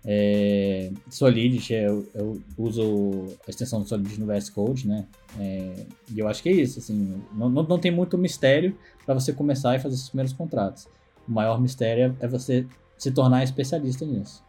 É, 0.07 0.91
Solidity, 1.11 1.74
eu, 1.74 2.09
eu, 2.14 2.41
uso 2.57 3.26
a 3.47 3.51
extensão 3.51 3.82
do 3.82 3.89
Solidity 3.89 4.18
no 4.20 4.26
VS 4.26 4.49
Code, 4.49 4.89
né? 4.89 5.07
É, 5.39 5.86
e 6.11 6.18
eu 6.18 6.26
acho 6.26 6.43
que 6.43 6.49
é 6.49 6.53
isso, 6.53 6.78
assim, 6.78 7.20
não, 7.34 7.51
não, 7.51 7.62
não 7.64 7.78
tem 7.78 7.91
muito 7.91 8.16
mistério 8.16 8.74
para 9.05 9.12
você 9.12 9.34
começar 9.34 9.76
e 9.76 9.80
fazer 9.80 9.97
esses 9.97 10.09
primeiros 10.09 10.32
contratos. 10.32 10.89
O 11.28 11.32
maior 11.32 11.61
mistério 11.61 12.16
é 12.20 12.26
você 12.26 12.66
se 12.97 13.11
tornar 13.11 13.45
especialista 13.45 14.07
nisso. 14.07 14.43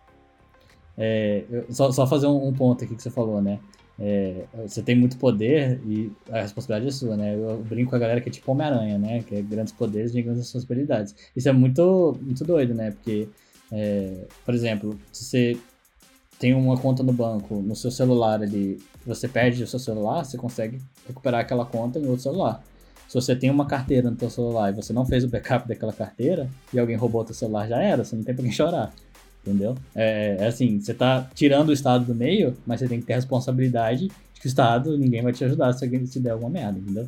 É, 0.97 1.43
eu, 1.49 1.65
só, 1.73 1.91
só 1.91 2.07
fazer 2.07 2.27
um, 2.27 2.47
um 2.47 2.53
ponto 2.53 2.85
aqui 2.85 2.95
que 2.95 3.03
você 3.03 3.09
falou, 3.09 3.41
né? 3.41 3.59
É, 4.01 4.45
você 4.65 4.81
tem 4.81 4.95
muito 4.95 5.17
poder 5.17 5.81
e 5.85 6.09
a 6.31 6.41
responsabilidade 6.41 6.87
é 6.87 6.91
sua, 6.91 7.17
né? 7.17 7.35
Eu 7.35 7.61
brinco 7.63 7.89
com 7.89 7.95
a 7.97 7.99
galera 7.99 8.21
que 8.21 8.29
é 8.29 8.31
tipo 8.31 8.49
Homem-Aranha, 8.51 8.97
né? 8.97 9.23
Que 9.23 9.35
é 9.35 9.41
grandes 9.41 9.73
poderes 9.73 10.15
e 10.15 10.21
grandes 10.21 10.43
responsabilidades. 10.43 11.13
Isso 11.35 11.49
é 11.49 11.51
muito, 11.51 12.17
muito 12.21 12.45
doido, 12.45 12.73
né? 12.73 12.91
Porque, 12.91 13.27
é, 13.71 14.25
por 14.45 14.53
exemplo, 14.53 14.97
se 15.11 15.25
você 15.25 15.57
tem 16.39 16.53
uma 16.53 16.77
conta 16.77 17.03
no 17.03 17.11
banco, 17.11 17.55
no 17.55 17.75
seu 17.75 17.91
celular 17.91 18.41
ali, 18.41 18.79
você 19.05 19.27
perde 19.27 19.61
o 19.63 19.67
seu 19.67 19.79
celular, 19.79 20.23
você 20.23 20.37
consegue 20.37 20.79
recuperar 21.05 21.41
aquela 21.41 21.65
conta 21.65 21.99
em 21.99 22.07
outro 22.07 22.23
celular. 22.23 22.63
Se 23.09 23.15
você 23.15 23.35
tem 23.35 23.49
uma 23.49 23.65
carteira 23.65 24.09
no 24.09 24.15
teu 24.15 24.29
celular 24.29 24.69
e 24.69 24.75
você 24.75 24.93
não 24.93 25.05
fez 25.05 25.23
o 25.25 25.27
backup 25.27 25.67
daquela 25.67 25.91
carteira 25.91 26.49
e 26.71 26.79
alguém 26.79 26.95
roubou 26.95 27.25
teu 27.25 27.33
celular, 27.33 27.67
já 27.67 27.81
era, 27.81 28.05
você 28.05 28.15
não 28.15 28.23
tem 28.23 28.33
pra 28.33 28.43
quem 28.43 28.51
chorar. 28.53 28.93
Entendeu? 29.45 29.75
É, 29.95 30.37
é 30.39 30.47
assim, 30.47 30.79
você 30.79 30.93
tá 30.93 31.27
tirando 31.33 31.69
o 31.69 31.73
Estado 31.73 32.05
do 32.05 32.13
meio, 32.13 32.55
mas 32.65 32.79
você 32.79 32.87
tem 32.87 32.99
que 32.99 33.05
ter 33.05 33.13
a 33.13 33.15
responsabilidade 33.17 34.07
de 34.07 34.41
que 34.41 34.45
o 34.45 34.49
Estado, 34.49 34.97
ninguém 34.97 35.21
vai 35.21 35.33
te 35.33 35.43
ajudar 35.43 35.73
se 35.73 35.83
alguém 35.83 36.05
se 36.05 36.19
der 36.19 36.31
alguma 36.31 36.49
merda, 36.49 36.77
entendeu? 36.77 37.07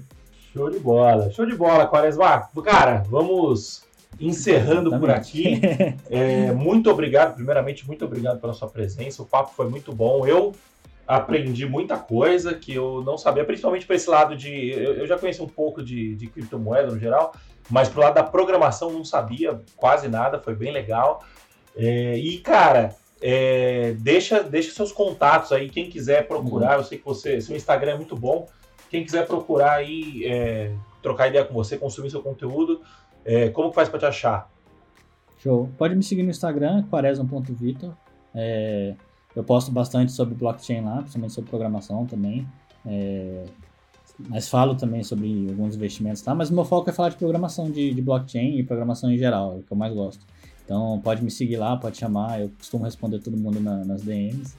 Show 0.53 0.69
de 0.69 0.79
bola, 0.79 1.31
show 1.31 1.45
de 1.45 1.55
bola, 1.55 1.87
Quaresma. 1.87 2.49
Cara, 2.63 3.03
vamos 3.09 3.83
encerrando 4.19 4.89
Exatamente. 4.89 4.99
por 4.99 5.09
aqui. 5.09 5.61
É, 6.09 6.51
muito 6.51 6.89
obrigado, 6.89 7.35
primeiramente, 7.35 7.87
muito 7.87 8.03
obrigado 8.03 8.39
pela 8.39 8.53
sua 8.53 8.67
presença. 8.67 9.21
O 9.21 9.25
papo 9.25 9.53
foi 9.55 9.69
muito 9.69 9.93
bom. 9.93 10.27
Eu 10.27 10.53
aprendi 11.07 11.65
muita 11.65 11.97
coisa 11.97 12.53
que 12.53 12.73
eu 12.73 13.01
não 13.05 13.17
sabia, 13.17 13.45
principalmente 13.45 13.85
para 13.85 13.95
esse 13.95 14.09
lado 14.09 14.35
de. 14.35 14.71
Eu, 14.71 14.93
eu 14.95 15.07
já 15.07 15.17
conheci 15.17 15.41
um 15.41 15.47
pouco 15.47 15.81
de, 15.81 16.15
de 16.15 16.27
criptomoeda 16.27 16.91
no 16.91 16.99
geral, 16.99 17.33
mas 17.69 17.87
pro 17.87 18.01
lado 18.01 18.15
da 18.15 18.23
programação 18.23 18.91
não 18.91 19.05
sabia 19.05 19.59
quase 19.77 20.09
nada, 20.09 20.39
foi 20.39 20.53
bem 20.53 20.71
legal. 20.71 21.23
É, 21.75 22.17
e, 22.17 22.37
cara, 22.39 22.95
é, 23.21 23.93
deixa, 23.99 24.43
deixa 24.43 24.71
seus 24.73 24.91
contatos 24.91 25.51
aí, 25.51 25.69
quem 25.69 25.89
quiser 25.89 26.27
procurar, 26.27 26.77
eu 26.77 26.83
sei 26.83 26.97
que 26.97 27.05
você, 27.05 27.39
seu 27.39 27.55
Instagram 27.55 27.91
é 27.91 27.97
muito 27.97 28.15
bom. 28.15 28.47
Quem 28.89 29.05
quiser 29.05 29.25
procurar 29.25 29.73
aí, 29.73 30.25
é, 30.25 30.73
trocar 31.01 31.27
ideia 31.27 31.45
com 31.45 31.53
você, 31.53 31.77
consumir 31.77 32.09
seu 32.09 32.21
conteúdo, 32.21 32.81
é, 33.23 33.49
como 33.49 33.69
que 33.69 33.75
faz 33.75 33.87
para 33.87 33.99
te 33.99 34.05
achar? 34.05 34.51
Show. 35.37 35.69
Pode 35.77 35.95
me 35.95 36.03
seguir 36.03 36.23
no 36.23 36.29
Instagram, 36.29 36.83
quaresma.vitor. 36.83 37.93
É, 38.33 38.95
eu 39.35 39.43
posto 39.43 39.71
bastante 39.71 40.11
sobre 40.11 40.35
blockchain 40.35 40.81
lá, 40.81 40.97
principalmente 40.97 41.33
sobre 41.33 41.49
programação 41.49 42.05
também. 42.05 42.47
É, 42.85 43.45
mas 44.27 44.49
falo 44.49 44.75
também 44.75 45.03
sobre 45.03 45.47
alguns 45.49 45.75
investimentos 45.75 46.23
lá. 46.23 46.35
Mas 46.35 46.49
o 46.49 46.53
meu 46.53 46.65
foco 46.65 46.89
é 46.89 46.93
falar 46.93 47.09
de 47.09 47.17
programação 47.17 47.71
de, 47.71 47.93
de 47.93 48.01
blockchain 48.01 48.57
e 48.57 48.63
programação 48.63 49.11
em 49.11 49.17
geral, 49.17 49.53
é 49.53 49.55
o 49.57 49.63
que 49.63 49.71
eu 49.71 49.77
mais 49.77 49.93
gosto. 49.93 50.25
Então 50.65 50.99
pode 51.03 51.23
me 51.23 51.31
seguir 51.31 51.57
lá, 51.57 51.75
pode 51.77 51.97
chamar. 51.97 52.41
Eu 52.41 52.49
costumo 52.57 52.83
responder 52.83 53.19
todo 53.19 53.35
mundo 53.37 53.59
na- 53.59 53.83
nas 53.83 54.01
DMs. 54.01 54.53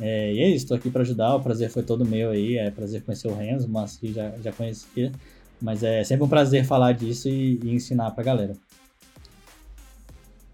É, 0.00 0.32
e 0.32 0.40
é 0.40 0.48
isso, 0.48 0.64
estou 0.64 0.76
aqui 0.76 0.90
para 0.90 1.02
ajudar. 1.02 1.34
O 1.36 1.40
prazer 1.40 1.70
foi 1.70 1.82
todo 1.82 2.04
meu 2.04 2.30
aí. 2.30 2.56
É 2.56 2.70
prazer 2.70 3.02
conhecer 3.02 3.28
o 3.28 3.34
Renzo, 3.34 3.68
mas 3.68 3.98
já, 4.02 4.30
já 4.42 4.52
conhecia. 4.52 5.12
Mas 5.60 5.82
é 5.82 6.02
sempre 6.02 6.24
um 6.24 6.28
prazer 6.28 6.64
falar 6.64 6.92
disso 6.92 7.28
e, 7.28 7.60
e 7.62 7.70
ensinar 7.74 8.10
pra 8.12 8.24
galera. 8.24 8.54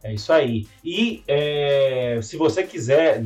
É 0.03 0.15
isso 0.15 0.33
aí. 0.33 0.67
E 0.85 1.23
é, 1.27 2.21
se 2.23 2.37
você 2.37 2.63
quiser, 2.63 3.25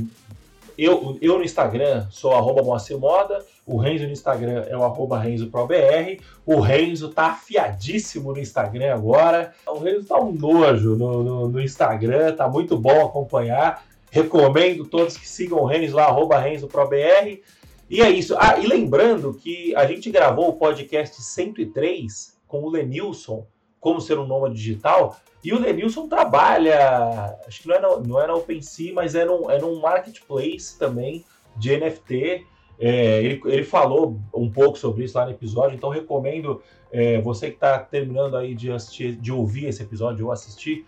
eu, 0.77 1.19
eu 1.21 1.39
no 1.39 1.45
Instagram 1.45 2.07
sou 2.11 2.33
arroba 2.33 2.63
Moacir 2.63 2.99
Moda, 2.99 3.45
o 3.67 3.77
Renzo 3.77 4.05
no 4.05 4.13
Instagram 4.13 4.65
é 4.69 4.77
o 4.77 4.83
arroba 4.83 5.19
RenzoProBR, 5.19 6.21
o 6.45 6.61
Renzo 6.61 7.11
tá 7.11 7.27
afiadíssimo 7.27 8.33
no 8.33 8.39
Instagram 8.39 8.95
agora, 8.95 9.53
o 9.67 9.79
Renzo 9.79 10.07
tá 10.07 10.19
um 10.19 10.33
nojo 10.33 10.97
no, 10.97 11.23
no, 11.23 11.49
no 11.49 11.61
Instagram, 11.61 12.35
tá 12.35 12.49
muito 12.49 12.77
bom 12.77 13.05
acompanhar, 13.05 13.85
recomendo 14.11 14.85
todos 14.85 15.17
que 15.17 15.29
sigam 15.29 15.59
o 15.59 15.67
Renzo 15.67 15.97
lá, 15.97 16.05
arroba 16.05 16.39
RenzoProBR, 16.39 17.41
e 17.89 18.01
é 18.01 18.11
isso. 18.11 18.35
Ah, 18.39 18.59
e 18.59 18.67
lembrando 18.67 19.35
que 19.35 19.75
a 19.77 19.85
gente 19.85 20.11
gravou 20.11 20.49
o 20.49 20.55
podcast 20.55 21.21
103 21.21 22.39
com 22.49 22.63
o 22.63 22.71
Lenilson, 22.71 23.47
como 23.83 24.01
ser 24.01 24.17
um 24.17 24.27
nômade 24.27 24.55
digital, 24.55 25.17
e 25.43 25.53
o 25.53 25.61
Lenilson 25.61 26.07
trabalha, 26.07 27.37
acho 27.49 27.63
que 27.63 27.69
não 27.69 27.75
é 27.75 27.81
na, 27.81 27.97
não 27.99 28.23
é 28.23 28.27
na 28.29 28.35
OpenSea, 28.35 28.95
mas 28.95 29.17
é 29.17 29.25
num, 29.25 29.51
é 29.51 29.59
num 29.59 29.81
marketplace 29.81 30.79
também 30.79 31.25
de 31.57 31.77
NFT. 31.77 32.47
É, 32.79 33.23
ele, 33.23 33.41
ele 33.45 33.65
falou 33.65 34.21
um 34.33 34.49
pouco 34.49 34.79
sobre 34.79 35.05
isso 35.05 35.19
lá 35.19 35.25
no 35.25 35.33
episódio, 35.33 35.75
então 35.75 35.91
recomendo 35.91 36.63
é, 36.93 37.21
você 37.21 37.49
que 37.49 37.57
está 37.57 37.77
terminando 37.81 38.37
aí 38.37 38.55
de, 38.55 38.71
assistir, 38.71 39.17
de 39.17 39.33
ouvir 39.33 39.67
esse 39.67 39.83
episódio 39.83 40.27
ou 40.27 40.33
assistir, 40.33 40.87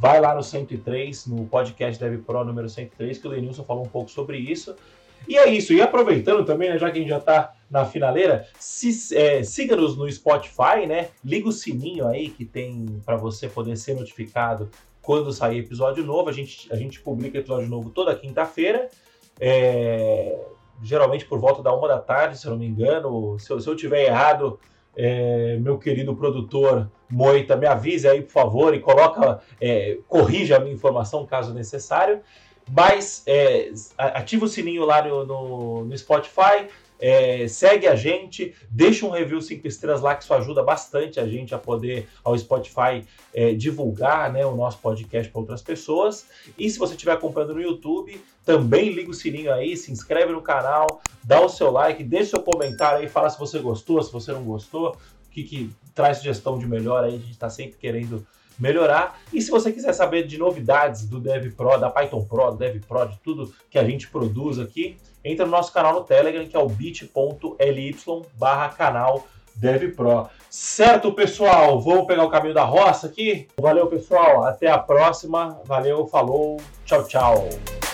vai 0.00 0.20
lá 0.20 0.32
no 0.32 0.42
103, 0.42 1.26
no 1.26 1.46
podcast 1.46 2.00
Dev 2.00 2.22
Pro 2.22 2.44
número 2.44 2.68
103, 2.68 3.18
que 3.18 3.26
o 3.26 3.30
Lenilson 3.30 3.64
falou 3.64 3.84
um 3.84 3.88
pouco 3.88 4.08
sobre 4.08 4.38
isso. 4.38 4.76
E 5.26 5.36
é 5.36 5.48
isso, 5.48 5.72
e 5.72 5.82
aproveitando 5.82 6.44
também, 6.44 6.70
né, 6.70 6.78
já 6.78 6.90
que 6.92 6.98
a 6.98 7.00
gente 7.00 7.10
já 7.10 7.18
está 7.18 7.54
na 7.70 7.84
finaleira, 7.84 8.46
se, 8.58 9.16
é, 9.16 9.42
siga-nos 9.44 9.96
no 9.96 10.10
Spotify, 10.10 10.86
né? 10.88 11.08
Liga 11.24 11.48
o 11.48 11.52
sininho 11.52 12.08
aí 12.08 12.28
que 12.28 12.44
tem 12.44 13.00
para 13.06 13.16
você 13.16 13.48
poder 13.48 13.76
ser 13.76 13.94
notificado 13.94 14.68
quando 15.00 15.32
sair 15.32 15.58
episódio 15.58 16.04
novo. 16.04 16.28
A 16.28 16.32
gente, 16.32 16.70
a 16.72 16.76
gente 16.76 17.00
publica 17.00 17.38
episódio 17.38 17.68
novo 17.68 17.90
toda 17.90 18.14
quinta-feira. 18.14 18.88
É, 19.38 20.38
geralmente 20.82 21.24
por 21.24 21.38
volta 21.38 21.62
da 21.62 21.72
uma 21.72 21.86
da 21.86 21.98
tarde, 21.98 22.38
se 22.38 22.46
eu 22.46 22.52
não 22.52 22.58
me 22.58 22.66
engano. 22.66 23.38
Se 23.38 23.50
eu, 23.50 23.60
se 23.60 23.68
eu 23.68 23.76
tiver 23.76 24.06
errado, 24.06 24.58
é, 24.96 25.56
meu 25.58 25.78
querido 25.78 26.14
produtor 26.16 26.90
Moita, 27.08 27.56
me 27.56 27.66
avise 27.66 28.08
aí, 28.08 28.22
por 28.22 28.30
favor, 28.30 28.74
e 28.74 28.80
coloca, 28.80 29.40
é, 29.60 29.98
corrija 30.08 30.56
a 30.56 30.60
minha 30.60 30.74
informação 30.74 31.26
caso 31.26 31.52
necessário. 31.52 32.20
Mas 32.68 33.24
é, 33.26 33.70
ativa 33.98 34.44
o 34.44 34.48
sininho 34.48 34.84
lá 34.84 35.02
no, 35.02 35.26
no, 35.26 35.84
no 35.84 35.98
Spotify, 35.98 36.68
é, 37.00 37.48
segue 37.48 37.86
a 37.86 37.94
gente, 37.94 38.54
deixa 38.70 39.06
um 39.06 39.10
review 39.10 39.40
5 39.40 39.66
estrelas 39.66 40.00
lá, 40.00 40.14
que 40.14 40.22
isso 40.22 40.34
ajuda 40.34 40.62
bastante 40.62 41.18
a 41.18 41.26
gente 41.26 41.54
a 41.54 41.58
poder, 41.58 42.06
ao 42.22 42.36
Spotify, 42.36 43.04
é, 43.32 43.54
divulgar 43.54 44.32
né, 44.32 44.44
o 44.44 44.54
nosso 44.54 44.78
podcast 44.78 45.30
para 45.30 45.40
outras 45.40 45.62
pessoas. 45.62 46.26
E 46.58 46.68
se 46.68 46.78
você 46.78 46.94
estiver 46.94 47.12
acompanhando 47.12 47.54
no 47.54 47.62
YouTube, 47.62 48.20
também 48.44 48.90
liga 48.90 49.10
o 49.10 49.14
sininho 49.14 49.52
aí, 49.52 49.76
se 49.76 49.90
inscreve 49.90 50.32
no 50.32 50.42
canal, 50.42 51.00
dá 51.24 51.40
o 51.40 51.48
seu 51.48 51.70
like, 51.70 52.04
deixa 52.04 52.30
seu 52.30 52.42
comentário 52.42 53.00
aí, 53.00 53.08
fala 53.08 53.30
se 53.30 53.38
você 53.38 53.58
gostou, 53.58 54.02
se 54.02 54.12
você 54.12 54.32
não 54.32 54.44
gostou, 54.44 54.96
o 55.26 55.30
que, 55.30 55.42
que 55.44 55.70
traz 55.94 56.18
sugestão 56.18 56.58
de 56.58 56.66
melhor 56.66 57.04
aí, 57.04 57.14
a 57.14 57.18
gente 57.18 57.30
está 57.30 57.48
sempre 57.48 57.78
querendo 57.78 58.26
melhorar. 58.60 59.18
E 59.32 59.40
se 59.40 59.50
você 59.50 59.72
quiser 59.72 59.92
saber 59.92 60.26
de 60.26 60.38
novidades 60.38 61.08
do 61.08 61.18
Dev 61.18 61.52
Pro, 61.52 61.78
da 61.78 61.90
Python 61.90 62.24
Pro, 62.24 62.50
do 62.50 62.58
Dev 62.58 62.80
Pro, 62.86 63.06
de 63.06 63.18
tudo 63.18 63.52
que 63.70 63.78
a 63.78 63.84
gente 63.84 64.08
produz 64.08 64.58
aqui, 64.58 64.96
entra 65.24 65.46
no 65.46 65.52
nosso 65.52 65.72
canal 65.72 65.94
no 65.94 66.04
Telegram, 66.04 66.46
que 66.46 66.56
é 66.56 66.60
o 66.60 66.68
bit.ly 66.68 67.96
barra 68.38 68.68
canal 68.68 69.26
Dev 69.56 69.94
Pro. 69.94 70.28
Certo, 70.48 71.12
pessoal? 71.12 71.80
Vamos 71.80 72.06
pegar 72.06 72.24
o 72.24 72.30
caminho 72.30 72.54
da 72.54 72.64
roça 72.64 73.06
aqui? 73.06 73.48
Valeu, 73.60 73.86
pessoal. 73.86 74.44
Até 74.44 74.68
a 74.68 74.78
próxima. 74.78 75.60
Valeu, 75.64 76.06
falou. 76.06 76.58
Tchau, 76.84 77.04
tchau. 77.04 77.89